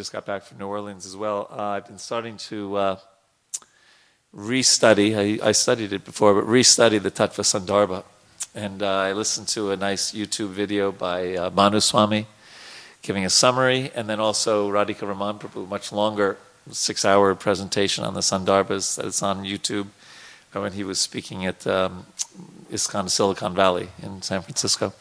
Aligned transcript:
just 0.00 0.14
got 0.14 0.24
back 0.24 0.42
from 0.42 0.56
New 0.56 0.66
Orleans 0.66 1.04
as 1.04 1.14
well. 1.14 1.46
Uh, 1.50 1.76
I've 1.76 1.86
been 1.86 1.98
starting 1.98 2.38
to 2.48 2.74
uh, 2.74 2.96
restudy. 4.34 5.14
I, 5.14 5.48
I, 5.48 5.52
studied 5.52 5.92
it 5.92 6.06
before, 6.06 6.32
but 6.32 6.48
restudy 6.48 7.02
the 7.02 7.10
Tattva 7.10 7.44
Sandarbha. 7.44 8.02
And 8.54 8.82
uh, 8.82 8.86
I 8.88 9.12
listened 9.12 9.48
to 9.48 9.72
a 9.72 9.76
nice 9.76 10.12
YouTube 10.12 10.52
video 10.52 10.90
by 10.90 11.34
uh, 11.34 11.50
Bhanu 11.50 11.82
Swami 11.82 12.26
giving 13.02 13.26
a 13.26 13.28
summary, 13.28 13.90
and 13.94 14.08
then 14.08 14.20
also 14.20 14.70
Radhika 14.70 15.06
Raman 15.06 15.38
Prabhu, 15.38 15.68
much 15.68 15.92
longer 15.92 16.38
six 16.70 17.04
hour 17.04 17.34
presentation 17.34 18.02
on 18.02 18.14
the 18.14 18.20
Sandarbhas 18.20 18.96
that 18.96 19.04
is 19.04 19.22
on 19.22 19.44
YouTube 19.44 19.88
when 20.52 20.72
he 20.72 20.82
was 20.82 20.98
speaking 20.98 21.44
at 21.44 21.66
um, 21.66 22.06
ISKCON 22.72 23.10
Silicon 23.10 23.54
Valley 23.54 23.90
in 24.02 24.22
San 24.22 24.40
Francisco. 24.40 24.94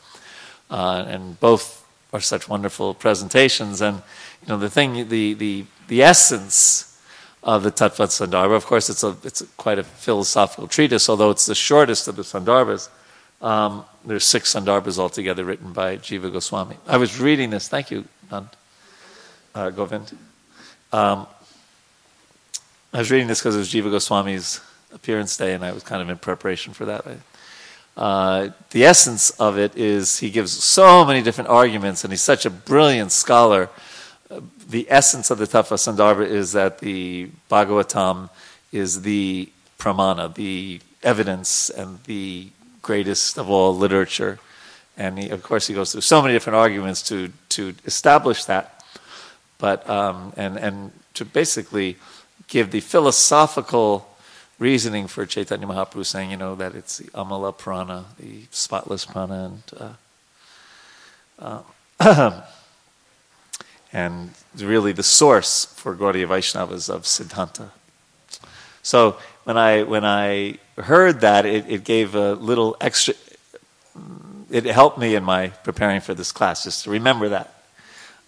Uh, 0.69 1.05
and 1.07 1.39
both 1.39 1.78
are 2.11 2.19
such 2.19 2.49
wonderful 2.49 2.93
presentations. 2.93 3.81
And 3.81 3.97
you 4.41 4.47
know, 4.47 4.57
the 4.57 4.69
thing, 4.69 5.09
the 5.09 5.33
the 5.33 5.65
the 5.87 6.03
essence 6.03 6.85
of 7.43 7.63
the 7.63 7.71
Tattva 7.71 8.07
Sandarbha, 8.07 8.55
of 8.55 8.65
course, 8.65 8.89
it's 8.89 9.03
a 9.03 9.15
it's 9.23 9.41
quite 9.57 9.79
a 9.79 9.83
philosophical 9.83 10.67
treatise, 10.67 11.09
although 11.09 11.29
it's 11.29 11.45
the 11.45 11.55
shortest 11.55 12.07
of 12.07 12.15
the 12.15 12.23
Sandarbhas. 12.23 12.89
Um, 13.41 13.85
there's 14.05 14.25
six 14.25 14.53
Sandarbhas 14.53 14.99
altogether 14.99 15.45
written 15.45 15.71
by 15.71 15.97
Jiva 15.97 16.31
Goswami. 16.31 16.77
I 16.87 16.97
was 16.97 17.19
reading 17.19 17.51
this. 17.51 17.69
Thank 17.69 17.91
you, 17.91 18.05
Nand, 18.29 18.49
uh, 19.55 19.69
Govind. 19.69 20.17
Um, 20.91 21.27
I 22.91 22.99
was 22.99 23.11
reading 23.11 23.27
this 23.27 23.39
because 23.39 23.55
it 23.55 23.59
was 23.59 23.71
Jiva 23.71 23.91
Goswami's 23.91 24.59
appearance 24.93 25.37
day, 25.37 25.53
and 25.53 25.63
I 25.63 25.71
was 25.71 25.83
kind 25.83 26.01
of 26.01 26.09
in 26.09 26.17
preparation 26.17 26.73
for 26.73 26.85
that. 26.85 27.05
Uh, 27.99 28.51
the 28.69 28.85
essence 28.85 29.29
of 29.41 29.57
it 29.57 29.75
is 29.75 30.19
he 30.19 30.29
gives 30.29 30.53
so 30.53 31.03
many 31.03 31.21
different 31.21 31.49
arguments, 31.49 32.05
and 32.05 32.13
he's 32.13 32.21
such 32.21 32.45
a 32.45 32.49
brilliant 32.49 33.11
scholar. 33.11 33.69
Uh, 34.31 34.39
the 34.69 34.87
essence 34.89 35.29
of 35.29 35.37
the 35.37 35.45
Tattva 35.45 35.75
Sandarbha 35.75 36.25
is 36.25 36.53
that 36.53 36.79
the 36.79 37.29
Bhagavatam 37.51 38.29
is 38.71 39.01
the 39.01 39.49
pramana, 39.77 40.33
the 40.33 40.79
evidence, 41.03 41.69
and 41.69 42.01
the 42.05 42.47
greatest 42.81 43.37
of 43.37 43.49
all 43.49 43.75
literature. 43.75 44.39
And 44.95 45.19
he, 45.19 45.29
of 45.29 45.43
course, 45.43 45.67
he 45.67 45.73
goes 45.73 45.91
through 45.91 46.01
so 46.01 46.21
many 46.21 46.33
different 46.33 46.55
arguments 46.55 47.01
to 47.09 47.33
to 47.49 47.75
establish 47.83 48.45
that, 48.45 48.81
but 49.57 49.89
um, 49.89 50.31
and 50.37 50.55
and 50.55 50.91
to 51.15 51.25
basically 51.25 51.97
give 52.47 52.71
the 52.71 52.79
philosophical 52.79 54.07
reasoning 54.59 55.07
for 55.07 55.25
Chaitanya 55.25 55.65
Mahaprabhu 55.65 56.05
saying, 56.05 56.31
you 56.31 56.37
know, 56.37 56.53
that 56.55 56.75
it's 56.75 56.97
the 56.97 57.09
Amala 57.11 57.57
Purana, 57.57 58.05
the 58.19 58.43
spotless 58.51 59.05
prana, 59.05 59.45
and 59.45 59.97
uh, 61.39 61.63
uh, 61.99 62.41
and 63.93 64.31
really 64.57 64.91
the 64.91 65.03
source 65.03 65.65
for 65.65 65.95
Gaudiya 65.95 66.27
Vaishnavas 66.27 66.89
of 66.89 67.03
Siddhanta. 67.03 67.69
So 68.83 69.17
when 69.45 69.57
I 69.57 69.83
when 69.83 70.05
I 70.05 70.59
heard 70.77 71.21
that, 71.21 71.45
it, 71.45 71.65
it 71.69 71.83
gave 71.83 72.13
a 72.15 72.33
little 72.33 72.75
extra. 72.81 73.15
It 74.51 74.65
helped 74.65 74.97
me 74.97 75.15
in 75.15 75.23
my 75.23 75.47
preparing 75.47 76.01
for 76.01 76.13
this 76.13 76.31
class, 76.31 76.63
just 76.63 76.83
to 76.83 76.89
remember 76.89 77.29
that 77.29 77.55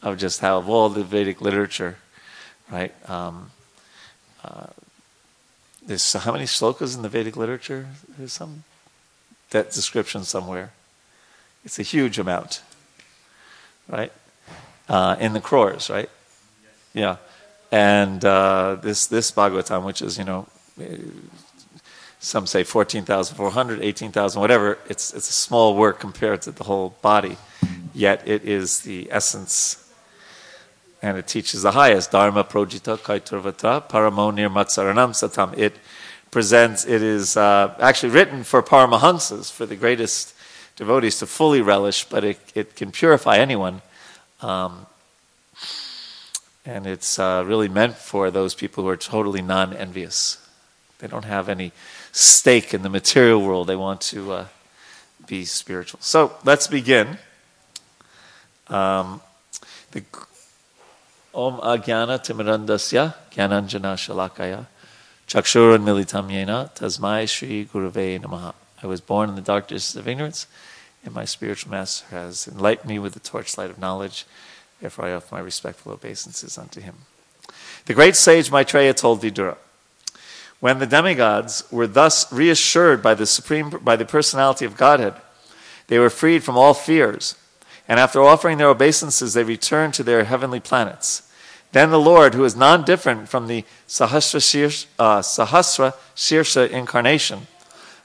of 0.01 0.17
just 0.17 0.39
how 0.39 0.57
of 0.57 0.69
all 0.69 0.89
the 0.89 1.03
Vedic 1.03 1.41
literature, 1.41 1.97
right? 2.71 2.93
Um, 3.09 3.51
uh, 4.43 4.67
there's 5.85 6.13
how 6.13 6.31
many 6.31 6.45
slokas 6.45 6.95
in 6.95 7.01
the 7.01 7.09
Vedic 7.09 7.35
literature? 7.35 7.87
There's 8.17 8.33
some 8.33 8.63
that 9.49 9.71
description 9.71 10.23
somewhere. 10.23 10.71
It's 11.63 11.79
a 11.79 11.83
huge 11.83 12.17
amount, 12.17 12.61
right? 13.87 14.11
Uh, 14.89 15.15
in 15.19 15.33
the 15.33 15.41
crores, 15.41 15.89
right? 15.89 16.09
Yeah, 16.93 17.17
and 17.71 18.23
uh, 18.23 18.75
this 18.81 19.07
this 19.07 19.31
Bhagavatam, 19.31 19.83
which 19.83 20.01
is 20.01 20.17
you 20.17 20.23
know, 20.23 20.47
some 22.19 22.45
say 22.45 22.63
14,400, 22.63 23.81
18,000, 23.81 24.41
whatever. 24.41 24.77
It's 24.87 25.13
it's 25.13 25.29
a 25.29 25.33
small 25.33 25.75
work 25.75 25.99
compared 25.99 26.41
to 26.43 26.51
the 26.51 26.65
whole 26.65 26.95
body, 27.01 27.37
yet 27.93 28.21
it 28.27 28.43
is 28.43 28.81
the 28.81 29.07
essence 29.11 29.80
and 31.01 31.17
it 31.17 31.27
teaches 31.27 31.63
the 31.63 31.71
highest 31.71 32.11
dharma 32.11 32.43
projita 32.43 32.97
kaiturvata 32.97 33.87
paramonir 33.89 34.51
matsaranam 34.51 35.11
satam. 35.11 35.57
It 35.57 35.75
presents 36.29 36.85
it 36.85 37.01
is 37.01 37.35
uh, 37.35 37.75
actually 37.79 38.13
written 38.13 38.43
for 38.43 38.61
paramahansas 38.61 39.51
for 39.51 39.65
the 39.65 39.75
greatest 39.75 40.33
devotees 40.75 41.19
to 41.19 41.25
fully 41.25 41.61
relish 41.61 42.05
but 42.05 42.23
it, 42.23 42.39
it 42.55 42.75
can 42.75 42.91
purify 42.91 43.37
anyone. 43.37 43.81
Um, 44.41 44.85
and 46.65 46.85
it's 46.85 47.17
uh, 47.17 47.43
really 47.45 47.67
meant 47.67 47.95
for 47.95 48.29
those 48.29 48.53
people 48.53 48.83
who 48.83 48.89
are 48.89 48.97
totally 48.97 49.41
non-envious. 49.41 50.37
They 50.99 51.07
don't 51.07 51.25
have 51.25 51.49
any 51.49 51.71
stake 52.11 52.73
in 52.73 52.83
the 52.83 52.89
material 52.89 53.41
world. 53.41 53.65
They 53.67 53.75
want 53.75 54.01
to 54.01 54.31
uh, 54.31 54.45
be 55.25 55.45
spiritual. 55.45 55.99
So 56.03 56.37
let's 56.45 56.67
begin. 56.67 57.17
Um, 58.67 59.21
the 59.91 60.03
Om 61.33 61.61
Agyana 61.61 62.19
Timirandasya 62.19 63.13
Gyananjana 63.31 63.95
Shalakaya 63.95 64.65
Chakshuran 65.29 65.81
Militam 65.81 66.29
Yena 66.29 66.69
Tasmai 66.75 67.25
Shri 67.27 67.65
Gurave 67.65 68.19
Namaha. 68.19 68.53
I 68.83 68.87
was 68.87 68.99
born 68.99 69.29
in 69.29 69.35
the 69.35 69.41
darkness 69.41 69.95
of 69.95 70.09
ignorance, 70.09 70.45
and 71.05 71.13
my 71.13 71.23
spiritual 71.23 71.71
master 71.71 72.05
has 72.09 72.49
enlightened 72.49 72.89
me 72.89 72.99
with 72.99 73.13
the 73.13 73.21
torchlight 73.21 73.69
of 73.69 73.79
knowledge. 73.79 74.25
Therefore, 74.81 75.05
I 75.05 75.13
offer 75.13 75.35
my 75.35 75.39
respectful 75.39 75.93
obeisances 75.93 76.57
unto 76.57 76.81
him. 76.81 76.95
The 77.85 77.93
great 77.93 78.17
sage 78.17 78.51
Maitreya 78.51 78.93
told 78.93 79.21
Vidura, 79.21 79.55
when 80.59 80.79
the 80.79 80.85
demigods 80.85 81.63
were 81.71 81.87
thus 81.87 82.29
reassured 82.33 83.01
by 83.01 83.13
the 83.13 83.25
supreme, 83.25 83.69
by 83.69 83.95
the 83.95 84.05
personality 84.05 84.65
of 84.65 84.75
Godhead, 84.75 85.13
they 85.87 85.97
were 85.97 86.09
freed 86.09 86.43
from 86.43 86.57
all 86.57 86.73
fears 86.73 87.35
and 87.91 87.99
after 87.99 88.23
offering 88.23 88.57
their 88.57 88.69
obeisances, 88.69 89.33
they 89.33 89.43
returned 89.43 89.93
to 89.95 90.03
their 90.03 90.23
heavenly 90.23 90.61
planets. 90.61 91.29
Then 91.73 91.89
the 91.89 91.99
Lord, 91.99 92.33
who 92.33 92.45
is 92.45 92.55
non 92.55 92.85
different 92.85 93.27
from 93.27 93.47
the 93.47 93.65
Sahasra, 93.85 94.39
Shirsha, 94.39 94.85
uh, 94.97 95.19
Sahasra 95.19 95.93
Shirsha 96.15 96.69
incarnation, 96.69 97.47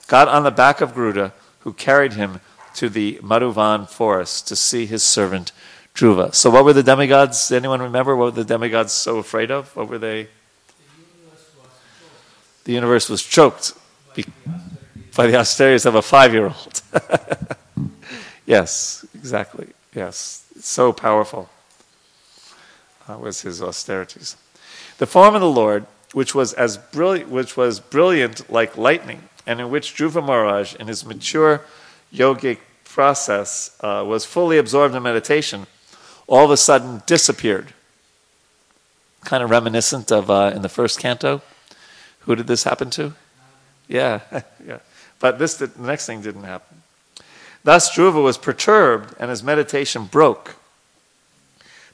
got 0.09 0.27
on 0.27 0.43
the 0.43 0.51
back 0.51 0.81
of 0.81 0.93
Garuda, 0.93 1.33
who 1.61 1.73
carried 1.73 2.15
him 2.15 2.41
to 2.75 2.89
the 2.89 3.21
Madhuvan 3.23 3.89
forest 3.89 4.49
to 4.49 4.57
see 4.57 4.87
his 4.87 5.05
servant 5.05 5.53
Dhruva. 5.95 6.35
So, 6.35 6.51
what 6.51 6.65
were 6.65 6.73
the 6.73 6.83
demigods? 6.83 7.53
Anyone 7.53 7.81
remember 7.81 8.17
what 8.17 8.35
were 8.35 8.43
the 8.43 8.45
demigods 8.45 8.91
so 8.91 9.19
afraid 9.19 9.53
of? 9.53 9.77
What 9.77 9.89
were 9.89 9.99
they? 9.99 10.27
The 12.65 12.73
universe 12.73 13.09
was 13.09 13.23
choked 13.23 13.73
by 15.15 15.29
the 15.29 15.37
austerities 15.37 15.87
of 15.87 15.95
a 15.95 16.03
five 16.03 16.33
year 16.33 16.47
old. 16.47 16.83
yes, 18.47 19.07
exactly. 19.15 19.69
Yes, 19.97 20.45
so 20.61 20.93
powerful 20.93 21.49
uh, 23.09 23.17
was 23.17 23.41
his 23.41 23.63
austerities. 23.63 24.37
The 24.99 25.07
form 25.07 25.35
of 25.35 25.41
the 25.41 25.49
Lord, 25.49 25.87
which 26.13 26.35
was 26.35 26.53
as 26.53 26.77
brilliant, 26.77 27.31
which 27.31 27.57
was 27.57 27.81
brilliant 27.81 28.51
like 28.53 28.77
lightning, 28.77 29.31
and 29.47 29.59
in 29.59 29.71
which 29.71 29.95
Dhruva 29.97 30.23
Maharaj, 30.23 30.75
in 30.75 30.87
his 30.87 31.07
mature 31.07 31.63
yogic 32.13 32.59
process, 32.85 33.75
uh, 33.81 34.05
was 34.07 34.27
fully 34.27 34.59
absorbed 34.59 34.95
in 34.95 35.03
meditation, 35.03 35.67
all 36.27 36.45
of 36.45 36.51
a 36.51 36.59
sudden 36.59 37.03
disappeared. 37.07 37.73
Kind 39.25 39.43
of 39.43 39.49
reminiscent 39.49 40.13
of 40.13 40.31
uh, 40.31 40.53
in 40.55 40.61
the 40.61 40.69
first 40.69 40.99
canto. 40.99 41.41
Who 42.21 42.37
did 42.37 42.49
this 42.49 42.65
happen 42.65 42.91
to? 42.91 43.15
Yeah, 43.89 44.21
yeah. 44.67 44.81
But 45.21 45.39
this, 45.39 45.55
the 45.55 45.71
next 45.79 46.05
thing 46.05 46.21
didn't 46.21 46.45
happen. 46.45 46.76
Thus, 47.67 47.91
Dhruva 47.91 48.23
was 48.23 48.39
perturbed 48.39 49.17
and 49.19 49.29
his 49.29 49.43
meditation 49.43 50.05
broke. 50.05 50.55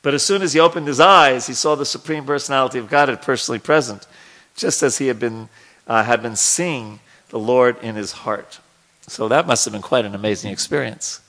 But 0.03 0.13
as 0.13 0.23
soon 0.23 0.43
as 0.43 0.53
he 0.53 0.61
opened 0.61 0.87
his 0.87 1.01
eyes, 1.01 1.47
he 1.47 1.55
saw 1.55 1.75
the 1.75 1.87
Supreme 1.87 2.27
Personality 2.27 2.79
of 2.79 2.91
God 2.91 3.09
had 3.09 3.23
personally 3.23 3.59
present, 3.59 4.07
just 4.55 4.83
as 4.83 4.99
he 4.99 5.07
had 5.07 5.19
been, 5.19 5.49
uh, 5.87 6.05
had 6.05 6.21
been 6.21 6.37
seeing 6.37 7.01
the 7.31 7.39
Lord 7.39 7.79
in 7.83 7.95
his 7.95 8.13
heart. 8.13 8.61
So 9.07 9.29
that 9.29 9.47
must 9.47 9.65
have 9.65 9.73
been 9.73 9.81
quite 9.81 10.05
an 10.05 10.15
amazing 10.15 10.53
experience. 10.53 11.23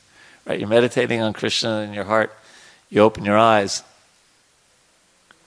Right? 0.45 0.59
You're 0.59 0.67
meditating 0.67 1.21
on 1.21 1.31
Krishna 1.31 1.79
in 1.79 1.93
your 1.93 2.03
heart, 2.03 2.37
you 2.89 2.99
open 2.99 3.23
your 3.23 3.37
eyes. 3.37 3.81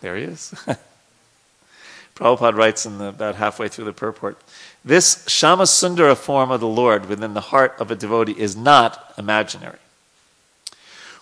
There 0.01 0.17
he 0.17 0.23
is. 0.23 0.55
Prabhupada 2.15 2.55
writes 2.55 2.87
in 2.87 2.97
the, 2.97 3.09
about 3.09 3.35
halfway 3.35 3.69
through 3.69 3.85
the 3.85 3.93
purport 3.93 4.39
this 4.87 5.25
Shyamasundara 5.25 6.17
form 6.17 6.53
of 6.53 6.61
the 6.61 6.69
Lord 6.69 7.07
within 7.07 7.35
the 7.35 7.41
heart 7.41 7.75
of 7.81 7.91
a 7.91 7.97
devotee 7.97 8.39
is 8.39 8.57
not 8.57 9.13
imaginary. 9.19 9.81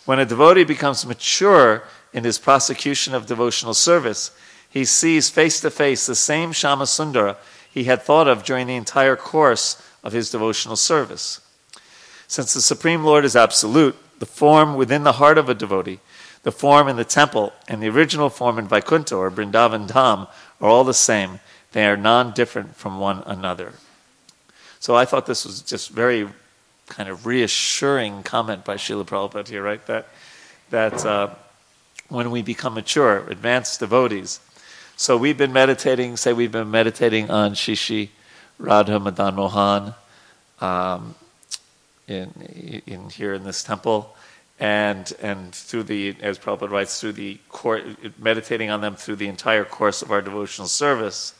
When 0.05 0.19
a 0.19 0.27
devotee 0.27 0.65
becomes 0.65 1.07
mature 1.07 1.83
in 2.13 2.25
his 2.25 2.39
prosecution 2.39 3.15
of 3.15 3.25
devotional 3.25 3.73
service, 3.73 4.33
he 4.69 4.85
sees 4.85 5.31
face 5.31 5.61
to 5.63 5.71
face 5.71 6.05
the 6.05 6.15
same 6.15 6.53
Shyamasundara 6.53 7.37
he 7.73 7.85
had 7.85 8.03
thought 8.03 8.29
of 8.29 8.45
during 8.45 8.67
the 8.67 8.77
entire 8.77 9.17
course 9.17 9.83
of 10.03 10.13
his 10.13 10.31
devotional 10.31 10.77
service. 10.77 11.41
Since 12.29 12.53
the 12.53 12.61
Supreme 12.61 13.03
Lord 13.03 13.25
is 13.25 13.35
absolute, 13.35 13.97
the 14.19 14.27
form 14.27 14.75
within 14.75 15.05
the 15.05 15.13
heart 15.13 15.39
of 15.39 15.49
a 15.49 15.55
devotee, 15.55 16.01
The 16.45 16.53
form 16.53 16.89
in 16.89 16.97
the 16.97 17.05
temple 17.05 17.53
and 17.69 17.83
the 17.83 17.89
original 17.89 18.29
form 18.29 18.59
in 18.59 18.69
Vaikuntha 18.69 19.17
or 19.17 19.31
Vrindavan 19.31 19.89
Dham 19.89 20.29
are 20.61 20.69
all 20.69 20.85
the 20.85 20.95
same. 20.95 21.41
They 21.75 21.87
are 21.87 21.97
non 21.97 22.31
different 22.31 22.77
from 22.77 23.01
one 23.01 23.25
another. 23.27 23.73
So 24.79 24.95
I 24.95 25.05
thought 25.05 25.27
this 25.27 25.45
was 25.45 25.61
just 25.61 25.91
very 25.91 26.29
kind 26.87 27.09
of 27.09 27.27
reassuring 27.27 28.23
comment 28.23 28.65
by 28.65 28.77
Srila 28.77 29.05
Prabhupada 29.05 29.49
here, 29.49 29.63
right? 29.63 29.85
That, 29.87 30.07
that 30.71 31.05
uh, 31.05 31.35
when 32.09 32.31
we 32.31 32.43
become 32.43 32.75
mature, 32.75 33.29
advanced 33.29 33.81
devotees, 33.81 34.39
so 34.97 35.17
we've 35.17 35.37
been 35.37 35.53
meditating, 35.53 36.17
say 36.17 36.33
we've 36.33 36.53
been 36.53 36.71
meditating 36.71 37.29
on 37.29 37.57
Sri 37.57 37.75
Sri 37.75 38.13
Radha 38.59 39.01
Madan 39.01 39.35
Mohan 39.35 39.95
um, 40.61 41.17
in, 42.07 42.31
in 42.87 43.11
here 43.11 43.35
in 43.35 43.43
this 43.43 43.65
temple 43.65 44.15
and 44.61 45.13
and 45.21 45.53
through 45.53 45.83
the 45.83 46.15
as 46.21 46.39
Prabhupada 46.39 46.71
writes 46.71 47.01
through 47.01 47.15
the 47.15 47.41
meditating 48.17 48.71
on 48.71 48.81
them 48.81 48.95
through 48.95 49.17
the 49.17 49.27
entire 49.27 49.65
course 49.65 50.03
of 50.03 50.13
our 50.13 50.23
devotional 50.23 50.69
service. 50.69 51.35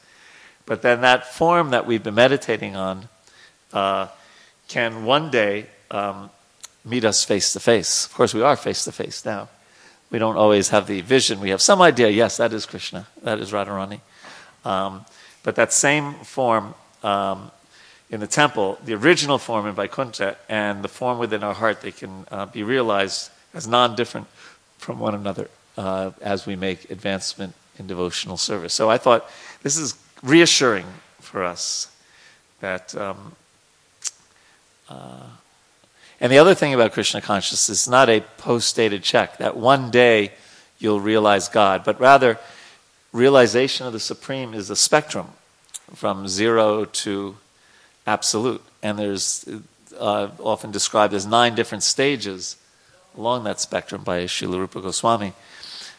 But 0.67 0.83
then 0.83 1.03
that 1.03 1.27
form 1.27 1.71
that 1.71 1.87
we've 1.87 2.03
been 2.03 2.15
meditating 2.15 2.77
on 2.77 3.09
uh, 3.73 4.09
can 4.69 5.05
one 5.05 5.31
day 5.31 5.67
um, 5.91 6.31
meet 6.85 7.05
us 7.05 7.25
face 7.25 7.53
to 7.53 7.61
face. 7.61 8.07
Of 8.07 8.15
course, 8.15 8.35
we 8.35 8.43
are 8.43 8.57
face 8.57 8.85
to 8.85 8.93
face 8.93 9.25
now. 9.25 9.49
We 10.11 10.19
don't 10.19 10.37
always 10.37 10.69
have 10.69 10.87
the 10.87 11.01
vision. 11.01 11.41
We 11.41 11.51
have 11.51 11.61
some 11.61 11.83
idea. 11.83 12.09
Yes, 12.09 12.37
that 12.37 12.53
is 12.53 12.67
Krishna. 12.67 13.07
That 13.23 13.41
is 13.41 13.53
Radharani. 13.53 14.01
Um, 14.65 15.05
but 15.43 15.57
that 15.57 15.73
same 15.73 16.15
form 16.15 16.75
um, 17.03 17.51
in 18.11 18.21
the 18.21 18.27
temple, 18.27 18.79
the 18.85 18.95
original 18.95 19.39
form 19.39 19.67
in 19.67 19.75
Vaikuntha, 19.75 20.37
and 20.49 20.83
the 20.83 20.89
form 20.89 21.19
within 21.19 21.43
our 21.43 21.55
heart, 21.55 21.81
they 21.81 21.91
can 21.91 22.27
uh, 22.31 22.47
be 22.47 22.63
realized 22.63 23.31
as 23.53 23.67
non 23.67 23.97
different 23.97 24.27
from 24.79 24.99
one 24.99 25.15
another 25.15 25.49
uh, 25.77 26.13
as 26.21 26.47
we 26.47 26.57
make 26.57 26.91
advancement 26.91 27.55
in 27.79 27.87
devotional 27.87 28.37
service. 28.37 28.73
So 28.73 28.89
I 28.91 28.99
thought 28.99 29.29
this 29.63 29.77
is 29.77 29.95
reassuring 30.25 30.87
for 31.21 31.45
us 31.45 31.93
that. 32.61 32.95
Um, 32.97 33.37
uh, 34.89 35.29
and 36.21 36.33
the 36.33 36.39
other 36.39 36.55
thing 36.55 36.73
about 36.73 36.93
Krishna 36.93 37.21
consciousness 37.21 37.69
is 37.69 37.89
not 37.89 38.09
a 38.09 38.21
post 38.39 38.75
dated 38.77 39.03
check 39.03 39.39
that 39.39 39.57
one 39.57 39.91
day 39.91 40.33
you'll 40.79 41.01
realize 41.01 41.49
God, 41.49 41.85
but 41.85 42.01
rather 42.01 42.39
realization 43.13 43.87
of 43.87 43.93
the 43.93 44.01
Supreme 44.01 44.55
is 44.55 44.71
a 44.71 44.77
spectrum 44.77 45.29
from 45.95 46.27
zero 46.29 46.85
to 46.85 47.37
absolute. 48.07 48.63
And 48.83 48.99
there's 48.99 49.49
uh, 49.99 50.29
often 50.41 50.71
described 50.71 51.15
as 51.15 51.27
nine 51.27 51.55
different 51.55 51.83
stages 51.83 52.57
along 53.17 53.45
that 53.45 53.61
spectrum 53.61 54.03
by 54.03 54.25
Srila 54.25 54.59
Rupa 54.59 54.81
Goswami. 54.81 55.33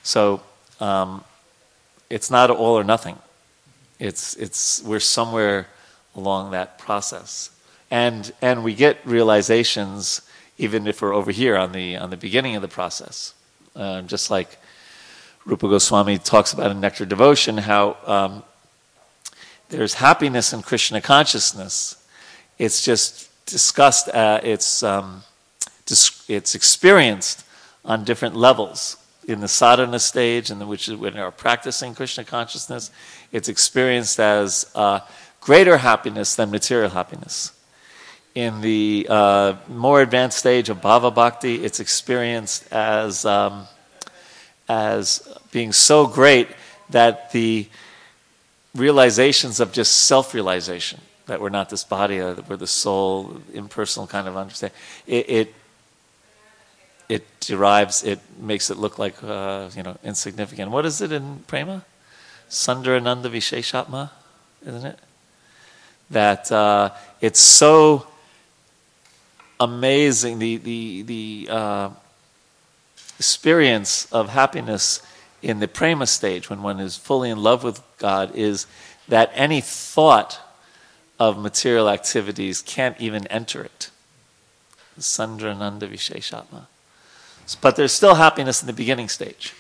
So 0.03 0.41
um, 0.79 1.23
it's 2.09 2.29
not 2.29 2.49
all 2.49 2.77
or 2.77 2.83
nothing. 2.83 3.17
It's, 3.99 4.35
it's, 4.35 4.83
we're 4.83 4.99
somewhere 4.99 5.67
along 6.15 6.51
that 6.51 6.77
process. 6.77 7.51
And, 7.91 8.31
and 8.41 8.63
we 8.63 8.73
get 8.73 8.97
realizations 9.05 10.21
even 10.57 10.87
if 10.87 11.01
we're 11.01 11.13
over 11.13 11.31
here 11.31 11.57
on 11.57 11.71
the, 11.71 11.97
on 11.97 12.09
the 12.09 12.17
beginning 12.17 12.55
of 12.55 12.61
the 12.61 12.67
process. 12.67 13.33
Uh, 13.75 14.01
just 14.01 14.31
like 14.31 14.57
Rupa 15.45 15.67
Goswami 15.67 16.17
talks 16.17 16.53
about 16.53 16.71
in 16.71 16.79
Nectar 16.79 17.05
Devotion, 17.05 17.57
how 17.57 17.97
um, 18.05 18.43
there's 19.69 19.95
happiness 19.95 20.53
in 20.53 20.61
Krishna 20.61 21.01
consciousness. 21.01 22.01
It's 22.57 22.83
just 22.83 23.29
discussed, 23.45 24.07
uh, 24.09 24.39
it's, 24.43 24.81
um, 24.81 25.23
dis- 25.85 26.23
it's 26.29 26.55
experienced 26.55 27.45
on 27.83 28.03
different 28.03 28.35
levels. 28.35 28.97
In 29.27 29.39
the 29.39 29.47
sadhana 29.47 29.99
stage, 29.99 30.49
the, 30.49 30.67
which 30.67 30.87
is 30.87 30.95
when 30.95 31.15
we're 31.15 31.31
practicing 31.31 31.95
Krishna 31.95 32.23
consciousness, 32.23 32.91
it's 33.31 33.49
experienced 33.49 34.19
as 34.19 34.69
uh, 34.75 34.99
greater 35.41 35.77
happiness 35.77 36.35
than 36.35 36.51
material 36.51 36.91
happiness. 36.91 37.51
In 38.35 38.61
the 38.61 39.07
uh, 39.09 39.55
more 39.67 40.01
advanced 40.01 40.37
stage 40.37 40.69
of 40.69 40.81
bhava 40.81 41.13
bhakti, 41.13 41.63
it's 41.63 41.79
experienced 41.79 42.71
as, 42.71 43.25
um, 43.25 43.67
as 44.67 45.27
being 45.51 45.71
so 45.71 46.05
great 46.05 46.49
that 46.89 47.31
the 47.31 47.67
realizations 48.75 49.59
of 49.59 49.71
just 49.71 49.91
self 50.05 50.33
realization 50.33 50.99
that 51.27 51.41
we're 51.41 51.49
not 51.49 51.69
this 51.69 51.83
body, 51.83 52.19
uh, 52.19 52.33
that 52.33 52.47
we're 52.49 52.57
the 52.57 52.67
soul, 52.67 53.41
impersonal 53.53 54.05
kind 54.05 54.27
of 54.27 54.37
understanding. 54.37 54.77
It, 55.07 55.29
it, 55.29 55.55
it 57.09 57.23
derives, 57.39 58.03
it 58.03 58.19
makes 58.39 58.69
it 58.69 58.77
look 58.77 58.97
like 58.97 59.21
uh, 59.23 59.69
you 59.75 59.83
know 59.83 59.97
insignificant. 60.03 60.71
What 60.71 60.85
is 60.85 61.01
it 61.01 61.11
in 61.11 61.43
prema? 61.47 61.85
Sandrananda 62.49 63.29
Visheshatma, 63.29 64.11
isn't 64.65 64.85
it? 64.85 64.99
That 66.09 66.51
uh, 66.51 66.91
it's 67.21 67.39
so 67.39 68.07
amazing 69.59 70.39
the 70.39 70.57
the 70.57 71.01
the 71.03 71.47
uh, 71.49 71.89
experience 73.17 74.11
of 74.11 74.29
happiness 74.29 75.01
in 75.41 75.59
the 75.59 75.67
prema 75.67 76.07
stage, 76.07 76.49
when 76.49 76.63
one 76.63 76.79
is 76.79 76.97
fully 76.97 77.29
in 77.29 77.37
love 77.37 77.63
with 77.63 77.81
God, 77.99 78.35
is 78.35 78.65
that 79.07 79.31
any 79.35 79.61
thought 79.61 80.39
of 81.19 81.37
material 81.37 81.87
activities 81.87 82.61
can't 82.61 82.99
even 82.99 83.27
enter 83.27 83.63
it. 83.63 83.91
Sandrananda 84.99 85.87
Visheshatma. 85.87 86.65
But 87.61 87.75
there's 87.75 87.91
still 87.93 88.15
happiness 88.15 88.61
in 88.61 88.67
the 88.67 88.73
beginning 88.73 89.09
stage. 89.09 89.53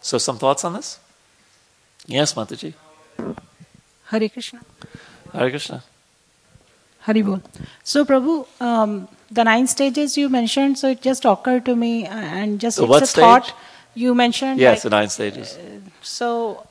So, 0.00 0.18
some 0.18 0.38
thoughts 0.38 0.64
on 0.64 0.72
this? 0.74 0.98
Yes, 2.06 2.34
Mataji. 2.34 2.74
Hare 4.06 4.28
Krishna. 4.28 4.60
Hare 5.32 5.50
Krishna. 5.50 5.82
Hari 7.00 7.22
Bol. 7.22 7.42
So, 7.84 8.04
Prabhu, 8.04 8.46
um, 8.60 9.08
the 9.30 9.44
nine 9.44 9.66
stages 9.66 10.16
you 10.16 10.28
mentioned, 10.28 10.78
so 10.78 10.88
it 10.88 11.02
just 11.02 11.24
occurred 11.24 11.64
to 11.66 11.76
me, 11.76 12.06
uh, 12.06 12.10
and 12.14 12.60
just 12.60 12.78
The 12.78 12.84
it's 12.84 12.90
what 12.90 13.02
a 13.02 13.06
stage? 13.06 13.22
thought 13.22 13.54
you 13.94 14.14
mentioned. 14.14 14.58
Yes, 14.60 14.78
like, 14.78 14.82
the 14.82 14.90
nine 14.90 15.08
stages. 15.10 15.58
so, 16.02 16.66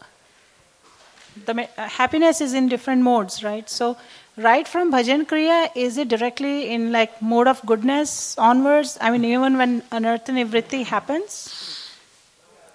the 1.45 1.67
uh, 1.77 1.87
happiness 1.87 2.41
is 2.41 2.53
in 2.53 2.67
different 2.69 3.01
modes, 3.01 3.43
right? 3.43 3.69
So, 3.69 3.97
right 4.37 4.67
from 4.67 4.91
bhajan 4.91 5.25
kriya, 5.25 5.69
is 5.75 5.97
it 5.97 6.07
directly 6.07 6.69
in 6.71 6.91
like 6.91 7.21
mode 7.21 7.47
of 7.47 7.61
goodness 7.65 8.37
onwards? 8.37 8.97
I 9.01 9.11
mean, 9.11 9.25
even 9.25 9.57
when 9.57 9.81
anartha 9.83 10.31
nivritti 10.39 10.85
happens, 10.85 11.91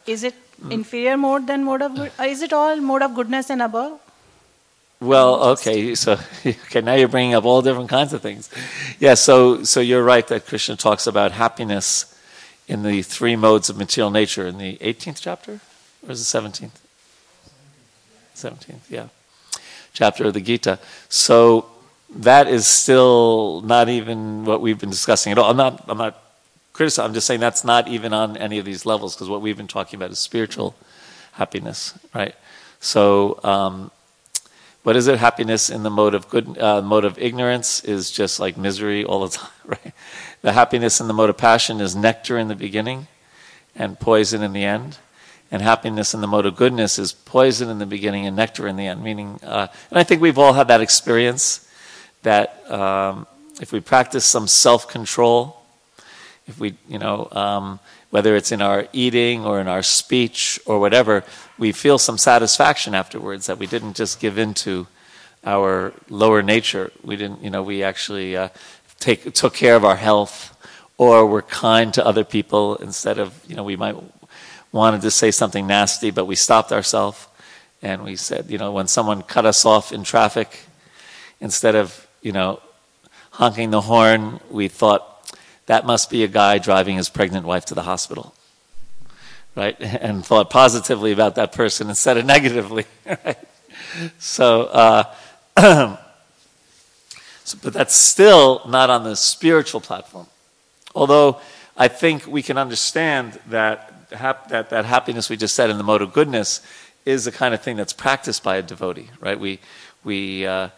is 0.07 0.25
it 0.25 0.35
Mm. 0.61 0.73
inferior 0.73 1.17
mode 1.17 1.47
than 1.47 1.65
mode 1.65 1.81
of 1.81 1.95
good? 1.95 2.12
Is 2.23 2.43
it 2.43 2.52
all 2.52 2.76
mode 2.76 3.00
of 3.00 3.14
goodness 3.14 3.49
and 3.49 3.62
above? 3.62 3.99
Well, 5.00 5.43
okay, 5.52 5.95
so 5.95 6.19
okay, 6.47 6.83
now 6.83 6.93
you're 6.93 7.09
bringing 7.09 7.33
up 7.35 7.47
all 7.47 7.62
different 7.62 7.88
kinds 7.88 8.12
of 8.12 8.21
things. 8.21 8.50
Yeah, 8.99 9.14
so 9.14 9.64
so 9.64 9.81
you're 9.81 10.02
right 10.05 10.26
that 10.29 10.45
Krishna 10.47 10.76
talks 10.76 11.07
about 11.07 11.33
happiness 11.33 12.14
in 12.69 12.83
the 12.83 13.00
three 13.00 13.37
modes 13.37 13.71
of 13.71 13.79
material 13.79 14.11
nature 14.11 14.47
in 14.47 14.59
the 14.59 14.76
18th 14.83 15.21
chapter, 15.23 15.61
or 16.07 16.11
is 16.12 16.21
it 16.21 16.25
17th? 16.25 16.76
17th, 18.37 18.85
yeah, 18.90 19.09
chapter 19.92 20.25
of 20.26 20.35
the 20.35 20.40
Gita. 20.40 20.78
So 21.09 21.66
that 22.14 22.49
is 22.49 22.66
still 22.66 23.62
not 23.62 23.88
even 23.88 24.44
what 24.44 24.61
we've 24.61 24.78
been 24.78 24.90
discussing 24.90 25.32
at 25.32 25.38
all. 25.38 25.50
I'm 25.50 25.56
not. 25.56 25.85
I'm 25.88 25.99
not 25.99 26.23
criticizing. 26.73 27.09
I'm 27.09 27.14
just 27.14 27.26
saying 27.26 27.40
that's 27.40 27.64
not 27.64 27.88
even 27.88 28.12
on 28.12 28.37
any 28.37 28.59
of 28.59 28.64
these 28.64 28.87
levels 28.87 29.14
because 29.14 29.28
what 29.28 29.40
we've 29.40 29.56
been 29.56 29.68
talking 29.68 29.99
about 29.99 30.11
is 30.11 30.18
spiritual 30.18 30.75
happiness, 31.32 31.99
right? 32.14 32.35
So. 32.80 33.40
Um, 33.44 33.90
what 34.82 34.97
is 34.97 35.09
it? 35.09 35.18
Happiness 35.18 35.68
in 35.68 35.82
the 35.82 35.90
mode 35.90 36.14
of 36.14 36.28
good, 36.30 36.59
uh, 36.59 36.80
mode 36.80 37.04
of 37.04 37.18
ignorance 37.18 37.85
is 37.85 38.11
just 38.11 38.40
like 38.40 38.56
misery 38.56 39.04
all 39.04 39.26
the 39.26 39.28
time, 39.37 39.50
right? 39.66 39.92
The 40.40 40.52
happiness 40.52 41.00
in 41.00 41.06
the 41.06 41.12
mode 41.12 41.28
of 41.28 41.37
passion 41.37 41.80
is 41.80 41.94
nectar 41.94 42.38
in 42.38 42.49
the 42.49 42.54
beginning, 42.54 43.06
and 43.76 44.00
poison 44.00 44.42
in 44.42 44.52
the 44.52 44.64
end. 44.64 44.99
And 45.52 45.62
happiness 45.62 46.14
in 46.14 46.21
the 46.21 46.28
mode 46.28 46.47
of 46.47 46.54
goodness 46.54 46.99
is 46.99 47.12
poison 47.12 47.69
in 47.69 47.78
the 47.78 47.87
beginning 47.87 48.26
and 48.26 48.37
nectar 48.37 48.69
in 48.69 48.76
the 48.76 48.87
end. 48.87 49.02
Meaning, 49.02 49.40
uh, 49.42 49.66
and 49.90 49.99
I 49.99 50.04
think 50.04 50.23
we've 50.23 50.38
all 50.38 50.52
had 50.52 50.69
that 50.69 50.80
experience 50.80 51.69
that 52.23 52.71
um, 52.71 53.26
if 53.61 53.73
we 53.73 53.80
practice 53.80 54.25
some 54.25 54.47
self-control, 54.47 55.61
if 56.47 56.59
we, 56.59 56.75
you 56.88 56.99
know, 56.99 57.28
um, 57.33 57.80
whether 58.11 58.37
it's 58.37 58.52
in 58.52 58.62
our 58.62 58.88
eating 58.92 59.45
or 59.45 59.61
in 59.61 59.69
our 59.69 59.83
speech 59.83 60.61
or 60.66 60.78
whatever, 60.78 61.25
we 61.59 61.73
feel 61.73 61.99
some 61.99 62.19
satisfaction 62.19 62.95
afterwards 62.95 63.47
that 63.47 63.59
we 63.59 63.66
didn't 63.66 63.97
just 63.97 64.21
give 64.21 64.38
in 64.38 64.54
to 64.54 64.87
our 65.45 65.92
lower 66.09 66.42
nature. 66.42 66.90
We 67.02 67.16
didn't, 67.16 67.42
you 67.42 67.50
know, 67.50 67.62
we 67.62 67.83
actually 67.83 68.37
uh, 68.37 68.49
take, 68.99 69.33
took 69.33 69.54
care 69.54 69.76
of 69.76 69.85
our 69.85 69.97
health 69.97 70.57
or 70.99 71.25
were 71.25 71.42
kind 71.42 71.95
to 71.95 72.04
other 72.04 72.25
people 72.25 72.76
instead 72.76 73.19
of, 73.19 73.40
you 73.49 73.57
know, 73.57 73.64
we 73.64 73.76
might 73.76 73.97
wanted 74.73 75.03
to 75.03 75.11
say 75.11 75.31
something 75.31 75.67
nasty, 75.67 76.11
but 76.11 76.27
we 76.27 76.37
stopped 76.37 76.73
ourselves 76.73 77.27
and 77.83 78.05
we 78.05 78.17
said, 78.17 78.50
you 78.50 78.59
know, 78.59 78.73
when 78.73 78.87
someone 78.87 79.23
cut 79.23 79.47
us 79.47 79.65
off 79.65 79.93
in 79.93 80.05
traffic, 80.05 80.61
instead 81.41 81.75
of, 81.75 82.07
you 82.21 82.33
know, 82.33 82.61
honking 83.33 83.71
the 83.71 83.81
horn, 83.81 84.41
we 84.50 84.69
thought, 84.69 85.07
that 85.67 85.87
must 85.87 86.11
be 86.11 86.23
a 86.25 86.29
guy 86.29 86.59
driving 86.59 86.97
his 86.97 87.09
pregnant 87.09 87.47
wife 87.47 87.65
to 87.67 87.75
the 87.75 87.83
hospital. 87.83 88.35
Right? 89.57 89.81
And 89.81 90.25
thought 90.25 90.50
positively 90.50 91.12
about 91.12 91.35
that 91.37 91.53
person 91.53 91.89
instead 91.89 92.17
of 92.17 92.27
negatively. 92.37 92.85
Right? 93.07 93.39
So, 94.19 94.65
uh, 94.65 95.05
so, 97.45 97.59
but 97.62 97.73
that's 97.73 97.95
still 97.95 98.62
not 98.69 98.91
on 98.91 99.05
the 99.05 99.17
spiritual 99.17 99.81
platform. 99.81 100.27
Although 100.95 101.41
I 101.77 101.89
think 101.89 102.27
we 102.27 102.43
can 102.43 102.59
understand 102.59 103.41
that 103.49 104.00
hap- 104.12 104.49
that, 104.49 104.71
that 104.71 104.85
happiness 104.85 105.29
we 105.31 105.37
just 105.37 105.55
said 105.55 105.71
in 105.71 105.79
the 105.79 105.85
mode 105.85 106.02
of 106.02 106.12
goodness 106.12 106.61
is 107.05 107.25
the 107.25 107.33
kind 107.33 107.55
of 107.55 107.62
thing 107.62 107.76
that's 107.76 107.93
practiced 107.93 108.43
by 108.43 108.57
a 108.57 108.62
devotee, 108.62 109.11
right? 109.21 109.38
We, 109.38 109.59
we, 110.05 110.47
uh, 110.47 110.69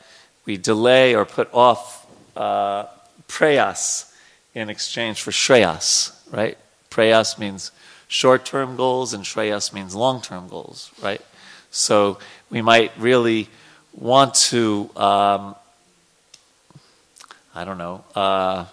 we 0.45 0.57
delay 0.57 1.15
or 1.15 1.25
put 1.25 1.53
off 1.53 2.07
uh, 2.37 2.87
preyas 3.29 4.13
in 4.55 4.69
exchange 4.69 5.23
for 5.23 5.31
shreyas, 5.31 6.15
right? 6.33 6.59
Preyas 6.91 7.39
means 7.39 7.73
short 8.09 8.45
term 8.45 8.77
goals, 8.77 9.15
and 9.15 9.25
shreyas 9.25 9.73
means 9.73 9.95
long 9.95 10.21
term 10.21 10.49
goals, 10.49 10.91
right? 11.03 11.23
So 11.71 12.19
we 12.51 12.61
might 12.61 12.93
really 12.99 13.49
want 13.95 14.35
to, 14.35 14.91
um, 14.97 15.57
I 17.55 17.65
don't 17.65 17.79
know, 17.79 18.05
uh, 18.15 18.67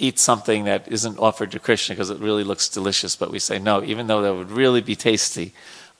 eat 0.00 0.18
something 0.18 0.64
that 0.64 0.88
isn't 0.88 1.18
offered 1.18 1.52
to 1.52 1.58
Krishna 1.58 1.94
because 1.94 2.10
it 2.10 2.18
really 2.18 2.44
looks 2.44 2.68
delicious, 2.68 3.16
but 3.16 3.30
we 3.30 3.38
say, 3.38 3.58
no, 3.58 3.82
even 3.82 4.06
though 4.06 4.22
that 4.22 4.34
would 4.34 4.50
really 4.50 4.80
be 4.80 4.96
tasty, 4.96 5.52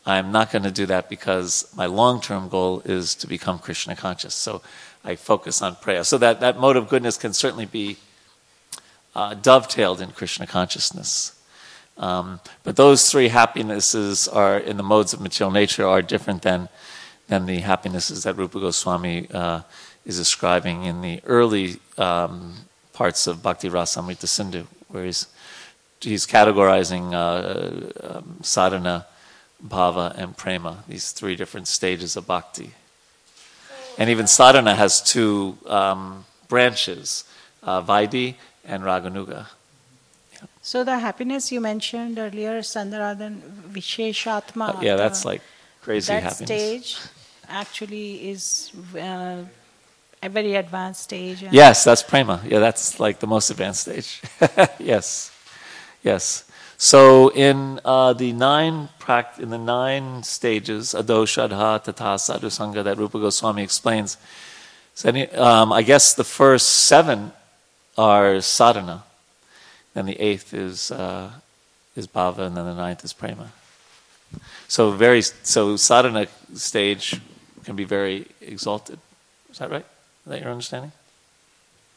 I'm 0.06 0.32
not 0.32 0.50
going 0.50 0.62
to 0.62 0.70
do 0.70 0.86
that 0.86 1.08
because 1.08 1.70
my 1.76 1.86
long 1.86 2.20
term 2.20 2.48
goal 2.48 2.82
is 2.84 3.14
to 3.16 3.26
become 3.26 3.58
Krishna 3.58 3.94
conscious. 3.94 4.34
So 4.34 4.62
I 5.04 5.16
focus 5.16 5.60
on 5.62 5.76
prayer. 5.76 6.04
So 6.04 6.18
that, 6.18 6.40
that 6.40 6.58
mode 6.58 6.76
of 6.76 6.88
goodness 6.88 7.16
can 7.16 7.34
certainly 7.34 7.66
be 7.66 7.98
uh, 9.14 9.34
dovetailed 9.34 10.00
in 10.00 10.10
Krishna 10.10 10.46
consciousness. 10.46 11.36
Um, 11.98 12.40
but 12.64 12.76
those 12.76 13.10
three 13.10 13.28
happinesses 13.28 14.26
are 14.26 14.58
in 14.58 14.78
the 14.78 14.82
modes 14.82 15.12
of 15.12 15.20
material 15.20 15.52
nature 15.52 15.86
are 15.86 16.00
different 16.00 16.42
than 16.42 16.68
than 17.28 17.46
the 17.46 17.60
happinesses 17.60 18.24
that 18.24 18.36
Rupa 18.36 18.58
Goswami 18.58 19.28
uh, 19.32 19.62
is 20.04 20.18
describing 20.18 20.82
in 20.82 21.00
the 21.00 21.20
early 21.24 21.78
um, 21.96 22.54
parts 23.00 23.26
of 23.26 23.42
Bhakti 23.42 23.68
Rasamrita 23.70 24.28
Sindhu, 24.28 24.62
where 24.88 25.06
he's 25.06 25.26
he's 26.12 26.26
categorizing 26.26 27.04
uh, 27.14 28.08
um, 28.08 28.26
sadhana, 28.42 29.06
bhava, 29.74 30.06
and 30.20 30.36
prema, 30.36 30.74
these 30.86 31.06
three 31.18 31.34
different 31.34 31.66
stages 31.66 32.10
of 32.18 32.26
bhakti. 32.26 32.70
And 33.98 34.10
even 34.10 34.26
sadhana 34.26 34.74
has 34.74 34.92
two 35.14 35.56
um, 35.78 36.26
branches, 36.48 37.24
uh, 37.62 37.80
Vaidhi 37.90 38.28
and 38.66 38.82
Raganuga. 38.82 39.46
So 40.60 40.84
the 40.84 40.98
happiness 40.98 41.50
you 41.50 41.60
mentioned 41.72 42.18
earlier, 42.18 42.60
Sandrananda 42.60 43.28
Visheshatma. 43.76 44.66
Uh, 44.76 44.80
yeah, 44.82 44.96
that's 44.96 45.24
like 45.24 45.42
crazy 45.80 46.12
that 46.12 46.22
happiness. 46.22 46.48
stage 46.48 46.88
actually 47.48 48.08
is 48.32 48.72
uh, 48.94 49.44
a 50.22 50.28
very 50.28 50.54
advanced 50.54 51.02
stage. 51.02 51.42
Yes, 51.50 51.84
that's 51.84 52.02
prema. 52.02 52.42
Yeah, 52.46 52.58
that's 52.58 53.00
like 53.00 53.20
the 53.20 53.26
most 53.26 53.50
advanced 53.50 53.82
stage. 53.82 54.20
yes, 54.78 55.32
yes. 56.02 56.44
So 56.76 57.28
in 57.28 57.80
uh, 57.84 58.12
the 58.14 58.32
nine 58.32 58.88
pract- 58.98 59.38
in 59.38 59.50
the 59.50 59.58
nine 59.58 60.22
stages, 60.22 60.94
adoshadha, 60.94 61.82
tata, 61.84 62.16
sadhusanga, 62.16 62.84
that 62.84 62.98
Rupa 62.98 63.18
Goswami 63.18 63.62
explains. 63.62 64.16
So 64.94 65.08
any, 65.08 65.28
um, 65.28 65.72
I 65.72 65.82
guess 65.82 66.14
the 66.14 66.24
first 66.24 66.68
seven 66.86 67.32
are 67.96 68.40
sadhana, 68.40 69.04
and 69.94 70.08
the 70.08 70.18
eighth 70.20 70.52
is 70.54 70.90
uh, 70.90 71.30
is 71.96 72.06
bhava, 72.06 72.46
and 72.46 72.56
then 72.56 72.64
the 72.64 72.74
ninth 72.74 73.04
is 73.04 73.12
prema. 73.12 73.52
So 74.68 74.90
very 74.90 75.22
so 75.22 75.76
sadhana 75.76 76.28
stage 76.54 77.20
can 77.64 77.76
be 77.76 77.84
very 77.84 78.26
exalted. 78.40 78.98
Is 79.50 79.58
that 79.58 79.70
right? 79.70 79.86
Is 80.24 80.30
that 80.30 80.40
your 80.40 80.50
understanding? 80.50 80.92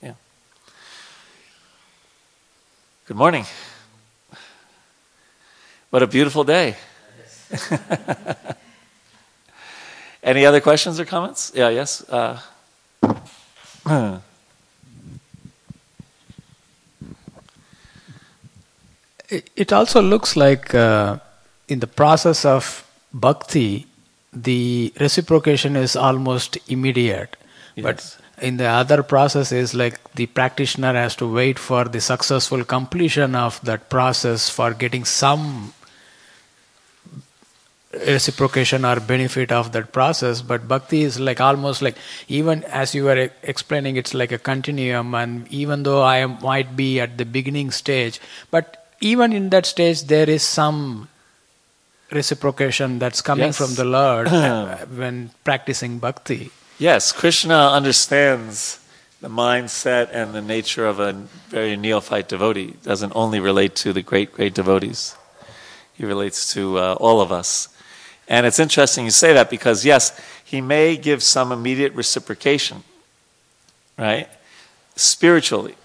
Yeah. 0.02 0.14
Good 3.06 3.18
morning. 3.18 3.46
What 5.90 6.04
a 6.04 6.08
beautiful 6.08 6.44
day. 6.44 6.76
Any 10.24 10.46
other 10.46 10.62
questions 10.62 11.00
or 11.00 11.06
comments? 11.06 11.52
Yeah, 11.54 11.70
yes. 11.70 12.04
Uh, 12.10 12.40
It, 19.34 19.50
it 19.56 19.74
also 19.74 20.00
looks 20.00 20.36
like 20.36 20.76
uh, 20.76 21.18
in 21.68 21.80
the 21.80 21.88
process 21.88 22.46
of 22.46 22.88
bhakti, 23.14 23.88
the 24.32 24.94
reciprocation 25.00 25.76
is 25.76 25.96
almost 25.96 26.58
immediate. 26.68 27.36
Yes. 27.76 27.84
But 27.84 28.44
in 28.44 28.58
the 28.58 28.66
other 28.68 29.04
process 29.04 29.52
is 29.52 29.74
like 29.74 30.00
the 30.14 30.26
practitioner 30.28 30.94
has 30.94 31.16
to 31.18 31.32
wait 31.32 31.58
for 31.60 31.86
the 31.86 32.02
successful 32.02 32.64
completion 32.64 33.36
of 33.36 33.60
that 33.64 33.90
process 33.90 34.50
for 34.50 34.74
getting 34.74 35.06
some 35.06 35.74
reciprocation 38.08 38.84
or 38.86 39.00
benefit 39.00 39.52
of 39.52 39.72
that 39.72 39.92
process 39.94 40.42
but 40.42 40.68
bhakti 40.68 41.04
is 41.04 41.20
like 41.20 41.40
almost 41.40 41.80
like 41.84 41.96
even 42.28 42.64
as 42.64 42.96
you 42.96 43.04
were 43.04 43.30
explaining 43.44 43.98
it's 43.98 44.16
like 44.16 44.32
a 44.32 44.38
continuum 44.40 45.14
and 45.14 45.48
even 45.50 45.84
though 45.84 46.02
i 46.02 46.18
am, 46.18 46.40
might 46.42 46.76
be 46.76 47.00
at 47.00 47.20
the 47.20 47.26
beginning 47.26 47.70
stage 47.70 48.20
but 48.50 48.88
even 49.00 49.32
in 49.32 49.50
that 49.52 49.68
stage 49.68 50.02
there 50.06 50.28
is 50.28 50.42
some 50.42 51.08
reciprocation 52.12 52.98
that's 52.98 53.22
coming 53.22 53.46
Yes. 53.46 53.58
from 53.58 53.76
the 53.76 53.86
lord 53.86 54.28
when 54.98 55.30
practicing 55.44 56.00
bhakti 56.00 56.50
yes, 56.78 57.12
Krishna 57.12 57.70
understands 57.70 58.80
the 59.22 59.30
mindset 59.30 60.10
and 60.12 60.34
the 60.34 60.42
nature 60.42 60.86
of 60.86 61.00
a 61.00 61.14
very 61.48 61.78
neophyte 61.78 62.28
devotee. 62.28 62.70
It 62.70 62.84
doesn't 62.84 63.14
only 63.16 63.40
relate 63.40 63.76
to 63.78 63.94
the 63.94 64.02
great, 64.02 64.34
great 64.34 64.54
devotees, 64.54 65.16
he 65.94 66.06
relates 66.06 66.54
to 66.54 66.78
uh, 66.78 66.94
all 67.00 67.22
of 67.22 67.32
us. 67.32 67.70
And 68.28 68.46
it's 68.46 68.60
interesting 68.60 69.06
you 69.06 69.12
say 69.12 69.34
that 69.34 69.50
because, 69.50 69.86
yes, 69.86 70.20
he 70.44 70.62
may 70.62 70.98
give 70.98 71.24
some 71.24 71.52
immediate 71.52 71.94
reciprocation, 71.94 72.84
right? 73.98 74.28
Spiritually. 74.96 75.76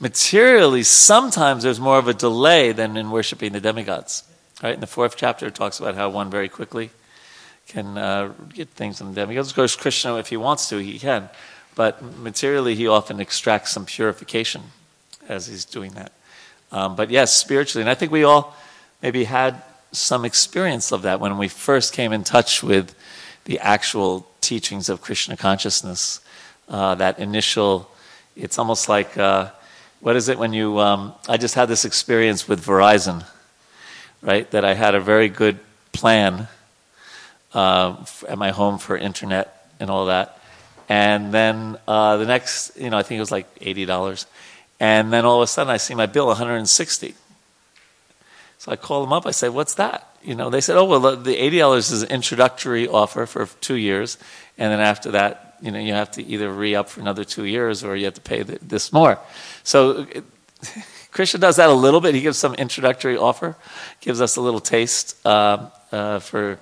Materially, 0.00 0.82
sometimes 0.82 1.64
there's 1.64 1.80
more 1.80 1.98
of 1.98 2.08
a 2.08 2.14
delay 2.14 2.72
than 2.72 2.96
in 2.96 3.10
worshiping 3.10 3.52
the 3.52 3.60
demigods. 3.60 4.22
Right? 4.62 4.74
In 4.74 4.80
the 4.80 4.86
fourth 4.86 5.16
chapter, 5.16 5.46
it 5.46 5.54
talks 5.54 5.80
about 5.80 5.94
how 5.94 6.08
one 6.08 6.30
very 6.30 6.48
quickly 6.48 6.90
can 7.68 7.98
uh, 7.98 8.32
get 8.54 8.68
things 8.70 8.98
from 8.98 9.14
the 9.14 9.20
demigods. 9.20 9.50
Of 9.50 9.54
course, 9.54 9.76
Krishna, 9.76 10.16
if 10.16 10.28
he 10.28 10.36
wants 10.36 10.68
to, 10.70 10.78
he 10.78 10.98
can. 10.98 11.28
But 11.74 12.02
materially, 12.02 12.74
he 12.74 12.88
often 12.88 13.20
extracts 13.20 13.70
some 13.70 13.84
purification 13.84 14.62
as 15.28 15.46
he's 15.46 15.64
doing 15.64 15.92
that. 15.92 16.12
Um, 16.72 16.96
but 16.96 17.10
yes, 17.10 17.32
spiritually, 17.32 17.82
and 17.82 17.90
I 17.90 17.94
think 17.94 18.10
we 18.10 18.24
all 18.24 18.56
maybe 19.02 19.24
had 19.24 19.62
some 19.92 20.24
experience 20.24 20.92
of 20.92 21.02
that 21.02 21.20
when 21.20 21.38
we 21.38 21.48
first 21.48 21.92
came 21.92 22.12
in 22.12 22.24
touch 22.24 22.62
with 22.62 22.94
the 23.44 23.58
actual 23.60 24.26
teachings 24.40 24.88
of 24.88 25.00
Krishna 25.00 25.36
consciousness. 25.36 26.20
Uh, 26.68 26.94
that 26.96 27.18
initial, 27.18 27.90
it's 28.36 28.58
almost 28.58 28.88
like, 28.88 29.16
uh, 29.16 29.50
what 30.00 30.16
is 30.16 30.28
it 30.28 30.38
when 30.38 30.52
you, 30.52 30.78
um, 30.78 31.14
I 31.28 31.36
just 31.36 31.54
had 31.54 31.68
this 31.68 31.84
experience 31.84 32.48
with 32.48 32.64
Verizon, 32.64 33.24
right? 34.20 34.50
That 34.50 34.64
I 34.64 34.74
had 34.74 34.94
a 34.94 35.00
very 35.00 35.28
good 35.28 35.58
plan 35.92 36.48
uh, 37.54 38.04
at 38.28 38.38
my 38.38 38.50
home 38.50 38.78
for 38.78 38.96
internet 38.96 39.70
and 39.80 39.90
all 39.90 40.06
that. 40.06 40.38
And 40.88 41.32
then 41.32 41.78
uh, 41.86 42.16
the 42.16 42.26
next, 42.26 42.76
you 42.76 42.90
know, 42.90 42.96
I 42.98 43.02
think 43.02 43.18
it 43.18 43.20
was 43.20 43.30
like 43.30 43.46
eighty 43.60 43.84
dollars, 43.84 44.26
and 44.80 45.12
then 45.12 45.24
all 45.24 45.36
of 45.36 45.42
a 45.42 45.46
sudden 45.46 45.70
I 45.70 45.76
see 45.76 45.94
my 45.94 46.06
bill 46.06 46.26
one 46.26 46.36
hundred 46.36 46.56
and 46.56 46.68
sixty. 46.68 47.14
So 48.58 48.72
I 48.72 48.76
call 48.76 49.02
them 49.02 49.12
up. 49.12 49.26
I 49.26 49.32
say, 49.32 49.48
"What's 49.50 49.74
that?" 49.74 50.08
You 50.22 50.34
know, 50.34 50.48
they 50.48 50.62
said, 50.62 50.76
"Oh, 50.76 50.84
well, 50.84 51.16
the 51.16 51.36
eighty 51.36 51.58
dollars 51.58 51.90
is 51.90 52.02
an 52.02 52.10
introductory 52.10 52.88
offer 52.88 53.26
for 53.26 53.46
two 53.60 53.74
years, 53.74 54.16
and 54.56 54.72
then 54.72 54.80
after 54.80 55.10
that, 55.10 55.58
you 55.60 55.70
know, 55.70 55.78
you 55.78 55.92
have 55.92 56.10
to 56.12 56.24
either 56.24 56.50
re-up 56.50 56.88
for 56.88 57.00
another 57.00 57.24
two 57.24 57.44
years 57.44 57.84
or 57.84 57.94
you 57.94 58.06
have 58.06 58.14
to 58.14 58.22
pay 58.22 58.42
th- 58.42 58.60
this 58.62 58.90
more." 58.90 59.18
So 59.64 60.06
it, 60.10 60.24
Krishna 61.10 61.40
does 61.40 61.56
that 61.56 61.68
a 61.68 61.74
little 61.74 62.00
bit. 62.00 62.14
He 62.14 62.22
gives 62.22 62.38
some 62.38 62.54
introductory 62.54 63.18
offer, 63.18 63.56
gives 64.00 64.22
us 64.22 64.36
a 64.36 64.40
little 64.40 64.60
taste 64.60 65.16
uh, 65.26 65.68
uh, 65.92 66.18
for 66.20 66.58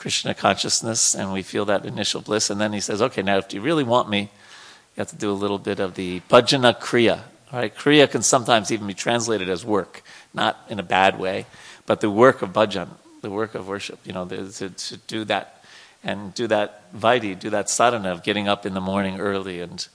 Krishna 0.00 0.32
consciousness, 0.32 1.14
and 1.14 1.30
we 1.30 1.42
feel 1.42 1.66
that 1.66 1.84
initial 1.84 2.22
bliss. 2.22 2.48
And 2.48 2.58
then 2.58 2.72
he 2.72 2.80
says, 2.80 3.02
"Okay, 3.02 3.20
now 3.20 3.36
if 3.36 3.52
you 3.52 3.60
really 3.60 3.84
want 3.84 4.08
me, 4.08 4.20
you 4.20 4.96
have 4.96 5.10
to 5.10 5.16
do 5.16 5.30
a 5.30 5.36
little 5.36 5.58
bit 5.58 5.78
of 5.78 5.94
the 5.94 6.20
bhajana 6.30 6.80
kriya." 6.80 7.20
All 7.52 7.58
right, 7.60 7.76
kriya 7.76 8.10
can 8.10 8.22
sometimes 8.22 8.72
even 8.72 8.86
be 8.86 8.94
translated 8.94 9.50
as 9.50 9.62
work, 9.62 10.02
not 10.32 10.56
in 10.70 10.78
a 10.78 10.82
bad 10.82 11.18
way, 11.18 11.44
but 11.84 12.00
the 12.00 12.10
work 12.10 12.40
of 12.40 12.54
bhajan, 12.54 12.88
the 13.20 13.28
work 13.28 13.54
of 13.54 13.68
worship. 13.68 13.98
You 14.06 14.14
know, 14.14 14.24
to, 14.24 14.70
to 14.70 14.96
do 14.96 15.24
that 15.26 15.62
and 16.02 16.32
do 16.32 16.46
that 16.46 16.90
vaidhi, 16.94 17.38
do 17.38 17.50
that 17.50 17.68
sadhana 17.68 18.10
of 18.10 18.22
getting 18.22 18.48
up 18.48 18.64
in 18.64 18.72
the 18.72 18.80
morning 18.80 19.20
early 19.20 19.60
and 19.60 19.86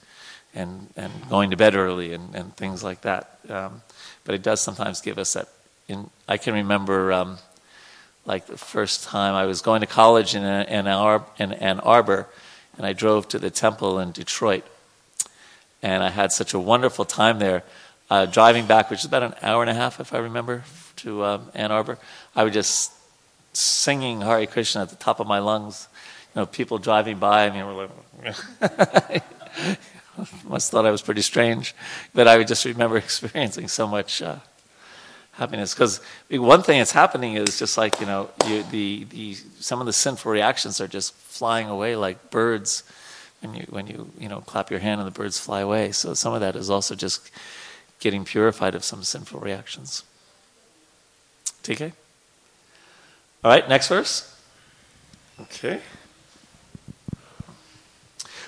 and, 0.54 0.88
and 0.96 1.12
going 1.28 1.50
to 1.50 1.56
bed 1.56 1.74
early 1.74 2.12
and, 2.12 2.32
and 2.32 2.56
things 2.56 2.84
like 2.84 3.00
that. 3.00 3.40
Um, 3.48 3.82
but 4.22 4.36
it 4.36 4.42
does 4.42 4.60
sometimes 4.60 5.00
give 5.00 5.18
us 5.18 5.32
that. 5.32 5.48
In, 5.88 6.10
I 6.28 6.36
can 6.36 6.54
remember 6.54 7.12
um, 7.12 7.38
like 8.26 8.46
the 8.46 8.58
first 8.58 9.04
time 9.04 9.34
I 9.34 9.46
was 9.46 9.62
going 9.62 9.80
to 9.80 9.86
college 9.86 10.34
in, 10.34 10.44
in, 10.44 10.86
in 10.86 11.52
Ann 11.52 11.80
Arbor, 11.80 12.28
and 12.76 12.84
I 12.84 12.92
drove 12.92 13.28
to 13.28 13.38
the 13.38 13.50
temple 13.50 13.98
in 13.98 14.12
Detroit. 14.12 14.64
And 15.82 16.02
I 16.02 16.10
had 16.10 16.32
such 16.32 16.52
a 16.52 16.58
wonderful 16.58 17.04
time 17.04 17.38
there. 17.38 17.62
Uh, 18.10 18.26
driving 18.26 18.66
back, 18.66 18.90
which 18.90 19.00
is 19.00 19.04
about 19.04 19.22
an 19.22 19.34
hour 19.42 19.62
and 19.62 19.70
a 19.70 19.74
half, 19.74 20.00
if 20.00 20.12
I 20.12 20.18
remember, 20.18 20.64
to 20.96 21.24
um, 21.24 21.50
Ann 21.54 21.72
Arbor, 21.72 21.98
I 22.34 22.44
was 22.44 22.52
just 22.52 22.92
singing 23.52 24.20
Hare 24.20 24.46
Krishna 24.46 24.82
at 24.82 24.90
the 24.90 24.96
top 24.96 25.18
of 25.20 25.26
my 25.26 25.38
lungs. 25.38 25.88
You 26.34 26.42
know, 26.42 26.46
people 26.46 26.78
driving 26.78 27.18
by 27.18 27.50
me 27.50 27.62
were 27.62 27.88
like, 28.22 29.22
must 30.48 30.70
thought 30.70 30.86
I 30.86 30.90
was 30.90 31.02
pretty 31.02 31.22
strange. 31.22 31.74
But 32.14 32.28
I 32.28 32.36
would 32.36 32.48
just 32.48 32.64
remember 32.64 32.96
experiencing 33.06 33.68
so 33.68 33.86
much 33.86 34.22
uh, 34.22 34.36
happiness. 35.36 35.74
Because 35.74 36.00
one 36.30 36.62
thing 36.62 36.78
that's 36.78 36.92
happening 36.92 37.34
is 37.34 37.58
just 37.58 37.78
like, 37.78 38.00
you 38.00 38.06
know, 38.06 38.30
you, 38.46 38.62
the, 38.64 39.04
the, 39.04 39.34
some 39.60 39.80
of 39.80 39.86
the 39.86 39.92
sinful 39.92 40.30
reactions 40.32 40.80
are 40.80 40.88
just 40.88 41.14
flying 41.14 41.68
away 41.68 41.96
like 41.96 42.30
birds 42.30 42.82
when 43.40 43.54
you, 43.54 43.66
when 43.68 43.86
you, 43.86 44.10
you 44.18 44.28
know, 44.28 44.40
clap 44.40 44.70
your 44.70 44.80
hand 44.80 45.00
and 45.00 45.06
the 45.06 45.12
birds 45.12 45.38
fly 45.38 45.60
away. 45.60 45.92
So 45.92 46.14
some 46.14 46.32
of 46.32 46.40
that 46.40 46.56
is 46.56 46.70
also 46.70 46.94
just 46.94 47.30
getting 48.00 48.24
purified 48.24 48.74
of 48.74 48.84
some 48.84 49.02
sinful 49.02 49.40
reactions. 49.40 50.02
TK? 51.62 51.92
All 53.44 53.50
right, 53.50 53.68
next 53.68 53.88
verse. 53.88 54.32
Okay. 55.40 55.80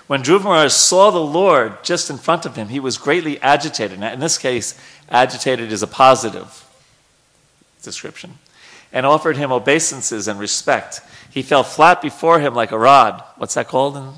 When 0.07 0.23
Dhruva 0.23 0.71
saw 0.71 1.11
the 1.11 1.19
Lord 1.19 1.85
just 1.85 2.09
in 2.09 2.17
front 2.17 2.47
of 2.47 2.57
him, 2.57 2.69
he 2.69 2.81
was 2.81 2.97
greatly 2.97 3.39
agitated. 3.43 4.01
Now, 4.01 4.13
in 4.13 4.21
this 4.21 4.39
case, 4.39 4.79
agitated 5.11 5.71
is 5.71 5.83
a 5.83 5.87
positive 5.87 6.65
description. 7.83 8.35
And 8.93 9.05
offered 9.05 9.37
him 9.37 9.53
obeisances 9.53 10.29
and 10.29 10.41
respect. 10.41 11.01
He 11.31 11.43
fell 11.43 11.63
flat 11.63 12.01
before 12.01 12.41
him 12.41 12.55
like 12.55 12.73
a 12.73 12.79
rod. 12.79 13.23
What's 13.37 13.55
that 13.55 13.69
called 13.69 13.97
in? 13.97 14.11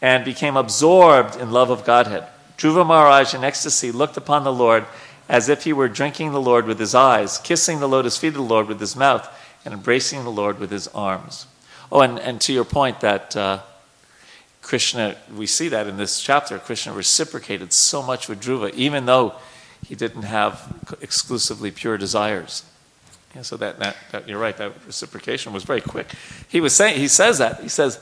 And 0.00 0.24
became 0.24 0.56
absorbed 0.56 1.36
in 1.36 1.50
love 1.50 1.70
of 1.70 1.84
Godhead. 1.84 2.24
Dhruva 2.56 2.86
Maharaj, 2.86 3.34
in 3.34 3.44
ecstasy, 3.44 3.92
looked 3.92 4.16
upon 4.16 4.44
the 4.44 4.52
Lord 4.52 4.86
as 5.28 5.48
if 5.48 5.64
he 5.64 5.72
were 5.72 5.88
drinking 5.88 6.32
the 6.32 6.40
Lord 6.40 6.66
with 6.66 6.78
his 6.78 6.94
eyes, 6.94 7.38
kissing 7.38 7.80
the 7.80 7.88
lotus 7.88 8.18
feet 8.18 8.28
of 8.28 8.34
the 8.34 8.42
Lord 8.42 8.68
with 8.68 8.80
his 8.80 8.96
mouth, 8.96 9.28
and 9.64 9.72
embracing 9.72 10.24
the 10.24 10.30
Lord 10.30 10.58
with 10.58 10.70
his 10.70 10.88
arms. 10.88 11.46
Oh, 11.90 12.00
and, 12.00 12.18
and 12.18 12.40
to 12.42 12.52
your 12.52 12.64
point 12.64 13.00
that 13.00 13.36
uh, 13.36 13.60
Krishna, 14.62 15.16
we 15.34 15.46
see 15.46 15.68
that 15.68 15.86
in 15.86 15.96
this 15.96 16.20
chapter, 16.20 16.58
Krishna 16.58 16.92
reciprocated 16.92 17.72
so 17.72 18.02
much 18.02 18.28
with 18.28 18.40
Dhruva, 18.40 18.72
even 18.74 19.06
though 19.06 19.34
he 19.86 19.94
didn't 19.94 20.22
have 20.22 20.96
exclusively 21.00 21.70
pure 21.70 21.98
desires. 21.98 22.64
Yeah, 23.34 23.42
so 23.42 23.56
that, 23.56 23.78
that, 23.78 23.96
that, 24.12 24.28
you're 24.28 24.38
right, 24.38 24.56
that 24.58 24.72
reciprocation 24.86 25.52
was 25.52 25.64
very 25.64 25.80
quick. 25.80 26.12
He 26.48 26.60
was 26.60 26.74
saying, 26.74 26.98
he 26.98 27.08
says 27.08 27.38
that, 27.38 27.60
he 27.60 27.68
says, 27.68 27.98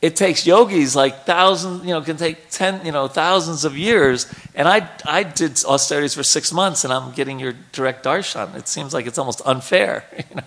it 0.00 0.16
takes 0.16 0.46
yogis 0.46 0.94
like 0.94 1.24
thousands, 1.24 1.84
you 1.84 1.90
know, 1.90 2.02
can 2.02 2.18
take 2.18 2.50
ten, 2.50 2.84
you 2.84 2.92
know, 2.92 3.08
thousands 3.08 3.64
of 3.64 3.76
years. 3.76 4.32
And 4.54 4.68
I, 4.68 4.88
I 5.06 5.22
did 5.22 5.64
austerities 5.64 6.14
for 6.14 6.22
six 6.22 6.52
months, 6.52 6.84
and 6.84 6.92
I'm 6.92 7.12
getting 7.12 7.40
your 7.40 7.54
direct 7.72 8.04
darshan. 8.04 8.54
It 8.54 8.68
seems 8.68 8.92
like 8.92 9.06
it's 9.06 9.18
almost 9.18 9.40
unfair. 9.44 10.04
You 10.30 10.36
know? 10.36 10.42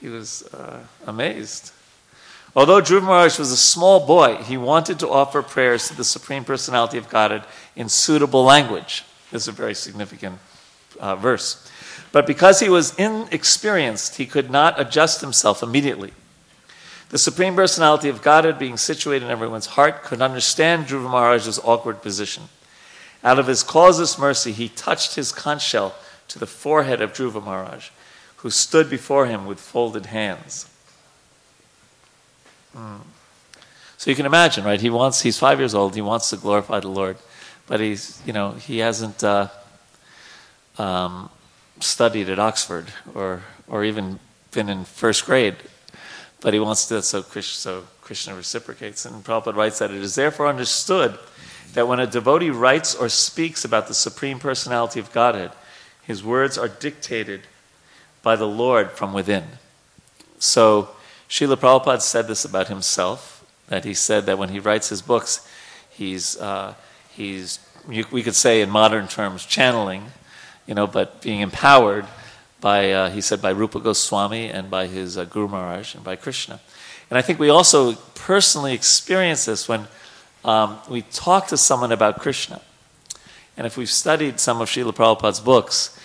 He 0.00 0.08
was 0.08 0.44
uh, 0.54 0.78
amazed. 1.06 1.72
Although 2.54 2.80
Dhruva 2.80 3.02
Maharaj 3.02 3.38
was 3.38 3.50
a 3.50 3.56
small 3.56 4.06
boy, 4.06 4.36
he 4.36 4.56
wanted 4.56 5.00
to 5.00 5.08
offer 5.08 5.42
prayers 5.42 5.88
to 5.88 5.96
the 5.96 6.04
Supreme 6.04 6.44
Personality 6.44 6.98
of 6.98 7.08
Godhead 7.08 7.42
in 7.74 7.88
suitable 7.88 8.44
language. 8.44 9.04
This 9.30 9.42
is 9.42 9.48
a 9.48 9.52
very 9.52 9.74
significant 9.74 10.38
uh, 10.98 11.16
verse. 11.16 11.70
But 12.12 12.26
because 12.26 12.60
he 12.60 12.68
was 12.68 12.94
inexperienced, 12.98 14.16
he 14.16 14.26
could 14.26 14.50
not 14.50 14.80
adjust 14.80 15.20
himself 15.20 15.62
immediately. 15.62 16.12
The 17.10 17.18
Supreme 17.18 17.54
Personality 17.54 18.08
of 18.08 18.22
Godhead, 18.22 18.58
being 18.58 18.76
situated 18.76 19.26
in 19.26 19.30
everyone's 19.30 19.66
heart, 19.66 20.02
could 20.02 20.20
understand 20.20 20.86
Dhruva 20.86 21.10
Maharaj's 21.10 21.58
awkward 21.58 22.02
position. 22.02 22.44
Out 23.24 23.38
of 23.38 23.46
his 23.46 23.62
causeless 23.62 24.18
mercy, 24.18 24.52
he 24.52 24.68
touched 24.68 25.14
his 25.14 25.32
conch 25.32 25.62
shell 25.62 25.94
to 26.28 26.38
the 26.38 26.46
forehead 26.46 27.00
of 27.00 27.12
Dhruva 27.12 27.42
Maharaj, 27.42 27.90
who 28.36 28.50
stood 28.50 28.88
before 28.90 29.26
him 29.26 29.46
with 29.46 29.58
folded 29.58 30.06
hands. 30.06 30.70
Mm. 32.76 33.00
So 33.96 34.10
you 34.10 34.16
can 34.16 34.26
imagine, 34.26 34.64
right? 34.64 34.80
He 34.80 34.90
wants, 34.90 35.22
he's 35.22 35.38
five 35.38 35.58
years 35.58 35.74
old, 35.74 35.94
he 35.94 36.00
wants 36.00 36.30
to 36.30 36.36
glorify 36.36 36.80
the 36.80 36.88
Lord, 36.88 37.16
but 37.68 37.78
he's, 37.78 38.20
you 38.26 38.32
know, 38.32 38.52
he 38.52 38.78
hasn't 38.78 39.22
uh, 39.22 39.48
um, 40.78 41.30
studied 41.78 42.28
at 42.28 42.40
Oxford 42.40 42.86
or, 43.14 43.42
or 43.68 43.84
even 43.84 44.18
been 44.50 44.68
in 44.68 44.84
first 44.84 45.24
grade 45.24 45.56
but 46.40 46.54
he 46.54 46.60
wants 46.60 46.86
to 46.88 47.02
so 47.02 47.22
Krishna, 47.22 47.58
so 47.58 47.84
Krishna 48.00 48.34
reciprocates. 48.34 49.04
And 49.04 49.24
Prabhupada 49.24 49.56
writes 49.56 49.78
that 49.80 49.90
it 49.90 49.96
is 49.96 50.14
therefore 50.14 50.46
understood 50.46 51.18
that 51.74 51.88
when 51.88 52.00
a 52.00 52.06
devotee 52.06 52.50
writes 52.50 52.94
or 52.94 53.08
speaks 53.08 53.64
about 53.64 53.88
the 53.88 53.94
Supreme 53.94 54.38
Personality 54.38 55.00
of 55.00 55.12
Godhead, 55.12 55.52
his 56.02 56.22
words 56.22 56.56
are 56.56 56.68
dictated 56.68 57.42
by 58.22 58.36
the 58.36 58.46
Lord 58.46 58.92
from 58.92 59.12
within. 59.12 59.44
So 60.38 60.90
Srila 61.28 61.56
Prabhupada 61.56 62.00
said 62.00 62.28
this 62.28 62.44
about 62.44 62.68
himself, 62.68 63.44
that 63.68 63.84
he 63.84 63.94
said 63.94 64.26
that 64.26 64.38
when 64.38 64.48
he 64.48 64.60
writes 64.60 64.88
his 64.88 65.02
books, 65.02 65.46
he's, 65.90 66.36
uh, 66.38 66.74
he's 67.18 67.58
we 67.88 68.22
could 68.22 68.34
say 68.34 68.60
in 68.60 68.68
modern 68.68 69.08
terms, 69.08 69.46
channeling, 69.46 70.12
you 70.66 70.74
know, 70.74 70.86
but 70.86 71.22
being 71.22 71.40
empowered 71.40 72.06
by, 72.60 72.92
uh, 72.92 73.10
he 73.10 73.22
said, 73.22 73.40
by 73.40 73.50
Rupa 73.50 73.80
Goswami 73.80 74.50
and 74.50 74.70
by 74.70 74.86
his 74.86 75.16
uh, 75.16 75.24
Guru 75.24 75.48
Maharaj 75.48 75.94
and 75.94 76.04
by 76.04 76.14
Krishna. 76.14 76.60
And 77.08 77.16
I 77.16 77.22
think 77.22 77.38
we 77.38 77.48
also 77.48 77.94
personally 78.14 78.74
experience 78.74 79.46
this 79.46 79.66
when 79.68 79.88
um, 80.44 80.78
we 80.90 81.00
talk 81.00 81.46
to 81.46 81.56
someone 81.56 81.92
about 81.92 82.20
Krishna. 82.20 82.60
And 83.56 83.66
if 83.66 83.78
we've 83.78 83.90
studied 83.90 84.38
some 84.38 84.60
of 84.60 84.68
Srila 84.68 84.94
Prabhupada's 84.94 85.40
books, 85.40 85.98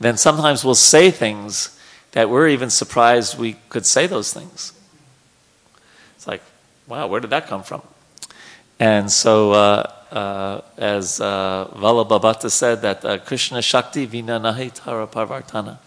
then 0.00 0.18
sometimes 0.18 0.64
we'll 0.64 0.74
say 0.74 1.10
things 1.10 1.78
that 2.12 2.28
we're 2.28 2.48
even 2.48 2.68
surprised 2.68 3.38
we 3.38 3.54
could 3.70 3.86
say 3.86 4.06
those 4.06 4.34
things. 4.34 4.74
It's 6.16 6.26
like, 6.26 6.42
wow, 6.86 7.06
where 7.06 7.20
did 7.20 7.30
that 7.30 7.46
come 7.46 7.62
from? 7.62 7.80
And 8.78 9.10
so, 9.10 9.52
uh, 9.52 9.92
uh, 10.12 10.60
as 10.76 11.20
uh, 11.20 12.48
said, 12.48 12.82
that 12.82 13.04
uh, 13.04 13.18
Krishna 13.18 13.62
Shakti 13.62 14.06
Vina 14.06 14.38
Nahi 14.38 14.70
Tara 14.72 15.06
Pravartana 15.06 15.78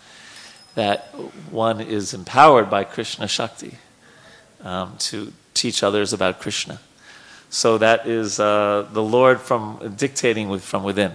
that 0.75 1.05
one 1.49 1.81
is 1.81 2.13
empowered 2.13 2.69
by 2.69 2.83
Krishna 2.83 3.27
Shakti 3.27 3.77
um, 4.63 4.95
to 4.99 5.31
teach 5.53 5.81
others 5.81 6.13
about 6.13 6.39
Krishna. 6.39 6.79
So 7.49 7.77
that 7.77 8.05
is 8.05 8.39
uh, 8.39 8.87
the 8.91 9.01
Lord 9.01 9.39
from 9.39 9.95
dictating 9.97 10.49
with, 10.49 10.63
from 10.63 10.83
within. 10.83 11.13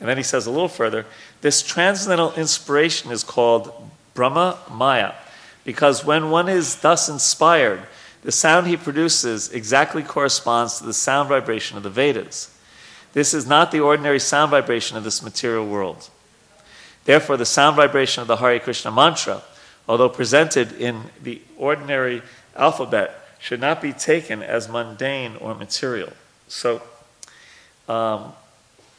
And 0.00 0.08
then 0.08 0.16
he 0.16 0.22
says 0.22 0.46
a 0.46 0.50
little 0.50 0.68
further 0.68 1.06
this 1.42 1.62
transcendental 1.62 2.32
inspiration 2.34 3.12
is 3.12 3.22
called 3.22 3.72
Brahma 4.14 4.58
Maya, 4.70 5.12
because 5.64 6.04
when 6.04 6.30
one 6.30 6.48
is 6.48 6.76
thus 6.76 7.08
inspired, 7.08 7.82
the 8.22 8.32
sound 8.32 8.66
he 8.66 8.76
produces 8.76 9.50
exactly 9.50 10.02
corresponds 10.02 10.78
to 10.78 10.84
the 10.84 10.92
sound 10.92 11.28
vibration 11.28 11.76
of 11.76 11.82
the 11.82 11.90
Vedas. 11.90 12.56
This 13.12 13.34
is 13.34 13.46
not 13.46 13.72
the 13.72 13.80
ordinary 13.80 14.20
sound 14.20 14.50
vibration 14.50 14.96
of 14.96 15.04
this 15.04 15.22
material 15.22 15.66
world. 15.66 16.08
Therefore, 17.04 17.36
the 17.36 17.46
sound 17.46 17.76
vibration 17.76 18.22
of 18.22 18.28
the 18.28 18.36
Hare 18.36 18.60
Krishna 18.60 18.90
mantra, 18.90 19.42
although 19.88 20.08
presented 20.08 20.72
in 20.72 21.02
the 21.20 21.42
ordinary 21.58 22.22
alphabet, 22.56 23.28
should 23.40 23.60
not 23.60 23.82
be 23.82 23.92
taken 23.92 24.40
as 24.40 24.68
mundane 24.68 25.36
or 25.36 25.54
material. 25.54 26.12
So, 26.46 26.80
um, 27.88 28.34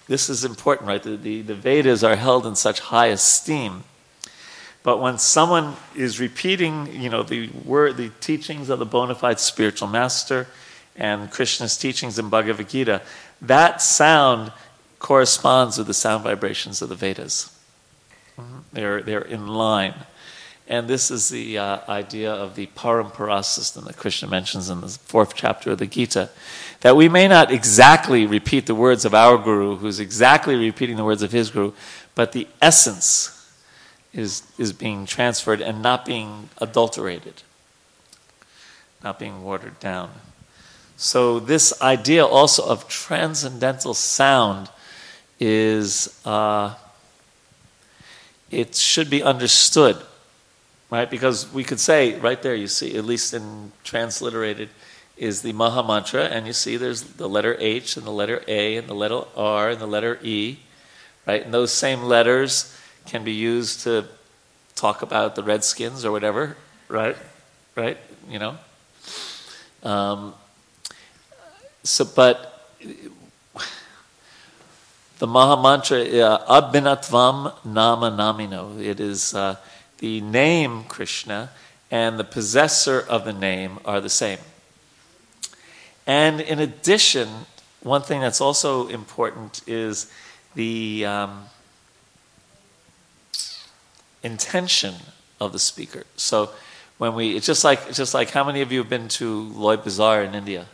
this 0.07 0.29
is 0.29 0.43
important, 0.43 0.89
right? 0.89 1.01
The, 1.01 1.15
the, 1.15 1.41
the 1.41 1.55
Vedas 1.55 2.03
are 2.03 2.17
held 2.17 2.45
in 2.45 2.55
such 2.55 2.81
high 2.81 3.07
esteem. 3.07 3.85
But 4.83 4.99
when 4.99 5.17
someone 5.17 5.75
is 5.95 6.19
repeating, 6.19 7.01
you 7.01 7.09
know, 7.09 7.23
the 7.23 7.47
word, 7.65 7.95
the 7.95 8.11
teachings 8.19 8.69
of 8.69 8.79
the 8.79 8.85
bona 8.85 9.15
fide 9.15 9.39
spiritual 9.39 9.87
master 9.87 10.47
and 10.95 11.31
Krishna's 11.31 11.77
teachings 11.77 12.19
in 12.19 12.29
Bhagavad 12.29 12.69
Gita, 12.69 13.01
that 13.41 13.81
sound 13.81 14.51
corresponds 14.99 15.77
with 15.77 15.87
the 15.87 15.93
sound 15.93 16.23
vibrations 16.23 16.81
of 16.81 16.89
the 16.89 16.95
Vedas. 16.95 17.57
Mm-hmm. 18.37 18.59
They're, 18.73 19.01
they're 19.01 19.21
in 19.21 19.47
line. 19.47 19.93
And 20.67 20.87
this 20.87 21.11
is 21.11 21.29
the 21.29 21.57
uh, 21.57 21.79
idea 21.89 22.31
of 22.31 22.55
the 22.55 22.67
parampara 22.67 23.43
system 23.43 23.85
that 23.85 23.97
Krishna 23.97 24.29
mentions 24.29 24.69
in 24.69 24.81
the 24.81 24.87
fourth 24.87 25.35
chapter 25.35 25.71
of 25.71 25.77
the 25.77 25.87
Gita. 25.87 26.29
That 26.81 26.95
we 26.95 27.09
may 27.09 27.27
not 27.27 27.51
exactly 27.51 28.25
repeat 28.25 28.65
the 28.65 28.75
words 28.75 29.03
of 29.03 29.13
our 29.13 29.37
guru, 29.37 29.75
who's 29.75 29.99
exactly 29.99 30.55
repeating 30.55 30.95
the 30.95 31.03
words 31.03 31.21
of 31.21 31.31
his 31.31 31.49
guru, 31.49 31.73
but 32.15 32.31
the 32.31 32.47
essence 32.61 33.42
is, 34.13 34.43
is 34.57 34.73
being 34.73 35.05
transferred 35.05 35.61
and 35.61 35.81
not 35.81 36.05
being 36.05 36.49
adulterated, 36.59 37.41
not 39.03 39.19
being 39.19 39.43
watered 39.43 39.79
down. 39.79 40.11
So, 40.95 41.39
this 41.39 41.81
idea 41.81 42.25
also 42.25 42.65
of 42.65 42.87
transcendental 42.87 43.93
sound 43.93 44.69
is, 45.39 46.21
uh, 46.25 46.75
it 48.51 48.75
should 48.75 49.09
be 49.09 49.23
understood, 49.23 49.97
right? 50.91 51.09
Because 51.09 51.51
we 51.51 51.63
could 51.63 51.79
say, 51.79 52.17
right 52.19 52.41
there, 52.41 52.55
you 52.55 52.67
see, 52.67 52.95
at 52.95 53.05
least 53.05 53.33
in 53.33 53.71
transliterated, 53.83 54.69
is 55.17 55.41
the 55.41 55.53
Maha 55.53 55.83
Mantra, 55.83 56.25
and 56.25 56.47
you 56.47 56.53
see 56.53 56.77
there's 56.77 57.03
the 57.03 57.29
letter 57.29 57.55
H 57.59 57.97
and 57.97 58.05
the 58.05 58.11
letter 58.11 58.43
A 58.47 58.77
and 58.77 58.87
the 58.87 58.95
letter 58.95 59.23
R 59.35 59.71
and 59.71 59.81
the 59.81 59.87
letter 59.87 60.19
E, 60.21 60.59
right? 61.27 61.43
And 61.43 61.53
those 61.53 61.71
same 61.71 62.03
letters 62.03 62.75
can 63.05 63.23
be 63.23 63.33
used 63.33 63.81
to 63.81 64.05
talk 64.75 65.01
about 65.01 65.35
the 65.35 65.43
Redskins 65.43 66.05
or 66.05 66.11
whatever, 66.11 66.57
right? 66.87 67.15
Right? 67.75 67.97
You 68.29 68.39
know? 68.39 68.57
Um, 69.83 70.33
so, 71.83 72.05
but 72.05 72.69
the 75.19 75.27
Maha 75.27 75.61
Mantra, 75.61 75.99
uh, 75.99 76.61
Abhinatvam 76.61 77.53
Nama 77.65 78.11
Namino, 78.11 78.81
it 78.81 78.99
is 78.99 79.33
uh, 79.33 79.57
the 79.99 80.21
name 80.21 80.83
Krishna 80.85 81.51
and 81.91 82.17
the 82.17 82.23
possessor 82.23 82.99
of 82.99 83.23
the 83.23 83.33
name 83.33 83.79
are 83.85 84.01
the 84.01 84.09
same. 84.09 84.39
And 86.07 86.41
in 86.41 86.59
addition, 86.59 87.29
one 87.81 88.01
thing 88.01 88.21
that's 88.21 88.41
also 88.41 88.87
important 88.87 89.61
is 89.67 90.11
the 90.55 91.05
um, 91.05 91.45
intention 94.23 94.95
of 95.39 95.51
the 95.51 95.59
speaker. 95.59 96.03
So 96.15 96.49
when 96.97 97.15
we, 97.15 97.35
it's 97.35 97.45
just 97.45 97.63
like, 97.63 97.79
it's 97.87 97.97
just 97.97 98.13
like 98.13 98.31
how 98.31 98.43
many 98.43 98.61
of 98.61 98.71
you 98.71 98.79
have 98.79 98.89
been 98.89 99.07
to 99.09 99.41
Loy 99.49 99.77
Bazaar 99.77 100.23
in 100.23 100.33
India? 100.33 100.65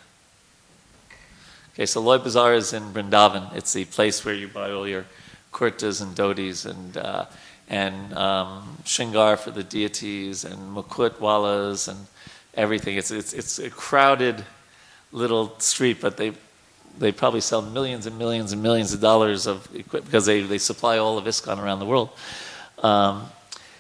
Okay, 1.74 1.86
so 1.86 2.02
Loy 2.02 2.18
Bazaar 2.18 2.54
is 2.54 2.74
in 2.74 2.84
Vrindavan. 2.94 3.56
It's 3.56 3.74
the 3.74 3.86
place 3.86 4.24
where 4.26 4.36
you 4.36 4.48
buy 4.48 4.72
all 4.72 4.88
your 4.88 5.06
kurtas 5.54 6.02
and 6.02 6.16
dhotis 6.16 6.66
and 6.66 6.98
uh, 6.98 7.26
and 7.70 8.14
um, 8.18 8.78
shingar 8.84 9.38
for 9.38 9.52
the 9.52 9.64
deities 9.64 10.44
and 10.44 10.76
mukut 10.76 11.20
walas 11.20 11.88
and 11.88 12.08
everything. 12.54 12.98
It's 12.98 13.12
it's 13.12 13.34
it's 13.34 13.60
a 13.60 13.70
crowded 13.70 14.44
little 15.12 15.58
street, 15.60 16.02
but 16.02 16.18
they 16.18 16.34
they 16.98 17.12
probably 17.12 17.42
sell 17.42 17.62
millions 17.62 18.06
and 18.06 18.18
millions 18.18 18.52
and 18.52 18.62
millions 18.62 18.92
of 18.94 19.00
dollars 19.00 19.48
of 19.48 19.68
equipment 19.74 20.06
because 20.06 20.26
they, 20.26 20.42
they 20.42 20.58
supply 20.58 20.98
all 20.98 21.18
of 21.18 21.26
ISKCON 21.26 21.60
around 21.64 21.80
the 21.80 21.86
world. 21.86 22.10
Um, 22.80 23.30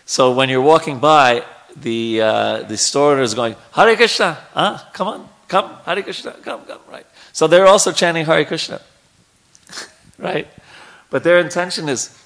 so 0.09 0.31
when 0.31 0.49
you're 0.49 0.59
walking 0.59 0.97
by, 0.97 1.43
the 1.75 2.19
uh, 2.19 2.63
the 2.63 2.77
store 2.77 3.11
owner 3.11 3.21
is 3.21 3.35
going, 3.35 3.55
Hare 3.73 3.95
Krishna, 3.95 4.39
huh? 4.55 4.79
Come 4.91 5.07
on, 5.07 5.29
come, 5.47 5.69
Hare 5.85 6.01
Krishna, 6.01 6.31
come, 6.41 6.61
come, 6.65 6.79
right? 6.91 7.05
So 7.31 7.45
they're 7.45 7.67
also 7.67 7.91
chanting 7.91 8.25
Hare 8.25 8.43
Krishna, 8.43 8.81
right? 10.17 10.47
But 11.11 11.23
their 11.23 11.37
intention 11.37 11.87
is, 11.87 12.17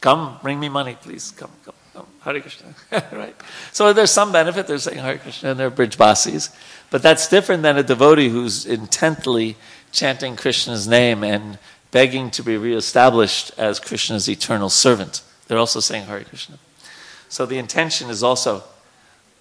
come, 0.00 0.38
bring 0.40 0.60
me 0.60 0.68
money, 0.68 0.96
please, 1.02 1.32
come, 1.32 1.50
come, 1.64 1.74
come, 1.92 2.06
Hare 2.20 2.40
Krishna, 2.40 2.76
right? 3.10 3.34
So 3.72 3.92
there's 3.92 4.12
some 4.12 4.30
benefit. 4.30 4.68
They're 4.68 4.78
saying 4.78 4.98
Hare 4.98 5.18
Krishna 5.18 5.50
and 5.50 5.58
they're 5.58 5.68
Brijbasis, 5.68 6.54
but 6.90 7.02
that's 7.02 7.26
different 7.26 7.64
than 7.64 7.76
a 7.76 7.82
devotee 7.82 8.28
who's 8.28 8.64
intently 8.64 9.56
chanting 9.90 10.36
Krishna's 10.36 10.86
name 10.86 11.24
and 11.24 11.58
begging 11.90 12.30
to 12.30 12.44
be 12.44 12.56
reestablished 12.56 13.50
as 13.58 13.80
Krishna's 13.80 14.28
eternal 14.28 14.70
servant. 14.70 15.22
They're 15.48 15.58
also 15.58 15.80
saying 15.80 16.04
Hare 16.04 16.22
Krishna. 16.22 16.60
So 17.32 17.46
the 17.46 17.56
intention 17.56 18.10
is 18.10 18.22
also 18.22 18.62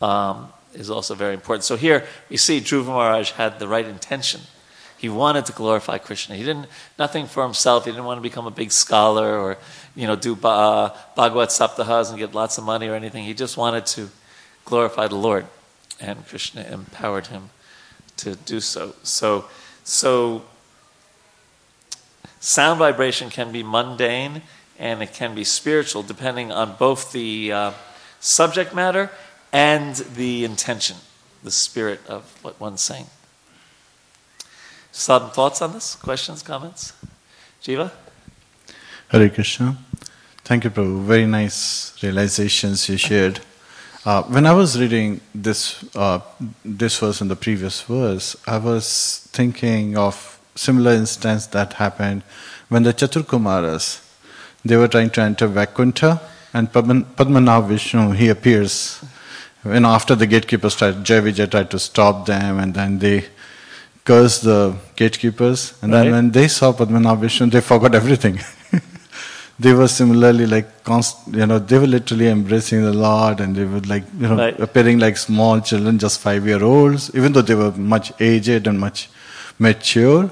um, 0.01 0.53
is 0.73 0.89
also 0.89 1.13
very 1.13 1.33
important. 1.33 1.65
So 1.65 1.75
here 1.75 2.05
we 2.29 2.37
see 2.37 2.61
Dhruva 2.61 2.85
Maharaj 2.85 3.31
had 3.31 3.59
the 3.59 3.67
right 3.67 3.85
intention. 3.85 4.39
He 4.97 5.09
wanted 5.09 5.45
to 5.47 5.51
glorify 5.51 5.97
Krishna. 5.97 6.35
He 6.35 6.43
didn't 6.43 6.67
nothing 6.97 7.25
for 7.25 7.43
himself. 7.43 7.83
He 7.83 7.91
didn't 7.91 8.05
want 8.05 8.17
to 8.17 8.21
become 8.21 8.47
a 8.47 8.51
big 8.51 8.71
scholar 8.71 9.37
or 9.37 9.57
you 9.93 10.07
know 10.07 10.15
do 10.15 10.35
uh, 10.41 10.95
Bhagavad 11.17 11.49
Saptahas 11.49 12.11
and 12.11 12.17
get 12.17 12.33
lots 12.33 12.57
of 12.57 12.63
money 12.63 12.87
or 12.87 12.95
anything. 12.95 13.25
He 13.25 13.33
just 13.33 13.57
wanted 13.57 13.85
to 13.87 14.07
glorify 14.63 15.09
the 15.09 15.15
Lord, 15.17 15.45
and 15.99 16.25
Krishna 16.25 16.61
empowered 16.61 17.27
him 17.27 17.49
to 18.23 18.35
do 18.35 18.61
so. 18.61 18.95
So 19.03 19.49
so 19.83 20.43
sound 22.39 22.79
vibration 22.79 23.29
can 23.29 23.51
be 23.51 23.63
mundane 23.63 24.43
and 24.81 25.03
it 25.03 25.13
can 25.13 25.35
be 25.35 25.43
spiritual 25.43 26.01
depending 26.01 26.51
on 26.51 26.75
both 26.75 27.11
the 27.11 27.51
uh, 27.51 27.71
subject 28.19 28.73
matter 28.73 29.11
and 29.53 29.95
the 30.15 30.43
intention, 30.43 30.97
the 31.43 31.51
spirit 31.51 31.99
of 32.07 32.23
what 32.41 32.59
one's 32.59 32.81
saying. 32.81 33.05
Some 34.91 35.29
thoughts 35.29 35.61
on 35.61 35.73
this? 35.73 35.95
Questions, 35.95 36.41
comments? 36.41 36.93
Jiva? 37.63 37.91
Hare 39.09 39.29
Krishna. 39.29 39.77
Thank 40.43 40.63
you, 40.63 40.71
Prabhu. 40.71 41.03
Very 41.03 41.27
nice 41.27 42.01
realizations 42.01 42.89
you 42.89 42.97
shared. 42.97 43.39
Uh, 44.03 44.23
when 44.23 44.47
I 44.47 44.53
was 44.53 44.79
reading 44.79 45.21
this 45.35 45.85
uh, 45.95 46.21
this 46.65 46.97
verse 46.97 47.21
and 47.21 47.29
the 47.29 47.35
previous 47.35 47.83
verse, 47.83 48.35
I 48.47 48.57
was 48.57 49.29
thinking 49.31 49.95
of 49.95 50.39
similar 50.55 50.93
instance 50.93 51.45
that 51.47 51.73
happened 51.73 52.23
when 52.69 52.81
the 52.81 52.93
Chaturkumaras 52.93 54.01
they 54.63 54.77
were 54.77 54.87
trying 54.87 55.09
to 55.11 55.21
enter 55.21 55.47
Vaikuntha, 55.47 56.21
and 56.53 56.71
Padmanabh 56.71 57.67
Vishnu, 57.67 58.11
he 58.11 58.29
appears. 58.29 59.03
When 59.63 59.85
after 59.85 60.15
the 60.15 60.25
gatekeepers 60.25 60.75
tried, 60.75 61.03
Jai 61.03 61.19
Vijay 61.21 61.49
tried 61.49 61.69
to 61.71 61.79
stop 61.79 62.25
them, 62.25 62.59
and 62.59 62.73
then 62.73 62.99
they 62.99 63.25
cursed 64.03 64.43
the 64.43 64.75
gatekeepers. 64.95 65.73
And 65.81 65.93
right. 65.93 66.03
then 66.03 66.11
when 66.11 66.31
they 66.31 66.47
saw 66.47 66.73
Padmanabh 66.73 67.19
Vishnu, 67.19 67.47
they 67.47 67.61
forgot 67.61 67.95
everything. 67.95 68.39
they 69.59 69.73
were 69.73 69.87
similarly 69.87 70.45
like, 70.45 70.83
const, 70.83 71.17
you 71.31 71.45
know, 71.45 71.59
they 71.59 71.77
were 71.77 71.87
literally 71.87 72.27
embracing 72.27 72.81
the 72.81 72.93
Lord, 72.93 73.39
and 73.39 73.55
they 73.55 73.65
were 73.65 73.81
like, 73.81 74.03
you 74.19 74.27
know, 74.27 74.37
right. 74.37 74.59
appearing 74.59 74.99
like 74.99 75.17
small 75.17 75.61
children, 75.61 75.99
just 75.99 76.19
five 76.19 76.45
year 76.45 76.63
olds, 76.63 77.13
even 77.15 77.33
though 77.33 77.41
they 77.41 77.55
were 77.55 77.71
much 77.71 78.11
aged 78.19 78.67
and 78.67 78.79
much 78.79 79.09
mature 79.57 80.31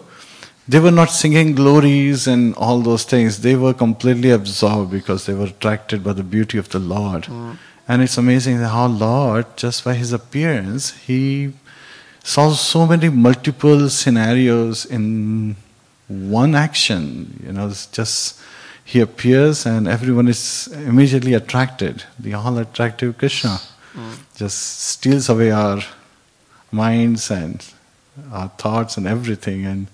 they 0.69 0.79
were 0.79 0.91
not 0.91 1.09
singing 1.09 1.55
glories 1.55 2.27
and 2.27 2.53
all 2.53 2.79
those 2.81 3.03
things. 3.03 3.41
They 3.41 3.55
were 3.55 3.73
completely 3.73 4.29
absorbed 4.29 4.91
because 4.91 5.25
they 5.25 5.33
were 5.33 5.45
attracted 5.45 6.03
by 6.03 6.13
the 6.13 6.23
beauty 6.23 6.59
of 6.59 6.69
the 6.69 6.77
Lord. 6.77 7.23
Mm. 7.23 7.57
And 7.87 8.03
it's 8.03 8.19
amazing 8.19 8.57
how 8.57 8.85
Lord, 8.85 9.47
just 9.57 9.83
by 9.83 9.95
his 9.95 10.13
appearance, 10.13 10.91
he 10.91 11.53
saw 12.23 12.51
so 12.51 12.85
many 12.85 13.09
multiple 13.09 13.89
scenarios 13.89 14.85
in 14.85 15.55
one 16.07 16.53
action. 16.53 17.41
You 17.43 17.53
know, 17.53 17.67
it's 17.69 17.87
just 17.87 18.39
he 18.85 18.99
appears 18.99 19.65
and 19.65 19.87
everyone 19.87 20.27
is 20.27 20.67
immediately 20.67 21.33
attracted. 21.33 22.03
The 22.19 22.35
all 22.35 22.59
attractive 22.59 23.17
Krishna 23.17 23.57
mm. 23.95 24.19
just 24.35 24.81
steals 24.81 25.29
away 25.29 25.49
our 25.49 25.81
minds 26.71 27.31
and 27.31 27.65
our 28.31 28.49
thoughts 28.49 28.97
and 28.97 29.07
everything 29.07 29.65
and 29.65 29.87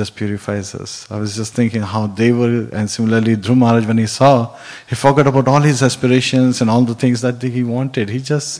just 0.00 0.12
purifies 0.20 0.68
us. 0.82 0.90
I 1.14 1.16
was 1.22 1.30
just 1.40 1.52
thinking 1.58 1.82
how 1.94 2.02
they 2.20 2.30
were, 2.40 2.56
and 2.78 2.86
similarly, 2.96 3.34
Dhruv 3.44 3.58
Maharaj, 3.62 3.86
when 3.90 4.00
he 4.04 4.08
saw, 4.20 4.34
he 4.90 4.94
forgot 5.06 5.26
about 5.32 5.46
all 5.52 5.64
his 5.72 5.82
aspirations 5.88 6.60
and 6.60 6.68
all 6.72 6.84
the 6.92 6.98
things 7.02 7.18
that 7.26 7.42
he 7.56 7.62
wanted. 7.76 8.04
He 8.16 8.20
just, 8.34 8.50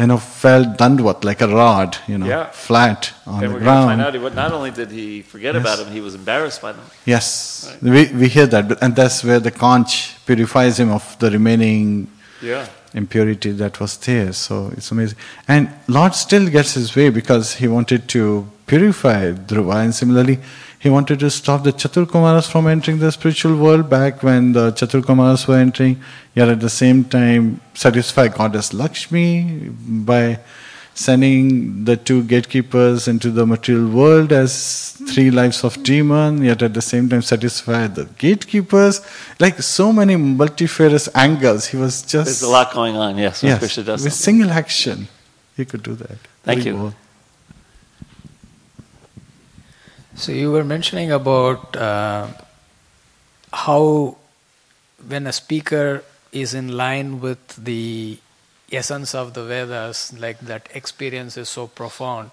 you 0.00 0.06
know, 0.10 0.18
fell 0.18 0.64
dandvat 0.80 1.24
like 1.30 1.40
a 1.46 1.48
rod, 1.60 1.90
you 2.12 2.18
know, 2.20 2.28
yeah. 2.34 2.44
flat 2.66 3.00
on 3.26 3.42
and 3.44 3.54
the 3.54 3.58
ground. 3.64 3.88
Find 3.90 4.02
out 4.06 4.14
he, 4.14 4.20
not 4.44 4.52
only 4.58 4.72
did 4.80 4.90
he 5.00 5.08
forget 5.34 5.52
yes. 5.54 5.62
about 5.62 5.76
him, 5.80 5.88
he 5.98 6.02
was 6.08 6.14
embarrassed 6.22 6.60
by 6.66 6.72
them. 6.76 6.86
Yes, 7.14 7.28
right. 7.82 7.94
we, 7.94 8.02
we 8.20 8.26
hear 8.36 8.46
that, 8.54 8.64
and 8.82 8.94
that's 9.00 9.18
where 9.28 9.40
the 9.48 9.54
conch 9.66 10.14
purifies 10.30 10.74
him 10.80 10.90
of 10.98 11.04
the 11.22 11.28
remaining 11.38 12.08
yeah. 12.40 12.64
impurity 12.94 13.50
that 13.62 13.80
was 13.82 13.92
there. 14.06 14.32
So 14.32 14.54
it's 14.76 14.90
amazing. 14.94 15.18
And 15.48 15.62
Lord 15.98 16.14
still 16.14 16.46
gets 16.56 16.74
his 16.80 16.94
way 16.96 17.08
because 17.20 17.46
he 17.60 17.66
wanted 17.76 18.02
to 18.14 18.22
purify 18.66 19.32
Dhruva. 19.48 19.76
And 19.84 19.94
similarly, 20.02 20.38
he 20.80 20.88
wanted 20.88 21.18
to 21.20 21.30
stop 21.30 21.64
the 21.64 21.72
Chaturkumaras 21.72 22.50
from 22.50 22.66
entering 22.66 22.98
the 22.98 23.10
spiritual 23.10 23.56
world 23.56 23.90
back 23.90 24.22
when 24.22 24.52
the 24.52 24.70
Chaturkumaras 24.72 25.48
were 25.48 25.56
entering, 25.56 26.00
yet 26.34 26.48
at 26.48 26.60
the 26.60 26.70
same 26.70 27.04
time 27.04 27.60
satisfy 27.74 28.28
goddess 28.28 28.72
Lakshmi 28.72 29.70
by 29.70 30.38
sending 30.94 31.84
the 31.84 31.96
two 31.96 32.22
gatekeepers 32.24 33.06
into 33.06 33.30
the 33.30 33.46
material 33.46 33.88
world 33.88 34.32
as 34.32 34.92
three 35.08 35.30
lives 35.30 35.62
of 35.64 35.82
demon, 35.82 36.42
yet 36.42 36.62
at 36.62 36.74
the 36.74 36.82
same 36.82 37.08
time 37.08 37.22
satisfy 37.22 37.86
the 37.86 38.04
gatekeepers. 38.18 39.00
Like 39.38 39.60
so 39.62 39.92
many 39.92 40.16
multifarious 40.16 41.08
angles. 41.14 41.66
He 41.66 41.76
was 41.76 42.02
just. 42.02 42.26
There's 42.26 42.42
a 42.42 42.48
lot 42.48 42.72
going 42.72 42.96
on, 42.96 43.16
yes. 43.16 43.42
Yes, 43.42 43.76
with 43.76 44.12
single 44.12 44.50
action, 44.50 45.08
he 45.56 45.64
could 45.64 45.82
do 45.82 45.94
that. 45.94 46.18
Thank 46.42 46.62
Very 46.62 46.76
you. 46.76 46.82
Well. 46.82 46.94
So 50.18 50.32
you 50.32 50.50
were 50.50 50.64
mentioning 50.64 51.12
about 51.12 51.76
uh, 51.76 52.26
how 53.52 54.16
when 55.06 55.28
a 55.28 55.32
speaker 55.32 56.02
is 56.32 56.54
in 56.54 56.76
line 56.76 57.20
with 57.20 57.54
the 57.54 58.18
essence 58.72 59.14
of 59.14 59.34
the 59.34 59.44
Vedas, 59.44 60.12
like 60.18 60.40
that 60.40 60.68
experience 60.74 61.36
is 61.36 61.48
so 61.48 61.68
profound. 61.68 62.32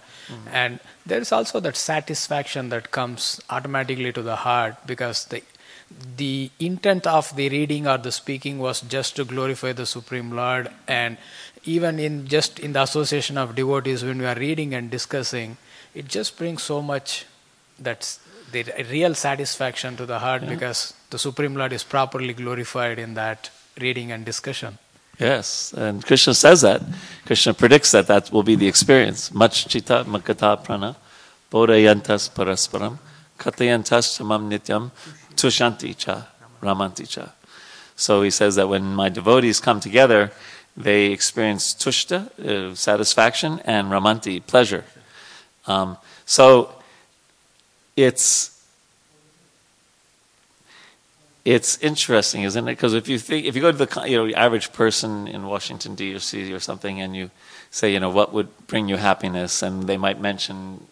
And 0.52 0.80
there 1.06 1.20
is 1.20 1.32
also 1.32 1.60
that 1.60 1.76
satisfaction 1.76 2.70
that 2.70 2.90
comes 2.90 3.40
automatically 3.52 4.12
to 4.14 4.24
the 4.24 4.38
heart 4.38 4.78
because 4.88 5.26
the 5.26 5.44
the 6.18 6.50
intent 6.60 7.06
of 7.06 7.36
the 7.36 7.48
reading 7.50 7.88
or 7.88 8.00
the 8.00 8.12
speaking 8.12 8.58
was 8.58 8.82
just 8.82 9.16
to 9.18 9.24
glorify 9.24 9.72
the 9.72 9.86
Supreme 9.86 10.32
Lord 10.32 10.72
and 10.88 11.18
even 11.64 12.00
in 12.00 12.28
just 12.28 12.58
in 12.60 12.74
the 12.74 12.82
association 12.82 13.38
of 13.38 13.54
devotees 13.54 14.04
when 14.04 14.18
we 14.18 14.26
are 14.26 14.36
reading 14.36 14.74
and 14.74 14.90
discussing, 14.90 15.58
it 15.94 16.08
just 16.08 16.40
brings 16.40 16.64
so 16.64 16.82
much 16.82 17.28
that's 17.80 18.20
the 18.52 18.64
real 18.90 19.16
satisfaction 19.16 19.98
to 19.98 20.06
the 20.06 20.20
heart 20.20 20.48
because 20.48 20.94
the 21.10 21.20
Supreme 21.20 21.56
Lord 21.56 21.74
is 21.74 21.84
properly 21.84 22.34
glorified 22.34 23.00
in 23.00 23.16
that 23.16 23.50
reading 23.80 24.12
and 24.12 24.26
discussion. 24.26 24.78
Yes, 25.20 25.74
and 25.74 26.06
Krishna 26.06 26.34
says 26.34 26.62
that. 26.62 26.82
Krishna 27.26 27.54
predicts 27.54 27.92
that 27.92 28.08
that 28.08 28.32
will 28.32 28.44
be 28.44 28.56
the 28.56 28.68
experience. 28.68 29.34
Much 29.34 29.68
chita 29.68 30.04
makata 30.06 30.62
prana, 30.62 30.96
bodayantas 31.52 32.30
parasparam, 32.32 32.98
katayantas 33.40 34.18
tamam 34.18 34.50
nityam, 34.50 34.92
tushanti 35.36 35.96
cha, 35.96 36.28
ramanti 36.62 37.08
cha. 37.08 37.32
So 37.96 38.24
he 38.24 38.30
says 38.30 38.56
that 38.56 38.68
when 38.68 38.94
my 38.94 39.08
devotees 39.08 39.62
come 39.62 39.80
together, 39.80 40.32
they 40.76 41.06
experience 41.06 41.74
tushta, 41.74 42.28
uh, 42.40 42.76
satisfaction, 42.76 43.62
and 43.64 43.88
ramanti, 43.88 44.46
pleasure. 44.46 44.84
Um, 45.66 45.98
so 46.26 46.76
it's 47.96 48.56
it's 51.46 51.78
interesting, 51.78 52.42
isn't 52.42 52.68
it? 52.68 52.72
Because 52.72 52.96
if 52.96 53.08
you 53.08 53.20
think, 53.20 53.46
if 53.46 53.56
you 53.56 53.62
go 53.62 53.72
to 53.72 53.78
the 53.78 54.08
you 54.08 54.18
know 54.18 54.36
average 54.36 54.74
person 54.74 55.28
in 55.28 55.46
Washington 55.46 55.94
D.C. 55.94 56.52
or 56.52 56.60
something, 56.60 57.00
and 57.00 57.16
you 57.16 57.30
say, 57.70 57.94
you 57.94 58.00
know, 58.00 58.10
what 58.10 58.34
would 58.34 58.50
bring 58.66 58.90
you 58.90 58.98
happiness, 58.98 59.62
and 59.62 59.84
they 59.84 59.96
might 59.96 60.20
mention 60.20 60.88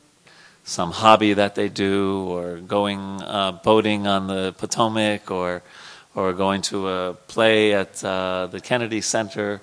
some 0.64 0.92
hobby 0.92 1.34
that 1.34 1.56
they 1.56 1.70
do, 1.70 2.26
or 2.30 2.58
going 2.58 3.00
uh, 3.24 3.52
boating 3.64 4.06
on 4.06 4.28
the 4.28 4.54
Potomac, 4.60 5.32
or 5.32 5.64
or 6.14 6.34
going 6.34 6.62
to 6.62 6.88
a 6.88 7.14
play 7.28 7.74
at 7.74 8.04
uh, 8.04 8.48
the 8.52 8.60
Kennedy 8.60 9.02
Center, 9.02 9.60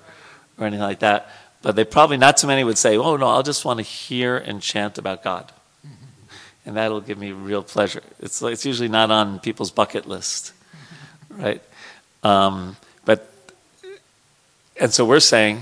or 0.57 0.67
anything 0.67 0.83
like 0.83 0.99
that. 0.99 1.29
But 1.61 1.77
they 1.77 1.85
probably 1.85 2.17
not 2.17 2.35
too 2.35 2.47
many 2.47 2.65
would 2.65 2.77
say, 2.77 2.97
"Oh 2.97 3.15
no, 3.15 3.27
I'll 3.27 3.43
just 3.43 3.63
want 3.63 3.79
to 3.79 3.83
hear 3.83 4.35
and 4.35 4.61
chant 4.61 4.97
about 4.97 5.23
God." 5.23 5.53
And 6.65 6.77
that'll 6.77 7.01
give 7.01 7.17
me 7.17 7.31
real 7.31 7.63
pleasure. 7.63 8.03
It's, 8.19 8.41
it's 8.41 8.65
usually 8.65 8.89
not 8.89 9.09
on 9.11 9.39
people's 9.39 9.71
bucket 9.71 10.07
list 10.07 10.53
right? 11.37 11.61
Um, 12.23 12.77
but 13.05 13.31
and 14.79 14.93
so 14.93 15.05
we're 15.05 15.19
saying, 15.19 15.61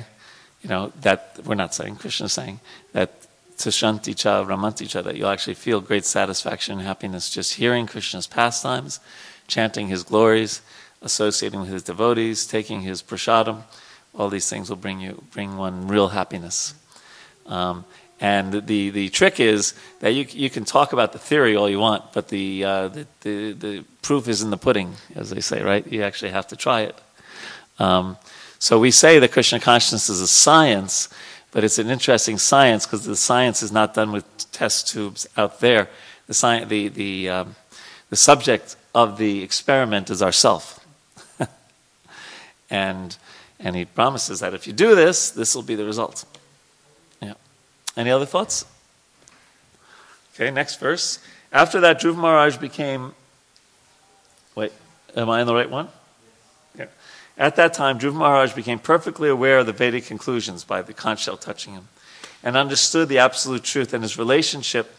you 0.62 0.70
know, 0.70 0.92
that 1.02 1.40
we're 1.46 1.56
not 1.56 1.74
saying 1.74 1.98
Krishna's 1.98 2.34
saying 2.34 2.60
that 2.94 3.14
Tushanti 3.58 4.16
cha 4.16 4.44
ramanti 4.44 4.88
cha 4.88 5.02
that 5.02 5.16
you'll 5.16 5.30
actually 5.30 5.56
feel 5.56 5.82
great 5.82 6.06
satisfaction 6.06 6.80
and 6.80 6.88
happiness 6.88 7.30
just 7.30 7.56
hearing 7.56 7.88
Krishna's 7.88 8.28
pastimes, 8.28 9.00
chanting 9.48 9.88
his 9.88 10.04
glories, 10.04 10.62
associating 11.02 11.60
with 11.60 11.70
his 11.70 11.84
devotees, 11.84 12.46
taking 12.46 12.82
his 12.82 13.02
prasadam. 13.02 13.64
All 14.18 14.30
these 14.30 14.50
things 14.50 14.70
will 14.70 14.78
bring 14.78 15.00
you 15.00 15.24
bring 15.32 15.58
one 15.58 15.88
real 15.88 16.10
happiness. 16.10 16.74
Um, 17.46 17.86
and 18.22 18.52
the, 18.68 18.90
the 18.90 19.10
trick 19.10 19.40
is 19.40 19.74
that 20.02 20.10
you, 20.10 20.26
you 20.30 20.50
can 20.50 20.66
talk 20.66 20.92
about 20.92 21.14
the 21.14 21.20
theory 21.20 21.56
all 21.56 21.70
you 21.70 21.80
want, 21.80 22.12
but 22.12 22.28
the, 22.28 22.66
uh, 22.66 22.88
the, 22.90 23.08
the, 23.22 23.52
the, 23.54 23.86
proof 24.02 24.28
is 24.28 24.42
in 24.42 24.50
the 24.50 24.58
pudding, 24.58 24.96
as 25.16 25.30
they 25.30 25.40
say, 25.40 25.62
right? 25.62 25.86
You 25.88 26.04
actually 26.04 26.32
have 26.32 26.48
to 26.48 26.56
try 26.56 26.82
it. 26.82 27.00
Um, 27.78 28.18
so 28.58 28.80
we 28.80 28.92
say 28.92 29.20
that 29.20 29.32
Krishna 29.32 29.60
consciousness 29.60 30.10
is 30.10 30.20
a 30.20 30.28
science, 30.28 31.10
but 31.52 31.64
it's 31.64 31.80
an 31.80 31.90
interesting 31.90 32.38
science 32.38 32.86
because 32.86 33.06
the 33.06 33.16
science 33.16 33.64
is 33.64 33.72
not 33.72 33.94
done 33.94 34.12
with 34.12 34.26
test 34.52 34.88
tubes 34.90 35.28
out 35.38 35.60
there. 35.60 35.90
The, 36.28 36.34
sci- 36.34 36.66
the, 36.66 36.88
the, 36.90 37.30
um, 37.30 37.56
the 38.10 38.16
subject 38.16 38.76
of 38.94 39.18
the 39.18 39.44
experiment 39.44 40.10
is 40.10 40.22
ourself. 40.22 40.86
and, 42.70 43.16
and 43.60 43.76
he 43.76 43.86
promises 43.86 44.42
that 44.42 44.54
if 44.54 44.68
you 44.68 44.74
do 44.74 44.96
this, 44.96 45.30
this 45.30 45.56
will 45.56 45.64
be 45.64 45.76
the 45.76 45.86
result. 45.86 46.26
Any 48.00 48.12
other 48.12 48.26
thoughts? 48.26 48.64
Okay, 50.34 50.52
next 50.52 50.80
verse. 50.80 51.20
After 51.52 51.82
that, 51.82 52.00
Dhruva 52.00 52.16
Maharaj 52.16 52.56
became. 52.56 53.14
Wait, 54.56 54.72
am 55.18 55.30
I 55.30 55.42
in 55.42 55.48
the 55.48 55.54
right 55.54 55.70
one? 55.70 55.90
Okay. 56.76 56.90
At 57.38 57.58
that 57.58 57.74
time, 57.74 58.00
Dhruva 58.00 58.14
Maharaj 58.14 58.54
became 58.54 58.80
perfectly 58.80 59.28
aware 59.28 59.60
of 59.60 59.66
the 59.66 59.74
Vedic 59.74 60.06
conclusions 60.06 60.64
by 60.64 60.82
the 60.82 60.94
conch 60.94 61.24
shell 61.24 61.36
touching 61.36 61.74
him 61.74 61.90
and 62.42 62.56
understood 62.56 63.10
the 63.10 63.18
absolute 63.18 63.66
truth 63.66 63.94
and 63.94 64.02
his 64.02 64.18
relationship 64.18 64.96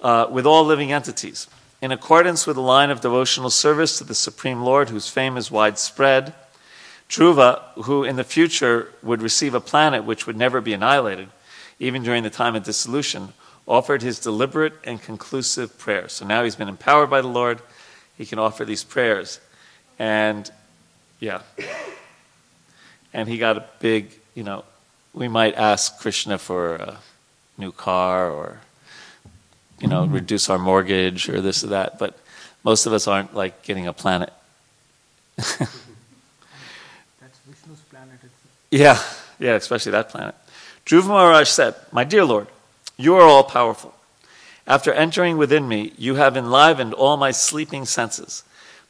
uh, 0.00 0.26
with 0.30 0.46
all 0.46 0.64
living 0.64 0.90
entities. 0.90 1.48
In 1.82 1.92
accordance 1.92 2.46
with 2.46 2.56
the 2.56 2.62
line 2.62 2.88
of 2.88 3.02
devotional 3.02 3.50
service 3.50 3.98
to 3.98 4.04
the 4.04 4.14
Supreme 4.14 4.62
Lord, 4.62 4.88
whose 4.88 5.10
fame 5.10 5.36
is 5.36 5.50
widespread, 5.50 6.32
Dhruva, 7.10 7.60
who 7.84 8.04
in 8.04 8.16
the 8.16 8.24
future 8.24 8.90
would 9.02 9.20
receive 9.20 9.52
a 9.52 9.60
planet 9.60 10.04
which 10.04 10.26
would 10.26 10.38
never 10.38 10.62
be 10.62 10.72
annihilated, 10.72 11.28
even 11.78 12.02
during 12.02 12.22
the 12.22 12.30
time 12.30 12.54
of 12.56 12.64
dissolution, 12.64 13.32
offered 13.66 14.02
his 14.02 14.18
deliberate 14.18 14.72
and 14.84 15.00
conclusive 15.02 15.78
prayer. 15.78 16.08
So 16.08 16.26
now 16.26 16.42
he's 16.44 16.56
been 16.56 16.68
empowered 16.68 17.10
by 17.10 17.20
the 17.20 17.28
Lord. 17.28 17.60
He 18.16 18.24
can 18.26 18.38
offer 18.38 18.64
these 18.64 18.82
prayers. 18.82 19.40
And 19.98 20.50
yeah. 21.20 21.42
And 23.12 23.28
he 23.28 23.38
got 23.38 23.56
a 23.56 23.64
big, 23.80 24.10
you 24.34 24.42
know, 24.42 24.64
we 25.12 25.28
might 25.28 25.56
ask 25.56 26.00
Krishna 26.00 26.38
for 26.38 26.76
a 26.76 26.98
new 27.56 27.72
car 27.72 28.30
or, 28.30 28.60
you 29.80 29.88
know, 29.88 30.06
reduce 30.06 30.48
our 30.48 30.58
mortgage 30.58 31.28
or 31.28 31.40
this 31.40 31.64
or 31.64 31.68
that. 31.68 31.98
But 31.98 32.18
most 32.64 32.86
of 32.86 32.92
us 32.92 33.06
aren't 33.06 33.34
like 33.34 33.62
getting 33.62 33.86
a 33.86 33.92
planet. 33.92 34.32
That's 35.36 35.58
Vishnu's 37.48 37.80
planet. 37.90 38.18
Yeah, 38.70 39.00
yeah, 39.38 39.54
especially 39.54 39.92
that 39.92 40.08
planet. 40.10 40.34
Dhruva 40.88 41.08
Maharaj 41.08 41.48
said, 41.50 41.74
My 41.92 42.02
dear 42.02 42.24
Lord, 42.24 42.46
you 42.96 43.14
are 43.14 43.22
all 43.22 43.44
powerful. 43.44 43.94
After 44.66 44.90
entering 44.90 45.36
within 45.36 45.68
me, 45.68 45.92
you 45.98 46.14
have 46.14 46.34
enlivened 46.34 46.94
all 46.94 47.18
my 47.18 47.30
sleeping 47.30 47.84
senses 47.84 48.42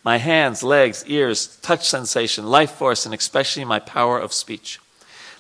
my 0.05 0.19
hands, 0.19 0.63
legs, 0.63 1.05
ears, 1.09 1.59
touch 1.61 1.87
sensation, 1.87 2.47
life 2.47 2.71
force, 2.71 3.05
and 3.05 3.13
especially 3.13 3.65
my 3.65 3.81
power 3.81 4.17
of 4.17 4.33
speech. 4.33 4.79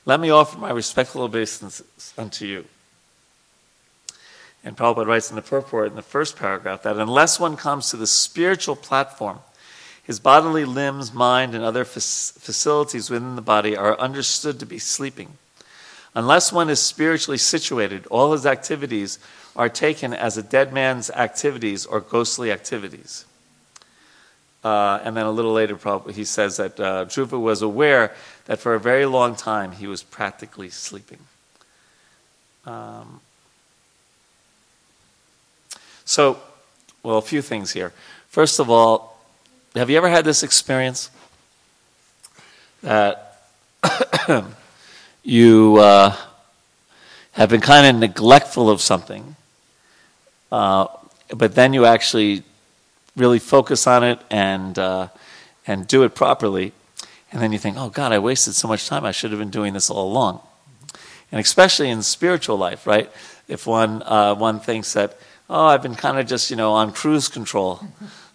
Let 0.04 0.18
me 0.18 0.30
offer 0.30 0.58
my 0.58 0.70
respectful 0.70 1.22
obeisances 1.22 2.12
unto 2.18 2.44
you. 2.44 2.64
And 4.64 4.76
Prabhupada 4.76 5.06
writes 5.06 5.30
in 5.30 5.36
the 5.36 5.42
purport 5.42 5.88
in 5.88 5.94
the 5.94 6.02
first 6.02 6.36
paragraph 6.36 6.82
that 6.82 6.98
unless 6.98 7.38
one 7.38 7.56
comes 7.56 7.88
to 7.90 7.96
the 7.96 8.06
spiritual 8.06 8.74
platform, 8.74 9.38
his 10.02 10.18
bodily 10.18 10.64
limbs, 10.64 11.14
mind, 11.14 11.54
and 11.54 11.62
other 11.62 11.84
facilities 11.84 13.10
within 13.10 13.36
the 13.36 13.42
body 13.42 13.76
are 13.76 13.98
understood 13.98 14.58
to 14.58 14.66
be 14.66 14.80
sleeping. 14.80 15.38
Unless 16.18 16.52
one 16.52 16.68
is 16.68 16.82
spiritually 16.82 17.38
situated, 17.38 18.04
all 18.08 18.32
his 18.32 18.44
activities 18.44 19.20
are 19.54 19.68
taken 19.68 20.12
as 20.12 20.36
a 20.36 20.42
dead 20.42 20.72
man's 20.72 21.10
activities 21.10 21.86
or 21.86 22.00
ghostly 22.00 22.50
activities. 22.50 23.24
Uh, 24.64 24.98
and 25.04 25.16
then 25.16 25.26
a 25.26 25.30
little 25.30 25.52
later, 25.52 25.76
probably, 25.76 26.12
he 26.12 26.24
says 26.24 26.56
that 26.56 26.80
uh, 26.80 27.06
was 27.38 27.62
aware 27.62 28.12
that 28.46 28.58
for 28.58 28.74
a 28.74 28.80
very 28.80 29.06
long 29.06 29.36
time 29.36 29.70
he 29.70 29.86
was 29.86 30.02
practically 30.02 30.68
sleeping. 30.70 31.20
Um, 32.66 33.20
so, 36.04 36.40
well, 37.04 37.18
a 37.18 37.22
few 37.22 37.42
things 37.42 37.70
here. 37.70 37.92
First 38.28 38.58
of 38.58 38.68
all, 38.68 39.20
have 39.76 39.88
you 39.88 39.96
ever 39.96 40.08
had 40.08 40.24
this 40.24 40.42
experience 40.42 41.10
that 42.82 43.38
you 45.22 45.76
uh, 45.78 46.14
have 47.32 47.50
been 47.50 47.60
kind 47.60 47.86
of 47.86 48.00
neglectful 48.00 48.70
of 48.70 48.80
something, 48.80 49.36
uh, 50.50 50.86
but 51.34 51.54
then 51.54 51.72
you 51.72 51.84
actually 51.84 52.42
really 53.16 53.38
focus 53.38 53.86
on 53.86 54.04
it 54.04 54.20
and 54.30 54.78
uh, 54.78 55.08
and 55.66 55.86
do 55.86 56.02
it 56.02 56.14
properly, 56.14 56.72
and 57.32 57.42
then 57.42 57.52
you 57.52 57.58
think, 57.58 57.76
"Oh 57.76 57.90
God, 57.90 58.12
I 58.12 58.18
wasted 58.18 58.54
so 58.54 58.68
much 58.68 58.86
time. 58.86 59.04
I 59.04 59.12
should 59.12 59.30
have 59.30 59.40
been 59.40 59.50
doing 59.50 59.74
this 59.74 59.90
all 59.90 60.10
along." 60.10 60.40
And 61.30 61.40
especially 61.40 61.90
in 61.90 62.02
spiritual 62.02 62.56
life, 62.56 62.86
right? 62.86 63.10
If 63.48 63.66
one 63.66 64.02
uh, 64.04 64.34
one 64.34 64.60
thinks 64.60 64.92
that, 64.94 65.18
"Oh, 65.50 65.66
I've 65.66 65.82
been 65.82 65.94
kind 65.94 66.18
of 66.18 66.26
just 66.26 66.50
you 66.50 66.56
know 66.56 66.72
on 66.72 66.92
cruise 66.92 67.28
control." 67.28 67.80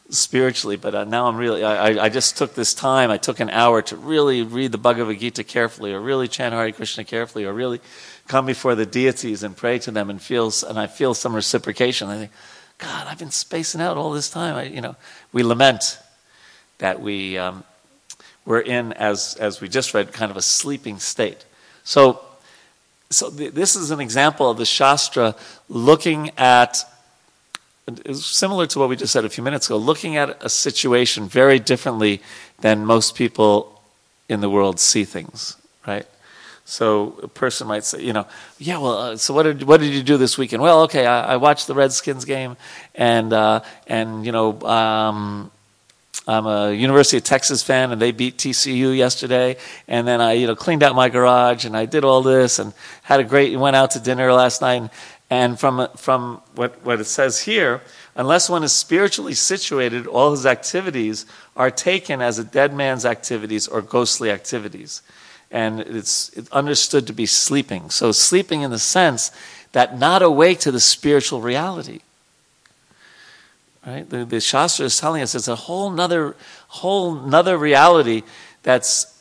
Spiritually, 0.10 0.76
but 0.76 0.94
uh, 0.94 1.04
now 1.06 1.28
I'm 1.28 1.38
really, 1.38 1.64
I, 1.64 2.06
I 2.06 2.10
just 2.10 2.38
took 2.38 2.54
this 2.54 2.74
time, 2.74 3.10
I 3.10 3.18
took 3.18 3.40
an 3.40 3.50
hour 3.50 3.82
to 3.84 3.96
really 3.96 4.44
read 4.44 4.72
the 4.72 4.78
Bhagavad 4.78 5.20
Gita 5.20 5.44
carefully, 5.44 5.94
or 5.94 6.00
really 6.00 6.28
chant 6.28 6.54
Hare 6.54 6.72
Krishna 6.72 7.04
carefully, 7.04 7.46
or 7.46 7.54
really 7.54 7.80
come 8.28 8.46
before 8.46 8.76
the 8.76 8.86
deities 8.86 9.44
and 9.44 9.56
pray 9.56 9.80
to 9.80 9.92
them 9.92 10.10
and 10.10 10.22
feel, 10.22 10.52
and 10.68 10.78
I 10.80 10.88
feel 10.88 11.14
some 11.14 11.36
reciprocation. 11.36 12.10
I 12.10 12.18
think, 12.18 12.32
God, 12.78 13.08
I've 13.08 13.20
been 13.20 13.32
spacing 13.32 13.82
out 13.82 13.98
all 13.98 14.12
this 14.12 14.30
time. 14.30 14.56
I, 14.56 14.64
you 14.64 14.82
know, 14.82 14.96
we 15.32 15.44
lament 15.44 15.98
that 16.80 17.02
we, 17.02 17.38
um, 17.38 17.64
we're 18.46 18.60
in, 18.60 18.94
as, 18.94 19.36
as 19.40 19.62
we 19.62 19.70
just 19.70 19.94
read, 19.94 20.12
kind 20.12 20.32
of 20.32 20.38
a 20.38 20.42
sleeping 20.42 21.00
state. 21.00 21.46
So, 21.84 22.22
so 23.10 23.30
th- 23.30 23.54
this 23.54 23.76
is 23.76 23.92
an 23.92 24.00
example 24.00 24.50
of 24.50 24.58
the 24.58 24.66
Shastra 24.66 25.36
looking 25.70 26.32
at, 26.38 26.84
similar 28.14 28.66
to 28.68 28.80
what 28.80 28.90
we 28.90 28.96
just 28.96 29.14
said 29.14 29.26
a 29.26 29.30
few 29.30 29.44
minutes 29.44 29.68
ago, 29.68 29.78
looking 29.78 30.18
at 30.18 30.44
a 30.44 30.50
situation 30.50 31.28
very 31.28 31.60
differently 31.60 32.22
than 32.62 32.86
most 32.86 33.16
people 33.16 33.82
in 34.30 34.42
the 34.42 34.50
world 34.50 34.80
see 34.80 35.04
things, 35.04 35.58
right? 35.86 36.08
So 36.66 37.20
a 37.22 37.28
person 37.28 37.68
might 37.68 37.84
say, 37.84 38.02
you 38.02 38.14
know, 38.14 38.26
yeah, 38.58 38.78
well, 38.78 38.98
uh, 38.98 39.18
so 39.18 39.34
what 39.34 39.44
did 39.44 39.64
what 39.64 39.82
did 39.82 39.94
you 39.94 40.02
do 40.02 40.16
this 40.16 40.38
weekend? 40.38 40.62
Well, 40.62 40.84
okay, 40.84 41.06
I, 41.06 41.34
I 41.34 41.38
watched 41.38 41.68
the 41.68 41.74
Redskins 41.74 42.24
game, 42.24 42.56
and 42.96 43.34
uh, 43.34 43.62
and 43.86 44.26
you 44.26 44.32
know, 44.32 44.62
um, 44.62 45.52
I'm 46.26 46.46
a 46.46 46.72
University 46.72 47.18
of 47.18 47.26
Texas 47.26 47.62
fan, 47.62 47.92
and 47.92 48.02
they 48.02 48.12
beat 48.12 48.38
TCU 48.38 48.96
yesterday. 48.96 49.58
And 49.90 50.08
then 50.08 50.22
I, 50.22 50.34
you 50.34 50.48
know, 50.48 50.56
cleaned 50.56 50.84
out 50.84 50.96
my 50.96 51.10
garage, 51.10 51.66
and 51.66 51.76
I 51.76 51.86
did 51.86 52.06
all 52.06 52.22
this, 52.22 52.60
and 52.60 52.74
had 53.02 53.20
a 53.20 53.26
great. 53.26 53.58
Went 53.58 53.76
out 53.76 53.92
to 53.92 54.00
dinner 54.00 54.32
last 54.32 54.62
night, 54.62 54.76
and, 54.76 54.90
and 55.34 55.60
from 55.60 55.88
from 55.96 56.42
what 56.54 56.72
what 56.86 57.00
it 57.00 57.06
says 57.06 57.40
here, 57.40 57.82
unless 58.16 58.52
one 58.52 58.64
is 58.64 58.72
spiritually 58.72 59.34
situated, 59.34 60.06
all 60.06 60.30
his 60.30 60.46
activities 60.46 61.26
are 61.58 61.72
taken 61.72 62.22
as 62.22 62.38
a 62.38 62.44
dead 62.44 62.72
man's 62.72 63.04
activities 63.04 63.68
or 63.68 63.82
ghostly 63.82 64.30
activities, 64.30 65.02
and 65.50 65.80
it's, 65.80 66.30
it's 66.38 66.52
understood 66.52 67.08
to 67.08 67.14
be 67.14 67.26
sleeping. 67.26 67.90
So 67.90 68.12
sleeping 68.12 68.62
in 68.62 68.70
the 68.70 68.78
sense 68.78 69.32
that 69.72 69.98
not 69.98 70.22
awake 70.22 70.60
to 70.60 70.72
the 70.72 70.80
spiritual 70.80 71.42
reality. 71.42 72.02
Right? 73.88 74.08
The, 74.08 74.26
the 74.26 74.40
Shastra 74.40 74.86
is 74.86 75.00
telling 75.00 75.24
us 75.24 75.34
it's 75.34 75.48
a 75.48 75.56
whole 75.56 75.90
nother, 75.90 76.36
whole 76.68 77.16
nother 77.16 77.58
reality 77.58 78.22
that's 78.62 79.13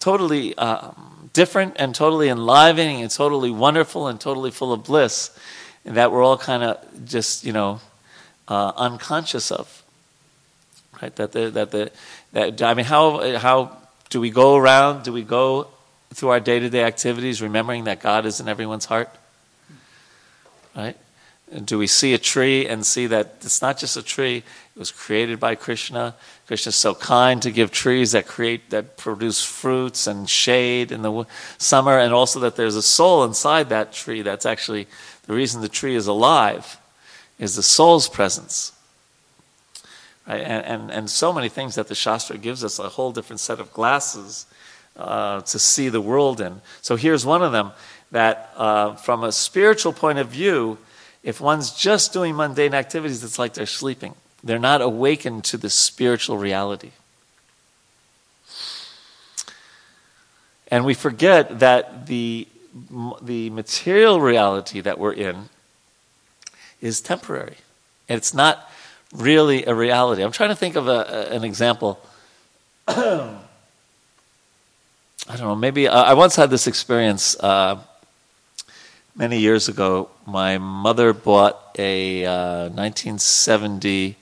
totally 0.00 0.56
um, 0.56 1.30
different 1.32 1.74
and 1.76 1.94
totally 1.94 2.28
enlivening 2.28 3.02
and 3.02 3.10
totally 3.10 3.50
wonderful 3.50 4.08
and 4.08 4.20
totally 4.20 4.50
full 4.50 4.72
of 4.72 4.84
bliss 4.84 5.36
that 5.84 6.12
we're 6.12 6.22
all 6.22 6.38
kind 6.38 6.62
of 6.62 7.06
just, 7.06 7.44
you 7.44 7.52
know, 7.52 7.80
uh, 8.48 8.72
unconscious 8.76 9.50
of. 9.50 9.82
Right? 11.00 11.14
That 11.16 11.32
the, 11.32 11.50
that 11.50 11.70
the, 11.70 11.92
that, 12.32 12.62
I 12.62 12.74
mean, 12.74 12.86
how, 12.86 13.38
how 13.38 13.76
do 14.10 14.20
we 14.20 14.30
go 14.30 14.56
around, 14.56 15.04
do 15.04 15.12
we 15.12 15.22
go 15.22 15.68
through 16.12 16.30
our 16.30 16.40
day 16.40 16.58
to 16.58 16.68
day 16.68 16.84
activities 16.84 17.40
remembering 17.40 17.84
that 17.84 18.00
God 18.00 18.26
is 18.26 18.40
in 18.40 18.48
everyone's 18.48 18.84
heart? 18.84 19.14
Right? 20.76 20.96
Do 21.64 21.78
we 21.78 21.86
see 21.86 22.14
a 22.14 22.18
tree 22.18 22.66
and 22.66 22.84
see 22.84 23.06
that 23.06 23.36
it's 23.40 23.62
not 23.62 23.78
just 23.78 23.96
a 23.96 24.02
tree 24.02 24.38
it 24.38 24.78
was 24.78 24.90
created 24.90 25.40
by 25.40 25.54
krishna. 25.54 26.14
Krishna 26.46 26.70
is 26.70 26.76
so 26.76 26.94
kind 26.94 27.40
to 27.42 27.50
give 27.50 27.70
trees 27.70 28.12
that 28.12 28.26
create 28.26 28.70
that 28.70 28.96
produce 28.96 29.42
fruits 29.42 30.06
and 30.06 30.28
shade 30.28 30.92
in 30.92 31.02
the 31.02 31.26
summer 31.56 31.98
and 31.98 32.12
also 32.12 32.40
that 32.40 32.56
there's 32.56 32.76
a 32.76 32.82
soul 32.82 33.24
inside 33.24 33.70
that 33.70 33.92
tree 33.92 34.22
that's 34.22 34.46
actually 34.46 34.86
the 35.26 35.34
reason 35.34 35.60
the 35.60 35.68
tree 35.68 35.94
is 35.94 36.06
alive 36.06 36.78
is 37.38 37.56
the 37.56 37.62
soul's 37.62 38.08
presence. 38.08 38.72
Right 40.26 40.42
and, 40.42 40.66
and, 40.66 40.90
and 40.90 41.10
so 41.10 41.32
many 41.32 41.48
things 41.48 41.76
that 41.76 41.88
the 41.88 41.94
shastra 41.94 42.36
gives 42.36 42.62
us 42.62 42.78
a 42.78 42.90
whole 42.90 43.12
different 43.12 43.40
set 43.40 43.60
of 43.60 43.72
glasses 43.72 44.46
uh, 44.96 45.40
to 45.42 45.58
see 45.58 45.88
the 45.88 46.00
world 46.00 46.40
in. 46.40 46.60
So 46.82 46.96
here's 46.96 47.24
one 47.24 47.42
of 47.42 47.52
them 47.52 47.72
that 48.10 48.52
uh, 48.56 48.94
from 48.96 49.24
a 49.24 49.32
spiritual 49.32 49.92
point 49.92 50.18
of 50.18 50.28
view 50.28 50.78
if 51.28 51.42
one's 51.42 51.72
just 51.72 52.14
doing 52.14 52.34
mundane 52.34 52.72
activities, 52.72 53.22
it's 53.22 53.38
like 53.38 53.52
they're 53.52 53.66
sleeping. 53.66 54.14
They're 54.42 54.58
not 54.58 54.80
awakened 54.80 55.44
to 55.44 55.58
the 55.58 55.68
spiritual 55.68 56.38
reality. 56.38 56.92
And 60.68 60.86
we 60.86 60.94
forget 60.94 61.58
that 61.58 62.06
the, 62.06 62.48
the 63.20 63.50
material 63.50 64.22
reality 64.22 64.80
that 64.80 64.98
we're 64.98 65.12
in 65.12 65.50
is 66.80 67.02
temporary. 67.02 67.58
It's 68.08 68.32
not 68.32 68.66
really 69.12 69.66
a 69.66 69.74
reality. 69.74 70.22
I'm 70.22 70.32
trying 70.32 70.48
to 70.48 70.56
think 70.56 70.76
of 70.76 70.88
a, 70.88 71.30
an 71.30 71.44
example. 71.44 72.00
I 72.88 73.36
don't 75.26 75.40
know, 75.40 75.54
maybe 75.56 75.88
uh, 75.88 76.04
I 76.04 76.14
once 76.14 76.36
had 76.36 76.48
this 76.48 76.66
experience. 76.66 77.36
Uh, 77.38 77.80
many 79.18 79.40
years 79.40 79.68
ago, 79.68 80.08
my 80.26 80.58
mother 80.58 81.12
bought 81.12 81.76
a 81.76 82.24
uh, 82.24 82.68
1970 82.68 84.16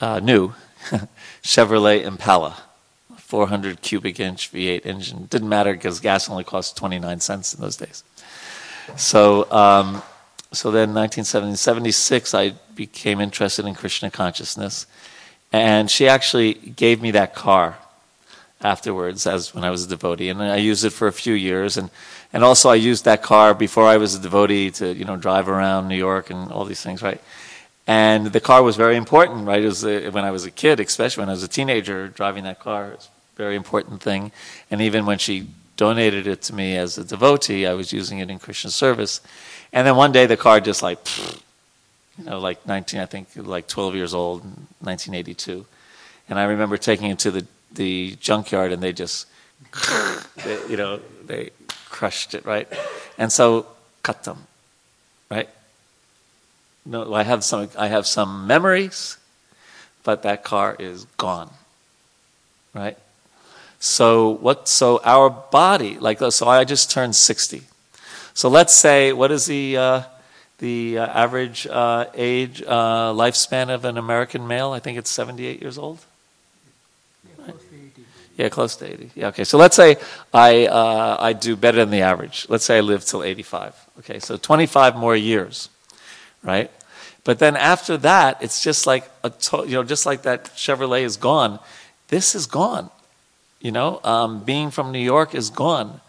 uh, 0.00 0.18
new 0.20 0.54
Chevrolet 1.42 2.02
Impala, 2.02 2.56
400 3.18 3.82
cubic 3.82 4.18
inch 4.18 4.50
V8 4.50 4.86
engine. 4.86 5.26
Didn't 5.26 5.50
matter 5.50 5.74
because 5.74 6.00
gas 6.00 6.30
only 6.30 6.44
cost 6.44 6.76
29 6.78 7.20
cents 7.20 7.54
in 7.54 7.60
those 7.60 7.76
days. 7.76 8.02
So, 8.96 9.50
um, 9.52 10.02
so 10.52 10.70
then 10.70 10.94
1976, 10.94 12.34
I 12.34 12.54
became 12.74 13.20
interested 13.20 13.66
in 13.66 13.74
Krishna 13.74 14.10
consciousness. 14.10 14.86
And 15.52 15.90
she 15.90 16.08
actually 16.08 16.54
gave 16.54 17.02
me 17.02 17.10
that 17.10 17.34
car 17.34 17.76
afterwards 18.62 19.26
as 19.26 19.54
when 19.54 19.64
I 19.64 19.70
was 19.70 19.84
a 19.84 19.88
devotee. 19.88 20.28
And 20.28 20.42
I 20.42 20.56
used 20.56 20.84
it 20.84 20.90
for 20.90 21.08
a 21.08 21.12
few 21.12 21.34
years. 21.34 21.76
And 21.76 21.90
and 22.32 22.44
also, 22.44 22.68
I 22.70 22.76
used 22.76 23.04
that 23.06 23.22
car 23.22 23.54
before 23.54 23.86
I 23.86 23.96
was 23.96 24.14
a 24.14 24.20
devotee 24.20 24.70
to, 24.72 24.94
you 24.94 25.04
know, 25.04 25.16
drive 25.16 25.48
around 25.48 25.88
New 25.88 25.96
York 25.96 26.30
and 26.30 26.52
all 26.52 26.64
these 26.64 26.80
things, 26.80 27.02
right? 27.02 27.20
And 27.88 28.28
the 28.28 28.40
car 28.40 28.62
was 28.62 28.76
very 28.76 28.96
important, 28.96 29.46
right? 29.46 29.62
It 29.62 29.66
was 29.66 29.84
a, 29.84 30.10
when 30.10 30.24
I 30.24 30.30
was 30.30 30.44
a 30.44 30.50
kid, 30.50 30.78
especially 30.78 31.22
when 31.22 31.28
I 31.28 31.32
was 31.32 31.42
a 31.42 31.48
teenager, 31.48 32.06
driving 32.06 32.44
that 32.44 32.60
car 32.60 32.90
was 32.90 33.08
a 33.08 33.36
very 33.36 33.56
important 33.56 34.00
thing. 34.00 34.30
And 34.70 34.80
even 34.80 35.06
when 35.06 35.18
she 35.18 35.48
donated 35.76 36.28
it 36.28 36.42
to 36.42 36.54
me 36.54 36.76
as 36.76 36.98
a 36.98 37.04
devotee, 37.04 37.66
I 37.66 37.74
was 37.74 37.92
using 37.92 38.20
it 38.20 38.30
in 38.30 38.38
Krishna 38.38 38.70
service. 38.70 39.20
And 39.72 39.84
then 39.84 39.96
one 39.96 40.12
day 40.12 40.26
the 40.26 40.36
car 40.36 40.60
just 40.60 40.82
like, 40.82 41.00
you 42.16 42.26
know, 42.26 42.38
like 42.38 42.64
19, 42.64 43.00
I 43.00 43.06
think, 43.06 43.28
like 43.34 43.66
12 43.66 43.96
years 43.96 44.14
old, 44.14 44.42
1982. 44.80 45.66
And 46.28 46.38
I 46.38 46.44
remember 46.44 46.76
taking 46.76 47.10
it 47.10 47.18
to 47.20 47.32
the, 47.32 47.46
the 47.72 48.16
junkyard 48.20 48.72
and 48.72 48.82
they 48.82 48.92
just, 48.92 49.26
they, 50.44 50.58
you 50.68 50.76
know, 50.76 51.00
they 51.26 51.50
crushed 51.88 52.34
it, 52.34 52.44
right? 52.44 52.68
And 53.18 53.32
so 53.32 53.66
cut 54.02 54.24
them, 54.24 54.46
right? 55.30 55.48
No, 56.86 57.12
I 57.14 57.22
have 57.24 57.44
some. 57.44 57.68
I 57.78 57.88
have 57.88 58.06
some 58.06 58.46
memories, 58.46 59.18
but 60.02 60.22
that 60.22 60.42
car 60.42 60.74
is 60.78 61.04
gone, 61.18 61.50
right? 62.72 62.96
So 63.78 64.30
what? 64.30 64.66
So 64.66 65.00
our 65.04 65.28
body, 65.28 65.98
like 65.98 66.20
so, 66.32 66.48
I 66.48 66.64
just 66.64 66.90
turned 66.90 67.14
sixty. 67.14 67.62
So 68.32 68.48
let's 68.48 68.74
say, 68.74 69.12
what 69.12 69.30
is 69.30 69.44
the 69.44 69.76
uh, 69.76 70.02
the 70.58 70.98
uh, 70.98 71.06
average 71.06 71.66
uh, 71.66 72.06
age 72.14 72.62
uh, 72.62 73.12
lifespan 73.12 73.68
of 73.68 73.84
an 73.84 73.98
American 73.98 74.48
male? 74.48 74.72
I 74.72 74.80
think 74.80 74.96
it's 74.96 75.10
seventy-eight 75.10 75.60
years 75.60 75.76
old. 75.76 75.98
Yeah, 78.40 78.48
close 78.48 78.74
to 78.76 78.90
80. 78.90 79.10
Yeah, 79.14 79.28
okay. 79.28 79.44
So 79.44 79.58
let's 79.58 79.76
say 79.76 79.98
I, 80.32 80.64
uh, 80.64 81.18
I 81.20 81.34
do 81.34 81.56
better 81.56 81.76
than 81.76 81.90
the 81.90 82.00
average. 82.00 82.46
Let's 82.48 82.64
say 82.64 82.78
I 82.78 82.80
live 82.80 83.04
till 83.04 83.22
85. 83.22 83.74
Okay, 83.98 84.18
so 84.18 84.38
25 84.38 84.96
more 84.96 85.14
years, 85.14 85.68
right? 86.42 86.70
But 87.22 87.38
then 87.38 87.54
after 87.54 87.98
that, 87.98 88.42
it's 88.42 88.62
just 88.62 88.86
like 88.86 89.10
a 89.22 89.28
to- 89.28 89.66
you 89.66 89.74
know, 89.74 89.84
just 89.84 90.06
like 90.06 90.22
that 90.22 90.46
Chevrolet 90.56 91.02
is 91.02 91.18
gone. 91.18 91.60
This 92.08 92.34
is 92.34 92.46
gone. 92.46 92.88
You 93.60 93.72
know, 93.72 94.00
um, 94.04 94.42
being 94.42 94.70
from 94.70 94.90
New 94.90 95.04
York 95.04 95.34
is 95.34 95.50
gone. 95.50 96.00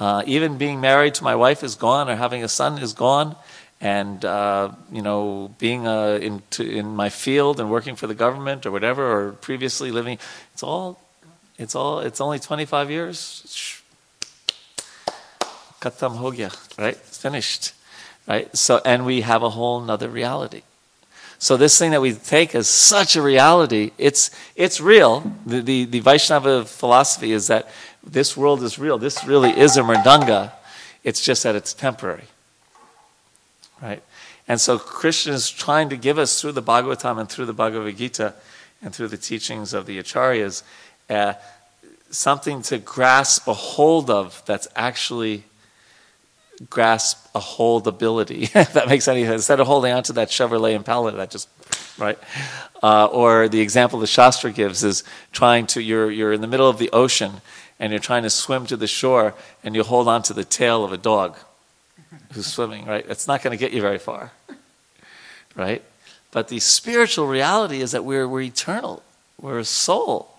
Uh, 0.00 0.24
even 0.26 0.58
being 0.58 0.80
married 0.80 1.14
to 1.14 1.22
my 1.22 1.36
wife 1.36 1.62
is 1.62 1.76
gone, 1.76 2.10
or 2.10 2.16
having 2.16 2.42
a 2.42 2.48
son 2.48 2.78
is 2.78 2.92
gone, 2.92 3.36
and 3.80 4.24
uh, 4.24 4.72
you 4.90 5.02
know, 5.02 5.54
being 5.60 5.86
uh, 5.86 6.18
in 6.20 6.42
to, 6.50 6.68
in 6.68 6.96
my 6.96 7.08
field 7.08 7.60
and 7.60 7.70
working 7.70 7.94
for 7.94 8.08
the 8.08 8.16
government 8.16 8.66
or 8.66 8.72
whatever, 8.72 9.04
or 9.06 9.32
previously 9.34 9.92
living, 9.92 10.18
it's 10.52 10.64
all 10.64 10.98
it's 11.58 11.74
all. 11.74 12.00
It's 12.00 12.20
only 12.20 12.38
25 12.38 12.90
years. 12.90 13.82
Katam 15.80 16.16
ho 16.16 16.30
gaya, 16.30 16.50
right? 16.78 16.94
It's 16.94 17.18
finished, 17.18 17.72
right? 18.26 18.56
So, 18.56 18.80
and 18.84 19.04
we 19.04 19.20
have 19.22 19.42
a 19.42 19.50
whole 19.50 19.80
nother 19.80 20.08
reality. 20.08 20.62
So 21.40 21.56
this 21.56 21.78
thing 21.78 21.92
that 21.92 22.00
we 22.00 22.14
take 22.14 22.54
as 22.54 22.68
such 22.68 23.14
a 23.14 23.22
reality, 23.22 23.92
it's 23.96 24.30
it's 24.56 24.80
real. 24.80 25.32
The, 25.46 25.60
the, 25.60 25.84
the 25.84 26.00
Vaishnava 26.00 26.64
philosophy 26.64 27.32
is 27.32 27.46
that 27.46 27.68
this 28.02 28.36
world 28.36 28.62
is 28.62 28.78
real. 28.78 28.98
This 28.98 29.24
really 29.24 29.50
is 29.50 29.76
a 29.76 29.82
mridanga. 29.82 30.52
It's 31.04 31.20
just 31.20 31.44
that 31.44 31.54
it's 31.54 31.72
temporary, 31.72 32.24
right? 33.80 34.02
And 34.48 34.60
so 34.60 34.78
Krishna 34.78 35.34
is 35.34 35.50
trying 35.50 35.90
to 35.90 35.96
give 35.96 36.18
us 36.18 36.40
through 36.40 36.52
the 36.52 36.62
Bhagavatam 36.62 37.20
and 37.20 37.28
through 37.28 37.46
the 37.46 37.52
Bhagavad 37.52 37.96
Gita 37.96 38.34
and 38.82 38.94
through 38.94 39.08
the 39.08 39.16
teachings 39.16 39.72
of 39.74 39.86
the 39.86 39.98
acharyas 39.98 40.62
uh, 41.10 41.34
something 42.10 42.62
to 42.62 42.78
grasp 42.78 43.46
a 43.46 43.54
hold 43.54 44.10
of 44.10 44.42
that's 44.46 44.68
actually 44.74 45.44
grasp 46.70 47.28
a 47.34 47.40
hold 47.40 47.86
ability. 47.86 48.42
if 48.54 48.72
that 48.72 48.88
makes 48.88 49.08
any 49.08 49.24
sense. 49.24 49.34
Instead 49.34 49.60
of 49.60 49.66
holding 49.66 49.92
onto 49.92 50.12
that 50.14 50.28
Chevrolet 50.28 50.74
Impala, 50.74 51.12
that 51.12 51.30
just 51.30 51.48
right. 51.98 52.18
Uh, 52.82 53.06
or 53.06 53.48
the 53.48 53.60
example 53.60 53.98
the 53.98 54.06
Shastra 54.06 54.52
gives 54.52 54.84
is 54.84 55.04
trying 55.32 55.66
to 55.68 55.82
you're 55.82 56.10
you're 56.10 56.32
in 56.32 56.40
the 56.40 56.46
middle 56.46 56.68
of 56.68 56.78
the 56.78 56.90
ocean 56.90 57.40
and 57.80 57.92
you're 57.92 58.00
trying 58.00 58.22
to 58.22 58.30
swim 58.30 58.66
to 58.66 58.76
the 58.76 58.86
shore 58.86 59.34
and 59.62 59.74
you 59.74 59.82
hold 59.82 60.08
onto 60.08 60.34
the 60.34 60.44
tail 60.44 60.84
of 60.84 60.92
a 60.92 60.96
dog 60.96 61.36
who's 62.32 62.46
swimming, 62.46 62.86
right? 62.86 63.04
It's 63.08 63.28
not 63.28 63.42
going 63.42 63.56
to 63.56 63.60
get 63.60 63.72
you 63.72 63.80
very 63.80 63.98
far, 63.98 64.32
right? 65.54 65.82
But 66.30 66.48
the 66.48 66.60
spiritual 66.60 67.26
reality 67.26 67.80
is 67.80 67.92
that 67.92 68.04
we're, 68.04 68.28
we're 68.28 68.42
eternal. 68.42 69.02
We're 69.40 69.60
a 69.60 69.64
soul. 69.64 70.37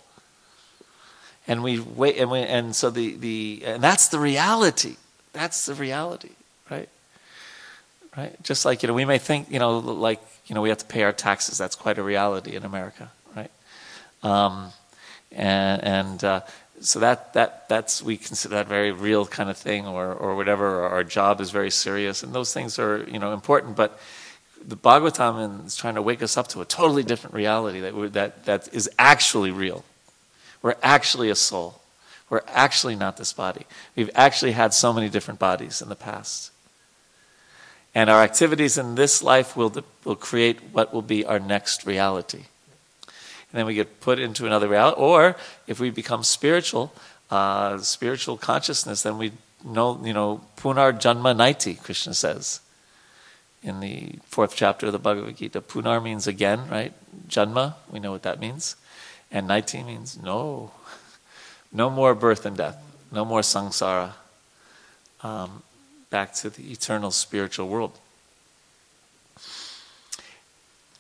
And 1.50 1.64
we 1.64 1.80
wait, 1.80 2.18
and, 2.18 2.30
we, 2.30 2.41
and 2.41 2.76
so 2.76 2.91
the, 2.91 3.16
the, 3.16 3.64
and 3.66 3.84
that's 3.84 4.10
the 4.10 4.20
reality. 4.20 4.97
That's 5.34 5.66
the 5.66 5.74
reality, 5.74 6.30
right? 6.70 6.88
Right? 8.16 8.43
Just 8.43 8.66
like, 8.66 8.84
you 8.84 8.88
know, 8.88 8.93
we 8.93 9.04
may 9.04 9.18
think, 9.18 9.50
you 9.50 9.58
know, 9.58 9.80
like, 9.80 10.22
you 10.45 10.54
know, 10.54 10.62
we 10.62 10.70
have 10.70 10.78
to 10.78 10.86
pay 10.86 11.02
our 11.02 11.12
taxes. 11.12 11.58
That's 11.58 11.76
quite 11.76 11.97
a 11.97 12.04
reality 12.04 12.56
in 12.56 12.66
America, 12.66 13.10
right? 13.36 13.50
Um, 14.22 14.72
and, 15.32 15.84
and 15.84 16.24
uh, 16.24 16.41
so 16.82 17.00
that, 17.00 17.34
that, 17.34 17.68
that's, 17.68 18.04
we 18.04 18.16
consider 18.18 18.54
that 18.54 18.68
very 18.68 18.91
real 18.91 19.26
kind 19.26 19.50
of 19.50 19.58
thing 19.58 19.88
or, 19.88 20.14
or 20.14 20.36
whatever, 20.36 20.82
or 20.82 20.89
our 20.89 21.04
job 21.04 21.41
is 21.41 21.50
very 21.50 21.72
serious. 21.72 22.22
And 22.22 22.32
those 22.32 22.54
things 22.54 22.78
are, 22.78 23.04
you 23.10 23.18
know, 23.18 23.34
important, 23.34 23.76
but 23.76 24.00
the 24.64 24.78
Bhagavatam 24.78 25.66
is 25.66 25.76
trying 25.76 25.95
to 25.95 26.04
wake 26.04 26.22
us 26.22 26.38
up 26.38 26.47
to 26.50 26.62
a 26.62 26.66
totally 26.66 27.02
different 27.02 27.34
reality 27.34 27.80
that, 27.80 28.14
that, 28.14 28.45
that 28.45 28.72
is 28.72 28.88
actually 29.00 29.50
real. 29.50 29.84
We're 30.62 30.76
actually 30.82 31.30
a 31.30 31.36
soul. 31.36 31.82
We're 32.30 32.41
actually 32.47 32.95
not 32.95 33.18
this 33.18 33.34
body. 33.34 33.66
We've 33.95 34.12
actually 34.14 34.51
had 34.51 34.74
so 34.74 34.93
many 34.93 35.10
different 35.10 35.39
bodies 35.39 35.82
in 35.82 35.89
the 35.89 35.95
past. 35.95 36.51
And 37.95 38.10
our 38.10 38.22
activities 38.22 38.78
in 38.78 38.95
this 38.95 39.24
life 39.24 39.57
will, 39.57 39.74
will 40.03 40.16
create 40.16 40.60
what 40.72 40.93
will 40.93 41.01
be 41.01 41.26
our 41.26 41.39
next 41.39 41.86
reality. 41.86 42.43
And 43.07 43.57
then 43.57 43.66
we 43.66 43.74
get 43.74 43.99
put 43.99 44.20
into 44.20 44.45
another 44.45 44.68
reality. 44.68 45.01
Or 45.01 45.36
if 45.66 45.80
we 45.80 45.89
become 45.89 46.24
spiritual, 46.24 46.93
uh, 47.32 47.80
spiritual 47.80 48.38
consciousness, 48.38 49.01
then 49.01 49.18
we 49.18 49.32
know, 49.66 49.99
you 50.03 50.14
know, 50.14 50.41
punar 50.55 50.93
janma 50.93 51.36
naiti, 51.36 51.82
Krishna 51.82 52.14
says 52.14 52.62
in 53.62 53.80
the 53.80 54.16
fourth 54.26 54.55
chapter 54.55 54.88
of 54.88 54.93
the 54.93 54.99
Bhagavad 54.99 55.38
Gita. 55.38 55.62
Punar 55.62 56.01
means 56.01 56.28
again, 56.28 56.68
right? 56.70 56.93
Janma, 57.28 57.76
we 57.91 57.99
know 57.99 58.12
what 58.12 58.24
that 58.24 58.39
means. 58.39 58.76
And 59.32 59.47
Naiti 59.47 59.86
means 59.86 60.17
no. 60.21 60.71
No 61.71 61.89
more 61.89 62.15
birth 62.15 62.45
and 62.45 62.57
death. 62.57 62.77
No 63.11 63.25
more 63.25 63.41
samsara. 63.41 64.13
Um, 65.21 65.63
back 66.09 66.34
to 66.36 66.49
the 66.49 66.71
eternal 66.71 67.11
spiritual 67.11 67.67
world. 67.67 67.97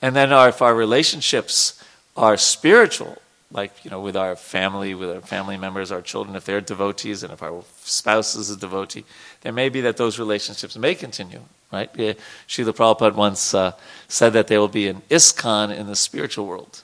And 0.01 0.15
then 0.15 0.31
our, 0.31 0.49
if 0.49 0.61
our 0.61 0.75
relationships 0.75 1.83
are 2.15 2.37
spiritual, 2.37 3.17
like 3.51 3.83
you 3.83 3.91
know, 3.91 3.99
with 3.99 4.15
our 4.15 4.35
family, 4.35 4.93
with 4.93 5.09
our 5.09 5.21
family 5.21 5.57
members, 5.57 5.91
our 5.91 6.01
children, 6.01 6.35
if 6.35 6.45
they're 6.45 6.61
devotees, 6.61 7.23
and 7.23 7.33
if 7.33 7.41
our 7.41 7.63
spouse 7.83 8.35
is 8.35 8.49
a 8.49 8.57
devotee, 8.57 9.03
there 9.41 9.51
may 9.51 9.69
be 9.69 9.81
that 9.81 9.97
those 9.97 10.19
relationships 10.19 10.77
may 10.77 10.93
continue 10.93 11.41
right? 11.71 11.91
Srila 11.93 12.73
Prabhupada 12.73 13.15
once 13.15 13.53
uh, 13.53 13.73
said 14.07 14.33
that 14.33 14.47
there 14.47 14.59
will 14.59 14.67
be 14.67 14.87
an 14.87 15.01
ISKCON 15.09 15.75
in 15.75 15.87
the 15.87 15.95
spiritual 15.95 16.45
world, 16.45 16.83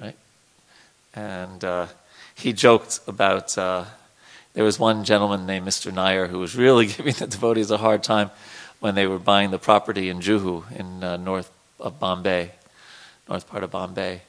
right? 0.00 0.16
And 1.14 1.64
uh, 1.64 1.86
he 2.34 2.52
joked 2.52 3.00
about 3.06 3.56
uh, 3.58 3.84
there 4.54 4.64
was 4.64 4.78
one 4.78 5.04
gentleman 5.04 5.46
named 5.46 5.66
Mr. 5.66 5.92
Nair 5.92 6.26
who 6.26 6.38
was 6.38 6.56
really 6.56 6.86
giving 6.94 7.14
the 7.14 7.26
devotees 7.26 7.70
a 7.70 7.78
hard 7.78 8.02
time 8.02 8.30
when 8.80 8.94
they 8.94 9.06
were 9.06 9.18
buying 9.18 9.50
the 9.50 9.58
property 9.58 10.08
in 10.08 10.20
Juhu 10.20 10.64
in 10.74 11.04
uh, 11.04 11.16
north 11.16 11.50
of 11.78 11.98
Bombay, 12.00 12.52
north 13.28 13.48
part 13.48 13.62
of 13.62 13.70
Bombay, 13.70 14.22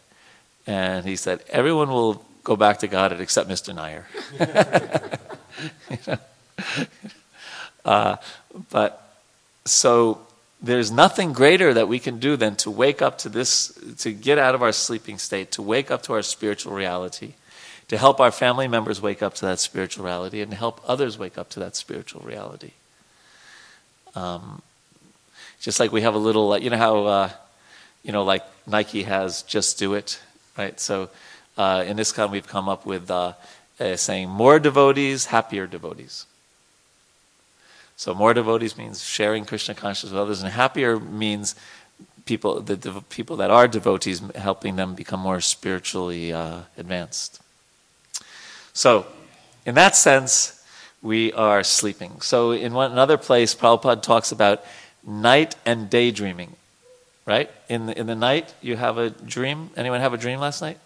and 0.68 1.06
he 1.06 1.16
said 1.16 1.44
everyone 1.50 1.90
will 1.90 2.26
go 2.44 2.56
back 2.56 2.80
to 2.80 2.88
God 2.88 3.20
except 3.20 3.50
Mr. 3.50 3.74
Nair. 3.74 4.08
you 5.90 5.98
know? 6.08 6.18
Uh, 7.84 8.16
but 8.70 9.18
so 9.66 10.22
there's 10.62 10.92
nothing 10.92 11.34
greater 11.34 11.74
that 11.74 11.88
we 11.88 11.98
can 11.98 12.20
do 12.20 12.38
than 12.38 12.56
to 12.58 12.70
wake 12.70 13.02
up 13.02 13.18
to 13.20 13.30
this, 13.30 13.74
to 13.98 14.12
get 14.12 14.38
out 14.38 14.54
of 14.54 14.62
our 14.62 14.72
sleeping 14.72 15.18
state, 15.18 15.52
to 15.54 15.62
wake 15.62 15.90
up 15.90 16.04
to 16.04 16.14
our 16.14 16.22
spiritual 16.22 16.74
reality, 16.74 17.34
to 17.88 17.98
help 17.98 18.20
our 18.20 18.32
family 18.32 18.68
members 18.68 19.02
wake 19.02 19.24
up 19.24 19.34
to 19.36 19.46
that 19.46 19.60
spiritual 19.60 20.06
reality, 20.06 20.40
and 20.40 20.54
help 20.54 20.80
others 20.88 21.18
wake 21.18 21.38
up 21.38 21.50
to 21.50 21.60
that 21.60 21.76
spiritual 21.76 22.22
reality. 22.22 22.72
Um, 24.16 24.62
just 25.60 25.80
like 25.80 25.92
we 25.92 26.02
have 26.02 26.14
a 26.14 26.20
little, 26.20 26.56
you 26.58 26.70
know 26.70 26.78
how, 26.78 27.06
uh, 27.06 27.30
you 28.04 28.12
know, 28.12 28.24
like 28.24 28.44
Nike 28.68 29.04
has 29.04 29.42
"Just 29.44 29.80
Do 29.80 29.96
It," 29.96 30.20
right? 30.58 30.80
So 30.80 31.10
uh, 31.58 31.84
in 31.88 31.98
ISKCON 31.98 32.30
we've 32.32 32.48
come 32.48 32.70
up 32.70 32.86
with 32.86 33.10
uh, 33.10 33.34
saying 33.96 34.30
more 34.30 34.60
devotees, 34.60 35.26
happier 35.26 35.66
devotees. 35.66 36.26
So 38.02 38.16
more 38.16 38.34
devotees 38.34 38.80
means 38.80 39.04
sharing 39.04 39.46
Krishna 39.46 39.76
consciousness 39.76 40.12
with 40.12 40.20
others, 40.20 40.42
and 40.42 40.52
happier 40.52 41.00
means 41.00 41.54
people 42.26 42.60
the 42.60 42.76
dev- 42.76 43.08
people 43.10 43.36
that 43.36 43.52
are 43.52 43.68
devotees 43.68 44.24
helping 44.34 44.76
them 44.76 44.96
become 44.96 45.20
more 45.20 45.40
spiritually 45.40 46.34
uh, 46.34 46.62
advanced. 46.80 47.40
So, 48.74 49.06
in 49.68 49.76
that 49.76 49.96
sense, 49.96 50.66
we 51.04 51.32
are 51.34 51.64
sleeping. 51.64 52.22
So, 52.22 52.50
in 52.50 52.74
one 52.74 52.92
another 52.92 53.18
place, 53.18 53.54
Prabhupada 53.54 54.02
talks 54.02 54.32
about 54.32 54.66
night 55.06 55.56
and 55.64 55.88
daydreaming. 55.88 56.56
Right 57.28 57.52
in 57.70 57.86
the, 57.86 57.96
in 57.96 58.08
the 58.08 58.16
night, 58.16 58.56
you 58.64 58.78
have 58.78 58.98
a 58.98 59.12
dream. 59.12 59.70
Anyone 59.78 60.02
have 60.02 60.16
a 60.16 60.18
dream 60.18 60.40
last 60.40 60.60
night? 60.60 60.80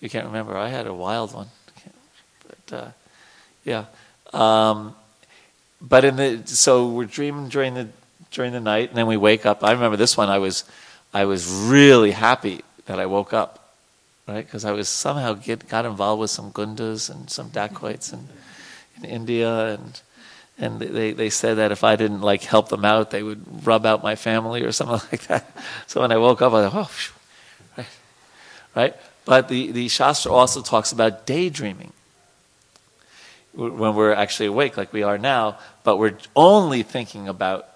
You 0.00 0.08
can't 0.08 0.24
remember. 0.24 0.56
I 0.56 0.68
had 0.68 0.86
a 0.86 0.94
wild 0.94 1.34
one. 1.34 1.48
But 2.48 2.74
uh, 2.74 2.90
yeah. 3.62 3.84
Um, 4.32 4.94
but 5.80 6.04
in 6.04 6.16
the 6.16 6.42
so 6.46 6.88
we're 6.88 7.04
dreaming 7.04 7.48
during 7.48 7.74
the 7.74 7.88
during 8.30 8.52
the 8.52 8.60
night, 8.60 8.88
and 8.88 8.98
then 8.98 9.06
we 9.06 9.16
wake 9.16 9.44
up. 9.44 9.64
I 9.64 9.72
remember 9.72 9.96
this 9.96 10.16
one. 10.16 10.28
I 10.28 10.38
was 10.38 10.64
I 11.12 11.24
was 11.24 11.50
really 11.50 12.12
happy 12.12 12.62
that 12.86 12.98
I 12.98 13.06
woke 13.06 13.32
up, 13.32 13.74
right? 14.26 14.44
Because 14.44 14.64
I 14.64 14.72
was 14.72 14.88
somehow 14.88 15.34
get 15.34 15.68
got 15.68 15.84
involved 15.84 16.20
with 16.20 16.30
some 16.30 16.52
gundas 16.52 17.10
and 17.10 17.28
some 17.28 17.48
dacoits 17.48 18.12
in, 18.12 18.28
in 18.98 19.04
India, 19.04 19.74
and 19.74 20.00
and 20.58 20.80
they 20.80 21.12
they 21.12 21.30
said 21.30 21.58
that 21.58 21.72
if 21.72 21.84
I 21.84 21.96
didn't 21.96 22.22
like 22.22 22.44
help 22.44 22.68
them 22.68 22.84
out, 22.84 23.10
they 23.10 23.22
would 23.22 23.66
rub 23.66 23.84
out 23.84 24.02
my 24.02 24.14
family 24.14 24.62
or 24.62 24.72
something 24.78 25.00
like 25.10 25.26
that. 25.26 25.50
So 25.86 26.00
when 26.00 26.12
I 26.12 26.16
woke 26.16 26.42
up, 26.42 26.52
I 26.52 26.68
thought, 26.68 26.74
oh, 26.74 26.90
right, 27.76 27.86
right. 28.74 28.96
But 29.24 29.48
the 29.48 29.72
the 29.72 29.88
shastra 29.88 30.32
also 30.32 30.62
talks 30.62 30.92
about 30.92 31.26
daydreaming 31.26 31.92
when 33.54 33.94
we're 33.94 34.12
actually 34.14 34.46
awake 34.46 34.76
like 34.76 34.92
we 34.92 35.02
are 35.02 35.18
now, 35.18 35.58
but 35.84 35.98
we're 35.98 36.16
only 36.34 36.82
thinking 36.82 37.28
about 37.28 37.68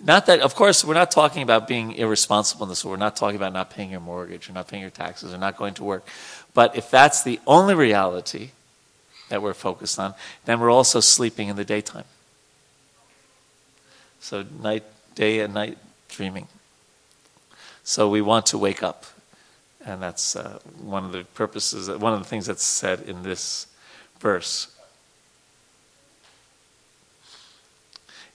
not 0.00 0.26
that 0.26 0.40
of 0.40 0.54
course 0.54 0.84
we're 0.84 0.94
not 0.94 1.10
talking 1.10 1.42
about 1.42 1.66
being 1.66 1.92
irresponsible 1.92 2.64
in 2.64 2.68
this 2.68 2.84
world. 2.84 2.98
we're 2.98 3.04
not 3.04 3.16
talking 3.16 3.36
about 3.36 3.52
not 3.52 3.70
paying 3.70 3.90
your 3.90 4.00
mortgage 4.00 4.48
or 4.48 4.52
not 4.52 4.68
paying 4.68 4.82
your 4.82 4.90
taxes 4.90 5.32
or 5.32 5.38
not 5.38 5.56
going 5.56 5.74
to 5.74 5.84
work. 5.84 6.06
But 6.52 6.76
if 6.76 6.90
that's 6.90 7.22
the 7.22 7.40
only 7.46 7.74
reality 7.74 8.50
that 9.30 9.40
we're 9.42 9.54
focused 9.54 9.98
on 9.98 10.14
then 10.44 10.60
we're 10.60 10.70
also 10.70 11.00
sleeping 11.00 11.48
in 11.48 11.56
the 11.56 11.64
daytime. 11.64 12.04
So 14.20 14.44
night 14.62 14.84
day 15.14 15.40
and 15.40 15.54
night 15.54 15.78
dreaming. 16.08 16.48
So 17.82 18.08
we 18.08 18.20
want 18.20 18.46
to 18.46 18.58
wake 18.58 18.82
up. 18.82 19.06
And 19.84 20.02
that's 20.02 20.34
uh, 20.34 20.60
one 20.80 21.04
of 21.04 21.12
the 21.12 21.24
purposes 21.24 21.88
one 21.88 22.14
of 22.14 22.18
the 22.18 22.28
things 22.28 22.46
that's 22.46 22.64
said 22.64 23.00
in 23.00 23.22
this 23.22 23.66
verse. 24.24 24.74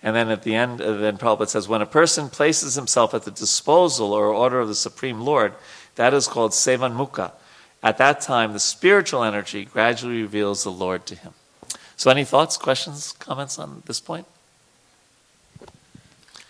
And 0.04 0.16
then 0.16 0.30
at 0.30 0.44
the 0.44 0.56
end, 0.56 0.82
uh, 0.82 0.94
then 0.94 1.18
Prabhupada 1.18 1.50
says, 1.50 1.68
when 1.68 1.82
a 1.82 1.96
person 2.00 2.30
places 2.30 2.76
himself 2.76 3.14
at 3.14 3.24
the 3.24 3.32
disposal 3.32 4.14
or 4.14 4.28
order 4.28 4.60
of 4.62 4.70
the 4.70 4.76
Supreme 4.76 5.20
Lord, 5.20 5.54
that 5.96 6.14
is 6.14 6.28
called 6.28 6.52
sevonmukha. 6.52 7.32
At 7.82 7.98
that 7.98 8.22
time, 8.22 8.54
the 8.54 8.60
spiritual 8.60 9.24
energy 9.24 9.66
gradually 9.66 10.22
reveals 10.22 10.64
the 10.64 10.72
Lord 10.72 11.06
to 11.08 11.16
him. 11.16 11.34
So, 11.98 12.12
any 12.12 12.24
thoughts, 12.24 12.56
questions, 12.56 13.12
comments 13.14 13.58
on 13.58 13.84
this 13.88 14.00
point? 14.00 14.28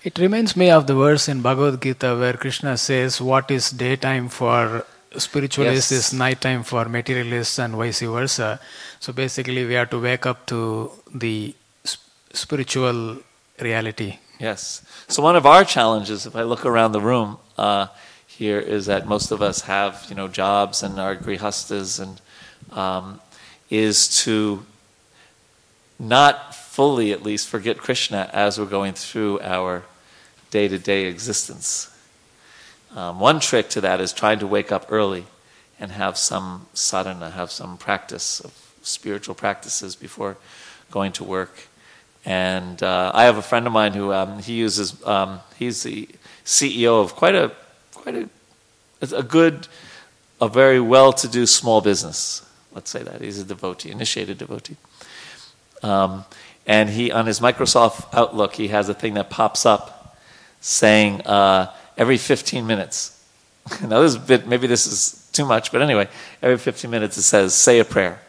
It 0.04 0.20
reminds 0.20 0.56
me 0.56 0.70
of 0.70 0.86
the 0.86 0.96
verse 0.96 1.28
in 1.28 1.42
Bhagavad 1.42 1.82
Gita 1.82 2.16
where 2.16 2.34
Krishna 2.34 2.78
says, 2.78 3.22
What 3.22 3.50
is 3.50 3.72
daytime 3.72 4.30
for 4.30 4.86
spiritualists 5.18 5.91
yes. 5.91 6.12
is 6.12 6.14
nighttime 6.14 6.64
for 6.64 6.86
materialists 6.86 7.60
and 7.60 7.76
vice 7.76 8.01
versa. 8.01 8.60
So 8.99 9.14
basically, 9.14 9.66
we 9.66 9.74
have 9.74 9.89
to 9.91 9.99
wake 9.99 10.26
up 10.26 10.45
to 10.47 10.91
the 11.14 11.55
spiritual 12.34 13.18
reality. 13.60 14.20
Yes. 14.39 14.84
So 15.07 15.24
one 15.24 15.36
of 15.36 15.45
our 15.45 15.66
challenges, 15.66 16.26
if 16.26 16.36
I 16.36 16.43
look 16.43 16.66
around 16.66 16.91
the 16.91 17.01
room 17.01 17.38
uh, 17.57 17.88
here, 18.28 18.60
is 18.60 18.86
that 18.86 19.07
most 19.07 19.32
of 19.32 19.41
us 19.41 19.62
have 19.62 20.05
you 20.10 20.16
know 20.16 20.28
jobs 20.28 20.84
and 20.84 20.99
are 20.99 21.16
grihastas, 21.16 21.99
and 21.99 22.22
um, 22.78 23.20
is 23.70 24.24
to 24.24 24.66
not 25.99 26.55
fully, 26.55 27.12
at 27.12 27.24
least, 27.24 27.49
forget 27.49 27.78
Krishna 27.78 28.30
as 28.32 28.57
we're 28.57 28.66
going 28.66 28.93
through 28.93 29.41
our 29.41 29.84
day-to-day 30.49 31.05
existence 31.05 31.89
Um, 32.96 33.20
one 33.20 33.40
trick 33.40 33.70
to 33.72 33.82
that 33.82 34.02
is 34.02 34.14
trying 34.14 34.40
to 34.40 34.48
wake 34.48 34.72
up 34.72 34.88
early 34.90 35.26
and 35.80 35.92
have 35.92 36.18
some 36.18 36.68
sadhana, 36.74 37.30
have 37.32 37.52
some 37.52 37.78
practice 37.78 38.40
of 38.40 38.52
spiritual 38.82 39.36
practices 39.36 39.96
before 39.96 40.38
going 40.92 41.12
to 41.14 41.24
work. 41.24 41.68
And 42.26 42.82
uh, 42.82 43.12
I 43.14 43.24
have 43.24 43.38
a 43.38 43.42
friend 43.42 43.68
of 43.68 43.74
mine 43.74 43.94
who 43.94 44.12
um, 44.12 44.40
he 44.40 44.54
uses. 44.54 45.02
Um, 45.06 45.40
he's 45.58 45.84
the 45.84 46.10
CEO 46.44 47.02
of 47.02 47.16
quite 47.16 47.36
a 47.36 47.52
quite 47.94 48.16
a 48.16 48.30
a 49.02 49.24
good, 49.24 49.68
a 50.42 50.50
very 50.50 50.80
well-to-do 50.80 51.46
small 51.46 51.82
business. 51.82 52.46
Let's 52.74 52.90
say 52.90 53.04
that 53.04 53.22
he's 53.22 53.40
a 53.40 53.44
devotee, 53.44 53.92
initiated 53.92 54.38
devotee. 54.38 54.76
Um, 55.82 56.26
and 56.68 56.90
he 56.90 57.12
on 57.12 57.26
his 57.26 57.40
Microsoft 57.40 58.14
Outlook 58.14 58.56
he 58.56 58.68
has 58.68 58.90
a 58.90 58.94
thing 58.94 59.14
that 59.14 59.30
pops 59.30 59.66
up 59.66 60.18
saying 60.60 61.22
uh, 61.22 61.74
every 62.00 62.18
15 62.18 62.66
minutes. 62.66 63.24
now 63.82 64.02
this 64.02 64.14
is 64.14 64.18
bit, 64.18 64.47
maybe 64.47 64.66
this 64.66 64.88
is 64.88 65.30
too 65.32 65.45
much, 65.45 65.72
but 65.72 65.84
anyway, 65.84 66.08
every 66.41 66.58
15 66.58 66.89
minutes 66.89 67.18
it 67.18 67.24
says 67.24 67.54
say 67.54 67.80
a 67.80 67.86
prayer. 67.86 68.20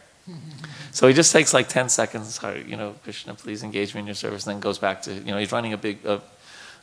So 0.93 1.07
he 1.07 1.13
just 1.13 1.31
takes 1.31 1.53
like 1.53 1.69
10 1.69 1.87
seconds, 1.87 2.37
you 2.67 2.75
know, 2.75 2.95
Krishna, 3.03 3.33
please 3.33 3.63
engage 3.63 3.95
me 3.95 4.01
in 4.01 4.05
your 4.05 4.13
service, 4.13 4.45
and 4.45 4.55
then 4.55 4.59
goes 4.59 4.77
back 4.77 5.01
to, 5.03 5.13
you 5.13 5.31
know, 5.31 5.37
he's 5.37 5.53
running 5.53 5.71
a 5.71 5.77
big 5.77 6.05
a, 6.05 6.21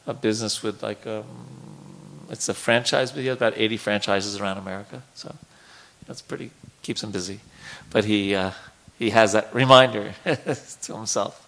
a 0.07 0.15
business 0.15 0.63
with 0.63 0.83
like, 0.83 1.07
um, 1.07 1.25
it's 2.31 2.49
a 2.49 2.55
franchise, 2.55 3.13
but 3.13 3.21
he 3.21 3.27
has 3.27 3.37
about 3.37 3.53
80 3.55 3.77
franchises 3.77 4.41
around 4.41 4.57
America. 4.57 5.03
So 5.15 5.35
that's 6.07 6.23
pretty, 6.23 6.51
keeps 6.81 7.03
him 7.05 7.11
busy. 7.11 7.41
But 7.91 8.07
he, 8.07 8.35
uh, 8.35 8.53
he 8.99 9.11
has 9.11 9.35
that 9.35 9.55
reminder 9.55 10.15
to 10.25 10.97
himself. 10.97 11.45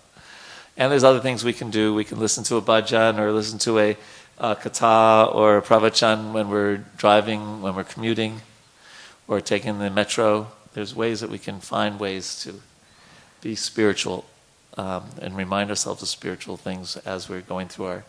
And 0.77 0.93
there's 0.93 1.05
other 1.05 1.21
things 1.21 1.45
we 1.45 1.55
can 1.55 1.71
do. 1.71 1.95
We 1.95 2.05
can 2.05 2.19
listen 2.19 2.45
to 2.45 2.57
a 2.57 2.63
bhajan 2.63 3.19
or 3.19 3.33
listen 3.33 3.59
to 3.61 3.79
a, 3.79 3.97
a 4.41 4.57
katha 4.57 5.33
or 5.35 5.63
pravachan 5.63 6.33
when 6.33 6.49
we're 6.49 6.79
driving, 6.97 7.63
when 7.63 7.77
we're 7.77 7.85
commuting, 7.85 8.41
or 9.29 9.41
taking 9.41 9.79
the 9.79 9.91
metro 9.91 10.49
there's 10.75 10.95
ways 10.95 11.21
that 11.21 11.31
we 11.31 11.39
can 11.39 11.61
find 11.61 11.99
ways 11.99 12.43
to 12.43 12.61
be 13.41 13.55
spiritual 13.55 14.25
um, 14.77 15.05
and 15.21 15.37
remind 15.37 15.71
ourselves 15.71 16.03
of 16.03 16.09
spiritual 16.09 16.57
things 16.57 16.97
as 16.99 17.29
we're 17.29 17.41
going 17.41 17.69
through 17.69 17.87
our 17.87 18.05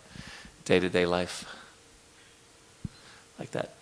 day 0.65 0.79
to 0.79 0.89
day 0.89 1.05
life. 1.05 1.45
Like 3.39 3.51
that. 3.51 3.73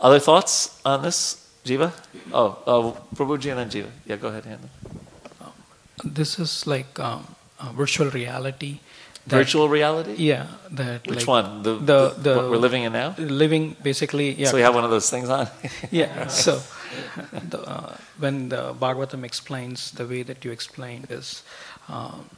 Other 0.00 0.18
thoughts 0.18 0.80
on 0.84 1.02
this, 1.02 1.50
Jiva? 1.64 1.92
Oh, 2.32 2.58
oh 2.66 2.96
Prabhuji 3.14 3.54
and 3.56 3.70
Jiva. 3.70 3.90
Yeah, 4.06 4.16
go 4.16 4.28
ahead, 4.28 4.44
Hannah. 4.44 4.70
Um, 5.40 5.52
this 6.04 6.38
is 6.38 6.66
like 6.66 6.98
um, 6.98 7.36
virtual 7.74 8.08
reality. 8.10 8.80
That, 9.26 9.36
virtual 9.36 9.68
reality? 9.68 10.14
Yeah. 10.18 10.46
That 10.70 11.06
Which 11.06 11.20
like 11.20 11.28
one? 11.28 11.62
The, 11.62 11.74
the, 11.74 12.08
the, 12.18 12.36
what 12.36 12.50
we're 12.50 12.56
living 12.56 12.82
in 12.82 12.92
now? 12.92 13.14
Living 13.18 13.76
basically. 13.82 14.32
Yeah. 14.32 14.48
So 14.48 14.56
we 14.56 14.62
have 14.62 14.74
one 14.74 14.84
of 14.84 14.90
those 14.90 15.10
things 15.10 15.28
on. 15.28 15.48
yeah. 15.90 16.26
So 16.26 16.60
the, 17.48 17.60
uh, 17.60 17.96
when 18.18 18.48
the 18.48 18.74
Bhagavatam 18.74 19.24
explains 19.24 19.92
the 19.92 20.06
way 20.06 20.22
that 20.24 20.44
you 20.44 20.50
explained 20.50 21.06
is 21.10 21.44
um, 21.88 22.28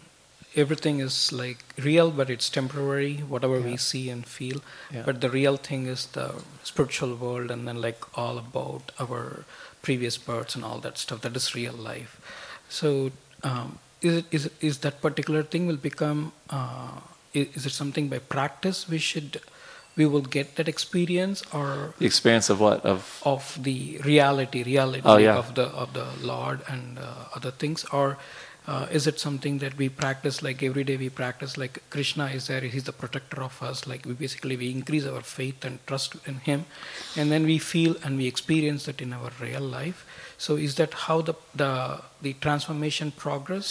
everything 0.56 1.00
is 1.00 1.32
like 1.32 1.58
real, 1.78 2.10
but 2.10 2.30
it's 2.30 2.48
temporary, 2.50 3.16
whatever 3.16 3.58
yeah. 3.58 3.66
we 3.66 3.76
see 3.76 4.10
and 4.10 4.26
feel. 4.26 4.60
Yeah. 4.92 5.02
But 5.04 5.20
the 5.20 5.30
real 5.30 5.56
thing 5.56 5.86
is 5.86 6.06
the 6.06 6.34
spiritual 6.62 7.14
world, 7.14 7.50
and 7.50 7.66
then 7.66 7.80
like 7.80 8.18
all 8.18 8.38
about 8.38 8.92
our 9.00 9.44
previous 9.82 10.16
births 10.16 10.54
and 10.54 10.64
all 10.64 10.78
that 10.78 10.98
stuff. 10.98 11.22
That 11.22 11.36
is 11.36 11.54
real 11.54 11.74
life. 11.74 12.20
So 12.68 13.12
um, 13.42 13.78
is 14.04 14.16
it 14.16 14.26
is 14.30 14.50
is 14.60 14.78
that 14.78 15.00
particular 15.00 15.42
thing 15.42 15.66
will 15.66 15.82
become? 15.88 16.32
Uh, 16.50 17.00
is, 17.32 17.48
is 17.56 17.66
it 17.66 17.72
something 17.72 18.08
by 18.08 18.18
practice 18.18 18.88
we 18.88 18.98
should? 18.98 19.40
we 19.96 20.06
will 20.06 20.22
get 20.22 20.56
that 20.56 20.68
experience 20.68 21.42
or 21.52 21.94
the 21.98 22.06
experience 22.06 22.50
of 22.50 22.60
what 22.60 22.84
of 22.84 23.22
of 23.24 23.58
the 23.62 23.98
reality 24.04 24.62
reality 24.62 25.02
oh, 25.04 25.16
yeah. 25.16 25.36
of 25.36 25.54
the 25.54 25.66
of 25.66 25.92
the 25.92 26.06
lord 26.22 26.60
and 26.68 26.98
uh, 26.98 27.36
other 27.36 27.50
things 27.50 27.84
or 27.92 28.18
uh, 28.66 28.86
is 28.90 29.06
it 29.06 29.20
something 29.20 29.58
that 29.58 29.76
we 29.76 29.88
practice 29.88 30.42
like 30.42 30.62
every 30.62 30.84
day 30.84 30.96
we 30.96 31.08
practice 31.08 31.56
like 31.56 31.82
krishna 31.90 32.26
is 32.26 32.46
there 32.48 32.60
he's 32.60 32.84
the 32.84 32.92
protector 32.92 33.42
of 33.42 33.62
us 33.62 33.86
like 33.86 34.04
we 34.06 34.14
basically 34.14 34.56
we 34.56 34.70
increase 34.70 35.06
our 35.06 35.20
faith 35.20 35.64
and 35.64 35.78
trust 35.86 36.16
in 36.26 36.36
him 36.40 36.64
and 37.16 37.30
then 37.30 37.44
we 37.44 37.58
feel 37.58 37.94
and 38.02 38.16
we 38.16 38.26
experience 38.26 38.86
that 38.86 39.00
in 39.00 39.12
our 39.12 39.30
real 39.40 39.60
life 39.60 40.06
so 40.44 40.56
is 40.56 40.74
that 40.80 40.92
how 41.06 41.18
the 41.28 41.34
the, 41.62 41.72
the 42.26 42.32
transformation 42.46 43.12
progress 43.24 43.68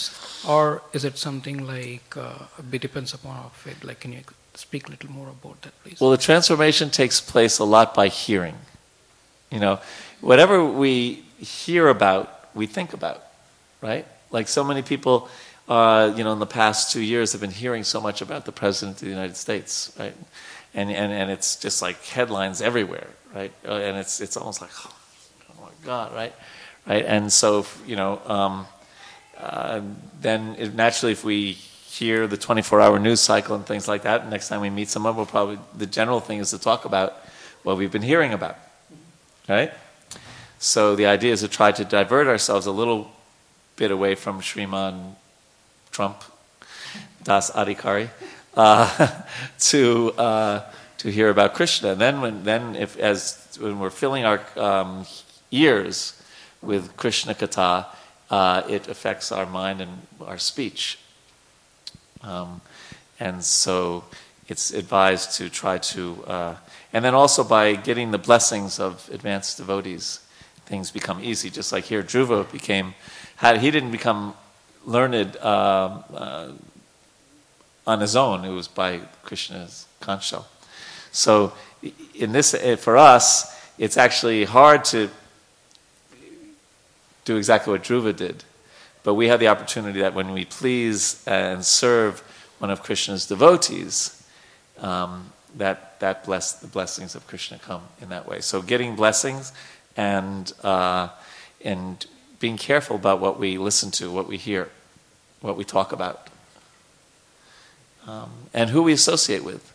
or 0.54 0.64
is 0.92 1.02
it 1.04 1.16
something 1.26 1.58
like 1.74 2.08
uh, 2.16 2.72
it 2.76 2.82
depends 2.88 3.14
upon 3.18 3.36
of 3.48 3.66
it 3.72 3.78
like 3.88 4.00
can 4.00 4.12
you 4.12 4.24
speak 4.56 4.88
a 4.88 4.90
little 4.90 5.10
more 5.10 5.28
about 5.28 5.60
that, 5.62 5.72
please? 5.82 6.00
Well, 6.00 6.10
the 6.10 6.16
transformation 6.16 6.90
takes 6.90 7.20
place 7.20 7.58
a 7.58 7.64
lot 7.64 7.94
by 7.94 8.08
hearing. 8.08 8.56
You 9.50 9.60
know, 9.60 9.80
whatever 10.20 10.64
we 10.64 11.24
hear 11.38 11.88
about, 11.88 12.48
we 12.54 12.66
think 12.66 12.92
about, 12.92 13.22
right? 13.80 14.06
Like 14.30 14.48
so 14.48 14.64
many 14.64 14.82
people, 14.82 15.28
uh, 15.68 16.12
you 16.16 16.24
know, 16.24 16.32
in 16.32 16.38
the 16.38 16.46
past 16.46 16.92
two 16.92 17.02
years 17.02 17.32
have 17.32 17.40
been 17.40 17.50
hearing 17.50 17.84
so 17.84 18.00
much 18.00 18.20
about 18.20 18.44
the 18.46 18.52
President 18.52 18.96
of 18.96 19.04
the 19.04 19.10
United 19.10 19.36
States, 19.36 19.92
right? 19.98 20.14
And, 20.74 20.90
and, 20.90 21.12
and 21.12 21.30
it's 21.30 21.56
just 21.56 21.82
like 21.82 22.02
headlines 22.04 22.60
everywhere, 22.60 23.08
right? 23.34 23.52
Uh, 23.64 23.74
and 23.74 23.96
it's, 23.96 24.20
it's 24.20 24.36
almost 24.36 24.60
like, 24.60 24.70
oh, 24.84 24.92
my 25.60 25.68
God, 25.84 26.12
right? 26.14 26.32
Right? 26.86 27.04
And 27.04 27.32
so, 27.32 27.66
you 27.86 27.96
know, 27.96 28.20
um, 28.26 28.66
uh, 29.38 29.80
then 30.20 30.56
it, 30.58 30.74
naturally 30.74 31.12
if 31.12 31.24
we 31.24 31.56
hear 31.94 32.26
the 32.26 32.36
24 32.36 32.80
hour 32.80 32.98
news 32.98 33.20
cycle 33.20 33.54
and 33.54 33.64
things 33.64 33.86
like 33.86 34.02
that. 34.02 34.28
Next 34.28 34.48
time 34.48 34.60
we 34.60 34.70
meet 34.70 34.88
someone, 34.88 35.14
we'll 35.14 35.26
probably, 35.26 35.58
the 35.76 35.86
general 35.86 36.20
thing 36.20 36.40
is 36.40 36.50
to 36.50 36.58
talk 36.58 36.84
about 36.84 37.12
what 37.62 37.76
we've 37.76 37.92
been 37.92 38.02
hearing 38.02 38.32
about. 38.32 38.56
Right? 39.48 39.72
So 40.58 40.96
the 40.96 41.06
idea 41.06 41.32
is 41.32 41.40
to 41.40 41.48
try 41.48 41.70
to 41.72 41.84
divert 41.84 42.26
ourselves 42.26 42.66
a 42.66 42.72
little 42.72 43.12
bit 43.76 43.90
away 43.90 44.14
from 44.16 44.40
Shriman 44.40 45.14
Trump, 45.92 46.24
Das 47.22 47.50
Adhikari, 47.52 48.08
uh, 48.56 49.22
to, 49.58 50.12
uh, 50.12 50.62
to 50.98 51.10
hear 51.10 51.30
about 51.30 51.54
Krishna. 51.54 51.92
And 51.92 52.00
then, 52.00 52.20
when, 52.20 52.44
then 52.44 52.74
if, 52.74 52.96
as, 52.96 53.56
when 53.60 53.78
we're 53.78 53.90
filling 53.90 54.24
our 54.24 54.40
um, 54.56 55.06
ears 55.52 56.20
with 56.64 56.96
Krishna 56.96 57.34
Katha, 57.34 57.86
uh, 58.30 58.62
it 58.68 58.88
affects 58.88 59.30
our 59.30 59.46
mind 59.46 59.80
and 59.80 60.06
our 60.20 60.38
speech. 60.38 60.98
Um, 62.22 62.60
and 63.20 63.44
so 63.44 64.04
it's 64.48 64.72
advised 64.72 65.36
to 65.38 65.48
try 65.48 65.78
to, 65.78 66.24
uh, 66.26 66.56
and 66.92 67.04
then 67.04 67.14
also 67.14 67.44
by 67.44 67.74
getting 67.74 68.10
the 68.10 68.18
blessings 68.18 68.80
of 68.80 69.08
advanced 69.12 69.56
devotees, 69.56 70.20
things 70.66 70.90
become 70.90 71.22
easy. 71.22 71.50
Just 71.50 71.72
like 71.72 71.84
here, 71.84 72.02
Dhruva 72.02 72.50
became, 72.50 72.94
had, 73.36 73.58
he 73.60 73.70
didn't 73.70 73.90
become 73.90 74.34
learned 74.84 75.36
uh, 75.36 76.02
uh, 76.14 76.52
on 77.86 78.00
his 78.00 78.16
own, 78.16 78.44
it 78.44 78.50
was 78.50 78.68
by 78.68 79.00
Krishna's 79.22 79.86
conch 80.00 80.32
So 81.12 81.52
in 82.14 82.32
this, 82.32 82.54
for 82.82 82.96
us, 82.96 83.54
it's 83.78 83.96
actually 83.96 84.44
hard 84.44 84.84
to 84.86 85.10
do 87.24 87.36
exactly 87.36 87.72
what 87.72 87.82
Dhruva 87.82 88.14
did 88.14 88.44
but 89.04 89.14
we 89.14 89.28
have 89.28 89.38
the 89.38 89.48
opportunity 89.48 90.00
that 90.00 90.14
when 90.14 90.32
we 90.32 90.46
please 90.46 91.22
and 91.26 91.64
serve 91.64 92.20
one 92.58 92.70
of 92.70 92.82
Krishna's 92.82 93.26
devotees, 93.26 94.26
um, 94.80 95.30
that, 95.56 96.00
that 96.00 96.24
bless, 96.24 96.54
the 96.54 96.66
blessings 96.66 97.14
of 97.14 97.26
Krishna 97.26 97.58
come 97.58 97.82
in 98.00 98.08
that 98.08 98.26
way. 98.26 98.40
So 98.40 98.62
getting 98.62 98.96
blessings 98.96 99.52
and, 99.96 100.50
uh, 100.64 101.10
and 101.62 102.04
being 102.40 102.56
careful 102.56 102.96
about 102.96 103.20
what 103.20 103.38
we 103.38 103.58
listen 103.58 103.90
to, 103.92 104.10
what 104.10 104.26
we 104.26 104.38
hear, 104.38 104.70
what 105.42 105.58
we 105.58 105.64
talk 105.64 105.92
about, 105.92 106.28
um, 108.06 108.30
and 108.54 108.70
who 108.70 108.82
we 108.82 108.94
associate 108.94 109.44
with. 109.44 109.70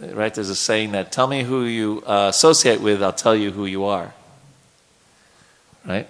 Right? 0.00 0.34
There's 0.34 0.50
a 0.50 0.56
saying 0.56 0.92
that 0.92 1.12
tell 1.12 1.28
me 1.28 1.44
who 1.44 1.64
you 1.64 2.02
uh, 2.06 2.26
associate 2.28 2.80
with, 2.80 3.04
I'll 3.04 3.12
tell 3.12 3.36
you 3.36 3.52
who 3.52 3.66
you 3.66 3.84
are. 3.84 4.14
Right? 5.86 6.08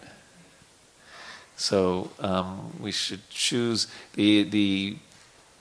So 1.59 2.13
um, 2.21 2.73
we 2.79 2.93
should 2.93 3.29
choose 3.31 3.89
the, 4.15 4.45
the, 4.45 4.97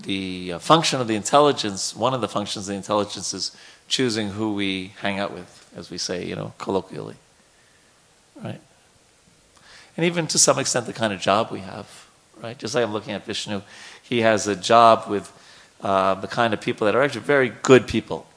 the 0.04 0.54
uh, 0.54 0.60
function 0.60 1.02
of 1.02 1.08
the 1.08 1.16
intelligence, 1.16 1.96
one 1.96 2.14
of 2.14 2.22
the 2.22 2.28
functions 2.28 2.68
of 2.68 2.74
the 2.74 2.78
intelligence 2.78 3.34
is 3.34 3.52
choosing 3.88 4.30
who 4.30 4.54
we 4.54 4.94
hang 5.02 5.18
out 5.18 5.34
with, 5.34 5.70
as 5.76 5.90
we 5.90 5.98
say, 5.98 6.24
you 6.24 6.36
know, 6.36 6.54
colloquially. 6.60 7.16
Right? 8.42 8.62
And 9.98 10.06
even 10.06 10.28
to 10.28 10.38
some 10.38 10.60
extent, 10.60 10.86
the 10.86 10.94
kind 10.94 11.12
of 11.12 11.20
job 11.20 11.50
we 11.52 11.62
have, 11.62 12.08
right? 12.44 12.56
Just 12.56 12.76
like 12.76 12.84
I'm 12.84 12.94
looking 12.94 13.14
at 13.14 13.26
Vishnu, 13.26 13.64
he 14.04 14.22
has 14.22 14.46
a 14.46 14.56
job 14.56 15.10
with 15.10 15.34
uh, 15.82 16.14
the 16.14 16.28
kind 16.28 16.54
of 16.54 16.62
people 16.62 16.86
that 16.86 16.96
are 16.96 17.02
actually 17.02 17.22
very 17.22 17.50
good 17.50 17.88
people. 17.88 18.28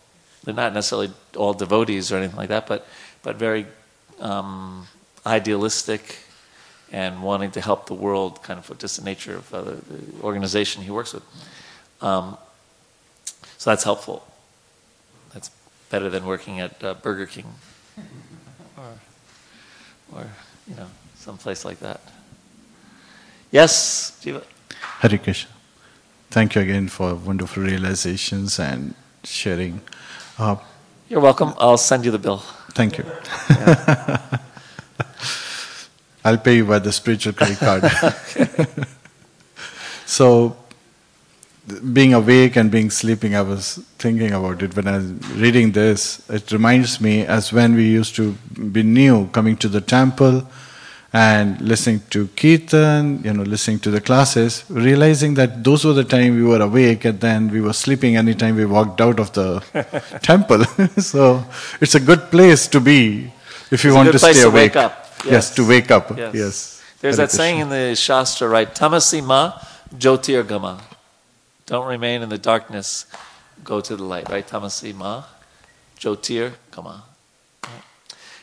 They're 0.44 0.54
not 0.54 0.72
necessarily 0.72 1.12
all 1.36 1.52
devotees 1.52 2.11
or 2.11 2.16
anything 2.16 2.38
like 2.38 2.48
that, 2.48 2.66
but, 2.66 2.86
but 3.22 3.36
very 3.36 3.66
um, 4.18 4.88
idealistic, 5.26 6.20
and 6.93 7.22
wanting 7.22 7.51
to 7.53 7.61
help 7.61 7.86
the 7.86 7.95
world, 7.95 8.43
kind 8.43 8.59
of 8.59 8.78
just 8.78 8.99
the 8.99 9.05
nature 9.05 9.36
of 9.36 9.55
uh, 9.55 9.62
the, 9.62 9.78
organization 10.22 10.82
he 10.82 10.91
works 10.91 11.12
with. 11.12 11.22
Um, 12.03 12.36
so 13.59 13.70
that's 13.70 13.84
helpful. 13.84 14.26
That's 15.32 15.51
better 15.91 16.11
than 16.11 16.24
working 16.26 16.61
at 16.61 16.82
uh, 16.82 16.95
Burger 16.95 17.26
King 17.26 17.47
or, 18.76 20.18
or, 20.18 20.26
you 20.66 20.74
know, 20.74 20.86
someplace 21.16 21.64
like 21.64 21.78
that. 21.80 22.01
Yes, 23.51 24.18
Jiva? 24.22 24.45
Hare 25.01 25.18
Krishna. 25.18 25.51
Thank 26.30 26.55
you 26.55 26.62
again 26.62 26.88
for 26.88 27.14
wonderful 27.14 27.62
realizations 27.62 28.59
and 28.59 28.95
sharing. 29.24 29.80
Uh, 30.38 30.57
You're 31.09 31.20
welcome. 31.20 31.55
I'll 31.59 31.76
send 31.76 32.05
you 32.05 32.12
the 32.12 32.18
bill. 32.18 32.38
thank 32.74 32.99
you. 32.99 33.05
I'll 36.24 36.38
pay 36.38 36.56
you 36.56 36.64
by 36.66 36.78
the 36.78 36.92
spiritual 36.92 37.32
credit 37.32 37.58
card. 37.58 37.84
so, 40.06 40.56
being 41.92 42.14
awake 42.14 42.56
and 42.56 42.70
being 42.70 42.90
sleeping, 42.90 43.34
I 43.34 43.42
was 43.42 43.76
thinking 43.98 44.32
about 44.32 44.62
it 44.62 44.74
when 44.76 44.88
I 44.88 44.96
was 44.98 45.12
reading 45.36 45.72
this. 45.72 46.22
It 46.28 46.50
reminds 46.52 47.00
me 47.00 47.26
as 47.26 47.52
when 47.52 47.74
we 47.74 47.84
used 47.88 48.16
to 48.16 48.32
be 48.72 48.82
new, 48.82 49.28
coming 49.28 49.56
to 49.58 49.68
the 49.68 49.80
temple 49.80 50.46
and 51.12 51.60
listening 51.60 52.00
to 52.10 52.28
kirtan, 52.36 53.22
you 53.24 53.32
know, 53.32 53.42
listening 53.42 53.80
to 53.80 53.90
the 53.90 54.00
classes, 54.00 54.64
realizing 54.68 55.34
that 55.34 55.64
those 55.64 55.84
were 55.84 55.92
the 55.92 56.04
time 56.04 56.36
we 56.36 56.42
were 56.42 56.60
awake 56.60 57.04
and 57.04 57.20
then 57.20 57.50
we 57.50 57.60
were 57.60 57.72
sleeping 57.72 58.16
anytime 58.16 58.56
we 58.56 58.64
walked 58.64 59.00
out 59.00 59.18
of 59.18 59.32
the 59.32 59.60
temple. 60.22 60.64
so 60.98 61.44
it's 61.80 61.94
a 61.94 62.00
good 62.00 62.30
place 62.30 62.68
to 62.68 62.80
be 62.80 63.32
if 63.70 63.84
you 63.84 63.90
It's 63.90 63.96
want 63.96 64.12
to 64.12 64.18
stay 64.18 64.42
awake. 64.42 64.76
Yes. 65.24 65.32
Yes. 65.32 65.54
to 65.54 65.68
wake 65.68 65.90
up. 65.90 66.16
Yes. 66.16 66.34
Yes. 66.34 66.82
There's 67.00 67.16
Hare 67.16 67.26
that 67.26 67.32
saying 67.32 67.60
in 67.60 67.68
the 67.68 67.94
Shastra, 67.94 68.48
right? 68.48 68.74
Tamasi 68.74 69.24
ma 69.24 69.58
jyotir. 69.96 70.80
Don't 71.66 71.86
remain 71.86 72.22
in 72.22 72.28
the 72.28 72.38
darkness, 72.38 73.06
go 73.62 73.80
to 73.80 73.96
the 73.96 74.04
light, 74.04 74.28
right? 74.28 74.46
Tamasi 74.46 74.94
ma 74.94 75.24
jyotir. 75.98 76.52
Right. 76.76 77.00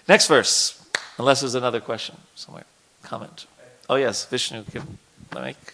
Next 0.07 0.27
verse, 0.27 0.81
unless 1.17 1.41
there's 1.41 1.55
another 1.55 1.81
question 1.81 2.15
somewhere. 2.35 2.65
Comment. 3.03 3.45
Oh, 3.89 3.95
yes, 3.95 4.25
Vishnu, 4.25 4.63
give 4.71 4.83
the 5.31 5.39
mic. 5.39 5.73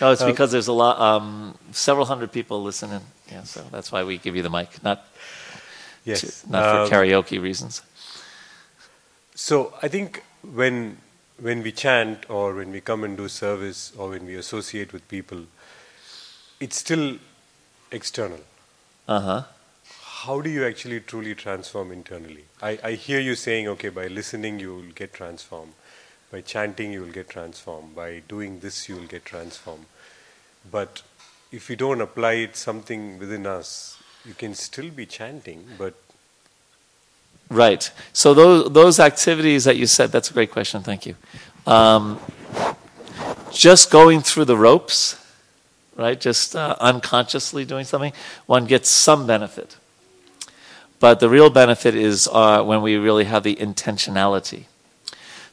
No, 0.00 0.10
it's 0.10 0.24
because 0.24 0.50
there's 0.50 0.66
a 0.66 0.72
lot, 0.72 1.00
um, 1.00 1.56
several 1.70 2.06
hundred 2.06 2.32
people 2.32 2.62
listening. 2.62 3.00
Yeah, 3.30 3.44
so 3.44 3.62
that's 3.70 3.92
why 3.92 4.02
we 4.02 4.18
give 4.18 4.34
you 4.34 4.42
the 4.42 4.50
mic, 4.50 4.82
not, 4.82 5.06
Yes. 6.04 6.42
to, 6.42 6.50
not 6.50 6.64
for 6.64 6.80
Um, 6.82 6.90
karaoke 6.90 7.40
reasons. 7.40 7.82
So 9.34 9.74
I 9.82 9.88
think 9.88 10.22
when 10.42 10.98
when 11.38 11.62
we 11.62 11.72
chant 11.72 12.28
or 12.30 12.54
when 12.54 12.70
we 12.70 12.80
come 12.80 13.04
and 13.04 13.16
do 13.16 13.28
service 13.28 13.92
or 13.96 14.10
when 14.10 14.26
we 14.26 14.36
associate 14.36 14.92
with 14.92 15.06
people, 15.08 15.46
it's 16.60 16.76
still 16.76 17.18
external. 17.90 18.40
Uh 19.08 19.20
huh. 19.20 19.42
How 20.24 20.40
do 20.40 20.50
you 20.50 20.64
actually 20.64 21.00
truly 21.00 21.34
transform 21.34 21.90
internally? 21.90 22.44
I, 22.60 22.78
I 22.84 22.92
hear 22.92 23.18
you 23.18 23.34
saying, 23.34 23.66
okay, 23.68 23.88
by 23.88 24.06
listening 24.06 24.60
you 24.60 24.74
will 24.76 24.92
get 24.94 25.12
transformed, 25.12 25.72
by 26.30 26.42
chanting 26.42 26.92
you 26.92 27.00
will 27.00 27.10
get 27.12 27.28
transformed, 27.28 27.96
by 27.96 28.22
doing 28.28 28.60
this 28.60 28.88
you 28.88 28.96
will 28.96 29.08
get 29.08 29.24
transformed. 29.24 29.86
But 30.70 31.02
if 31.50 31.68
we 31.68 31.74
don't 31.74 32.00
apply 32.00 32.34
it 32.34 32.56
something 32.56 33.18
within 33.18 33.46
us, 33.46 33.98
you 34.24 34.34
can 34.34 34.54
still 34.54 34.90
be 34.90 35.06
chanting, 35.06 35.64
but 35.78 35.94
Right. 37.52 37.90
So 38.14 38.32
those 38.32 38.72
those 38.72 38.98
activities 38.98 39.64
that 39.64 39.76
you 39.76 39.86
said, 39.86 40.10
that's 40.10 40.30
a 40.30 40.32
great 40.32 40.50
question. 40.50 40.82
Thank 40.82 41.04
you. 41.04 41.16
Um, 41.66 42.18
just 43.50 43.90
going 43.90 44.22
through 44.22 44.46
the 44.46 44.56
ropes, 44.56 45.22
right? 45.94 46.18
Just 46.18 46.56
uh, 46.56 46.76
unconsciously 46.80 47.66
doing 47.66 47.84
something, 47.84 48.14
one 48.46 48.64
gets 48.64 48.88
some 48.88 49.26
benefit. 49.26 49.76
But 50.98 51.20
the 51.20 51.28
real 51.28 51.50
benefit 51.50 51.94
is 51.94 52.26
uh, 52.32 52.62
when 52.64 52.80
we 52.80 52.96
really 52.96 53.24
have 53.24 53.42
the 53.42 53.56
intentionality. 53.56 54.64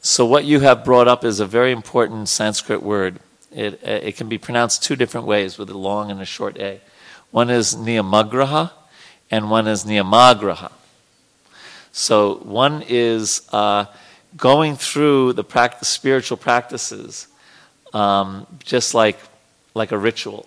So 0.00 0.24
what 0.24 0.46
you 0.46 0.60
have 0.60 0.86
brought 0.86 1.06
up 1.06 1.22
is 1.22 1.38
a 1.38 1.46
very 1.46 1.70
important 1.70 2.30
Sanskrit 2.30 2.82
word. 2.82 3.20
It 3.54 3.78
it 3.84 4.16
can 4.16 4.30
be 4.30 4.38
pronounced 4.38 4.82
two 4.82 4.96
different 4.96 5.26
ways 5.26 5.58
with 5.58 5.68
a 5.68 5.76
long 5.76 6.10
and 6.10 6.22
a 6.22 6.24
short 6.24 6.56
a. 6.58 6.80
One 7.30 7.50
is 7.50 7.76
niyamagraha, 7.76 8.72
and 9.30 9.50
one 9.50 9.68
is 9.68 9.84
niyamagraha. 9.84 10.72
So 11.92 12.36
one 12.36 12.84
is 12.88 13.48
uh, 13.52 13.86
going 14.36 14.76
through 14.76 15.34
the 15.34 15.44
practice, 15.44 15.88
spiritual 15.88 16.36
practices, 16.36 17.28
um, 17.92 18.46
just 18.64 18.94
like 18.94 19.18
like 19.74 19.92
a 19.92 19.98
ritual, 19.98 20.46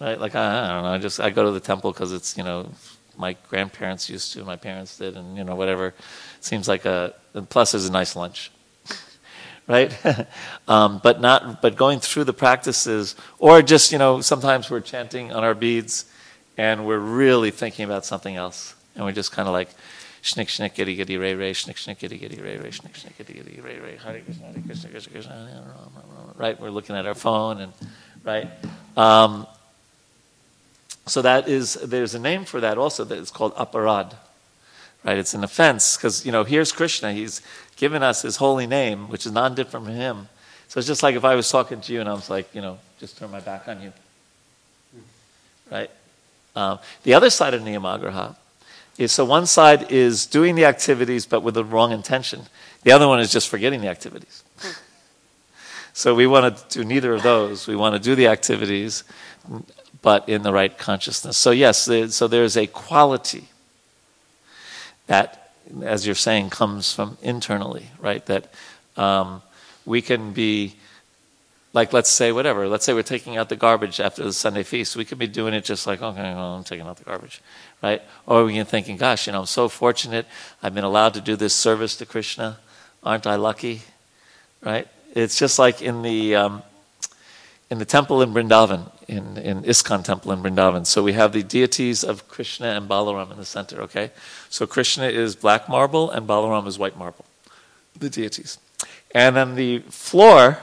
right? 0.00 0.18
Like 0.20 0.34
I, 0.34 0.64
I 0.64 0.68
don't 0.68 0.82
know, 0.82 0.88
I 0.90 0.98
just 0.98 1.20
I 1.20 1.30
go 1.30 1.44
to 1.44 1.50
the 1.50 1.60
temple 1.60 1.92
because 1.92 2.12
it's 2.12 2.36
you 2.36 2.44
know 2.44 2.70
my 3.16 3.36
grandparents 3.48 4.08
used 4.08 4.32
to, 4.34 4.44
my 4.44 4.56
parents 4.56 4.98
did, 4.98 5.16
and 5.16 5.36
you 5.36 5.44
know 5.44 5.56
whatever. 5.56 5.94
Seems 6.40 6.68
like 6.68 6.84
a 6.84 7.14
plus 7.48 7.72
there's 7.72 7.86
a 7.86 7.92
nice 7.92 8.14
lunch, 8.14 8.50
right? 9.68 9.94
um, 10.68 11.00
but 11.02 11.20
not 11.20 11.62
but 11.62 11.76
going 11.76 12.00
through 12.00 12.24
the 12.24 12.32
practices, 12.32 13.14
or 13.38 13.62
just 13.62 13.92
you 13.92 13.98
know 13.98 14.20
sometimes 14.20 14.70
we're 14.70 14.80
chanting 14.80 15.32
on 15.32 15.44
our 15.44 15.54
beads, 15.54 16.06
and 16.56 16.86
we're 16.86 16.98
really 16.98 17.52
thinking 17.52 17.84
about 17.84 18.04
something 18.04 18.34
else. 18.34 18.74
And 18.96 19.04
we're 19.04 19.12
just 19.12 19.30
kind 19.30 19.46
of 19.46 19.52
like 19.52 19.68
schnick 20.22 20.48
schnick 20.48 20.74
giddy 20.74 20.96
giddy 20.96 21.16
ray 21.16 21.34
ray 21.34 21.52
schnick 21.52 21.76
schnick 21.76 21.98
giddy 22.00 22.18
giddy 22.18 22.40
ray 22.40 22.58
ray 22.58 22.70
schnick 22.70 22.94
schnick 22.94 23.16
giddy 23.16 23.34
giddy 23.34 23.60
ray 23.60 23.78
ray 23.78 23.96
Hare 23.96 24.20
Krishna 24.20 24.46
Hare 24.46 24.62
Krishna 24.66 24.90
Krishna 24.90 25.12
Krishna 25.12 25.74
right? 26.36 26.58
We're 26.60 26.70
looking 26.70 26.96
at 26.96 27.06
our 27.06 27.14
phone 27.14 27.60
and 27.60 27.72
right? 28.24 28.48
Um, 28.96 29.46
so 31.06 31.22
that 31.22 31.48
is 31.48 31.74
there's 31.74 32.14
a 32.14 32.18
name 32.18 32.44
for 32.44 32.60
that 32.60 32.78
also 32.78 33.04
that 33.04 33.18
it's 33.18 33.30
called 33.30 33.54
aparad 33.54 34.14
right 35.08 35.18
it's 35.18 35.34
an 35.34 35.42
offense 35.42 35.96
because 35.96 36.24
you 36.26 36.32
know 36.32 36.44
here's 36.44 36.72
Krishna 36.72 37.12
he's 37.12 37.40
given 37.76 38.02
us 38.02 38.22
his 38.22 38.36
holy 38.36 38.66
name 38.66 39.08
which 39.08 39.24
is 39.26 39.32
non 39.32 39.54
different 39.54 39.86
from 39.86 39.94
him 39.94 40.28
so 40.68 40.78
it's 40.78 40.86
just 40.86 41.02
like 41.02 41.16
if 41.16 41.24
I 41.24 41.34
was 41.34 41.50
talking 41.50 41.80
to 41.80 41.92
you 41.92 42.00
and 42.00 42.08
I 42.08 42.14
was 42.14 42.28
like 42.28 42.54
you 42.54 42.60
know 42.60 42.78
just 43.00 43.16
turn 43.18 43.30
my 43.30 43.40
back 43.40 43.68
on 43.68 43.80
you 43.82 43.92
right 45.70 45.90
um, 46.54 46.78
the 47.04 47.14
other 47.14 47.30
side 47.30 47.54
of 47.54 47.62
niyamagraha 47.62 48.36
is 48.98 49.12
so 49.12 49.24
one 49.24 49.46
side 49.46 49.92
is 49.92 50.26
doing 50.26 50.56
the 50.56 50.64
activities 50.64 51.24
but 51.24 51.42
with 51.42 51.54
the 51.54 51.64
wrong 51.64 51.92
intention. 51.92 52.42
The 52.82 52.92
other 52.92 53.06
one 53.06 53.20
is 53.20 53.32
just 53.32 53.48
forgetting 53.48 53.80
the 53.80 53.88
activities. 53.88 54.42
So 55.92 56.14
we 56.14 56.26
want 56.26 56.56
to 56.56 56.78
do 56.78 56.84
neither 56.84 57.12
of 57.14 57.22
those. 57.22 57.66
We 57.66 57.76
want 57.76 57.94
to 57.94 58.00
do 58.00 58.14
the 58.14 58.28
activities, 58.28 59.04
but 60.02 60.28
in 60.28 60.42
the 60.42 60.52
right 60.52 60.76
consciousness. 60.76 61.36
So 61.36 61.50
yes, 61.50 61.88
so 62.14 62.28
there's 62.28 62.56
a 62.56 62.66
quality 62.66 63.48
that, 65.08 65.52
as 65.82 66.06
you're 66.06 66.14
saying, 66.14 66.50
comes 66.50 66.92
from 66.92 67.18
internally, 67.20 67.88
right? 67.98 68.24
That 68.26 68.50
um, 68.96 69.42
we 69.84 70.00
can 70.00 70.32
be 70.32 70.76
like 71.74 71.92
let's 71.92 72.08
say 72.08 72.32
whatever 72.32 72.66
let's 72.66 72.84
say 72.86 72.94
we're 72.94 73.02
taking 73.02 73.36
out 73.36 73.50
the 73.50 73.54
garbage 73.54 74.00
after 74.00 74.24
the 74.24 74.32
sunday 74.32 74.62
feast 74.62 74.96
we 74.96 75.04
could 75.04 75.18
be 75.18 75.26
doing 75.26 75.52
it 75.52 75.62
just 75.62 75.86
like 75.86 76.00
okay 76.00 76.34
well 76.34 76.56
i'm 76.56 76.64
taking 76.64 76.86
out 76.86 76.96
the 76.96 77.04
garbage 77.04 77.42
right 77.82 78.00
or 78.26 78.46
we 78.46 78.54
can 78.54 78.64
thinking 78.64 78.96
gosh 78.96 79.26
you 79.26 79.34
know 79.34 79.40
i'm 79.40 79.46
so 79.46 79.68
fortunate 79.68 80.26
i've 80.62 80.74
been 80.74 80.82
allowed 80.82 81.12
to 81.12 81.20
do 81.20 81.36
this 81.36 81.54
service 81.54 81.94
to 81.94 82.06
krishna 82.06 82.58
aren't 83.04 83.26
i 83.26 83.36
lucky 83.36 83.82
right 84.62 84.88
it's 85.14 85.38
just 85.38 85.58
like 85.58 85.82
in 85.82 86.00
the 86.00 86.34
um, 86.34 86.62
in 87.70 87.78
the 87.78 87.84
temple 87.84 88.22
in 88.22 88.32
Vrindavan, 88.32 88.90
in, 89.08 89.38
in 89.38 89.62
ISKCON 89.62 90.04
temple 90.04 90.32
in 90.32 90.42
Vrindavan. 90.42 90.86
So 90.86 91.02
we 91.02 91.14
have 91.14 91.32
the 91.32 91.42
deities 91.42 92.04
of 92.04 92.28
Krishna 92.28 92.68
and 92.68 92.88
Balaram 92.88 93.32
in 93.32 93.38
the 93.38 93.44
center, 93.44 93.80
okay? 93.82 94.10
So 94.50 94.66
Krishna 94.66 95.04
is 95.04 95.34
black 95.34 95.68
marble 95.68 96.10
and 96.10 96.28
Balaram 96.28 96.66
is 96.66 96.78
white 96.78 96.96
marble, 96.96 97.24
the 97.98 98.10
deities. 98.10 98.58
And 99.12 99.34
then 99.34 99.54
the 99.54 99.78
floor 99.88 100.58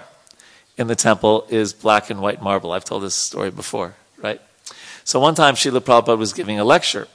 in 0.78 0.88
the 0.88 0.96
temple 0.96 1.48
is 1.50 1.74
black 1.74 2.10
and 2.10 2.22
white 2.22 2.42
marble. 2.42 2.72
I've 2.72 2.86
told 2.86 3.02
this 3.02 3.16
story 3.16 3.50
before, 3.50 3.96
right? 4.22 4.40
So 5.04 5.20
one 5.20 5.36
time 5.36 5.56
Srila 5.56 5.80
Prabhupada 5.80 6.18
was 6.18 6.34
giving 6.34 6.60
a 6.60 6.64
lecture, 6.64 7.08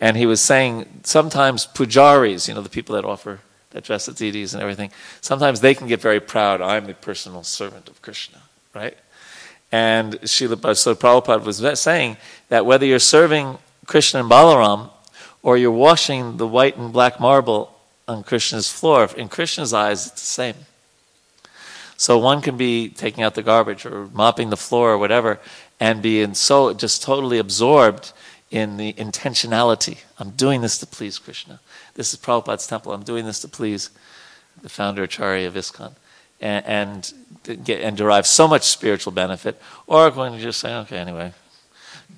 and 0.00 0.16
he 0.16 0.26
was 0.26 0.40
saying 0.40 1.00
sometimes 1.02 1.66
pujaris, 1.66 2.48
you 2.48 2.54
know, 2.54 2.60
the 2.60 2.68
people 2.68 2.94
that 2.94 3.04
offer, 3.04 3.40
that 3.70 3.84
dress 3.84 4.06
the 4.06 4.12
deities 4.12 4.54
and 4.54 4.62
everything, 4.62 4.90
sometimes 5.20 5.60
they 5.60 5.74
can 5.74 5.88
get 5.88 6.00
very 6.00 6.20
proud. 6.20 6.60
I'm 6.60 6.86
the 6.86 6.94
personal 6.94 7.42
servant 7.42 7.88
of 7.88 8.00
Krishna, 8.02 8.42
right? 8.74 8.96
And 9.76 10.14
Srila 10.22 10.56
Prabhupada 10.56 11.44
was 11.44 11.60
saying 11.78 12.16
that 12.48 12.64
whether 12.64 12.86
you're 12.86 12.98
serving 12.98 13.58
Krishna 13.84 14.20
and 14.20 14.30
Balaram, 14.30 14.88
or 15.42 15.58
you're 15.58 15.70
washing 15.70 16.38
the 16.38 16.46
white 16.46 16.78
and 16.78 16.94
black 16.94 17.20
marble 17.20 17.78
on 18.08 18.22
Krishna's 18.22 18.72
floor, 18.72 19.10
in 19.14 19.28
Krishna's 19.28 19.74
eyes, 19.74 20.06
it's 20.06 20.22
the 20.22 20.32
same. 20.42 20.54
So 21.98 22.16
one 22.16 22.40
can 22.40 22.56
be 22.56 22.88
taking 22.88 23.22
out 23.22 23.34
the 23.34 23.42
garbage 23.42 23.84
or 23.84 24.08
mopping 24.14 24.48
the 24.48 24.56
floor 24.56 24.92
or 24.92 24.98
whatever, 24.98 25.40
and 25.78 26.00
be 26.00 26.22
in 26.22 26.34
so 26.34 26.72
just 26.72 27.02
totally 27.02 27.38
absorbed 27.38 28.14
in 28.50 28.78
the 28.78 28.94
intentionality. 28.94 29.98
I'm 30.18 30.30
doing 30.30 30.62
this 30.62 30.78
to 30.78 30.86
please 30.86 31.18
Krishna. 31.18 31.60
This 31.96 32.14
is 32.14 32.18
Prabhupada's 32.18 32.66
temple. 32.66 32.94
I'm 32.94 33.04
doing 33.04 33.26
this 33.26 33.40
to 33.40 33.48
please 33.48 33.90
the 34.62 34.70
founder 34.70 35.02
Acharya 35.02 35.46
of 35.48 35.54
ISKCON. 35.54 35.92
And, 36.46 36.64
and, 36.76 37.64
get, 37.64 37.80
and 37.86 37.96
derive 37.96 38.26
so 38.26 38.46
much 38.46 38.64
spiritual 38.78 39.12
benefit. 39.12 39.54
Or 39.86 40.10
when 40.10 40.32
you 40.34 40.40
just 40.40 40.60
say, 40.60 40.74
okay, 40.82 40.98
anyway, 40.98 41.32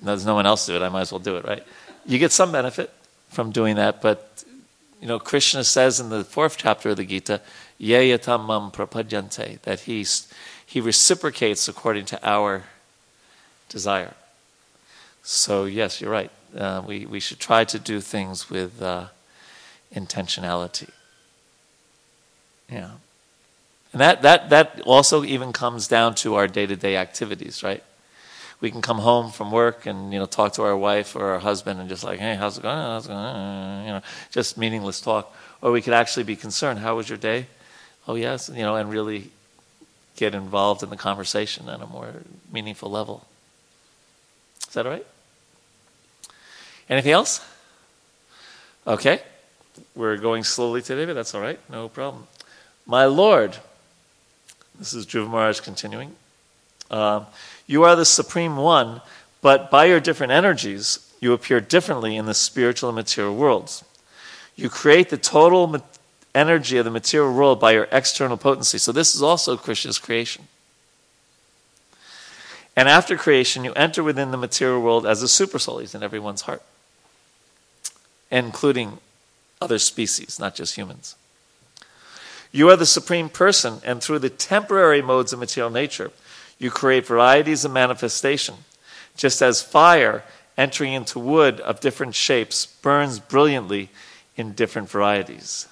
there's 0.01 0.25
no 0.25 0.35
one 0.35 0.45
else 0.45 0.65
to 0.65 0.71
do 0.71 0.77
it, 0.77 0.85
I 0.85 0.89
might 0.89 1.01
as 1.07 1.11
well 1.11 1.25
do 1.29 1.37
it, 1.37 1.45
right? 1.45 1.63
You 2.05 2.17
get 2.19 2.31
some 2.31 2.51
benefit 2.51 2.89
from 3.29 3.51
doing 3.51 3.75
that, 3.77 4.01
but 4.01 4.43
you 5.01 5.07
know, 5.07 5.19
Krishna 5.19 5.63
says 5.63 5.99
in 5.99 6.09
the 6.09 6.23
fourth 6.23 6.57
chapter 6.57 6.89
of 6.89 6.97
the 6.97 7.05
Gita, 7.05 7.41
Yayatamam 7.79 8.73
prapadyante, 8.73 9.61
that 9.61 9.79
he's, 9.81 10.27
he 10.65 10.81
reciprocates 10.81 11.67
according 11.67 12.05
to 12.05 12.19
our 12.27 12.63
desire. 13.69 14.13
So, 15.23 15.65
yes, 15.65 16.01
you're 16.01 16.11
right. 16.11 16.31
Uh, 16.55 16.81
we, 16.85 17.05
we 17.05 17.19
should 17.19 17.39
try 17.39 17.63
to 17.63 17.79
do 17.79 18.01
things 18.01 18.49
with 18.49 18.81
uh, 18.81 19.07
intentionality. 19.93 20.89
Yeah. 22.69 22.91
And 23.91 24.01
that, 24.01 24.21
that, 24.21 24.49
that 24.49 24.81
also 24.85 25.23
even 25.23 25.51
comes 25.51 25.87
down 25.87 26.15
to 26.15 26.35
our 26.35 26.47
day 26.47 26.65
to 26.65 26.75
day 26.75 26.95
activities, 26.95 27.63
right? 27.63 27.83
We 28.61 28.71
can 28.71 28.81
come 28.81 28.99
home 28.99 29.31
from 29.31 29.51
work 29.51 29.85
and 29.85 30.11
you 30.11 30.19
know 30.19 30.25
talk 30.25 30.53
to 30.53 30.63
our 30.63 30.75
wife 30.75 31.15
or 31.15 31.27
our 31.27 31.39
husband 31.39 31.79
and 31.79 31.87
just 31.87 32.03
like, 32.03 32.19
hey, 32.19 32.35
how's 32.35 32.57
it 32.57 32.61
going? 32.61 32.75
How's 32.77 33.05
it 33.05 33.09
going? 33.09 33.85
You 33.85 33.91
know, 33.93 34.01
just 34.31 34.57
meaningless 34.57 34.99
talk. 34.99 35.33
Or 35.61 35.71
we 35.71 35.81
could 35.81 35.93
actually 35.93 36.23
be 36.23 36.35
concerned. 36.35 36.79
How 36.79 36.95
was 36.95 37.07
your 37.07 37.17
day? 37.17 37.47
Oh 38.07 38.15
yes, 38.15 38.49
you 38.53 38.63
know, 38.63 38.75
and 38.75 38.89
really 38.89 39.31
get 40.17 40.35
involved 40.35 40.83
in 40.83 40.89
the 40.89 40.97
conversation 40.97 41.69
on 41.69 41.81
a 41.81 41.87
more 41.87 42.13
meaningful 42.51 42.91
level. 42.91 43.25
Is 44.67 44.73
that 44.73 44.85
all 44.85 44.91
right? 44.91 45.05
Anything 46.89 47.13
else? 47.13 47.45
Okay. 48.85 49.21
We're 49.95 50.17
going 50.17 50.43
slowly 50.43 50.81
today, 50.81 51.05
but 51.05 51.13
that's 51.13 51.33
all 51.33 51.41
right. 51.41 51.59
No 51.69 51.87
problem. 51.87 52.27
My 52.85 53.05
Lord, 53.05 53.57
this 54.79 54.93
is 54.93 55.05
Dhruva 55.05 55.29
Maharaj 55.29 55.59
continuing. 55.59 56.15
Uh, 56.89 57.25
you 57.67 57.83
are 57.83 57.95
the 57.95 58.05
Supreme 58.05 58.55
One, 58.55 59.01
but 59.41 59.69
by 59.69 59.85
your 59.85 59.99
different 59.99 60.31
energies, 60.31 61.11
you 61.19 61.33
appear 61.33 61.59
differently 61.59 62.15
in 62.15 62.25
the 62.25 62.33
spiritual 62.33 62.89
and 62.89 62.95
material 62.95 63.35
worlds. 63.35 63.83
You 64.55 64.69
create 64.69 65.09
the 65.09 65.17
total 65.17 65.83
energy 66.33 66.77
of 66.77 66.85
the 66.85 66.91
material 66.91 67.33
world 67.33 67.59
by 67.59 67.73
your 67.73 67.87
external 67.91 68.37
potency. 68.37 68.77
So, 68.77 68.91
this 68.91 69.13
is 69.13 69.21
also 69.21 69.57
Krishna's 69.57 69.99
creation. 69.99 70.47
And 72.75 72.87
after 72.87 73.17
creation, 73.17 73.65
you 73.65 73.73
enter 73.73 74.01
within 74.01 74.31
the 74.31 74.37
material 74.37 74.81
world 74.81 75.05
as 75.05 75.21
a 75.21 75.25
supersoul. 75.25 75.81
He's 75.81 75.93
in 75.93 76.01
everyone's 76.01 76.41
heart, 76.41 76.61
including 78.31 78.99
other 79.61 79.79
species, 79.79 80.39
not 80.39 80.55
just 80.55 80.75
humans. 80.75 81.15
You 82.51 82.69
are 82.69 82.75
the 82.75 82.85
supreme 82.85 83.29
person, 83.29 83.79
and 83.83 84.01
through 84.01 84.19
the 84.19 84.29
temporary 84.29 85.01
modes 85.01 85.33
of 85.33 85.39
material 85.39 85.69
nature, 85.69 86.11
you 86.57 86.71
create 86.71 87.05
varieties 87.05 87.63
of 87.63 87.71
manifestation. 87.71 88.55
Just 89.15 89.41
as 89.41 89.61
fire 89.61 90.23
entering 90.57 90.93
into 90.93 91.19
wood 91.19 91.59
of 91.61 91.79
different 91.79 92.15
shapes 92.15 92.65
burns 92.65 93.19
brilliantly 93.19 93.89
in 94.35 94.53
different 94.53 94.89
varieties. 94.89 95.67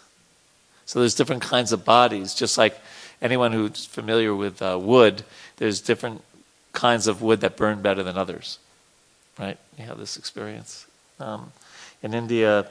So 0.86 1.00
there's 1.00 1.16
different 1.16 1.42
kinds 1.42 1.72
of 1.74 1.84
bodies, 1.84 2.34
just 2.34 2.58
like 2.58 2.80
anyone 3.22 3.52
who's 3.52 3.86
familiar 3.86 4.34
with 4.34 4.62
uh, 4.62 4.80
wood, 4.82 5.24
there's 5.58 5.82
different 5.82 6.22
kinds 6.72 7.08
of 7.08 7.22
wood 7.22 7.42
that 7.42 7.58
burn 7.58 7.82
better 7.82 8.04
than 8.04 8.18
others. 8.18 8.60
Right? 9.38 9.58
You 9.78 9.86
have 9.86 9.98
this 9.98 10.16
experience. 10.16 10.86
Um, 11.20 11.52
in 12.02 12.14
India, 12.14 12.68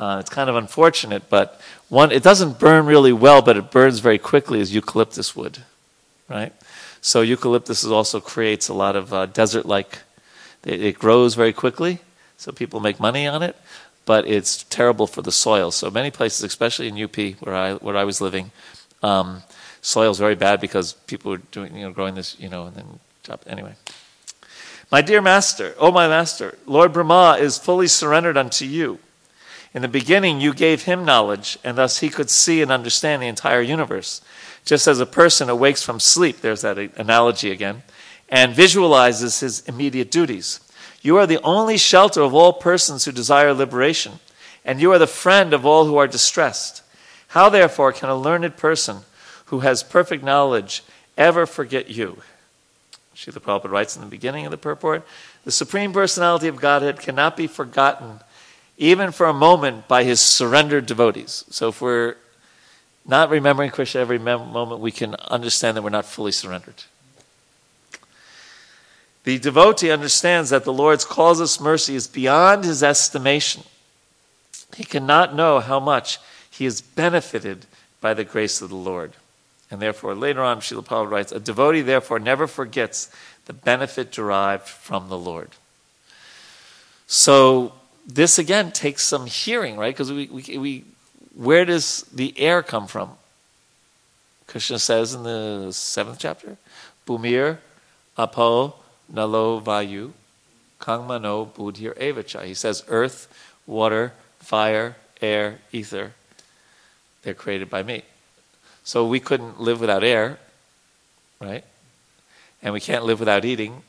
uh, 0.00 0.16
it's 0.18 0.30
kind 0.30 0.48
of 0.48 0.56
unfortunate, 0.56 1.28
but 1.28 1.60
one, 1.90 2.10
it 2.10 2.22
doesn't 2.22 2.58
burn 2.58 2.86
really 2.86 3.12
well, 3.12 3.42
but 3.42 3.58
it 3.58 3.70
burns 3.70 3.98
very 3.98 4.16
quickly 4.16 4.58
as 4.58 4.74
eucalyptus 4.74 5.36
would, 5.36 5.58
right? 6.26 6.54
So 7.02 7.20
eucalyptus 7.20 7.84
also 7.84 8.18
creates 8.18 8.68
a 8.68 8.74
lot 8.74 8.96
of 8.96 9.12
uh, 9.12 9.26
desert-like. 9.26 9.98
It, 10.64 10.82
it, 10.82 10.98
grows 10.98 11.34
very 11.34 11.52
quickly, 11.52 11.98
so 12.38 12.50
people 12.50 12.80
make 12.80 12.98
money 12.98 13.26
on 13.26 13.42
it, 13.42 13.56
but 14.06 14.26
it's 14.26 14.64
terrible 14.64 15.06
for 15.06 15.20
the 15.20 15.32
soil. 15.32 15.70
So 15.70 15.90
many 15.90 16.10
places, 16.10 16.44
especially 16.44 16.88
in 16.88 17.02
UP 17.02 17.16
where 17.40 17.54
I 17.54 17.74
where 17.74 17.96
I 17.96 18.04
was 18.04 18.22
living, 18.22 18.52
um, 19.02 19.42
soil 19.82 20.10
is 20.10 20.18
very 20.18 20.34
bad 20.34 20.62
because 20.62 20.94
people 20.94 21.32
are 21.34 21.42
doing 21.52 21.76
you 21.76 21.82
know 21.82 21.92
growing 21.92 22.14
this 22.14 22.38
you 22.38 22.48
know 22.48 22.66
and 22.66 22.74
then 22.76 22.98
anyway. 23.46 23.74
My 24.90 25.02
dear 25.02 25.20
master, 25.20 25.74
oh 25.78 25.92
my 25.92 26.08
master, 26.08 26.58
Lord 26.66 26.92
Brahma 26.92 27.36
is 27.38 27.58
fully 27.58 27.86
surrendered 27.86 28.36
unto 28.38 28.64
you. 28.64 28.98
In 29.72 29.82
the 29.82 29.88
beginning, 29.88 30.40
you 30.40 30.52
gave 30.52 30.82
him 30.82 31.04
knowledge, 31.04 31.58
and 31.62 31.78
thus 31.78 31.98
he 31.98 32.08
could 32.08 32.28
see 32.28 32.60
and 32.60 32.72
understand 32.72 33.22
the 33.22 33.28
entire 33.28 33.60
universe. 33.60 34.20
Just 34.64 34.88
as 34.88 34.98
a 34.98 35.06
person 35.06 35.48
awakes 35.48 35.82
from 35.82 36.00
sleep, 36.00 36.40
there's 36.40 36.62
that 36.62 36.78
analogy 36.98 37.50
again, 37.50 37.82
and 38.28 38.54
visualizes 38.54 39.40
his 39.40 39.60
immediate 39.68 40.10
duties. 40.10 40.60
You 41.02 41.16
are 41.18 41.26
the 41.26 41.42
only 41.42 41.76
shelter 41.76 42.20
of 42.20 42.34
all 42.34 42.52
persons 42.52 43.04
who 43.04 43.12
desire 43.12 43.54
liberation, 43.54 44.18
and 44.64 44.80
you 44.80 44.92
are 44.92 44.98
the 44.98 45.06
friend 45.06 45.54
of 45.54 45.64
all 45.64 45.86
who 45.86 45.96
are 45.96 46.08
distressed. 46.08 46.82
How, 47.28 47.48
therefore, 47.48 47.92
can 47.92 48.08
a 48.08 48.16
learned 48.16 48.56
person 48.56 48.98
who 49.46 49.60
has 49.60 49.84
perfect 49.84 50.24
knowledge 50.24 50.82
ever 51.16 51.46
forget 51.46 51.88
you? 51.88 52.22
Srila 53.14 53.38
Prabhupada 53.38 53.70
writes 53.70 53.96
in 53.96 54.02
the 54.02 54.08
beginning 54.08 54.46
of 54.46 54.50
the 54.50 54.56
purport 54.56 55.06
the 55.44 55.52
Supreme 55.52 55.92
Personality 55.92 56.48
of 56.48 56.56
Godhead 56.56 56.98
cannot 56.98 57.36
be 57.36 57.46
forgotten 57.46 58.20
even 58.80 59.12
for 59.12 59.26
a 59.26 59.34
moment, 59.34 59.86
by 59.86 60.04
his 60.04 60.22
surrendered 60.22 60.86
devotees. 60.86 61.44
So 61.50 61.68
if 61.68 61.82
we're 61.82 62.16
not 63.06 63.28
remembering 63.28 63.70
Krishna 63.70 64.00
every 64.00 64.18
moment, 64.18 64.80
we 64.80 64.90
can 64.90 65.14
understand 65.16 65.76
that 65.76 65.82
we're 65.82 65.90
not 65.90 66.06
fully 66.06 66.32
surrendered. 66.32 66.82
The 69.24 69.38
devotee 69.38 69.90
understands 69.90 70.48
that 70.48 70.64
the 70.64 70.72
Lord's 70.72 71.04
causeless 71.04 71.60
mercy 71.60 71.94
is 71.94 72.06
beyond 72.06 72.64
his 72.64 72.82
estimation. 72.82 73.64
He 74.74 74.84
cannot 74.84 75.34
know 75.34 75.60
how 75.60 75.78
much 75.78 76.18
he 76.50 76.64
is 76.64 76.80
benefited 76.80 77.66
by 78.00 78.14
the 78.14 78.24
grace 78.24 78.62
of 78.62 78.70
the 78.70 78.76
Lord. 78.76 79.12
And 79.70 79.82
therefore, 79.82 80.14
later 80.14 80.42
on, 80.42 80.60
Srila 80.60 80.86
Prabhupada 80.86 81.10
writes, 81.10 81.32
a 81.32 81.38
devotee 81.38 81.82
therefore 81.82 82.18
never 82.18 82.46
forgets 82.46 83.14
the 83.44 83.52
benefit 83.52 84.10
derived 84.10 84.66
from 84.66 85.10
the 85.10 85.18
Lord. 85.18 85.50
So, 87.06 87.74
this 88.06 88.38
again 88.38 88.72
takes 88.72 89.04
some 89.04 89.26
hearing, 89.26 89.76
right? 89.76 89.94
Because 89.94 90.12
we, 90.12 90.26
we, 90.26 90.58
we, 90.58 90.84
where 91.34 91.64
does 91.64 92.02
the 92.12 92.38
air 92.38 92.62
come 92.62 92.86
from? 92.86 93.12
Krishna 94.46 94.78
says 94.78 95.14
in 95.14 95.22
the 95.22 95.72
seventh 95.72 96.18
chapter, 96.18 96.56
Bhumir 97.06 97.58
apo 98.18 98.74
nalo 99.12 99.62
vayu 99.62 100.12
kangmano 100.80 101.52
budhir 101.52 101.96
evacha. 101.98 102.44
He 102.44 102.54
says 102.54 102.84
earth, 102.88 103.28
water, 103.66 104.12
fire, 104.40 104.96
air, 105.22 105.58
ether, 105.72 106.12
they're 107.22 107.34
created 107.34 107.70
by 107.70 107.82
me. 107.82 108.02
So 108.82 109.06
we 109.06 109.20
couldn't 109.20 109.60
live 109.60 109.80
without 109.80 110.02
air, 110.02 110.38
right? 111.40 111.64
And 112.62 112.74
we 112.74 112.80
can't 112.80 113.04
live 113.04 113.20
without 113.20 113.44
eating, 113.44 113.82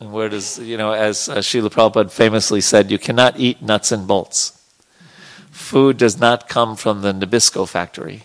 and 0.00 0.12
where 0.12 0.28
does, 0.28 0.58
you 0.58 0.76
know, 0.76 0.92
as 0.92 1.28
uh, 1.28 1.38
Srila 1.38 1.70
Prabhupada 1.70 2.10
famously 2.10 2.60
said, 2.60 2.90
you 2.90 2.98
cannot 2.98 3.38
eat 3.38 3.60
nuts 3.60 3.90
and 3.90 4.06
bolts. 4.06 4.54
Food 5.50 5.96
does 5.96 6.20
not 6.20 6.48
come 6.48 6.76
from 6.76 7.02
the 7.02 7.12
Nabisco 7.12 7.68
factory, 7.68 8.22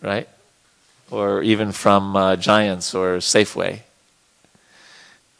right? 0.00 0.28
Or 1.10 1.42
even 1.42 1.72
from 1.72 2.14
uh, 2.14 2.36
Giants 2.36 2.94
or 2.94 3.16
Safeway, 3.16 3.80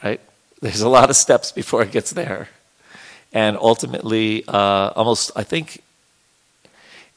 right? 0.03 0.20
There's 0.61 0.81
a 0.81 0.89
lot 0.89 1.09
of 1.09 1.16
steps 1.16 1.53
before 1.53 1.83
it 1.83 1.93
gets 1.93 2.12
there. 2.12 2.49
And 3.33 3.57
ultimately, 3.57 4.45
uh, 4.47 4.91
almost, 4.95 5.31
I 5.37 5.45
think, 5.45 5.83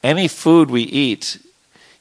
any 0.04 0.28
food 0.28 0.70
we 0.70 0.84
eat, 0.84 1.40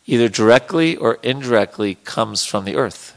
either 0.07 0.29
directly 0.29 0.97
or 0.97 1.19
indirectly, 1.23 1.97
comes 2.05 2.45
from 2.45 2.67
the 2.67 2.77
earth 2.77 3.17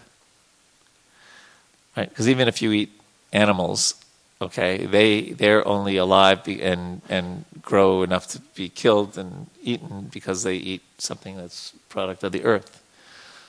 right? 1.97 2.07
Because 2.07 2.29
even 2.29 2.47
if 2.47 2.61
you 2.61 2.71
eat 2.71 2.91
animals, 3.33 3.95
okay, 4.39 4.85
they 4.85 5.31
they're 5.31 5.67
only 5.67 5.97
alive 5.97 6.47
and 6.47 7.01
and 7.09 7.43
grow 7.61 8.03
enough 8.03 8.27
to 8.27 8.39
be 8.55 8.69
killed 8.69 9.17
and 9.17 9.47
eaten 9.61 10.09
because 10.13 10.43
they 10.43 10.55
eat 10.55 10.83
something 10.97 11.35
that's 11.35 11.73
product 11.89 12.23
of 12.23 12.31
the 12.31 12.45
earth. 12.45 12.81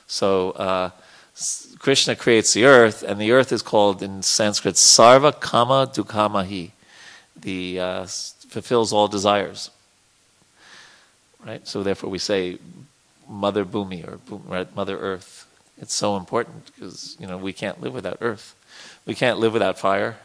So 0.08 0.52
uh, 0.52 0.90
Krishna 1.78 2.16
creates 2.16 2.52
the 2.54 2.64
earth, 2.64 3.02
and 3.02 3.20
the 3.20 3.30
earth 3.30 3.52
is 3.52 3.62
called 3.62 4.02
in 4.02 4.22
Sanskrit 4.22 4.74
Sarva 4.74 5.38
Kama 5.38 5.86
Dukamahi, 5.86 6.72
the 7.40 7.78
uh, 7.78 8.06
fulfills 8.06 8.92
all 8.92 9.06
desires. 9.06 9.70
Right. 11.46 11.66
So 11.68 11.82
therefore, 11.82 12.10
we 12.10 12.18
say 12.18 12.58
Mother 13.28 13.64
Bhumi 13.64 14.02
or 14.04 14.66
Mother 14.74 14.98
Earth. 14.98 15.47
It's 15.80 15.94
so 15.94 16.16
important 16.16 16.66
because 16.66 17.16
you 17.20 17.26
know 17.26 17.38
we 17.38 17.52
can't 17.52 17.80
live 17.80 17.94
without 17.94 18.18
earth. 18.20 18.54
We 19.06 19.14
can't 19.14 19.38
live 19.38 19.52
without 19.52 19.78
fire. 19.78 20.16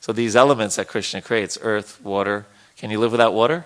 So 0.00 0.12
these 0.12 0.36
elements 0.36 0.76
that 0.76 0.86
Krishna 0.86 1.22
creates, 1.22 1.58
earth, 1.62 1.98
water, 2.04 2.46
can 2.76 2.90
you 2.90 3.00
live 3.00 3.12
without 3.12 3.32
water? 3.32 3.64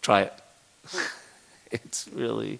Try 0.00 0.22
it. 0.22 0.32
it's 1.70 2.08
really 2.12 2.58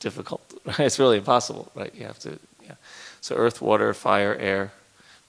difficult. 0.00 0.42
It's 0.78 0.98
really 0.98 1.18
impossible, 1.18 1.70
right? 1.74 1.94
You 1.94 2.06
have 2.06 2.18
to 2.20 2.38
yeah. 2.64 2.74
So 3.20 3.36
earth, 3.36 3.62
water, 3.62 3.94
fire, 3.94 4.34
air, 4.34 4.72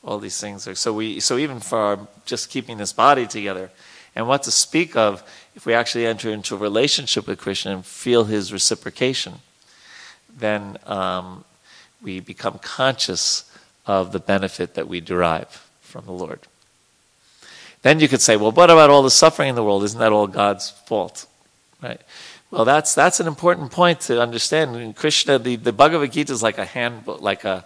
All 0.04 0.20
these 0.20 0.40
things 0.40 0.68
are 0.68 0.76
so 0.76 0.94
we 0.94 1.20
so 1.20 1.38
even 1.38 1.60
for 1.60 1.78
our, 1.78 2.08
just 2.26 2.50
keeping 2.50 2.78
this 2.78 2.94
body 2.94 3.28
together, 3.28 3.70
and 4.16 4.28
what 4.28 4.44
to 4.44 4.52
speak 4.52 4.96
of 4.96 5.24
if 5.56 5.66
we 5.66 5.74
actually 5.74 6.06
enter 6.06 6.30
into 6.32 6.56
a 6.56 6.58
relationship 6.58 7.28
with 7.28 7.40
Krishna 7.40 7.74
and 7.74 7.86
feel 7.86 8.24
His 8.26 8.52
reciprocation, 8.52 9.34
then 10.38 10.78
um, 10.86 11.44
we 12.02 12.20
become 12.20 12.60
conscious 12.60 13.52
of 13.86 14.12
the 14.12 14.20
benefit 14.20 14.76
that 14.76 14.88
we 14.88 15.02
derive 15.02 15.70
from 15.82 16.06
the 16.06 16.12
Lord. 16.12 16.40
Then 17.82 18.00
you 18.00 18.08
could 18.08 18.22
say, 18.22 18.36
well, 18.36 18.52
what 18.52 18.70
about 18.70 18.90
all 18.90 19.04
the 19.04 19.12
suffering 19.12 19.50
in 19.50 19.56
the 19.56 19.64
world? 19.64 19.84
Isn't 19.84 20.00
that 20.00 20.12
all 20.12 20.28
God's 20.28 20.70
fault? 20.70 21.26
Right? 21.82 22.02
Well, 22.50 22.66
that's 22.66 22.96
that's 22.96 23.20
an 23.20 23.28
important 23.28 23.72
point 23.72 24.02
to 24.02 24.22
understand. 24.22 24.76
In 24.76 24.94
Krishna, 24.94 25.38
the, 25.38 25.58
the 25.58 25.74
Bhagavad 25.74 26.12
Gita 26.12 26.32
is 26.32 26.42
like 26.42 26.58
a 26.58 26.66
handbook, 26.66 27.22
like 27.22 27.44
a 27.44 27.66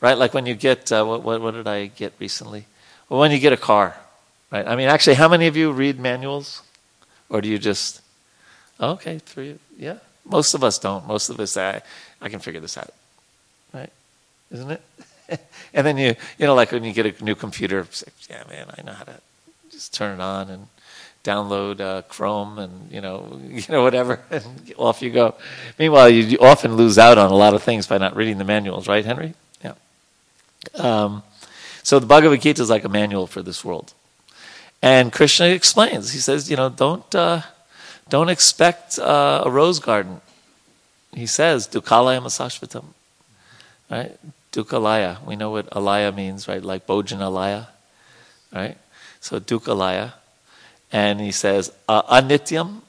right, 0.00 0.18
like 0.18 0.34
when 0.34 0.46
you 0.46 0.54
get 0.54 0.90
uh, 0.90 1.04
what, 1.04 1.22
what, 1.22 1.40
what 1.40 1.54
did 1.54 1.68
I 1.68 1.86
get 1.86 2.12
recently? 2.18 2.66
Well, 3.08 3.20
when 3.20 3.30
you 3.30 3.38
get 3.38 3.52
a 3.52 3.56
car, 3.56 3.96
right? 4.50 4.66
I 4.66 4.74
mean, 4.74 4.88
actually, 4.88 5.14
how 5.14 5.28
many 5.28 5.46
of 5.46 5.56
you 5.56 5.70
read 5.70 6.00
manuals, 6.00 6.62
or 7.28 7.40
do 7.40 7.48
you 7.48 7.58
just? 7.58 8.00
Okay, 8.80 9.20
three. 9.20 9.58
Yeah, 9.78 9.98
most 10.24 10.54
of 10.54 10.64
us 10.64 10.78
don't. 10.78 11.06
Most 11.06 11.30
of 11.30 11.38
us, 11.38 11.56
I, 11.56 11.82
I 12.20 12.28
can 12.28 12.40
figure 12.40 12.60
this 12.60 12.76
out, 12.78 12.92
right? 13.72 13.90
Isn't 14.50 14.70
it? 14.70 14.82
and 15.74 15.86
then 15.86 15.98
you, 15.98 16.14
you 16.38 16.46
know, 16.46 16.54
like 16.54 16.72
when 16.72 16.84
you 16.84 16.92
get 16.92 17.20
a 17.20 17.24
new 17.24 17.34
computer, 17.34 17.86
yeah, 18.30 18.44
man, 18.48 18.66
I 18.76 18.82
know 18.82 18.92
how 18.92 19.04
to 19.04 19.20
just 19.70 19.92
turn 19.94 20.18
it 20.18 20.22
on 20.22 20.50
and 20.50 20.68
download 21.26 21.80
uh, 21.80 22.02
Chrome 22.02 22.58
and 22.58 22.90
you 22.92 23.00
know 23.00 23.40
you 23.50 23.64
know 23.68 23.82
whatever, 23.82 24.20
and 24.30 24.44
off 24.78 25.02
you 25.02 25.10
go. 25.10 25.34
Meanwhile, 25.78 26.08
you 26.10 26.38
often 26.38 26.76
lose 26.76 26.98
out 26.98 27.18
on 27.18 27.30
a 27.30 27.34
lot 27.34 27.54
of 27.54 27.62
things 27.62 27.86
by 27.86 27.98
not 27.98 28.16
reading 28.16 28.38
the 28.38 28.44
manuals, 28.44 28.88
right, 28.88 29.04
Henry? 29.04 29.34
Yeah. 29.62 29.74
Um, 30.74 31.22
so 31.82 31.98
the 31.98 32.06
Bhagavad 32.06 32.40
Gita 32.40 32.62
is 32.62 32.70
like 32.70 32.84
a 32.84 32.88
manual 32.88 33.26
for 33.26 33.42
this 33.42 33.64
world, 33.64 33.92
and 34.80 35.12
Krishna 35.12 35.46
explains. 35.46 36.12
He 36.12 36.18
says, 36.18 36.50
you 36.50 36.56
know, 36.56 36.68
don't 36.68 37.14
uh, 37.14 37.42
don't 38.08 38.28
expect 38.28 38.98
uh, 38.98 39.42
a 39.44 39.50
rose 39.50 39.80
garden. 39.80 40.20
He 41.16 41.26
says, 41.26 41.66
"Dukalaya 41.66 42.22
masashvatam," 42.22 42.84
right? 43.90 44.16
Dukalaya. 44.52 45.24
We 45.24 45.34
know 45.34 45.50
what 45.50 45.68
alaya 45.70 46.14
means, 46.14 46.46
right? 46.46 46.62
Like 46.62 46.86
Bhojanalaya, 46.86 47.66
right? 48.52 48.78
So 49.20 49.40
dukalaya 49.40 50.12
and 50.92 51.20
he 51.20 51.32
says, 51.32 51.72
anityam, 51.88 52.80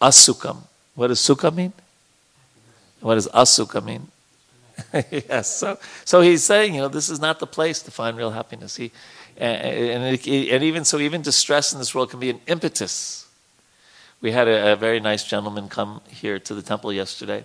asukam. 0.00 0.58
What 0.94 1.08
does 1.08 1.20
sukha 1.20 1.54
mean? 1.54 1.72
What 3.00 3.14
does 3.14 3.28
asukha 3.28 3.84
mean? 3.84 4.08
yes. 5.10 5.56
So, 5.56 5.78
so 6.04 6.20
he's 6.20 6.44
saying, 6.44 6.74
you 6.74 6.80
know, 6.80 6.88
this 6.88 7.08
is 7.08 7.20
not 7.20 7.38
the 7.38 7.46
place 7.46 7.80
to 7.82 7.90
find 7.90 8.16
real 8.16 8.32
happiness. 8.32 8.76
He, 8.76 8.90
and, 9.36 10.04
and, 10.04 10.26
and 10.26 10.64
even 10.64 10.84
so, 10.84 10.98
even 10.98 11.22
distress 11.22 11.72
in 11.72 11.78
this 11.78 11.94
world 11.94 12.10
can 12.10 12.20
be 12.20 12.30
an 12.30 12.40
impetus. 12.46 13.26
We 14.20 14.32
had 14.32 14.48
a, 14.48 14.72
a 14.72 14.76
very 14.76 14.98
nice 14.98 15.22
gentleman 15.22 15.68
come 15.68 16.00
here 16.08 16.40
to 16.40 16.54
the 16.54 16.62
temple 16.62 16.92
yesterday, 16.92 17.44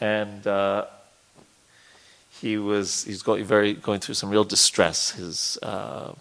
and 0.00 0.46
uh, 0.46 0.86
he 2.40 2.58
was 2.58 3.04
he's 3.04 3.22
going 3.22 3.44
very 3.44 3.72
going 3.74 4.00
through 4.00 4.14
some 4.14 4.30
real 4.30 4.44
distress. 4.44 5.10
His 5.12 5.58
uh, 5.62 6.12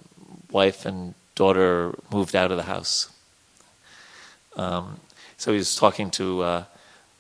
wife 0.52 0.86
and 0.86 1.14
daughter 1.36 1.94
moved 2.12 2.36
out 2.36 2.52
of 2.52 2.58
the 2.58 2.64
house. 2.64 3.10
Um, 4.56 5.00
so 5.38 5.52
he 5.52 5.58
was 5.58 5.76
talking 5.76 6.10
to 6.12 6.42
uh, 6.42 6.64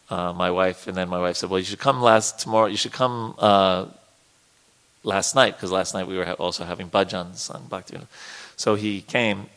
uh, 0.10 0.34
my 0.34 0.50
wife, 0.52 0.88
and 0.88 0.96
then 0.96 1.10
my 1.10 1.20
wife 1.20 1.36
said, 1.38 1.50
"Well, 1.50 1.60
you 1.60 1.66
should 1.66 1.80
come 1.80 2.02
last 2.02 2.40
tomorrow. 2.40 2.68
You 2.68 2.78
should 2.78 2.94
come 2.94 3.36
uh, 3.38 3.88
last 5.04 5.36
night 5.36 5.56
because 5.56 5.72
last 5.72 5.94
night 5.94 6.08
we 6.08 6.18
were 6.18 6.32
also 6.34 6.64
having 6.64 6.90
bhajans 6.90 7.54
on 7.54 7.68
Bhakti." 7.68 7.98
So 8.56 8.76
he 8.76 9.02
came, 9.02 9.48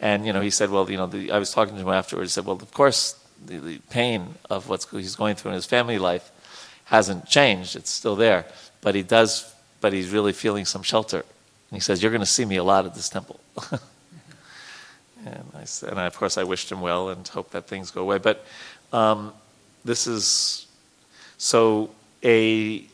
and 0.00 0.26
you 0.26 0.32
know, 0.32 0.40
he 0.40 0.50
said, 0.50 0.70
"Well, 0.70 0.90
you 0.90 0.96
know, 0.96 1.06
the, 1.06 1.30
I 1.30 1.38
was 1.38 1.52
talking 1.52 1.76
to 1.76 1.80
him 1.80 1.88
afterwards. 1.88 2.32
He 2.32 2.34
said, 2.34 2.46
well, 2.46 2.56
of 2.56 2.72
course, 2.74 3.14
the, 3.46 3.60
the 3.60 3.78
pain 3.90 4.34
of 4.50 4.68
what 4.68 4.84
he's 4.90 5.14
going 5.14 5.36
through 5.36 5.52
in 5.52 5.54
his 5.54 5.66
family 5.66 5.98
life 5.98 6.32
hasn't 6.88 7.26
changed. 7.26 7.76
It's 7.76 7.90
still 7.90 8.16
there, 8.16 8.44
but 8.80 8.94
he 8.94 9.02
does. 9.02 9.54
But 9.80 9.92
he's 9.92 10.10
really 10.10 10.32
feeling 10.32 10.64
some 10.64 10.82
shelter." 10.82 11.18
And 11.18 11.76
he 11.76 11.80
says, 11.80 12.02
"You're 12.02 12.12
going 12.12 12.20
to 12.20 12.26
see 12.26 12.44
me 12.44 12.56
a 12.56 12.64
lot 12.64 12.84
at 12.86 12.94
this 12.94 13.08
temple." 13.08 13.40
And, 15.26 15.44
I, 15.54 15.66
and 15.88 15.98
of 15.98 16.16
course, 16.16 16.38
I 16.38 16.44
wished 16.44 16.70
him 16.70 16.80
well 16.80 17.10
and 17.10 17.26
hope 17.26 17.50
that 17.50 17.66
things 17.66 17.90
go 17.90 18.02
away. 18.02 18.18
But 18.18 18.46
um, 18.92 19.32
this 19.84 20.06
is 20.06 20.66
so 21.38 21.90
a 22.22 22.84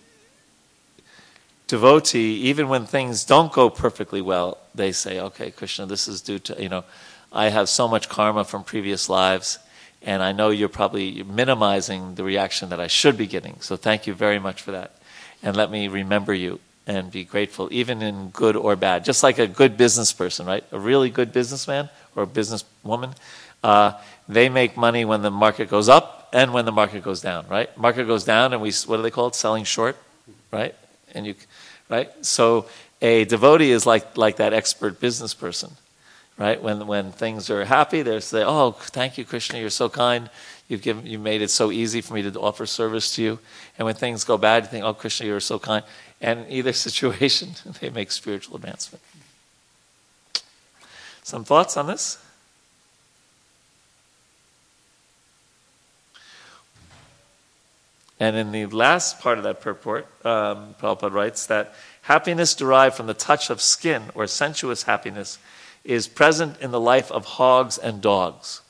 devotee, 1.66 2.34
even 2.42 2.68
when 2.68 2.86
things 2.86 3.24
don't 3.24 3.52
go 3.52 3.70
perfectly 3.70 4.20
well, 4.20 4.58
they 4.74 4.92
say, 4.92 5.20
okay, 5.20 5.50
Krishna, 5.50 5.86
this 5.86 6.08
is 6.08 6.20
due 6.20 6.38
to, 6.40 6.62
you 6.62 6.68
know, 6.68 6.84
I 7.32 7.48
have 7.48 7.68
so 7.68 7.88
much 7.88 8.08
karma 8.08 8.44
from 8.44 8.64
previous 8.64 9.08
lives, 9.08 9.58
and 10.04 10.22
I 10.22 10.32
know 10.32 10.50
you're 10.50 10.68
probably 10.68 11.22
minimizing 11.22 12.14
the 12.14 12.24
reaction 12.24 12.68
that 12.68 12.78
I 12.78 12.86
should 12.86 13.16
be 13.16 13.26
getting. 13.26 13.60
So 13.60 13.76
thank 13.76 14.06
you 14.06 14.14
very 14.14 14.38
much 14.38 14.62
for 14.62 14.72
that. 14.72 14.96
And 15.42 15.56
let 15.56 15.70
me 15.70 15.88
remember 15.88 16.32
you 16.32 16.60
and 16.86 17.10
be 17.10 17.24
grateful, 17.24 17.68
even 17.72 18.02
in 18.02 18.28
good 18.28 18.56
or 18.56 18.76
bad. 18.76 19.04
Just 19.04 19.22
like 19.22 19.38
a 19.38 19.46
good 19.46 19.76
business 19.76 20.12
person, 20.12 20.46
right? 20.46 20.64
A 20.70 20.78
really 20.78 21.08
good 21.08 21.32
businessman 21.32 21.88
or 22.14 22.24
a 22.24 22.26
businesswoman, 22.26 23.14
uh, 23.62 23.92
they 24.28 24.48
make 24.48 24.76
money 24.76 25.04
when 25.04 25.22
the 25.22 25.30
market 25.30 25.70
goes 25.70 25.88
up 25.88 26.28
and 26.32 26.52
when 26.52 26.64
the 26.66 26.72
market 26.72 27.02
goes 27.02 27.22
down, 27.22 27.46
right? 27.48 27.74
Market 27.78 28.06
goes 28.06 28.24
down, 28.24 28.52
and 28.52 28.60
we 28.60 28.72
what 28.86 28.96
do 28.96 29.02
they 29.02 29.10
call 29.10 29.28
it? 29.28 29.34
Selling 29.34 29.64
short, 29.64 29.96
right? 30.50 30.74
And 31.14 31.26
you, 31.26 31.34
right? 31.88 32.10
So 32.24 32.66
a 33.00 33.24
devotee 33.24 33.70
is 33.70 33.86
like 33.86 34.16
like 34.16 34.36
that 34.36 34.52
expert 34.52 35.00
business 35.00 35.32
person, 35.32 35.70
right? 36.36 36.60
When 36.62 36.86
when 36.86 37.12
things 37.12 37.50
are 37.50 37.64
happy, 37.64 38.02
they 38.02 38.20
say, 38.20 38.42
"Oh, 38.44 38.72
thank 38.72 39.18
you, 39.18 39.24
Krishna, 39.24 39.58
you're 39.58 39.70
so 39.70 39.88
kind. 39.88 40.30
You've 40.68 40.82
given, 40.82 41.06
you 41.06 41.18
made 41.18 41.42
it 41.42 41.50
so 41.50 41.70
easy 41.70 42.00
for 42.00 42.14
me 42.14 42.22
to 42.22 42.40
offer 42.40 42.66
service 42.66 43.14
to 43.16 43.22
you." 43.22 43.38
And 43.78 43.86
when 43.86 43.94
things 43.94 44.24
go 44.24 44.36
bad, 44.36 44.64
you 44.64 44.68
think, 44.68 44.84
"Oh, 44.84 44.94
Krishna, 44.94 45.26
you're 45.26 45.40
so 45.40 45.58
kind." 45.58 45.84
And 46.20 46.46
either 46.48 46.72
situation, 46.72 47.54
they 47.80 47.90
make 47.90 48.10
spiritual 48.10 48.56
advancement. 48.56 49.02
Some 51.22 51.44
thoughts 51.44 51.76
on 51.76 51.86
this? 51.86 52.18
And 58.20 58.36
in 58.36 58.52
the 58.52 58.66
last 58.66 59.20
part 59.20 59.38
of 59.38 59.44
that 59.44 59.60
purport, 59.60 60.06
um, 60.24 60.74
Prabhupada 60.80 61.12
writes 61.12 61.46
that 61.46 61.74
happiness 62.02 62.54
derived 62.54 62.94
from 62.94 63.06
the 63.06 63.14
touch 63.14 63.50
of 63.50 63.60
skin 63.60 64.04
or 64.14 64.26
sensuous 64.26 64.84
happiness 64.84 65.38
is 65.84 66.08
present 66.08 66.60
in 66.60 66.70
the 66.70 66.80
life 66.80 67.10
of 67.10 67.24
hogs 67.24 67.78
and 67.78 68.00
dogs. 68.00 68.62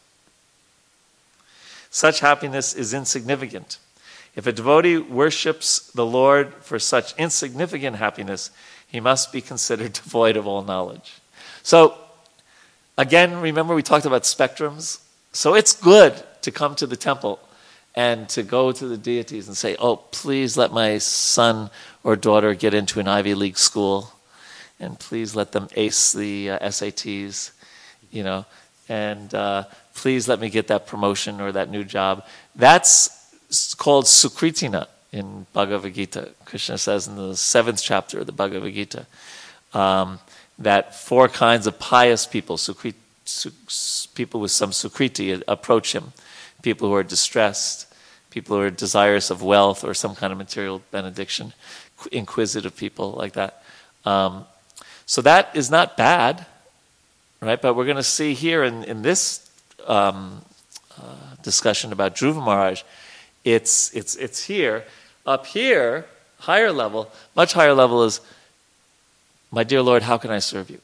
Such 1.91 2.21
happiness 2.21 2.75
is 2.75 2.93
insignificant 2.93 3.79
if 4.37 4.47
a 4.47 4.53
devotee 4.53 4.99
worships 4.99 5.91
the 5.93 6.05
Lord 6.05 6.53
for 6.55 6.79
such 6.79 7.17
insignificant 7.17 7.97
happiness, 7.97 8.51
he 8.87 9.01
must 9.01 9.33
be 9.33 9.41
considered 9.41 9.93
devoid 10.05 10.37
of 10.37 10.47
all 10.47 10.62
knowledge. 10.62 11.15
So, 11.62 11.97
again, 12.99 13.41
remember 13.41 13.75
we 13.75 13.83
talked 13.83 14.07
about 14.07 14.23
spectrums? 14.23 15.01
So 15.33 15.55
it's 15.55 15.73
good 15.73 16.23
to 16.43 16.51
come 16.51 16.75
to 16.77 16.87
the 16.87 16.97
temple 16.97 17.41
and 17.95 18.29
to 18.31 18.43
go 18.43 18.73
to 18.73 18.89
the 18.89 18.97
deities 18.97 19.47
and 19.47 19.57
say, 19.57 19.77
Oh, 19.79 19.97
please 19.97 20.57
let 20.57 20.73
my 20.73 20.99
son 20.99 21.71
or 22.03 22.17
daughter 22.17 22.55
get 22.55 22.75
into 22.75 23.01
an 23.01 23.09
Ivy 23.09 23.35
League 23.35 23.59
school, 23.59 24.12
and 24.81 24.99
please 24.99 25.37
let 25.37 25.53
them 25.53 25.68
ace 25.77 26.12
the 26.12 26.51
uh, 26.51 26.59
SATs, 26.68 27.53
you 28.11 28.22
know, 28.22 28.45
and 28.89 29.35
uh, 29.35 29.64
please 29.95 30.29
let 30.29 30.41
me 30.41 30.51
get 30.51 30.68
that 30.68 30.87
promotion 30.87 31.41
or 31.41 31.53
that 31.53 31.70
new 31.70 31.85
job. 31.85 32.25
That's 32.55 33.75
called 33.79 34.05
Sukritina 34.05 34.89
in 35.12 35.47
Bhagavad 35.53 35.95
Gita. 35.95 36.31
Krishna 36.45 36.77
says 36.77 37.07
in 37.07 37.16
the 37.16 37.37
seventh 37.37 37.83
chapter 37.83 38.20
of 38.20 38.27
the 38.27 38.33
Bhagavad 38.33 38.75
Gita 38.75 39.07
um, 39.72 40.18
that 40.59 40.95
four 40.95 41.29
kinds 41.29 41.66
of 41.66 41.79
pious 41.79 42.27
people, 42.27 42.57
sukrit, 42.57 42.95
su, 43.25 43.51
people 44.14 44.41
with 44.41 44.51
some 44.51 44.70
sukriti, 44.70 45.43
approach 45.47 45.95
him. 45.95 46.12
People 46.62 46.89
who 46.89 46.95
are 46.95 47.03
distressed, 47.03 47.93
people 48.31 48.57
who 48.57 48.62
are 48.62 48.70
desirous 48.70 49.31
of 49.31 49.43
wealth 49.43 49.85
or 49.85 49.95
some 49.95 50.14
kind 50.14 50.33
of 50.33 50.39
material 50.39 50.83
benediction, 50.91 51.53
inquisitive 52.11 52.77
people 52.77 53.12
like 53.12 53.35
that. 53.35 53.62
Um, 54.05 54.47
so 55.07 55.23
that 55.23 55.55
is 55.55 55.71
not 55.71 55.97
bad, 55.97 56.47
right? 57.41 57.61
But 57.61 57.75
we're 57.75 57.85
going 57.85 57.97
to 57.97 58.03
see 58.03 58.35
here 58.35 58.65
in, 58.65 58.85
in 58.85 59.03
this 59.03 59.51
um, 59.87 60.43
uh, 61.01 61.15
discussion 61.43 61.93
about 61.93 62.17
Dhruva 62.17 62.37
Maharaj 62.37 62.83
it's, 63.45 63.95
it's, 63.95 64.17
it's 64.17 64.45
here. 64.45 64.85
Up 65.27 65.47
here, 65.47 66.07
higher 66.39 66.73
level, 66.73 67.11
much 67.37 67.53
higher 67.53 67.75
level 67.75 68.03
is, 68.05 68.21
my 69.51 69.65
dear 69.65 69.83
Lord, 69.83 70.03
how 70.03 70.19
can 70.19 70.31
I 70.31 70.39
serve 70.39 70.71
you? 70.71 70.81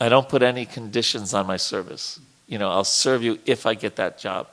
I 0.00 0.08
don't 0.08 0.28
put 0.28 0.42
any 0.42 0.66
conditions 0.66 1.32
on 1.32 1.46
my 1.46 1.56
service. 1.56 2.20
You 2.48 2.58
know, 2.58 2.68
I'll 2.68 2.84
serve 2.84 3.22
you 3.22 3.38
if 3.46 3.66
I 3.66 3.74
get 3.74 3.96
that 3.96 4.18
job. 4.18 4.48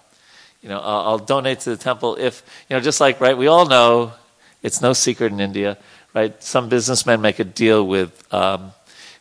You 0.61 0.69
know, 0.69 0.79
I'll, 0.79 1.01
I'll 1.07 1.19
donate 1.19 1.61
to 1.61 1.71
the 1.71 1.77
temple 1.77 2.15
if, 2.17 2.43
you 2.69 2.75
know, 2.75 2.81
just 2.81 3.01
like, 3.01 3.19
right, 3.19 3.37
we 3.37 3.47
all 3.47 3.65
know 3.65 4.13
it's 4.61 4.81
no 4.81 4.93
secret 4.93 5.31
in 5.31 5.39
India 5.39 5.77
right? 6.13 6.41
Some 6.43 6.69
businessmen 6.69 7.21
make 7.21 7.39
a 7.39 7.43
deal 7.43 7.85
with, 7.85 8.33
um, 8.33 8.71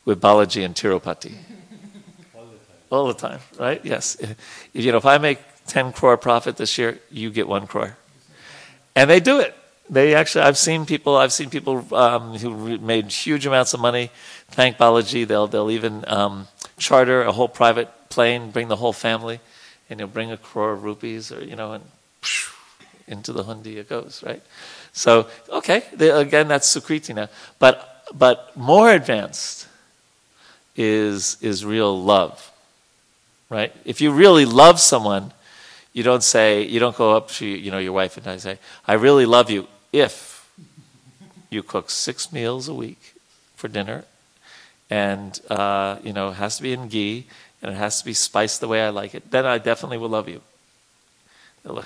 with 0.04 0.20
Balaji 0.20 0.64
and 0.64 0.74
Tirupati. 0.74 1.34
All 2.90 3.06
the 3.06 3.14
time, 3.14 3.40
right? 3.58 3.84
Yes. 3.84 4.16
If, 4.16 4.36
you 4.72 4.92
know, 4.92 4.98
if 4.98 5.04
I 5.04 5.18
make 5.18 5.38
10 5.66 5.92
crore 5.92 6.16
profit 6.16 6.56
this 6.56 6.78
year, 6.78 6.98
you 7.10 7.30
get 7.30 7.46
one 7.46 7.66
crore. 7.66 7.96
And 8.96 9.10
they 9.10 9.20
do 9.20 9.40
it. 9.40 9.54
They 9.90 10.14
actually, 10.14 10.42
I've 10.42 10.58
seen 10.58 10.86
people, 10.86 11.16
I've 11.16 11.32
seen 11.32 11.50
people 11.50 11.84
um, 11.94 12.36
who 12.36 12.78
made 12.78 13.10
huge 13.10 13.46
amounts 13.46 13.74
of 13.74 13.80
money 13.80 14.10
thank 14.50 14.76
Balaji. 14.76 15.26
They'll, 15.26 15.46
they'll 15.46 15.70
even 15.70 16.04
um, 16.06 16.48
charter 16.78 17.22
a 17.22 17.32
whole 17.32 17.48
private 17.48 17.90
plane, 18.08 18.50
bring 18.50 18.68
the 18.68 18.76
whole 18.76 18.92
family, 18.92 19.40
and 19.88 20.00
you'll 20.00 20.08
bring 20.08 20.30
a 20.30 20.36
crore 20.36 20.72
of 20.72 20.84
rupees 20.84 21.32
or, 21.32 21.42
you 21.42 21.56
know, 21.56 21.72
and 21.72 21.84
into 23.06 23.32
the 23.32 23.44
hundi 23.44 23.76
it 23.76 23.88
goes, 23.88 24.22
right? 24.24 24.42
So, 24.98 25.28
okay, 25.48 25.84
they, 25.92 26.10
again, 26.10 26.48
that's 26.48 26.76
Sukriti 26.76 27.14
now. 27.14 27.28
But, 27.60 28.04
but 28.12 28.50
more 28.56 28.90
advanced 28.90 29.68
is, 30.74 31.36
is 31.40 31.64
real 31.64 32.02
love, 32.02 32.50
right? 33.48 33.72
If 33.84 34.00
you 34.00 34.10
really 34.10 34.44
love 34.44 34.80
someone, 34.80 35.32
you 35.92 36.02
don't 36.02 36.24
say, 36.24 36.64
you 36.66 36.80
don't 36.80 36.96
go 36.96 37.16
up 37.16 37.28
to 37.38 37.46
you 37.46 37.70
know, 37.70 37.78
your 37.78 37.92
wife 37.92 38.16
and 38.16 38.26
I 38.26 38.38
say, 38.38 38.58
I 38.88 38.94
really 38.94 39.24
love 39.24 39.50
you 39.50 39.68
if 39.92 40.44
you 41.48 41.62
cook 41.62 41.90
six 41.90 42.32
meals 42.32 42.66
a 42.66 42.74
week 42.74 43.14
for 43.54 43.68
dinner 43.68 44.02
and, 44.90 45.40
uh, 45.48 45.98
you 46.02 46.12
know, 46.12 46.30
it 46.30 46.34
has 46.34 46.56
to 46.56 46.62
be 46.64 46.72
in 46.72 46.88
ghee 46.88 47.28
and 47.62 47.70
it 47.70 47.76
has 47.76 48.00
to 48.00 48.04
be 48.04 48.14
spiced 48.14 48.60
the 48.60 48.66
way 48.66 48.82
I 48.82 48.88
like 48.88 49.14
it, 49.14 49.30
then 49.30 49.46
I 49.46 49.58
definitely 49.58 49.98
will 49.98 50.10
love 50.10 50.28
you. 50.28 50.40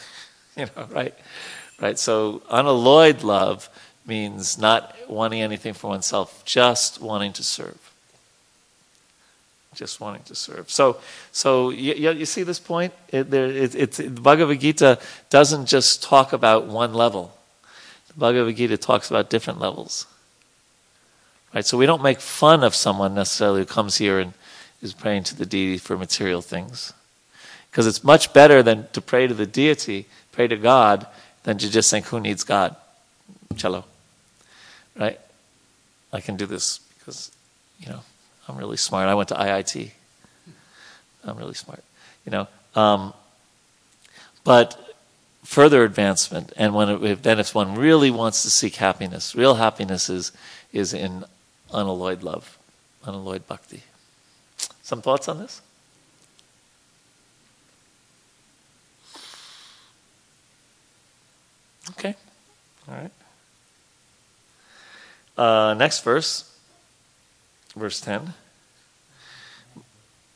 You 0.54 0.66
know, 0.76 0.84
right? 0.90 1.14
Right? 1.82 1.98
So 1.98 2.42
unalloyed 2.48 3.24
love 3.24 3.68
means 4.06 4.56
not 4.56 4.96
wanting 5.08 5.42
anything 5.42 5.74
for 5.74 5.88
oneself, 5.88 6.44
just 6.44 7.00
wanting 7.00 7.32
to 7.34 7.42
serve. 7.42 7.90
Just 9.74 10.00
wanting 10.00 10.22
to 10.24 10.34
serve. 10.36 10.70
So, 10.70 10.98
so 11.32 11.70
you, 11.70 11.94
you 12.12 12.24
see 12.24 12.44
this 12.44 12.60
point? 12.60 12.92
It, 13.08 13.30
there, 13.30 13.46
it, 13.46 13.74
it's, 13.74 13.96
the 13.96 14.08
Bhagavad 14.10 14.60
Gita 14.60 15.00
doesn't 15.28 15.66
just 15.66 16.02
talk 16.02 16.32
about 16.32 16.66
one 16.66 16.94
level. 16.94 17.36
The 18.08 18.14
Bhagavad 18.14 18.56
Gita 18.56 18.76
talks 18.76 19.10
about 19.10 19.28
different 19.28 19.58
levels. 19.58 20.06
Right? 21.52 21.64
So 21.64 21.76
we 21.76 21.86
don't 21.86 22.02
make 22.02 22.20
fun 22.20 22.62
of 22.62 22.76
someone 22.76 23.14
necessarily 23.14 23.60
who 23.60 23.66
comes 23.66 23.96
here 23.96 24.20
and 24.20 24.34
is 24.82 24.92
praying 24.92 25.24
to 25.24 25.36
the 25.36 25.46
deity 25.46 25.78
for 25.78 25.96
material 25.96 26.42
things. 26.42 26.92
Because 27.70 27.86
it's 27.86 28.04
much 28.04 28.32
better 28.32 28.62
than 28.62 28.86
to 28.92 29.00
pray 29.00 29.26
to 29.26 29.34
the 29.34 29.46
deity, 29.46 30.06
pray 30.30 30.46
to 30.46 30.56
God, 30.56 31.06
than 31.44 31.58
to 31.58 31.70
just 31.70 31.90
think, 31.90 32.06
who 32.06 32.20
needs 32.20 32.44
God? 32.44 32.76
Cello. 33.56 33.84
Right? 34.96 35.18
I 36.12 36.20
can 36.20 36.36
do 36.36 36.46
this 36.46 36.78
because, 36.98 37.32
you 37.80 37.88
know, 37.88 38.00
I'm 38.48 38.56
really 38.56 38.76
smart. 38.76 39.08
I 39.08 39.14
went 39.14 39.28
to 39.30 39.34
IIT. 39.34 39.90
I'm 41.24 41.36
really 41.36 41.54
smart. 41.54 41.82
You 42.26 42.32
know, 42.32 42.48
um, 42.74 43.14
but 44.44 44.96
further 45.44 45.84
advancement, 45.84 46.52
and 46.56 46.74
when 46.74 46.88
it, 46.88 47.22
then 47.22 47.38
if 47.38 47.54
one 47.54 47.74
really 47.74 48.10
wants 48.10 48.42
to 48.42 48.50
seek 48.50 48.76
happiness, 48.76 49.34
real 49.34 49.54
happiness 49.54 50.08
is 50.08 50.32
is 50.72 50.92
in 50.94 51.24
unalloyed 51.72 52.22
love, 52.22 52.58
unalloyed 53.04 53.46
bhakti. 53.46 53.82
Some 54.82 55.02
thoughts 55.02 55.28
on 55.28 55.38
this? 55.38 55.60
Okay. 61.90 62.14
All 62.88 62.94
right. 62.94 63.10
Uh, 65.36 65.74
next 65.74 66.02
verse, 66.04 66.50
verse 67.74 68.00
10. 68.00 68.34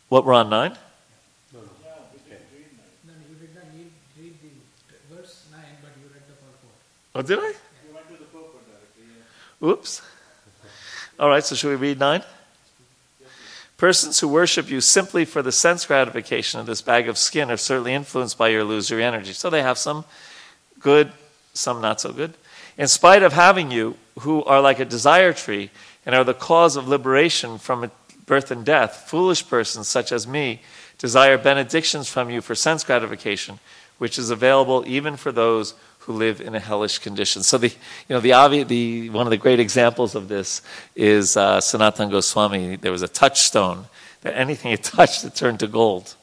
What, 0.08 0.24
we're 0.24 0.34
on 0.34 0.50
9? 0.50 0.76
Oh, 7.16 7.22
did 7.22 7.38
I? 7.38 7.42
You 7.42 7.94
went 7.94 8.06
to 8.08 8.12
the 8.12 8.24
purport 8.24 8.62
directly. 8.66 9.04
Yeah. 9.62 9.68
Oops. 9.68 10.02
All 11.18 11.30
right, 11.30 11.42
so 11.42 11.54
should 11.54 11.70
we 11.70 11.76
read 11.76 11.98
9? 11.98 12.22
Persons 13.78 14.20
who 14.20 14.28
worship 14.28 14.70
you 14.70 14.82
simply 14.82 15.24
for 15.24 15.40
the 15.40 15.50
sense 15.50 15.86
gratification 15.86 16.60
of 16.60 16.66
this 16.66 16.82
bag 16.82 17.08
of 17.08 17.16
skin 17.16 17.50
are 17.50 17.56
certainly 17.56 17.94
influenced 17.94 18.36
by 18.36 18.48
your 18.48 18.60
illusory 18.60 19.02
energy. 19.02 19.32
So 19.32 19.48
they 19.48 19.62
have 19.62 19.78
some 19.78 20.04
good, 20.78 21.10
some 21.58 21.80
not 21.80 22.00
so 22.00 22.12
good. 22.12 22.34
In 22.78 22.88
spite 22.88 23.22
of 23.22 23.32
having 23.32 23.70
you, 23.70 23.96
who 24.20 24.44
are 24.44 24.60
like 24.60 24.78
a 24.78 24.84
desire 24.84 25.32
tree 25.32 25.70
and 26.04 26.14
are 26.14 26.24
the 26.24 26.34
cause 26.34 26.76
of 26.76 26.88
liberation 26.88 27.58
from 27.58 27.90
birth 28.24 28.50
and 28.50 28.64
death, 28.64 29.04
foolish 29.08 29.46
persons 29.48 29.88
such 29.88 30.12
as 30.12 30.26
me 30.26 30.60
desire 30.98 31.36
benedictions 31.36 32.08
from 32.08 32.30
you 32.30 32.40
for 32.40 32.54
sense 32.54 32.82
gratification, 32.84 33.58
which 33.98 34.18
is 34.18 34.30
available 34.30 34.84
even 34.86 35.16
for 35.16 35.32
those 35.32 35.74
who 36.00 36.12
live 36.12 36.40
in 36.40 36.54
a 36.54 36.60
hellish 36.60 36.98
condition. 36.98 37.42
So 37.42 37.58
the 37.58 37.68
you 37.68 38.10
know 38.10 38.20
the, 38.20 38.30
obvi- 38.30 38.66
the 38.66 39.10
one 39.10 39.26
of 39.26 39.30
the 39.30 39.36
great 39.36 39.60
examples 39.60 40.14
of 40.14 40.28
this 40.28 40.62
is 40.94 41.36
uh, 41.36 41.60
Sanatan 41.60 42.10
Goswami. 42.10 42.76
There 42.76 42.92
was 42.92 43.02
a 43.02 43.08
touchstone 43.08 43.86
that 44.22 44.36
anything 44.36 44.72
it 44.72 44.82
touched 44.96 45.24
it 45.24 45.34
turned 45.34 45.60
to 45.60 45.66
gold, 45.66 46.14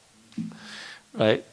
right? 1.13 1.43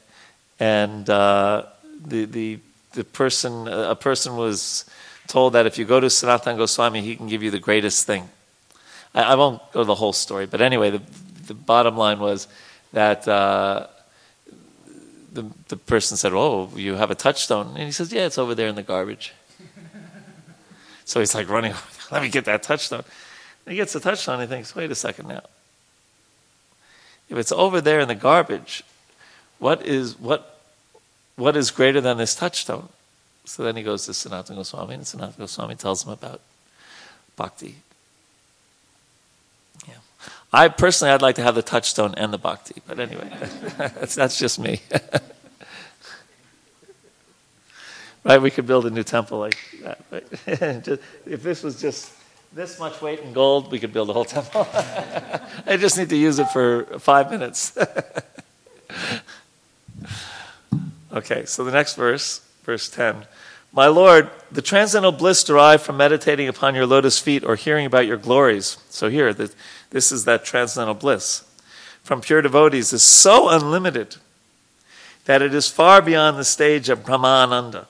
And 0.59 1.11
uh, 1.11 1.66
the 2.07 2.24
the 2.24 2.59
the 2.93 3.05
person 3.05 3.68
a 3.68 3.95
person 3.95 4.36
was 4.36 4.84
told 5.26 5.53
that 5.53 5.66
if 5.66 5.78
you 5.78 5.84
go 5.84 6.01
to 6.01 6.11
Sanatan 6.11 6.57
Goswami, 6.57 7.01
he 7.03 7.16
can 7.16 7.28
give 7.28 7.43
you 7.43 7.51
the 7.51 7.59
greatest 7.59 8.07
thing. 8.07 8.28
I, 9.14 9.22
I 9.22 9.34
won't 9.34 9.61
go 9.72 9.84
the 9.84 9.95
whole 9.95 10.12
story, 10.12 10.47
but 10.47 10.61
anyway, 10.61 10.91
the 10.91 11.03
the 11.47 11.55
bottom 11.55 11.97
line 11.97 12.20
was 12.20 12.49
that. 12.93 13.26
Uh, 13.26 13.86
the, 15.32 15.47
the 15.68 15.76
person 15.76 16.16
said, 16.16 16.32
Oh, 16.32 16.70
you 16.74 16.95
have 16.95 17.11
a 17.11 17.14
touchstone. 17.14 17.68
And 17.68 17.84
he 17.84 17.93
says, 17.93 18.12
Yeah, 18.12 18.26
it's 18.26 18.38
over 18.38 18.55
there 18.55 18.68
in 18.68 18.74
the 18.74 18.82
garbage. 18.82 19.32
so 21.05 21.20
he's 21.20 21.34
like 21.34 21.49
running, 21.49 21.74
let 22.11 22.22
me 22.22 22.28
get 22.28 22.45
that 22.47 22.62
touchstone. 22.62 23.05
And 23.66 23.72
he 23.72 23.76
gets 23.76 23.93
the 23.93 24.01
touchstone 24.01 24.41
and 24.41 24.51
he 24.51 24.55
thinks, 24.55 24.74
Wait 24.74 24.91
a 24.91 24.95
second 24.95 25.28
now. 25.28 25.43
If 27.28 27.38
it's 27.38 27.53
over 27.53 27.80
there 27.80 28.01
in 28.01 28.09
the 28.09 28.14
garbage, 28.14 28.82
what 29.59 29.86
is, 29.86 30.18
what, 30.18 30.49
what 31.41 31.57
is 31.57 31.70
greater 31.70 32.01
than 32.01 32.18
this 32.18 32.34
touchstone? 32.34 32.88
So 33.45 33.64
then 33.64 33.74
he 33.74 33.82
goes 33.82 34.05
to 34.07 34.12
Sanatana 34.12 34.57
Goswami, 34.57 34.95
and 34.95 35.05
Sanatana 35.05 35.38
Goswami 35.38 35.74
tells 35.74 36.05
him 36.05 36.12
about 36.12 36.41
bhakti. 37.34 37.76
Yeah. 39.88 39.95
I 40.53 40.68
personally, 40.68 41.12
I'd 41.12 41.22
like 41.22 41.36
to 41.36 41.43
have 41.43 41.55
the 41.55 41.62
touchstone 41.62 42.14
and 42.16 42.32
the 42.32 42.38
bhakti, 42.38 42.82
but 42.86 43.01
anyway, 43.01 43.28
that's, 43.78 44.38
just 44.38 44.59
me. 44.59 44.82
right? 48.24 48.41
We 48.41 48.51
could 48.51 48.66
build 48.66 48.86
a 48.86 48.91
new 48.91 49.03
temple 49.03 49.38
like 49.38 49.57
that. 49.82 50.05
Right? 50.11 50.26
just, 50.84 51.03
if 51.26 51.43
this 51.43 51.62
was 51.62 51.80
just 51.80 52.12
this 52.53 52.78
much 52.78 53.01
weight 53.01 53.20
in 53.20 53.32
gold, 53.32 53.72
we 53.72 53.78
could 53.78 53.93
build 53.93 54.11
a 54.11 54.12
whole 54.12 54.26
temple. 54.26 54.68
I 55.66 55.76
just 55.78 55.97
need 55.97 56.11
to 56.11 56.16
use 56.16 56.38
it 56.38 56.51
for 56.51 56.84
five 56.99 57.30
minutes. 57.30 57.78
Okay, 61.13 61.45
so 61.45 61.65
the 61.65 61.73
next 61.73 61.95
verse, 61.95 62.41
verse 62.65 62.89
10. 62.89 63.27
My 63.73 63.87
Lord, 63.87 64.31
the 64.51 64.63
transcendental 64.63 65.13
bliss 65.13 65.45
derived 65.45 65.85
from 65.85 65.97
meditating 65.97 66.49
upon 66.49 66.75
your 66.75 66.87
lotus 66.87 67.19
feet 67.19 67.45
or 67.45 67.55
hearing 67.55 67.87
about 67.87 68.07
your 68.07 68.17
glories. 68.17 68.79
So 68.91 69.09
here, 69.09 69.33
the, 69.33 69.53
this 69.91 70.11
is 70.11 70.25
that 70.25 70.45
transcendental 70.45 70.95
bliss 70.95 71.45
from 72.03 72.21
pure 72.21 72.43
devotees 72.43 72.93
is 72.93 73.05
so 73.05 73.49
unlimited 73.49 74.17
that 75.27 75.43
it 75.43 75.55
is 75.55 75.69
far 75.69 76.03
beyond 76.03 76.37
the 76.37 76.45
stage 76.45 76.89
of 76.89 77.05
Brahmananda, 77.05 77.87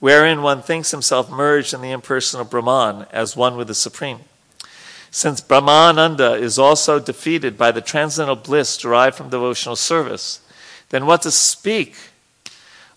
wherein 0.00 0.42
one 0.42 0.60
thinks 0.60 0.90
himself 0.90 1.30
merged 1.30 1.72
in 1.72 1.80
the 1.80 1.90
impersonal 1.90 2.44
Brahman 2.44 3.06
as 3.10 3.36
one 3.36 3.56
with 3.56 3.68
the 3.68 3.74
Supreme. 3.74 4.20
Since 5.10 5.40
Brahmananda 5.40 6.38
is 6.38 6.58
also 6.58 6.98
defeated 6.98 7.56
by 7.56 7.70
the 7.70 7.80
transcendental 7.80 8.36
bliss 8.36 8.76
derived 8.76 9.16
from 9.16 9.30
devotional 9.30 9.76
service, 9.76 10.40
then 10.90 11.06
what 11.06 11.22
to 11.22 11.30
speak 11.30 11.96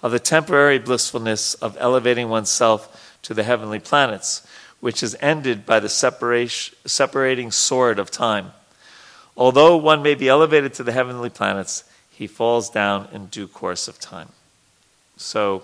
of 0.01 0.11
the 0.11 0.19
temporary 0.19 0.79
blissfulness 0.79 1.53
of 1.55 1.77
elevating 1.79 2.29
oneself 2.29 3.17
to 3.23 3.33
the 3.33 3.43
heavenly 3.43 3.79
planets, 3.79 4.45
which 4.79 5.01
is 5.01 5.17
ended 5.19 5.65
by 5.65 5.79
the 5.79 5.89
separating 5.89 7.51
sword 7.51 7.99
of 7.99 8.11
time. 8.11 8.51
Although 9.35 9.77
one 9.77 10.01
may 10.01 10.15
be 10.15 10.29
elevated 10.29 10.73
to 10.75 10.83
the 10.83 10.91
heavenly 10.91 11.29
planets, 11.29 11.83
he 12.09 12.25
falls 12.25 12.69
down 12.69 13.07
in 13.11 13.27
due 13.27 13.47
course 13.47 13.87
of 13.87 13.99
time. 13.99 14.29
So, 15.17 15.63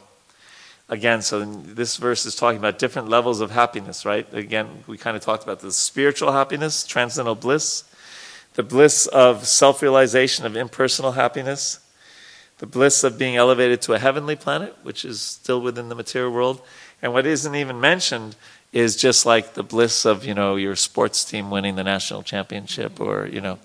again, 0.90 1.22
so 1.22 1.44
this 1.44 1.98
verse 1.98 2.26
is 2.26 2.36
talking 2.36 2.60
about 2.60 2.78
different 2.78 3.10
levels 3.10 3.42
of 3.42 3.52
happiness, 3.52 4.06
right? 4.06 4.32
Again, 4.34 4.84
we 4.86 4.98
kind 4.98 5.18
of 5.18 5.24
talked 5.24 5.44
about 5.44 5.62
the 5.62 5.72
spiritual 5.72 6.32
happiness, 6.32 6.86
transcendental 6.86 7.36
bliss, 7.36 7.84
the 8.54 8.64
bliss 8.64 9.08
of 9.08 9.48
self 9.48 9.82
realization 9.82 10.46
of 10.46 10.56
impersonal 10.56 11.14
happiness, 11.14 11.80
the 12.64 12.68
bliss 12.68 13.04
of 13.04 13.18
being 13.18 13.36
elevated 13.36 13.82
to 13.82 13.92
a 13.92 14.00
heavenly 14.00 14.38
planet, 14.38 14.74
which 14.84 15.04
is 15.04 15.20
still 15.20 15.60
within 15.60 15.90
the 15.90 15.96
material 15.96 16.32
world. 16.32 16.62
And 17.02 17.12
what 17.12 17.26
isn't 17.26 17.54
even 17.54 17.82
mentioned 17.82 18.38
is 18.72 18.96
just 18.96 19.26
like 19.26 19.54
the 19.54 19.64
bliss 19.64 20.06
of 20.06 20.24
you 20.24 20.34
know 20.34 20.56
your 20.56 20.78
sports 20.78 21.26
team 21.26 21.52
winning 21.52 21.76
the 21.76 21.84
national 21.84 22.24
championship, 22.24 23.02
or 23.02 23.28
you 23.28 23.42
know 23.42 23.60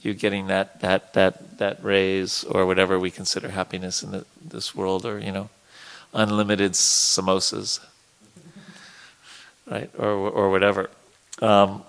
you 0.00 0.14
getting 0.14 0.46
that 0.46 0.80
that 0.80 1.12
that 1.12 1.58
that 1.58 1.84
raise 1.84 2.42
or 2.44 2.64
whatever 2.64 2.98
we 2.98 3.10
consider 3.10 3.50
happiness 3.50 4.02
in 4.02 4.12
the, 4.12 4.24
this 4.42 4.74
world, 4.74 5.04
or 5.04 5.18
you 5.18 5.30
know 5.30 5.50
unlimited 6.14 6.72
samosas, 6.72 7.80
right, 9.70 9.90
or 9.98 10.08
or 10.08 10.50
whatever. 10.50 10.88
Um, 11.42 11.82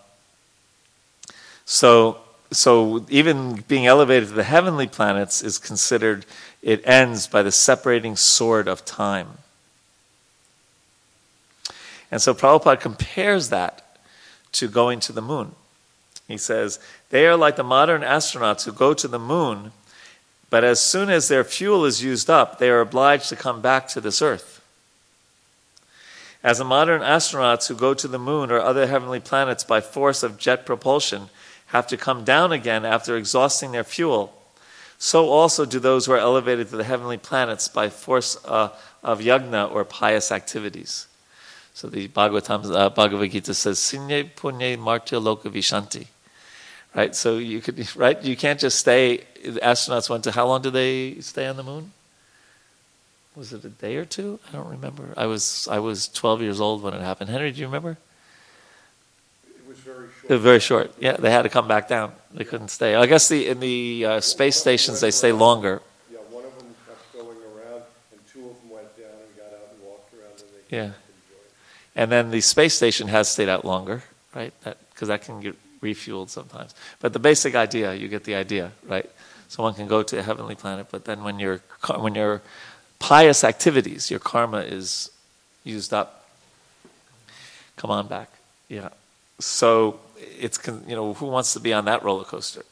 so 1.64 2.20
so 2.51 3.05
even 3.10 3.64
being 3.68 3.86
elevated 3.86 4.30
to 4.30 4.36
the 4.36 4.43
heavenly 4.43 4.88
planets 4.88 5.43
is 5.43 5.57
considered 5.57 6.26
it 6.62 6.86
ends 6.88 7.28
by 7.28 7.41
the 7.41 7.51
separating 7.51 8.16
sword 8.16 8.68
of 8.68 8.86
time. 8.86 9.38
And 12.12 12.22
so 12.22 12.34
Prabhupada 12.34 12.80
compares 12.80 13.49
that 13.49 13.97
to 14.53 14.68
going 14.68 14.99
to 15.01 15.12
the 15.12 15.22
moon. 15.22 15.53
He 16.28 16.38
says, 16.38 16.80
they 17.10 17.26
are 17.26 17.36
like 17.36 17.55
the 17.55 17.64
modern 17.64 18.01
astronauts 18.01 18.66
who 18.66 18.72
go 18.72 18.93
to 18.93 19.07
the 19.07 19.20
moon, 19.20 19.72
but 20.49 20.64
as 20.64 20.80
soon 20.80 21.10
as 21.10 21.28
their 21.28 21.43
fuel 21.43 21.86
is 21.86 22.03
used 22.03 22.30
up, 22.30 22.60
they 22.60 22.70
are 22.70 22.82
obliged 22.82 23.30
to 23.30 23.36
come 23.36 23.62
back 23.62 23.88
to 23.89 24.01
this 24.01 24.22
earth. 24.22 24.64
As 26.43 26.57
the 26.57 26.64
modern 26.64 27.01
astronauts 27.01 27.68
who 27.68 27.76
go 27.76 27.93
to 27.93 28.07
the 28.07 28.20
moon 28.20 28.49
or 28.51 28.60
other 28.60 28.88
heavenly 28.88 29.20
planets 29.20 29.64
by 29.64 29.82
force 29.82 30.24
of 30.24 30.38
jet 30.38 30.66
propulsion 30.66 31.30
have 31.68 31.86
to 31.88 31.97
come 31.97 32.24
down 32.24 32.51
again 32.51 32.86
after 32.86 33.18
exhausting 33.18 33.72
their 33.72 33.84
fuel, 33.84 34.34
so 35.00 35.30
also 35.30 35.66
do 35.66 35.80
those 35.80 36.06
who 36.06 36.12
are 36.12 36.18
elevated 36.18 36.70
to 36.70 36.78
the 36.78 36.84
heavenly 36.84 37.18
planets 37.18 37.70
by 37.70 37.89
force 37.89 38.38
uh, 38.45 38.70
of 39.02 39.22
yagna 39.22 39.72
or 39.72 39.86
pious 39.86 40.30
activities. 40.30 41.08
So 41.74 41.88
the 41.88 42.10
Bhagavatam, 42.10 42.76
uh, 42.76 42.89
Bhagavad 42.89 43.32
Gita 43.32 43.54
says, 43.54 43.80
Kshine 43.80 44.30
punye 44.36 44.78
martya 44.78 45.18
loka 45.18 45.50
vishanti. 45.50 46.08
Right? 46.93 47.16
So 47.16 47.38
you 47.38 47.62
could, 47.62 47.95
right? 47.95 48.22
You 48.22 48.36
can't 48.36 48.60
just 48.60 48.78
stay, 48.78 49.24
the 49.41 49.62
astronauts 49.62 50.10
went 50.10 50.26
to, 50.26 50.32
how 50.32 50.45
long 50.45 50.62
did 50.62 50.74
they 50.74 51.22
stay 51.22 51.47
on 51.47 51.56
the 51.56 51.64
moon? 51.64 51.93
Was 53.38 53.54
it 53.54 53.64
a 53.64 53.70
day 53.70 53.95
or 53.95 54.04
two? 54.04 54.38
I 54.50 54.58
don't 54.58 54.68
remember. 54.68 55.14
I 55.16 55.28
was, 55.28 55.66
I 55.72 55.80
was 55.80 56.10
12 56.10 56.41
years 56.41 56.60
old 56.60 56.84
when 56.84 56.93
it 56.93 57.02
happened. 57.02 57.30
Henry, 57.30 57.54
do 57.54 57.62
you 57.62 57.68
remember? 57.68 57.97
Very 60.38 60.59
short. 60.59 60.93
Yeah, 60.99 61.17
they 61.17 61.32
had 61.32 61.41
to 61.41 61.49
come 61.49 61.67
back 61.67 61.88
down. 61.88 62.13
They 62.32 62.43
couldn't 62.43 62.67
stay. 62.67 62.93
I 62.93 63.07
guess 63.07 63.30
the 63.30 63.47
in 63.47 63.59
the 63.59 64.05
uh, 64.05 64.19
space 64.21 64.57
stations 64.57 65.01
they 65.01 65.09
stay 65.09 65.32
longer. 65.32 65.82
Yeah, 66.11 66.19
one 66.30 66.45
of 66.45 66.55
them 66.59 66.75
kept 66.86 67.13
going 67.13 67.25
around, 67.27 67.82
and 68.11 68.21
two 68.32 68.47
of 68.47 68.61
them 68.61 68.69
went 68.69 68.95
down 68.95 69.09
and 69.09 69.36
got 69.36 69.47
out 69.47 69.73
and 69.73 69.82
walked 69.82 70.13
around, 70.13 70.38
and 70.38 70.49
they 70.69 70.77
Yeah. 70.77 70.91
And 71.95 72.11
then 72.11 72.30
the 72.30 72.41
space 72.41 72.75
station 72.75 73.07
has 73.07 73.27
stayed 73.27 73.49
out 73.49 73.65
longer, 73.65 74.03
right? 74.36 74.53
Because 74.93 75.07
that, 75.07 75.23
can 75.23 75.41
get 75.41 75.55
refueled 75.82 76.30
sometimes. 76.30 76.75
But 76.99 77.13
the 77.13 77.19
basic 77.19 77.55
idea, 77.55 77.95
you 77.95 78.07
get 78.07 78.23
the 78.23 78.36
idea, 78.36 78.71
right? 78.86 79.09
Someone 79.47 79.73
can 79.73 79.88
go 79.88 80.03
to 80.03 80.19
a 80.19 80.21
heavenly 80.21 80.53
planet, 80.53 80.88
but 80.91 81.05
then 81.05 81.23
when 81.23 81.39
your 81.39 81.61
when 81.97 82.13
your 82.13 82.43
pious 82.99 83.43
activities, 83.43 84.11
your 84.11 84.19
karma 84.19 84.59
is 84.59 85.09
used 85.63 85.91
up, 85.91 86.30
come 87.77 87.89
on 87.89 88.07
back. 88.07 88.30
Yeah. 88.67 88.89
So 89.39 89.99
it's 90.20 90.59
you 90.67 90.95
know 90.95 91.13
who 91.13 91.26
wants 91.26 91.53
to 91.53 91.59
be 91.59 91.74
on 91.74 91.86
that 91.86 92.03
roller 92.03 92.24
coaster? 92.24 92.63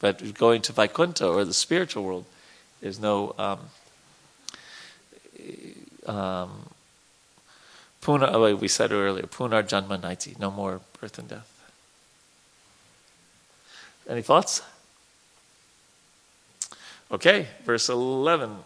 But 0.00 0.34
going 0.34 0.62
to 0.62 0.72
Vaikuntha 0.72 1.26
or 1.26 1.44
the 1.44 1.54
spiritual 1.54 2.04
world, 2.04 2.24
there's 2.80 3.00
no. 3.00 3.34
Um, 3.38 3.58
um, 6.06 6.50
Puna, 8.00 8.30
oh, 8.32 8.54
we 8.54 8.68
said 8.68 8.92
earlier, 8.92 9.24
Punar 9.24 9.62
Janma 9.62 10.00
Naiti, 10.00 10.38
no 10.38 10.50
more 10.50 10.80
birth 11.00 11.18
and 11.18 11.28
death. 11.28 11.54
Any 14.08 14.22
thoughts? 14.22 14.62
Okay, 17.10 17.48
verse 17.64 17.88
11. 17.88 18.56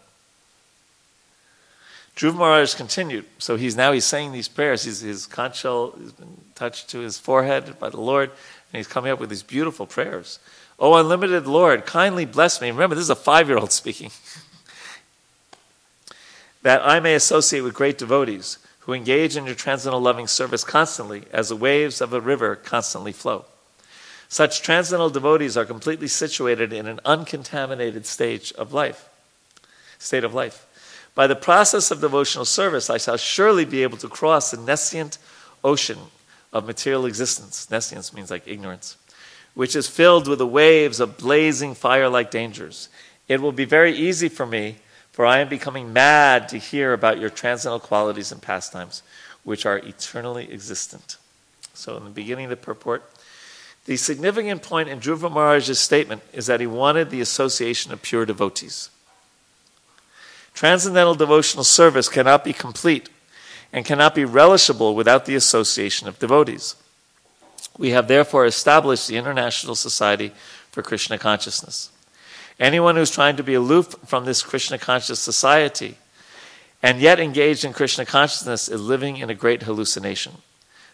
Dhruv 2.15 2.77
continued. 2.77 3.25
So 3.39 3.55
he's 3.55 3.75
now 3.75 3.91
he's 3.91 4.05
saying 4.05 4.31
these 4.31 4.47
prayers. 4.47 4.83
He's, 4.83 4.99
his 4.99 5.25
conch 5.25 5.57
shell 5.57 5.91
has 5.91 6.11
been 6.11 6.37
touched 6.55 6.89
to 6.89 6.99
his 6.99 7.17
forehead 7.17 7.79
by 7.79 7.89
the 7.89 7.99
Lord, 7.99 8.29
and 8.29 8.77
he's 8.77 8.87
coming 8.87 9.11
up 9.11 9.19
with 9.19 9.29
these 9.29 9.43
beautiful 9.43 9.87
prayers. 9.87 10.39
Oh, 10.79 10.93
unlimited 10.95 11.47
Lord, 11.47 11.85
kindly 11.85 12.25
bless 12.25 12.61
me. 12.61 12.69
Remember, 12.69 12.95
this 12.95 13.03
is 13.03 13.09
a 13.09 13.15
five 13.15 13.47
year 13.47 13.57
old 13.57 13.71
speaking. 13.71 14.11
that 16.61 16.81
I 16.87 16.99
may 16.99 17.15
associate 17.15 17.61
with 17.61 17.73
great 17.73 17.97
devotees 17.97 18.59
who 18.79 18.93
engage 18.93 19.37
in 19.37 19.45
your 19.45 19.55
transcendental 19.55 20.01
loving 20.01 20.27
service 20.27 20.63
constantly, 20.63 21.23
as 21.31 21.49
the 21.49 21.55
waves 21.55 22.01
of 22.01 22.11
a 22.11 22.19
river 22.19 22.55
constantly 22.55 23.13
flow. 23.13 23.45
Such 24.27 24.61
transcendental 24.61 25.09
devotees 25.09 25.55
are 25.55 25.63
completely 25.63 26.07
situated 26.07 26.73
in 26.73 26.87
an 26.87 26.99
uncontaminated 27.05 28.05
stage 28.05 28.51
of 28.53 28.73
life, 28.73 29.07
state 29.99 30.23
of 30.23 30.33
life. 30.33 30.67
By 31.15 31.27
the 31.27 31.35
process 31.35 31.91
of 31.91 32.01
devotional 32.01 32.45
service, 32.45 32.89
I 32.89 32.97
shall 32.97 33.17
surely 33.17 33.65
be 33.65 33.83
able 33.83 33.97
to 33.97 34.07
cross 34.07 34.51
the 34.51 34.57
nescient 34.57 35.17
ocean 35.63 35.99
of 36.51 36.65
material 36.65 37.05
existence. 37.05 37.69
Nescience 37.69 38.13
means 38.13 38.31
like 38.31 38.47
ignorance, 38.47 38.97
which 39.53 39.75
is 39.75 39.87
filled 39.87 40.27
with 40.27 40.39
the 40.39 40.47
waves 40.47 40.99
of 40.99 41.17
blazing 41.17 41.75
fire 41.75 42.09
like 42.09 42.31
dangers. 42.31 42.89
It 43.27 43.41
will 43.41 43.51
be 43.51 43.65
very 43.65 43.93
easy 43.93 44.27
for 44.27 44.45
me, 44.45 44.77
for 45.11 45.25
I 45.25 45.39
am 45.39 45.49
becoming 45.49 45.93
mad 45.93 46.49
to 46.49 46.57
hear 46.57 46.93
about 46.93 47.19
your 47.19 47.29
transcendental 47.29 47.79
qualities 47.79 48.31
and 48.31 48.41
pastimes, 48.41 49.03
which 49.43 49.65
are 49.65 49.77
eternally 49.77 50.51
existent. 50.51 51.17
So, 51.75 51.97
in 51.97 52.03
the 52.03 52.09
beginning 52.09 52.45
of 52.45 52.49
the 52.49 52.57
purport, 52.57 53.03
the 53.85 53.97
significant 53.97 54.63
point 54.63 54.89
in 54.89 54.99
Dhruva 54.99 55.31
Maharaj's 55.31 55.79
statement 55.79 56.21
is 56.31 56.47
that 56.47 56.59
he 56.59 56.67
wanted 56.67 57.09
the 57.09 57.21
association 57.21 57.91
of 57.91 58.01
pure 58.01 58.25
devotees. 58.25 58.89
Transcendental 60.53 61.15
devotional 61.15 61.63
service 61.63 62.09
cannot 62.09 62.43
be 62.43 62.53
complete 62.53 63.09
and 63.71 63.85
cannot 63.85 64.13
be 64.13 64.23
relishable 64.23 64.93
without 64.95 65.25
the 65.25 65.35
association 65.35 66.07
of 66.07 66.19
devotees. 66.19 66.75
We 67.77 67.89
have 67.89 68.07
therefore 68.07 68.45
established 68.45 69.07
the 69.07 69.17
International 69.17 69.75
Society 69.75 70.31
for 70.71 70.83
Krishna 70.83 71.17
Consciousness. 71.17 71.89
Anyone 72.59 72.95
who's 72.95 73.09
trying 73.09 73.35
to 73.37 73.43
be 73.43 73.55
aloof 73.55 73.95
from 74.05 74.25
this 74.25 74.43
Krishna 74.43 74.77
conscious 74.77 75.19
society 75.19 75.97
and 76.83 76.99
yet 76.99 77.19
engaged 77.19 77.65
in 77.65 77.73
Krishna 77.73 78.05
consciousness 78.05 78.69
is 78.69 78.81
living 78.81 79.17
in 79.17 79.29
a 79.29 79.35
great 79.35 79.63
hallucination. 79.63 80.33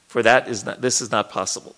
For 0.08 0.24
that 0.24 0.48
is 0.48 0.66
not, 0.66 0.82
this 0.82 1.02
is 1.02 1.12
not 1.12 1.30
possible. 1.30 1.76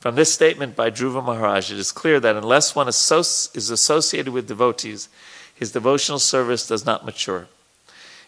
From 0.00 0.16
this 0.16 0.32
statement 0.32 0.74
by 0.74 0.90
Dhruva 0.90 1.24
Maharaj, 1.24 1.70
it 1.70 1.78
is 1.78 1.92
clear 1.92 2.18
that 2.20 2.36
unless 2.36 2.74
one 2.74 2.88
is 2.88 3.10
associated 3.10 4.32
with 4.32 4.48
devotees, 4.48 5.08
his 5.56 5.72
devotional 5.72 6.18
service 6.18 6.68
does 6.68 6.84
not 6.84 7.04
mature. 7.04 7.48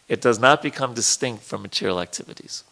It 0.09 0.21
does 0.23 0.39
not 0.39 0.63
become 0.63 0.95
distinct 0.95 1.45
from 1.45 1.63
material 1.63 2.01
activities. 2.01 2.65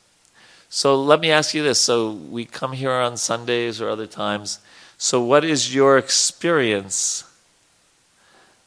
So 0.71 1.01
let 1.01 1.21
me 1.21 1.31
ask 1.31 1.55
you 1.55 1.63
this. 1.63 1.79
So 1.79 2.11
we 2.11 2.47
come 2.47 2.73
here 2.73 2.91
on 2.91 3.19
Sundays 3.19 3.81
or 3.81 3.89
other 3.91 4.07
times. 4.07 4.59
So, 4.99 5.21
what 5.21 5.45
is 5.45 5.75
your 5.75 5.99
experience 5.99 7.25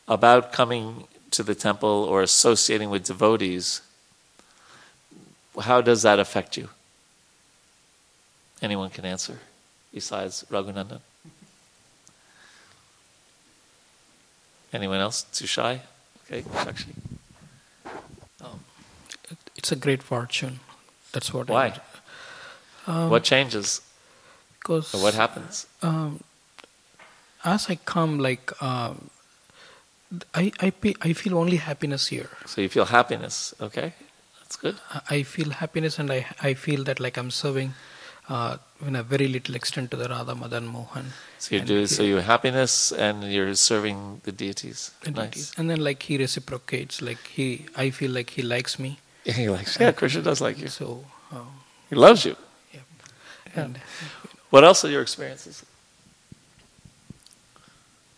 about 0.07 0.53
coming 0.53 1.07
to 1.31 1.41
the 1.41 1.55
temple 1.55 2.05
or 2.07 2.21
associating 2.21 2.91
with 2.91 3.03
devotees? 3.03 3.81
How 5.59 5.81
does 5.81 6.03
that 6.03 6.19
affect 6.19 6.55
you? 6.55 6.69
Anyone 8.61 8.91
can 8.91 9.05
answer 9.05 9.39
besides 9.91 10.45
Raghunandan? 10.51 11.01
Anyone 14.73 14.99
else? 14.99 15.23
Too 15.23 15.47
shy? 15.47 15.81
Okay, 16.25 16.41
Shakshi. 16.43 16.93
It's 19.55 19.71
a 19.71 19.75
great 19.75 20.01
fortune. 20.01 20.59
That's 21.11 21.33
what. 21.33 21.49
Why? 21.49 21.73
I, 22.87 23.03
um, 23.05 23.09
what 23.09 23.23
changes? 23.23 23.81
Because 24.59 24.93
Or 24.95 25.01
what 25.01 25.13
happens? 25.15 25.67
um, 25.81 26.23
as 27.43 27.69
I 27.69 27.75
come, 27.85 28.19
like 28.19 28.53
um, 28.61 29.09
I 30.33 30.51
I, 30.61 30.69
pe- 30.69 30.95
I 31.01 31.13
feel 31.13 31.37
only 31.37 31.57
happiness 31.57 32.07
here. 32.07 32.29
So 32.45 32.61
you 32.61 32.69
feel 32.69 32.85
happiness. 32.85 33.53
Okay, 33.59 33.93
that's 34.41 34.55
good. 34.55 34.75
I- 34.93 35.17
I 35.17 35.23
feel 35.23 35.49
happiness, 35.51 35.99
and 35.99 36.09
I 36.11 36.25
I 36.41 36.53
feel 36.53 36.83
that 36.85 36.99
like 36.99 37.17
I'm 37.17 37.31
serving. 37.31 37.73
Uh, 38.29 38.57
in 38.85 38.95
a 38.95 39.01
very 39.01 39.27
little 39.27 39.55
extent 39.55 39.89
to 39.89 39.97
the 39.97 40.07
Radha 40.07 40.35
Madan 40.35 40.67
Mohan. 40.67 41.07
So 41.39 41.55
you 41.55 41.61
do. 41.61 41.87
So 41.87 42.03
you 42.03 42.17
have 42.17 42.25
happiness, 42.25 42.91
and 42.91 43.23
you're 43.23 43.55
serving 43.55 44.21
the 44.23 44.31
deities. 44.31 44.91
and 45.03 45.15
nice. 45.15 45.25
deities. 45.25 45.53
And 45.57 45.69
then 45.69 45.83
like 45.83 46.03
he 46.03 46.17
reciprocates, 46.19 47.01
like 47.01 47.17
he, 47.27 47.65
I 47.75 47.89
feel 47.89 48.11
like 48.11 48.29
he 48.29 48.43
likes 48.43 48.77
me. 48.77 48.99
Yeah, 49.25 49.33
he 49.33 49.49
likes. 49.49 49.79
Yeah, 49.79 49.91
Krishna 49.91 50.21
does 50.21 50.41
like 50.41 50.59
you. 50.59 50.67
So, 50.67 51.03
um, 51.31 51.47
He 51.89 51.95
loves 51.95 52.23
you. 52.23 52.35
Yeah. 52.71 53.63
and 53.63 53.79
What 54.51 54.63
else 54.63 54.85
are 54.85 54.91
your 54.91 55.01
experiences? 55.01 55.65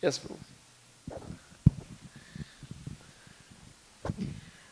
Yes. 0.01 0.19
Prabhu. 0.19 0.37
Hare 4.03 4.15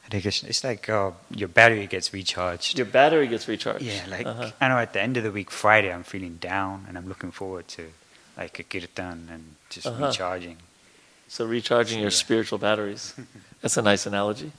Krishna. 0.10 0.50
It's 0.50 0.64
like 0.64 0.90
uh, 0.90 1.12
your 1.30 1.48
battery 1.50 1.86
gets 1.88 2.12
recharged. 2.14 2.78
Your 2.78 2.88
battery 2.88 3.28
gets 3.28 3.48
recharged. 3.48 3.84
Yeah, 3.86 4.06
like 4.10 4.26
Uh-huh. 4.26 4.52
I 4.60 4.68
know 4.68 4.78
at 4.78 4.94
the 4.94 5.02
end 5.02 5.18
of 5.18 5.24
the 5.24 5.32
week, 5.32 5.52
Friday, 5.52 5.92
I'm 5.94 6.04
feeling 6.04 6.38
down, 6.42 6.86
and 6.88 6.98
I'm 6.98 7.08
looking 7.08 7.32
forward 7.32 7.68
to 7.70 7.84
like 8.38 8.58
a 8.60 8.64
kirtan 8.64 9.30
and 9.32 9.56
just 9.70 9.86
Uh-huh. 9.88 10.08
recharging. 10.08 10.58
So 11.28 11.46
recharging 11.46 12.00
your 12.02 12.12
spiritual 12.12 12.58
batteries. 12.58 13.14
That's 13.62 13.78
a 13.78 13.82
nice 13.82 14.06
analogy. 14.08 14.52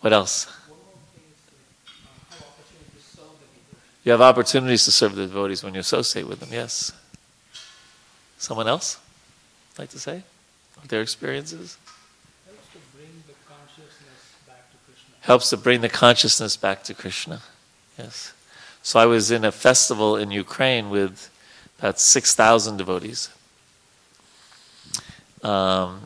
What 0.00 0.12
else? 0.12 0.46
You 4.04 4.12
have 4.12 4.20
opportunities 4.22 4.84
to 4.84 4.92
serve 4.92 5.16
the 5.16 5.26
devotees 5.26 5.64
when 5.64 5.74
you 5.74 5.80
associate 5.80 6.28
with 6.28 6.38
them, 6.38 6.50
yes. 6.52 6.92
Someone 8.38 8.68
else 8.68 8.98
like 9.78 9.90
to 9.90 9.98
say 9.98 10.22
their 10.88 11.02
experiences? 11.02 11.76
Helps 15.26 15.50
to 15.50 15.56
bring 15.56 15.80
the 15.80 15.88
consciousness 15.88 16.56
back 16.56 16.84
to 16.84 16.94
Krishna. 16.94 17.40
Yes. 17.98 18.32
So 18.84 19.00
I 19.00 19.06
was 19.06 19.32
in 19.32 19.44
a 19.44 19.50
festival 19.50 20.14
in 20.14 20.30
Ukraine 20.30 20.88
with 20.88 21.30
about 21.80 21.98
6,000 21.98 22.76
devotees. 22.76 23.28
Um, 25.42 26.00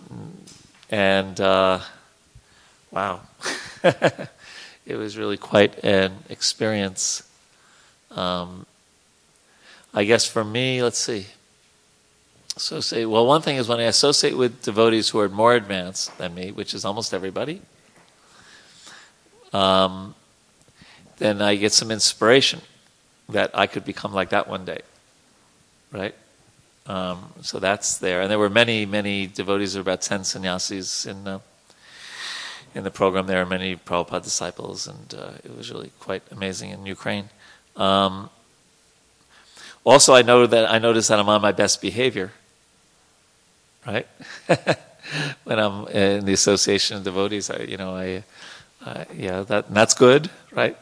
and 0.88 1.38
uh, 1.38 1.80
wow, 2.90 3.20
it 3.84 4.96
was 4.96 5.18
really 5.18 5.36
quite 5.36 5.84
an 5.84 6.24
experience. 6.30 7.22
Um, 8.12 8.64
I 9.92 10.04
guess 10.04 10.24
for 10.24 10.44
me, 10.44 10.82
let's 10.82 10.98
see. 10.98 11.26
Associate 12.56 13.04
well. 13.04 13.26
One 13.26 13.42
thing 13.42 13.56
is 13.56 13.68
when 13.68 13.80
I 13.80 13.84
associate 13.84 14.38
with 14.38 14.62
devotees 14.62 15.10
who 15.10 15.20
are 15.20 15.28
more 15.28 15.54
advanced 15.54 16.16
than 16.16 16.34
me, 16.34 16.52
which 16.52 16.72
is 16.72 16.86
almost 16.86 17.12
everybody. 17.12 17.60
Um, 19.52 20.14
then 21.18 21.42
I 21.42 21.56
get 21.56 21.72
some 21.72 21.90
inspiration 21.90 22.60
that 23.28 23.50
I 23.54 23.66
could 23.66 23.84
become 23.84 24.12
like 24.12 24.30
that 24.30 24.48
one 24.48 24.64
day, 24.64 24.80
right? 25.92 26.14
Um, 26.86 27.32
so 27.42 27.58
that's 27.58 27.98
there, 27.98 28.22
and 28.22 28.30
there 28.30 28.38
were 28.38 28.50
many, 28.50 28.86
many 28.86 29.26
devotees. 29.26 29.74
There 29.74 29.82
were 29.82 29.90
about 29.90 30.02
ten 30.02 30.24
sannyasis 30.24 31.06
in 31.06 31.40
in 32.74 32.84
the 32.84 32.90
program. 32.90 33.26
There 33.26 33.40
are 33.40 33.46
many 33.46 33.76
Prabhupada 33.76 34.22
disciples, 34.22 34.86
and 34.86 35.14
uh, 35.14 35.32
it 35.44 35.56
was 35.56 35.70
really 35.70 35.92
quite 36.00 36.22
amazing 36.30 36.70
in 36.70 36.86
Ukraine. 36.86 37.28
Um, 37.76 38.30
also, 39.84 40.14
I 40.14 40.22
know 40.22 40.46
that 40.46 40.70
I 40.70 40.78
noticed 40.78 41.08
that 41.08 41.18
I'm 41.18 41.28
on 41.28 41.40
my 41.40 41.52
best 41.52 41.80
behavior, 41.80 42.32
right? 43.86 44.06
when 45.44 45.58
I'm 45.58 45.88
in 45.88 46.24
the 46.24 46.32
association 46.32 46.98
of 46.98 47.04
devotees, 47.04 47.50
I, 47.50 47.62
you 47.62 47.76
know, 47.76 47.96
I, 47.96 48.24
uh, 48.84 49.04
yeah, 49.14 49.42
that 49.42 49.72
that's 49.72 49.94
good, 49.94 50.30
right? 50.52 50.76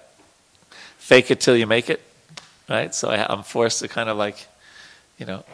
Fake 0.99 1.31
it 1.31 1.41
till 1.41 1.57
you 1.57 1.67
make 1.67 1.91
it, 1.91 2.01
right? 2.69 2.95
So 2.95 3.09
I, 3.09 3.27
I'm 3.33 3.43
forced 3.43 3.81
to 3.81 3.89
kind 3.89 4.09
of 4.09 4.17
like, 4.17 4.47
you 5.19 5.27
know, 5.27 5.45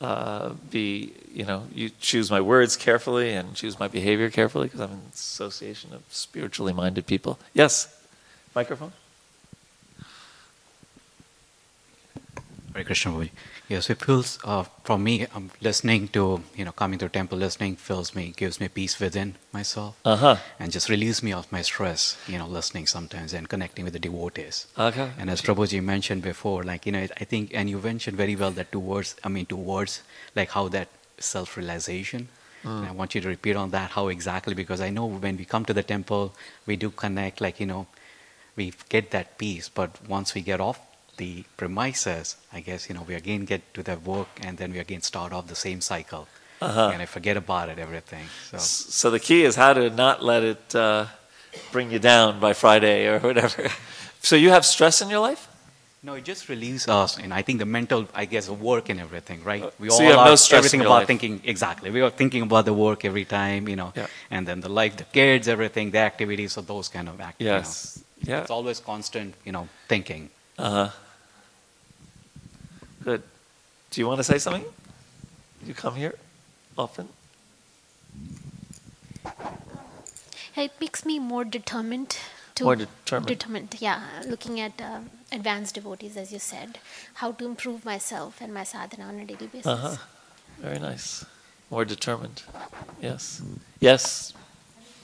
uh, 0.00 0.50
be, 0.70 1.12
you 1.32 1.44
know, 1.44 1.66
you 1.72 1.90
choose 2.00 2.30
my 2.30 2.40
words 2.40 2.76
carefully 2.76 3.32
and 3.32 3.54
choose 3.54 3.78
my 3.78 3.88
behavior 3.88 4.30
carefully 4.30 4.66
because 4.66 4.80
I'm 4.80 4.92
in 4.92 5.00
association 5.12 5.92
of 5.92 6.02
spiritually 6.10 6.72
minded 6.72 7.06
people. 7.06 7.38
Yes, 7.54 7.88
microphone. 8.54 8.92
Hare 12.74 12.84
Krishna 12.84 13.12
Prabhuji. 13.12 13.30
Yes, 13.68 13.88
it 13.88 14.04
feels, 14.04 14.38
uh, 14.44 14.64
for 14.82 14.98
me, 14.98 15.26
um, 15.34 15.50
listening 15.60 16.08
to, 16.08 16.42
you 16.56 16.64
know, 16.64 16.72
coming 16.72 16.98
to 16.98 17.08
temple, 17.08 17.38
listening 17.38 17.76
fills 17.76 18.14
me, 18.14 18.34
gives 18.36 18.58
me 18.60 18.68
peace 18.68 18.98
within 18.98 19.36
myself. 19.52 19.96
Uh 20.04 20.16
huh. 20.16 20.36
And 20.58 20.72
just 20.72 20.88
relieves 20.88 21.22
me 21.22 21.32
of 21.32 21.50
my 21.52 21.62
stress, 21.62 22.16
you 22.26 22.36
know, 22.36 22.48
listening 22.48 22.86
sometimes 22.86 23.32
and 23.32 23.48
connecting 23.48 23.84
with 23.84 23.92
the 23.92 24.00
devotees. 24.00 24.66
Okay. 24.76 25.10
And 25.18 25.30
as 25.30 25.40
Prabhuji 25.40 25.82
mentioned 25.82 26.22
before, 26.22 26.64
like, 26.64 26.84
you 26.84 26.92
know, 26.92 27.06
I 27.16 27.24
think, 27.24 27.52
and 27.54 27.70
you 27.70 27.78
mentioned 27.78 28.16
very 28.16 28.34
well 28.34 28.50
that 28.52 28.72
towards, 28.72 29.14
I 29.22 29.28
mean, 29.28 29.46
towards, 29.46 30.02
like 30.34 30.50
how 30.50 30.68
that 30.68 30.88
self 31.18 31.56
realization. 31.56 32.28
And 32.64 32.86
I 32.86 32.92
want 32.92 33.14
you 33.14 33.20
to 33.20 33.28
repeat 33.28 33.56
on 33.56 33.72
that, 33.72 33.90
how 33.90 34.08
exactly, 34.08 34.54
because 34.54 34.80
I 34.80 34.88
know 34.88 35.04
when 35.04 35.36
we 35.36 35.44
come 35.44 35.66
to 35.66 35.74
the 35.74 35.82
temple, 35.82 36.34
we 36.64 36.76
do 36.76 36.88
connect, 36.90 37.42
like, 37.42 37.60
you 37.60 37.66
know, 37.66 37.86
we 38.56 38.72
get 38.88 39.10
that 39.10 39.36
peace, 39.36 39.68
but 39.68 39.98
once 40.08 40.34
we 40.34 40.40
get 40.40 40.62
off 40.62 40.80
the 41.16 41.44
premises, 41.56 42.36
I 42.52 42.60
guess, 42.60 42.88
you 42.88 42.94
know, 42.94 43.02
we 43.02 43.14
again 43.14 43.44
get 43.44 43.62
to 43.74 43.82
the 43.82 43.96
work 43.98 44.28
and 44.42 44.58
then 44.58 44.72
we 44.72 44.78
again 44.78 45.02
start 45.02 45.32
off 45.32 45.46
the 45.46 45.54
same 45.54 45.80
cycle. 45.80 46.26
Uh-huh. 46.60 46.90
And 46.92 47.02
I 47.02 47.06
forget 47.06 47.36
about 47.36 47.68
it, 47.68 47.78
everything. 47.78 48.26
So, 48.50 48.58
So 48.58 49.10
the 49.10 49.20
key 49.20 49.44
is 49.44 49.56
how 49.56 49.72
to 49.74 49.90
not 49.90 50.22
let 50.22 50.42
it 50.42 50.74
uh, 50.74 51.06
bring 51.72 51.90
you 51.90 51.98
down 51.98 52.40
by 52.40 52.52
Friday 52.54 53.06
or 53.08 53.18
whatever. 53.20 53.68
So 54.22 54.36
you 54.36 54.48
have 54.50 54.64
stress 54.64 55.02
in 55.02 55.10
your 55.10 55.20
life? 55.20 55.48
no, 56.06 56.14
it 56.14 56.24
just 56.24 56.48
relieves 56.50 56.86
us. 56.86 57.18
And 57.18 57.32
I 57.32 57.40
think 57.42 57.58
the 57.58 57.64
mental, 57.66 58.06
I 58.14 58.26
guess, 58.26 58.48
work 58.50 58.90
and 58.90 59.00
everything, 59.00 59.42
right? 59.42 59.64
We 59.80 59.88
So 59.88 59.94
all 59.96 60.02
you 60.02 60.08
have 60.10 60.18
are 60.18 60.26
no 60.32 60.36
stress 60.36 60.58
everything 60.58 60.80
about 60.82 60.98
life? 61.00 61.06
thinking, 61.06 61.40
exactly. 61.44 61.90
We 61.90 62.02
are 62.02 62.10
thinking 62.10 62.42
about 62.42 62.64
the 62.66 62.74
work 62.74 63.04
every 63.04 63.24
time, 63.24 63.68
you 63.68 63.76
know, 63.76 63.92
Yeah. 63.96 64.06
and 64.30 64.46
then 64.46 64.60
the 64.60 64.68
life, 64.68 64.96
the 64.96 65.04
kids, 65.04 65.48
everything, 65.48 65.90
the 65.92 65.98
activities, 66.00 66.52
so 66.52 66.60
those 66.60 66.88
kind 66.90 67.08
of 67.08 67.20
activities. 67.20 67.46
Yes. 67.46 68.04
Yeah. 68.28 68.40
It's 68.42 68.50
always 68.50 68.80
constant, 68.80 69.34
you 69.46 69.52
know, 69.52 69.66
thinking. 69.88 70.28
Uh 70.58 70.70
huh. 70.70 70.88
Good. 73.04 73.22
Do 73.90 74.00
you 74.00 74.06
want 74.06 74.18
to 74.18 74.24
say 74.24 74.38
something? 74.38 74.64
You 75.66 75.74
come 75.74 75.94
here 75.94 76.14
often? 76.76 77.08
It 80.56 80.72
makes 80.80 81.04
me 81.04 81.18
more 81.18 81.44
determined 81.44 82.16
to 82.54 82.64
More 82.64 82.76
determined. 82.76 83.26
determined, 83.26 83.76
yeah. 83.80 84.00
Looking 84.26 84.60
at 84.60 84.80
um, 84.80 85.10
advanced 85.32 85.74
devotees, 85.74 86.16
as 86.16 86.32
you 86.32 86.38
said, 86.38 86.78
how 87.14 87.32
to 87.32 87.44
improve 87.44 87.84
myself 87.84 88.40
and 88.40 88.54
my 88.54 88.62
sadhana 88.64 89.08
on 89.08 89.18
a 89.18 89.24
daily 89.26 89.48
basis. 89.48 89.66
Uh 89.66 89.76
huh. 89.76 89.96
Very 90.60 90.78
nice. 90.78 91.24
More 91.70 91.84
determined. 91.84 92.42
Yes. 93.02 93.42
Yes. 93.80 94.32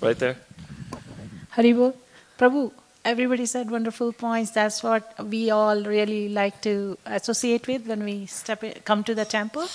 Right 0.01 0.19
there. 0.19 0.37
Haribol. 1.57 1.95
Prabhu, 2.39 2.71
everybody 3.05 3.47
said 3.47 3.71
wonderful 3.71 4.13
points. 4.13 4.51
That's 4.51 4.83
what 4.83 5.15
we 5.27 5.51
all 5.51 5.83
really 5.83 6.29
like 6.29 6.61
to 6.63 6.99
associate 7.07 7.67
with 7.67 7.87
when 7.87 8.05
we 8.05 8.27
step 8.27 8.65
in, 8.65 8.75
come 8.85 9.05
to 9.05 9.15
the 9.15 9.25
temple. 9.25 9.69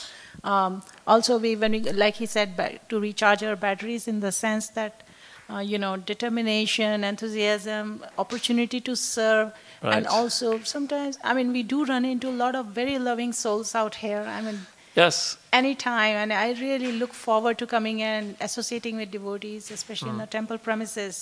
Um, 0.43 0.83
also, 1.07 1.37
we 1.39 1.55
when 1.55 1.71
we, 1.71 1.79
like 1.81 2.15
he 2.15 2.25
said, 2.25 2.79
to 2.89 2.99
recharge 2.99 3.43
our 3.43 3.55
batteries 3.55 4.07
in 4.07 4.19
the 4.19 4.31
sense 4.31 4.67
that 4.69 5.01
uh, 5.49 5.59
you 5.59 5.77
know 5.77 5.97
determination, 5.97 7.03
enthusiasm, 7.03 8.03
opportunity 8.17 8.79
to 8.81 8.95
serve, 8.95 9.53
and 9.81 10.07
also 10.07 10.59
sometimes 10.59 11.17
I 11.23 11.33
mean 11.33 11.51
we 11.51 11.63
do 11.63 11.85
run 11.85 12.05
into 12.05 12.29
a 12.29 12.37
lot 12.43 12.55
of 12.55 12.67
very 12.67 12.99
loving 12.99 13.33
souls 13.33 13.75
out 13.75 13.95
here. 13.95 14.21
I 14.21 14.41
mean 14.41 14.65
Yes. 14.97 15.37
anytime 15.51 16.15
and 16.15 16.31
i 16.31 16.53
really 16.53 16.93
look 16.99 17.13
forward 17.13 17.57
to 17.61 17.65
coming 17.67 18.01
and 18.01 18.37
associating 18.39 18.95
with 18.95 19.11
devotees 19.11 19.69
especially 19.69 20.09
in 20.11 20.19
the 20.19 20.25
temple 20.35 20.57
premises 20.57 21.17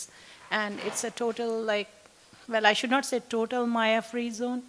and 0.53 0.79
it's 0.87 1.03
a 1.03 1.11
total 1.11 1.61
like 1.73 1.89
well 2.47 2.65
i 2.71 2.73
should 2.73 2.93
not 2.97 3.05
say 3.05 3.19
total 3.37 3.65
maya 3.65 4.01
free 4.01 4.29
zone 4.29 4.61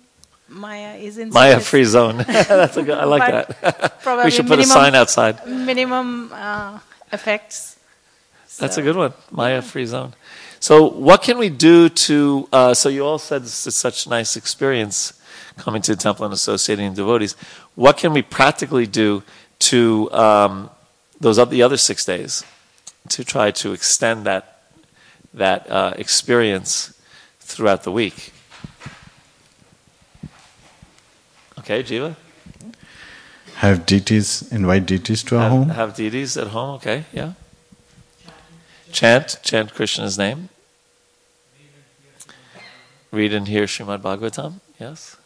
maya 0.48 0.94
is 0.96 1.18
in 1.18 1.30
Maya 1.30 1.58
free 1.58 1.84
zone. 1.84 2.18
That's 2.28 2.76
a 2.76 2.82
good, 2.82 2.98
I 2.98 3.04
like 3.04 3.32
that. 3.32 4.00
probably 4.02 4.26
we 4.26 4.30
should 4.30 4.46
put 4.46 4.58
a 4.58 4.66
minimum- 4.66 4.78
sign 4.78 4.94
outside. 4.94 5.46
minimum 5.46 6.30
uh, 6.32 6.78
effects 7.12 7.78
That's 8.58 8.76
a 8.76 8.82
good 8.82 8.96
one. 8.96 9.12
Maya 9.30 9.62
free 9.62 9.86
zone. 9.86 10.14
So, 10.60 10.86
what 10.88 11.22
can 11.22 11.38
we 11.38 11.48
do 11.48 11.88
to? 11.88 12.48
Uh, 12.52 12.74
so, 12.74 12.88
you 12.88 13.04
all 13.04 13.18
said 13.18 13.42
this 13.42 13.66
is 13.66 13.74
such 13.74 14.06
a 14.06 14.08
nice 14.08 14.36
experience 14.36 15.12
coming 15.58 15.82
to 15.82 15.94
the 15.94 16.00
temple 16.00 16.24
and 16.24 16.32
associating 16.32 16.88
with 16.88 16.96
devotees. 16.96 17.36
What 17.74 17.96
can 17.96 18.12
we 18.12 18.22
practically 18.22 18.86
do 18.86 19.22
to 19.70 20.10
um, 20.12 20.70
those 21.20 21.38
of 21.38 21.50
the 21.50 21.62
other 21.62 21.76
six 21.76 22.04
days 22.04 22.44
to 23.10 23.24
try 23.24 23.50
to 23.50 23.72
extend 23.72 24.24
that 24.24 24.53
that 25.34 25.70
uh, 25.70 25.92
experience 25.98 26.94
throughout 27.40 27.82
the 27.82 27.92
week? 27.92 28.32
Okay, 31.58 31.82
Jiva. 31.82 32.16
Have 33.56 33.86
deities, 33.86 34.50
invite 34.52 34.86
deities 34.86 35.22
to 35.24 35.36
our 35.36 35.42
Have, 35.42 35.50
home. 35.52 35.68
have 35.70 35.96
deities 35.96 36.36
at 36.36 36.48
home. 36.48 36.74
Okay, 36.76 37.04
yeah. 37.12 37.32
Chant, 38.92 39.38
chant 39.42 39.74
Krishna's 39.74 40.18
name. 40.18 40.50
Read 43.10 43.32
and 43.32 43.48
hear 43.48 43.64
Srimad 43.64 44.00
Bhagavatam. 44.02 44.60
Yes. 44.78 45.16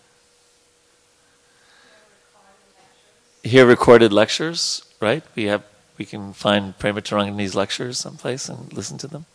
Hear 3.42 3.64
recorded 3.66 4.12
lectures. 4.12 4.84
Right. 5.00 5.22
We 5.34 5.44
have. 5.44 5.62
We 5.96 6.04
can 6.04 6.32
find 6.32 6.78
Prema 6.78 7.00
Tarangani's 7.00 7.54
lectures 7.56 7.98
someplace 7.98 8.48
and 8.48 8.72
listen 8.72 8.98
to 8.98 9.08
them. 9.08 9.26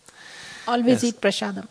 Always 0.68 1.04
Yes. 1.04 1.04
eat 1.04 1.22
prasadam 1.22 1.68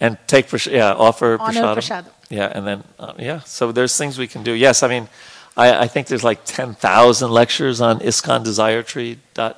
And 0.00 0.18
take 0.26 0.48
prash- 0.48 0.70
yeah, 0.72 0.92
offer 0.92 1.36
Honor 1.40 1.60
prasadam. 1.60 1.76
prasadam. 1.76 2.10
Yeah, 2.30 2.52
and 2.56 2.66
then 2.66 2.84
uh, 2.98 3.12
yeah. 3.18 3.40
So 3.46 3.72
there's 3.72 3.96
things 3.96 4.18
we 4.18 4.26
can 4.26 4.42
do. 4.42 4.52
Yes, 4.52 4.82
I 4.82 4.88
mean, 4.88 5.08
I, 5.56 5.84
I 5.84 5.86
think 5.88 6.08
there's 6.08 6.24
like 6.24 6.44
ten 6.44 6.74
thousand 6.74 7.30
lectures 7.30 7.80
on 7.80 8.00
ISKCON 8.00 8.42
Desire 8.44 8.82
Tree 8.82 9.18
dot 9.34 9.56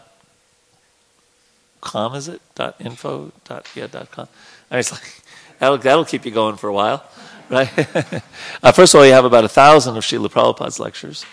com 1.80 2.14
is 2.14 2.28
it 2.28 2.40
dot 2.54 2.74
info 2.80 3.32
dot 3.44 3.66
yeah 3.74 3.86
dot 3.86 4.10
com. 4.10 4.28
I 4.70 4.74
mean, 4.74 4.80
it's 4.80 4.92
like 4.92 5.22
that'll 5.58 5.78
that'll 5.78 6.04
keep 6.04 6.24
you 6.26 6.32
going 6.32 6.56
for 6.56 6.68
a 6.68 6.72
while, 6.72 7.04
right? 7.50 7.70
uh, 8.62 8.72
first 8.72 8.94
of 8.94 8.98
all, 9.00 9.06
you 9.06 9.12
have 9.12 9.24
about 9.24 9.44
a 9.44 9.48
thousand 9.48 9.96
of 9.96 10.04
Srila 10.04 10.28
Prabhupada's 10.28 10.78
lectures, 10.78 11.24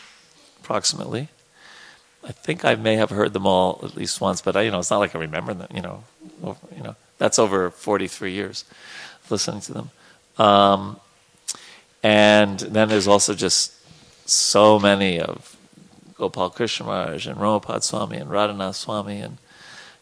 approximately. 0.61 1.27
I 2.23 2.31
think 2.31 2.63
I 2.63 2.75
may 2.75 2.95
have 2.95 3.09
heard 3.09 3.33
them 3.33 3.45
all 3.45 3.81
at 3.83 3.97
least 3.97 4.21
once, 4.21 4.41
but 4.41 4.55
I, 4.55 4.61
you 4.61 4.71
know, 4.71 4.79
it's 4.79 4.89
not 4.89 4.99
like 4.99 5.13
I 5.13 5.19
remember 5.19 5.53
them. 5.53 5.67
You 5.75 5.81
know, 5.81 6.03
over, 6.41 6.59
you 6.75 6.81
know, 6.83 6.95
that's 7.23 7.39
over 7.39 7.69
43 7.69 8.33
years 8.33 8.65
listening 9.29 9.61
to 9.61 9.71
them. 9.71 9.91
Um, 10.37 10.99
and 12.03 12.59
then 12.59 12.89
there's 12.89 13.07
also 13.07 13.33
just 13.33 13.71
so 14.29 14.77
many 14.77 15.21
of 15.21 15.55
Gopal 16.15 16.49
Krishna 16.49 16.85
Maharaj 16.85 17.25
and 17.25 17.37
Romapad 17.37 17.83
Swami 17.83 18.17
and 18.17 18.29
Radhanath 18.29 18.75
Swami 18.75 19.21
and 19.21 19.37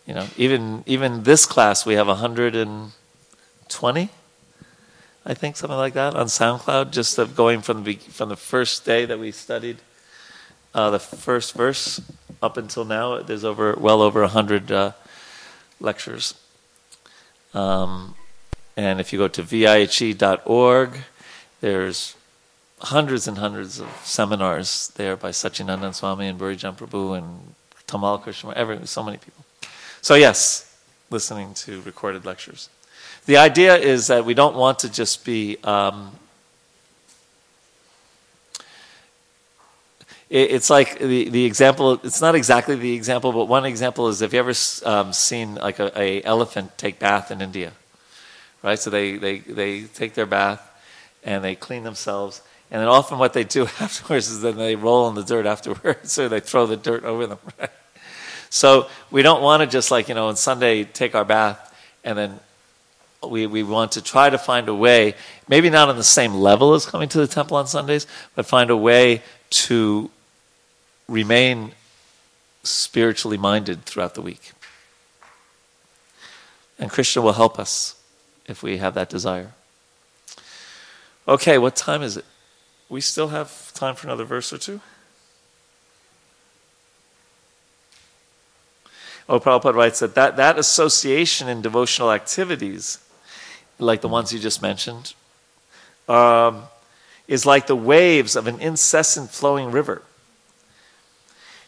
you 0.07 0.15
know 0.15 0.25
even 0.35 0.83
even 0.87 1.21
this 1.21 1.45
class 1.45 1.85
we 1.85 1.93
have 1.93 2.07
120 2.07 4.09
I 5.23 5.33
think 5.35 5.57
something 5.57 5.77
like 5.77 5.93
that 5.93 6.15
on 6.15 6.25
SoundCloud 6.25 6.89
just 6.89 7.19
of 7.19 7.35
going 7.35 7.61
from 7.61 7.83
the 7.83 7.97
from 7.97 8.29
the 8.29 8.35
first 8.35 8.83
day 8.83 9.05
that 9.05 9.19
we 9.19 9.31
studied 9.31 9.77
uh, 10.73 10.89
the 10.89 10.99
first 10.99 11.53
verse 11.53 12.01
up 12.41 12.57
until 12.57 12.83
now 12.83 13.21
there's 13.21 13.45
over 13.45 13.77
well 13.79 14.01
over 14.01 14.21
100 14.21 14.71
uh, 14.71 14.93
lectures 15.79 16.33
um, 17.53 18.15
and 18.75 18.99
if 18.99 19.11
you 19.11 19.19
go 19.19 19.27
to 19.27 19.43
vihe.org 19.43 20.97
there's 21.61 22.15
hundreds 22.79 23.27
and 23.27 23.37
hundreds 23.37 23.79
of 23.79 23.87
seminars 24.03 24.91
there 24.95 25.15
by 25.15 25.29
Sachinandan 25.29 25.93
Swami 25.93 26.27
and 26.27 26.39
Bhurijan 26.39 26.75
Prabhu 26.75 27.17
and 27.17 27.53
Tamal 27.87 28.21
Krishna, 28.21 28.51
every, 28.53 28.85
so 28.87 29.03
many 29.03 29.17
people. 29.17 29.45
So, 30.01 30.15
yes, 30.15 30.75
listening 31.09 31.53
to 31.55 31.81
recorded 31.81 32.25
lectures. 32.25 32.69
The 33.27 33.37
idea 33.37 33.75
is 33.75 34.07
that 34.07 34.25
we 34.25 34.33
don't 34.33 34.55
want 34.55 34.79
to 34.79 34.89
just 34.89 35.23
be. 35.23 35.57
Um, 35.63 36.13
it's 40.33 40.69
like 40.69 40.97
the, 40.97 41.29
the 41.29 41.43
example, 41.43 41.99
it's 42.03 42.21
not 42.21 42.35
exactly 42.35 42.75
the 42.75 42.93
example, 42.93 43.33
but 43.33 43.45
one 43.45 43.65
example 43.65 44.07
is 44.07 44.21
if 44.21 44.31
you 44.31 44.39
ever 44.39 44.53
um, 44.85 45.11
seen 45.11 45.55
like 45.55 45.79
a, 45.79 45.91
a 45.99 46.23
elephant 46.23 46.77
take 46.77 46.99
bath 46.99 47.31
in 47.31 47.41
India, 47.41 47.73
right? 48.63 48.79
So 48.79 48.89
they, 48.89 49.17
they, 49.17 49.39
they 49.39 49.81
take 49.83 50.13
their 50.13 50.25
bath 50.25 50.65
and 51.23 51.43
they 51.43 51.55
clean 51.55 51.83
themselves 51.83 52.41
and 52.71 52.79
then 52.79 52.87
often 52.87 53.19
what 53.19 53.33
they 53.33 53.43
do 53.43 53.65
afterwards 53.79 54.29
is 54.31 54.41
then 54.41 54.55
they 54.55 54.75
roll 54.75 55.09
in 55.09 55.15
the 55.15 55.23
dirt 55.23 55.45
afterwards, 55.45 56.11
so 56.13 56.29
they 56.29 56.39
throw 56.39 56.65
the 56.65 56.77
dirt 56.77 57.03
over 57.03 57.27
them. 57.27 57.39
Right? 57.59 57.69
So 58.53 58.89
we 59.11 59.21
don't 59.21 59.41
want 59.41 59.61
to 59.61 59.67
just 59.67 59.91
like, 59.91 60.09
you 60.09 60.15
know, 60.15 60.27
on 60.27 60.35
Sunday 60.35 60.83
take 60.83 61.15
our 61.15 61.23
bath 61.23 61.73
and 62.03 62.17
then 62.17 62.39
we, 63.25 63.47
we 63.47 63.63
want 63.63 63.93
to 63.93 64.01
try 64.01 64.29
to 64.29 64.37
find 64.37 64.67
a 64.67 64.75
way, 64.75 65.15
maybe 65.47 65.69
not 65.69 65.87
on 65.87 65.95
the 65.95 66.03
same 66.03 66.33
level 66.33 66.73
as 66.73 66.85
coming 66.85 67.07
to 67.09 67.17
the 67.17 67.27
temple 67.27 67.55
on 67.55 67.67
Sundays, 67.67 68.07
but 68.35 68.45
find 68.45 68.69
a 68.69 68.75
way 68.75 69.21
to 69.51 70.09
remain 71.11 71.73
spiritually 72.63 73.37
minded 73.37 73.85
throughout 73.85 74.15
the 74.15 74.21
week. 74.21 74.53
And 76.79 76.89
Krishna 76.89 77.21
will 77.21 77.33
help 77.33 77.59
us 77.59 77.95
if 78.47 78.63
we 78.63 78.77
have 78.77 78.93
that 78.95 79.09
desire. 79.09 79.51
Okay, 81.27 81.57
what 81.57 81.75
time 81.75 82.01
is 82.01 82.17
it? 82.17 82.25
we 82.91 82.99
still 82.99 83.29
have 83.29 83.73
time 83.73 83.95
for 83.95 84.07
another 84.07 84.25
verse 84.25 84.51
or 84.51 84.57
two? 84.57 84.81
Oh, 89.29 89.39
Prabhupada 89.39 89.73
writes 89.73 89.99
that, 89.99 90.13
that 90.15 90.35
that 90.35 90.59
association 90.59 91.47
in 91.47 91.61
devotional 91.61 92.11
activities, 92.11 92.99
like 93.79 94.01
the 94.01 94.09
ones 94.09 94.33
you 94.33 94.39
just 94.39 94.61
mentioned, 94.61 95.13
um, 96.09 96.63
is 97.29 97.45
like 97.45 97.67
the 97.67 97.77
waves 97.77 98.35
of 98.35 98.45
an 98.45 98.59
incessant 98.59 99.29
flowing 99.29 99.71
river. 99.71 100.01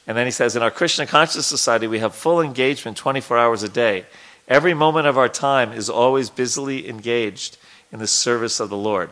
And 0.06 0.18
then 0.18 0.26
he 0.26 0.32
says, 0.32 0.56
in 0.56 0.62
our 0.62 0.72
Krishna 0.72 1.06
Conscious 1.06 1.48
Society, 1.48 1.88
we 1.88 2.00
have 2.00 2.14
full 2.14 2.42
engagement 2.42 2.98
24 2.98 3.38
hours 3.38 3.64
a 3.64 3.70
day. 3.70 4.06
Every 4.48 4.74
moment 4.74 5.08
of 5.08 5.18
our 5.18 5.30
time 5.30 5.72
is 5.72 5.90
always 5.90 6.30
busily 6.30 6.90
engaged 6.90 7.58
in 7.92 8.00
the 8.00 8.08
service 8.08 8.60
of 8.60 8.70
the 8.70 8.78
Lord. 8.78 9.12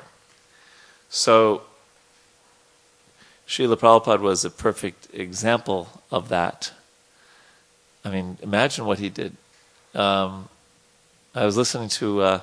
So 1.09 1.61
Srila 3.47 3.77
Prabhupada 3.77 4.19
was 4.19 4.43
a 4.43 4.49
perfect 4.49 5.07
example 5.13 6.01
of 6.09 6.29
that. 6.29 6.71
I 8.03 8.09
mean, 8.09 8.37
imagine 8.41 8.85
what 8.85 8.99
he 8.99 9.09
did. 9.09 9.35
Um, 9.93 10.49
I 11.35 11.45
was 11.45 11.55
listening 11.55 11.89
to 11.89 12.21
uh, 12.21 12.41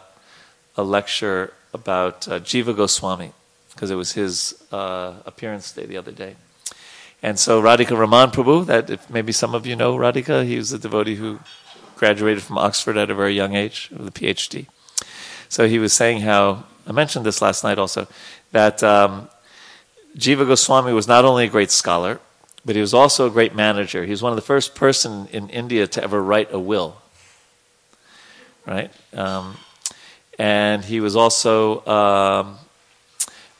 a 0.77 0.83
lecture 0.83 1.53
about 1.75 2.29
uh, 2.29 2.41
Jiva 2.41 2.75
Goswami 2.75 3.33
because 3.73 3.91
it 3.91 3.97
was 3.97 4.13
his 4.13 4.63
uh, 4.73 5.15
appearance 5.27 5.73
day 5.73 5.85
the 5.85 5.97
other 5.97 6.13
day. 6.13 6.37
And 7.23 7.39
so 7.39 7.61
Radhika 7.61 7.99
Raman 7.99 8.31
Prabhu, 8.31 8.67
that 8.67 8.91
if 8.91 9.11
maybe 9.11 9.33
some 9.33 9.55
of 9.55 9.67
you 9.67 9.75
know 9.75 9.97
Radhika, 9.97 10.47
he 10.47 10.57
was 10.57 10.73
a 10.73 10.79
devotee 10.79 11.17
who 11.17 11.41
graduated 11.97 12.43
from 12.43 12.59
Oxford 12.59 12.97
at 12.97 13.11
a 13.11 13.15
very 13.15 13.35
young 13.35 13.57
age 13.57 13.91
with 13.91 14.07
a 14.07 14.13
PhD. 14.13 14.67
So 15.49 15.67
he 15.67 15.79
was 15.79 15.93
saying 15.93 16.21
how, 16.21 16.65
I 16.87 16.93
mentioned 16.93 17.27
this 17.27 17.43
last 17.43 17.65
night 17.65 17.79
also, 17.79 18.07
that 18.53 18.83
um, 18.83 19.29
Jiva 20.17 20.47
Goswami 20.47 20.93
was 20.93 21.09
not 21.09 21.25
only 21.25 21.45
a 21.45 21.49
great 21.49 21.71
scholar, 21.71 22.21
but 22.65 22.77
he 22.77 22.81
was 22.81 22.95
also 22.95 23.27
a 23.27 23.31
great 23.31 23.55
manager. 23.55 24.05
He 24.05 24.11
was 24.11 24.23
one 24.23 24.33
of 24.33 24.37
the 24.37 24.43
first 24.43 24.75
person 24.75 25.29
in 25.33 25.49
India 25.49 25.87
to 25.87 26.03
ever 26.03 26.23
write 26.23 26.53
a 26.53 26.59
will. 26.59 26.97
Right? 28.67 28.93
Um, 29.13 29.57
and 30.39 30.85
he 30.85 31.01
was 31.01 31.17
also 31.17 31.85
um, 31.87 32.59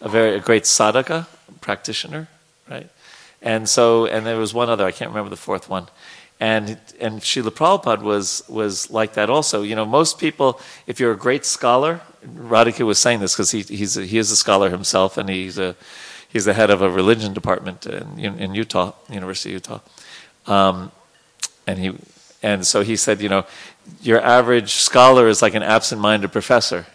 a 0.01 0.09
very 0.09 0.37
a 0.37 0.41
great 0.41 0.65
sadhaka 0.65 1.27
practitioner, 1.61 2.29
right? 2.71 2.89
And 3.41 3.69
so, 3.69 4.07
and 4.07 4.27
there 4.27 4.37
was 4.37 4.53
one 4.53 4.69
other, 4.69 4.85
I 4.85 4.93
can't 4.93 5.11
remember 5.11 5.31
the 5.31 5.37
fourth 5.37 5.69
one. 5.69 5.87
And 6.41 6.79
and 7.01 7.21
Srila 7.21 7.51
Prabhupada 7.51 8.03
was 8.03 8.45
was 8.49 8.91
like 8.91 9.15
that 9.15 9.29
also. 9.29 9.63
You 9.63 9.75
know, 9.75 9.85
most 9.85 10.19
people, 10.19 10.61
if 10.87 11.01
you're 11.01 11.13
a 11.13 11.17
great 11.17 11.45
scholar, 11.45 12.01
Radhika 12.25 12.87
was 12.87 12.99
saying 12.99 13.19
this 13.19 13.35
because 13.35 13.51
he 13.51 13.63
he's 13.63 13.97
a, 13.97 14.07
he 14.07 14.19
is 14.19 14.31
a 14.31 14.37
scholar 14.37 14.71
himself, 14.71 15.19
and 15.19 15.29
he's 15.29 15.59
a 15.59 15.75
he's 16.29 16.45
the 16.45 16.55
head 16.55 16.71
of 16.71 16.81
a 16.81 16.91
religion 16.91 17.33
department 17.33 17.87
in, 17.87 18.39
in 18.39 18.55
Utah, 18.55 18.93
University 19.11 19.51
of 19.51 19.55
Utah. 19.55 19.81
Um, 20.47 20.93
and 21.67 21.79
he, 21.79 21.95
and 22.43 22.67
so 22.67 22.83
he 22.83 22.97
said, 22.97 23.21
you 23.21 23.29
know, 23.29 23.45
your 24.01 24.21
average 24.21 24.75
scholar 24.75 25.29
is 25.29 25.43
like 25.43 25.55
an 25.55 25.63
absent-minded 25.63 26.31
professor, 26.31 26.87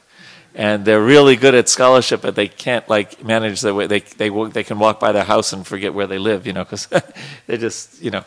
and 0.56 0.86
they're 0.86 1.04
really 1.04 1.36
good 1.36 1.56
at 1.56 1.68
scholarship, 1.68 2.22
but 2.22 2.36
they 2.36 2.48
can't 2.48 2.88
like 2.88 3.24
manage 3.24 3.62
the 3.62 3.74
way 3.74 3.88
they 3.88 4.00
they 4.00 4.30
they 4.30 4.64
can 4.64 4.80
walk 4.80 5.00
by 5.00 5.12
their 5.12 5.24
house 5.24 5.54
and 5.54 5.66
forget 5.66 5.94
where 5.94 6.08
they 6.08 6.20
live, 6.20 6.46
you 6.46 6.54
know, 6.54 6.64
because 6.64 6.88
they 7.48 7.58
just 7.58 8.02
you 8.02 8.12
know. 8.12 8.24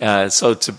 Uh, 0.00 0.28
so 0.28 0.54
to 0.54 0.74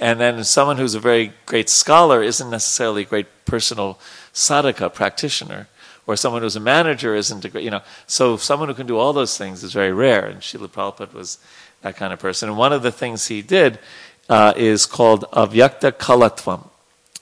and 0.00 0.20
then 0.20 0.44
someone 0.44 0.76
who's 0.76 0.94
a 0.94 1.00
very 1.00 1.32
great 1.46 1.68
scholar 1.68 2.22
isn't 2.22 2.50
necessarily 2.50 3.02
a 3.02 3.06
great 3.06 3.26
personal 3.46 3.98
sadhaka 4.34 4.92
practitioner 4.92 5.68
or 6.06 6.16
someone 6.16 6.42
who's 6.42 6.56
a 6.56 6.60
manager 6.60 7.14
isn't 7.14 7.44
a 7.44 7.48
great, 7.48 7.64
you 7.64 7.70
know. 7.70 7.82
So 8.06 8.36
someone 8.36 8.68
who 8.68 8.74
can 8.74 8.86
do 8.86 8.96
all 8.96 9.12
those 9.12 9.36
things 9.36 9.64
is 9.64 9.72
very 9.72 9.92
rare, 9.92 10.26
and 10.26 10.40
Srila 10.40 10.68
Prabhupada 10.68 11.12
was 11.12 11.38
that 11.82 11.96
kind 11.96 12.12
of 12.12 12.18
person. 12.18 12.48
And 12.48 12.56
one 12.56 12.72
of 12.72 12.82
the 12.82 12.92
things 12.92 13.26
he 13.26 13.42
did 13.42 13.78
uh, 14.28 14.52
is 14.56 14.86
called 14.86 15.24
avyartha 15.32 15.92
kalatvam, 15.92 16.68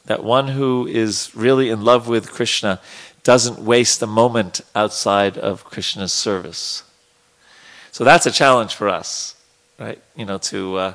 that 0.05 0.23
one 0.23 0.49
who 0.49 0.87
is 0.87 1.31
really 1.35 1.71
in 1.71 1.83
love 1.83 2.09
with 2.09 2.31
Krishna 2.31 2.81
doesn't 3.25 3.59
waste 3.59 4.01
a 4.03 4.07
moment 4.07 4.61
outside 4.75 5.37
of 5.37 5.65
Krishna's 5.65 6.13
service. 6.13 6.85
So 7.91 8.05
that's 8.05 8.27
a 8.27 8.31
challenge 8.31 8.75
for 8.75 8.89
us, 8.89 9.35
right? 9.79 10.01
You 10.15 10.25
know, 10.25 10.39
to 10.39 10.95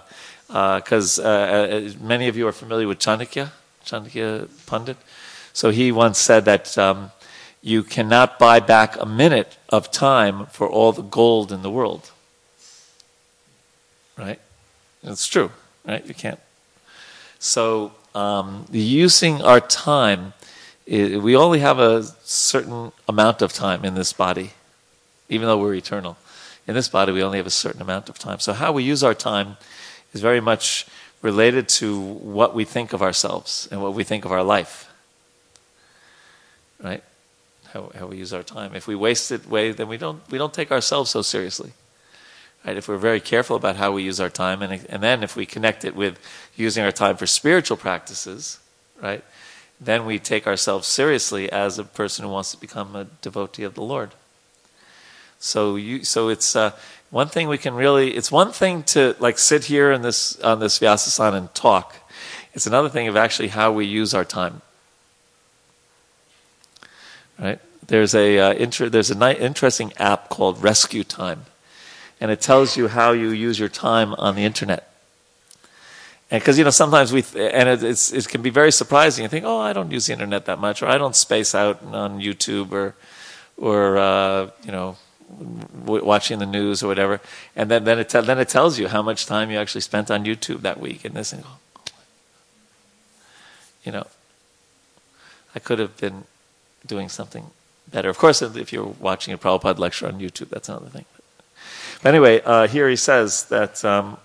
because 0.50 1.20
uh, 1.20 1.24
uh, 1.24 1.76
uh, 1.76 1.92
many 2.02 2.28
of 2.28 2.36
you 2.36 2.48
are 2.48 2.52
familiar 2.52 2.88
with 2.88 3.00
Chanakya, 3.00 3.52
Chanakya 3.86 4.48
Pandit. 4.66 4.98
So 5.54 5.70
he 5.70 5.92
once 5.92 6.18
said 6.18 6.46
that 6.46 6.76
um, 6.78 7.12
you 7.62 7.84
cannot 7.84 8.40
buy 8.40 8.60
back 8.60 9.00
a 9.00 9.06
minute 9.06 9.58
of 9.70 9.92
time 9.92 10.48
for 10.48 10.68
all 10.68 10.92
the 10.92 11.04
gold 11.04 11.52
in 11.52 11.62
the 11.62 11.70
world. 11.70 12.12
Right? 14.18 14.40
It's 15.04 15.28
true, 15.28 15.52
right? 15.86 16.06
You 16.06 16.16
can't. 16.16 16.40
So, 17.38 17.94
um, 18.16 18.66
using 18.72 19.42
our 19.42 19.62
time, 19.62 20.34
we 20.90 21.36
only 21.36 21.60
have 21.60 21.80
a 21.80 22.04
certain 22.24 22.92
amount 23.08 23.42
of 23.42 23.54
time 23.54 23.86
in 23.86 23.96
this 23.96 24.14
body, 24.14 24.52
even 25.30 25.48
though 25.48 25.58
we're 25.58 25.76
eternal. 25.76 26.18
In 26.68 26.74
this 26.74 26.88
body, 26.88 27.12
we 27.12 27.24
only 27.24 27.38
have 27.38 27.48
a 27.48 27.52
certain 27.52 27.82
amount 27.82 28.10
of 28.10 28.20
time. 28.20 28.40
So, 28.40 28.54
how 28.54 28.72
we 28.72 28.84
use 28.84 29.04
our 29.04 29.14
time 29.14 29.58
is 30.14 30.22
very 30.22 30.42
much 30.42 30.88
related 31.22 31.68
to 31.68 32.00
what 32.00 32.56
we 32.56 32.66
think 32.66 32.94
of 32.94 33.02
ourselves 33.02 33.68
and 33.72 33.82
what 33.82 33.94
we 33.94 34.04
think 34.04 34.26
of 34.26 34.32
our 34.32 34.44
life. 34.44 34.92
Right? 36.82 37.04
how, 37.74 37.92
how 37.98 38.08
we 38.08 38.18
use 38.18 38.34
our 38.34 38.44
time. 38.44 38.76
If 38.76 38.88
we 38.88 38.96
waste 38.96 39.32
it 39.32 39.46
away, 39.46 39.72
then 39.72 39.88
we 39.88 39.98
don't 39.98 40.22
we 40.30 40.38
don't 40.38 40.54
take 40.54 40.72
ourselves 40.72 41.12
so 41.12 41.22
seriously, 41.22 41.72
Right? 42.66 42.76
If 42.76 42.88
we're 42.88 42.98
very 42.98 43.20
careful 43.20 43.56
about 43.56 43.78
how 43.78 43.92
we 43.92 44.04
use 44.04 44.20
our 44.20 44.30
time, 44.30 44.62
and, 44.62 44.86
and 44.90 45.02
then 45.02 45.24
if 45.24 45.36
we 45.36 45.46
connect 45.46 45.86
it 45.86 45.96
with 45.96 46.20
using 46.56 46.84
our 46.84 46.92
time 46.92 47.16
for 47.16 47.26
spiritual 47.26 47.78
practices, 47.78 48.60
right? 49.02 49.24
Then 49.80 50.06
we 50.06 50.20
take 50.20 50.46
ourselves 50.46 50.88
seriously 50.88 51.50
as 51.52 51.80
a 51.80 51.84
person 51.84 52.26
who 52.26 52.32
wants 52.32 52.52
to 52.52 52.60
become 52.60 52.96
a 52.96 53.06
devotee 53.22 53.64
of 53.64 53.76
the 53.76 53.82
Lord. 53.82 54.12
So 55.40 55.78
you, 55.78 56.04
so 56.04 56.28
it's 56.28 56.56
uh, 56.56 56.72
one 57.12 57.30
thing 57.30 57.48
we 57.48 57.58
can 57.58 57.74
really. 57.74 58.16
It's 58.16 58.32
one 58.32 58.52
thing 58.52 58.84
to 58.84 59.16
like 59.20 59.38
sit 59.38 59.66
here 59.66 59.92
in 59.92 60.02
this 60.02 60.40
on 60.42 60.60
this 60.60 60.80
vyasasana 60.80 61.38
and 61.38 61.56
talk. 61.56 61.96
It's 62.54 62.68
another 62.68 62.90
thing 62.90 63.08
of 63.08 63.16
actually 63.16 63.50
how 63.50 63.72
we 63.72 63.86
use 63.86 64.14
our 64.14 64.26
time. 64.26 64.62
Right? 67.40 67.60
There's 67.88 68.14
a 68.14 68.38
uh, 68.38 68.54
inter- 68.54 68.90
there's 68.90 69.12
a 69.12 69.18
ni- 69.18 69.40
interesting 69.40 69.94
app 69.98 70.28
called 70.28 70.62
Rescue 70.62 71.06
Time, 71.06 71.46
and 72.20 72.32
it 72.32 72.42
tells 72.42 72.76
you 72.76 72.90
how 72.90 73.14
you 73.14 73.30
use 73.30 73.58
your 73.58 73.70
time 73.70 74.14
on 74.16 74.36
the 74.36 74.44
internet. 74.44 74.89
Because 76.30 76.60
you 76.60 76.64
know 76.64 76.70
sometimes 76.70 77.12
we 77.12 77.24
th- 77.24 77.52
and 77.54 77.68
it, 77.70 77.84
it's 77.84 78.14
it 78.14 78.28
can 78.28 78.44
be 78.44 78.52
very 78.52 78.72
surprising. 78.72 79.24
You 79.24 79.30
think, 79.30 79.46
oh, 79.46 79.60
I 79.60 79.74
don't 79.74 79.92
use 79.92 80.06
the 80.06 80.14
internet 80.14 80.46
that 80.46 80.60
much, 80.60 80.84
or 80.84 80.88
I 80.88 80.98
don't 80.98 81.16
space 81.16 81.56
out 81.56 81.84
on 81.84 82.20
YouTube, 82.20 82.72
or 82.72 82.94
or 83.58 83.98
uh, 83.98 84.52
you 84.64 84.72
know 84.72 84.98
w- 85.86 86.06
watching 86.06 86.38
the 86.38 86.46
news 86.46 86.84
or 86.84 86.88
whatever. 86.88 87.20
And 87.56 87.72
then 87.72 87.84
then 87.84 87.98
it 87.98 88.10
te- 88.10 88.22
then 88.22 88.38
it 88.38 88.48
tells 88.48 88.78
you 88.78 88.90
how 88.90 89.02
much 89.02 89.26
time 89.26 89.50
you 89.50 89.58
actually 89.58 89.82
spent 89.82 90.12
on 90.12 90.24
YouTube 90.24 90.62
that 90.62 90.80
week 90.80 91.04
and 91.04 91.16
this 91.16 91.34
and 91.34 91.42
go, 91.42 91.50
you 93.84 93.92
know 93.92 94.06
I 95.56 95.60
could 95.60 95.80
have 95.80 95.98
been 95.98 96.26
doing 96.86 97.10
something 97.10 97.50
better. 97.88 98.08
Of 98.08 98.20
course, 98.20 98.44
if 98.44 98.72
you're 98.72 98.86
watching 98.86 99.34
a 99.34 99.38
Prabhupada 99.38 99.80
lecture 99.80 100.06
on 100.06 100.20
YouTube, 100.20 100.50
that's 100.50 100.70
another 100.70 100.90
thing. 100.90 101.06
But 102.04 102.10
anyway, 102.10 102.42
uh, 102.46 102.68
here 102.68 102.88
he 102.88 102.96
says 102.96 103.46
that. 103.46 103.84
Um, 103.84 104.18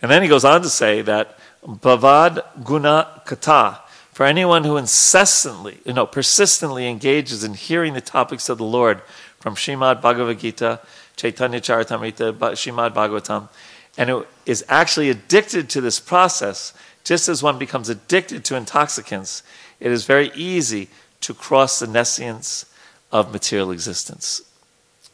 and 0.00 0.10
then 0.10 0.22
he 0.22 0.28
goes 0.28 0.44
on 0.44 0.62
to 0.62 0.68
say 0.68 1.02
that 1.02 1.38
bhavad 1.66 2.42
guna 2.64 3.22
katha, 3.26 3.80
for 4.12 4.26
anyone 4.26 4.64
who 4.64 4.76
incessantly, 4.76 5.78
you 5.84 5.92
know, 5.92 6.06
persistently 6.06 6.88
engages 6.88 7.44
in 7.44 7.54
hearing 7.54 7.94
the 7.94 8.00
topics 8.00 8.48
of 8.48 8.58
the 8.58 8.64
Lord 8.64 9.00
from 9.38 9.54
Srimad 9.54 10.02
Bhagavad 10.02 10.40
Gita, 10.40 10.80
Chaitanya 11.14 11.60
Charitamrita, 11.60 12.32
Srimad 12.32 12.94
Bhagavatam, 12.94 13.48
and 13.96 14.10
who 14.10 14.26
is 14.46 14.64
actually 14.68 15.10
addicted 15.10 15.68
to 15.70 15.80
this 15.80 16.00
process, 16.00 16.72
just 17.04 17.28
as 17.28 17.42
one 17.42 17.58
becomes 17.58 17.88
addicted 17.88 18.44
to 18.46 18.56
intoxicants, 18.56 19.42
it 19.80 19.92
is 19.92 20.04
very 20.04 20.30
easy 20.34 20.88
to 21.20 21.34
cross 21.34 21.78
the 21.78 21.86
nescience 21.86 22.66
of 23.10 23.32
material 23.32 23.70
existence. 23.70 24.42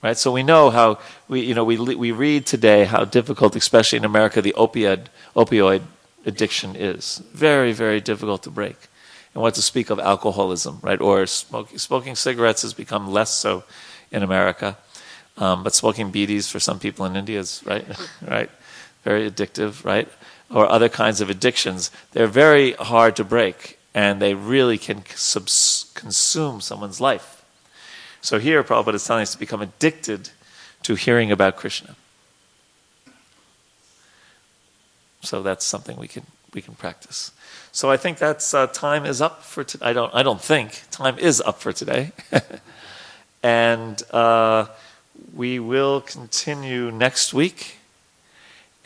Right? 0.05 0.19
So 0.19 0.31
we 0.33 0.43
know 0.43 0.69
how 0.69 0.99
we 1.29 1.41
you 1.41 1.55
know 1.55 1.65
we 1.65 1.79
we 1.79 2.13
read 2.13 2.45
today 2.45 2.85
how 2.85 3.07
difficult, 3.07 3.57
especially 3.57 3.97
in 3.97 4.05
America, 4.05 4.43
the 4.43 4.53
opioid 4.53 5.07
opioid 5.35 5.81
addiction 6.27 6.77
is. 6.77 7.23
Very 7.33 7.73
very 7.73 8.03
difficult 8.03 8.43
to 8.43 8.51
break. 8.51 8.77
And 9.33 9.43
what 9.43 9.55
to 9.55 9.63
speak 9.63 9.89
of 9.89 9.99
alcoholism, 9.99 10.79
right? 10.83 11.01
Or 11.01 11.25
smoking 11.25 11.79
smoking 11.79 12.17
cigarettes 12.17 12.61
has 12.61 12.75
become 12.75 13.11
less 13.11 13.31
so 13.31 13.65
in 14.11 14.23
America, 14.23 14.77
um, 15.39 15.63
but 15.65 15.75
smoking 15.75 16.13
beedies 16.13 16.51
for 16.51 16.61
some 16.61 16.79
people 16.79 17.07
in 17.07 17.17
India 17.17 17.41
is 17.41 17.63
right, 17.65 17.87
right, 18.29 18.51
very 19.05 19.31
addictive, 19.31 19.87
right? 19.87 20.09
Or 20.51 20.69
other 20.69 20.91
kinds 20.91 21.23
of 21.23 21.31
addictions. 21.31 21.91
They're 22.13 22.27
very 22.27 22.73
hard 22.73 23.17
to 23.17 23.25
break, 23.25 23.79
and 23.95 24.21
they 24.21 24.35
really 24.35 24.77
can 24.77 25.03
subs- 25.17 25.91
consume 25.95 26.61
someone's 26.61 27.01
life. 27.01 27.34
So 28.25 28.39
here, 28.39 28.65
Prabhupada 28.65 28.95
is 28.95 29.05
telling 29.05 29.21
us 29.21 29.33
to 29.33 29.39
become 29.39 29.61
addicted 29.61 30.31
to 30.85 30.95
hearing 30.95 31.31
about 31.31 31.57
Krishna. 31.57 31.95
So 35.21 35.43
that's 35.43 35.63
something 35.63 35.99
we 35.99 36.09
can 36.09 36.25
we 36.55 36.63
can 36.63 36.75
practice. 36.75 37.33
So 37.71 37.91
I 37.91 37.99
think 37.99 38.17
that's 38.17 38.55
uh, 38.55 38.67
time 38.69 39.05
is 39.05 39.21
up 39.21 39.43
for 39.43 39.63
today. 39.63 39.85
I 39.85 39.93
don't 39.93 40.15
I 40.15 40.23
don't 40.23 40.41
think 40.41 40.85
time 40.91 41.19
is 41.19 41.43
up 41.43 41.61
for 41.61 41.71
today, 41.75 42.13
and 43.43 44.03
uh, 44.11 44.69
we 45.35 45.59
will 45.59 46.01
continue 46.01 46.91
next 46.91 47.35
week. 47.35 47.77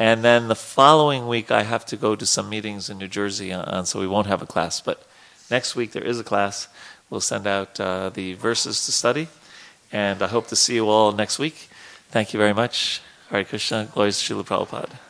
And 0.00 0.24
then 0.24 0.48
the 0.48 0.56
following 0.56 1.28
week, 1.28 1.52
I 1.52 1.62
have 1.62 1.86
to 1.86 1.96
go 1.96 2.16
to 2.16 2.26
some 2.26 2.48
meetings 2.48 2.90
in 2.90 2.98
New 2.98 3.06
Jersey, 3.06 3.52
on, 3.52 3.86
so 3.86 4.00
we 4.00 4.08
won't 4.08 4.26
have 4.26 4.42
a 4.42 4.46
class. 4.46 4.80
But 4.80 5.06
next 5.48 5.76
week 5.76 5.92
there 5.92 6.04
is 6.04 6.18
a 6.18 6.24
class. 6.24 6.66
We'll 7.10 7.20
send 7.20 7.46
out 7.46 7.80
uh, 7.80 8.10
the 8.10 8.34
verses 8.34 8.84
to 8.86 8.92
study, 8.92 9.28
and 9.92 10.22
I 10.22 10.28
hope 10.28 10.48
to 10.48 10.56
see 10.56 10.74
you 10.74 10.88
all 10.88 11.12
next 11.12 11.38
week. 11.38 11.68
Thank 12.10 12.32
you 12.32 12.38
very 12.38 12.54
much. 12.54 13.00
Hare 13.30 13.44
Krishna. 13.44 13.88
Glory 13.92 14.12
to 14.12 14.16
Srila 14.16 14.44
Prabhupada. 14.44 15.07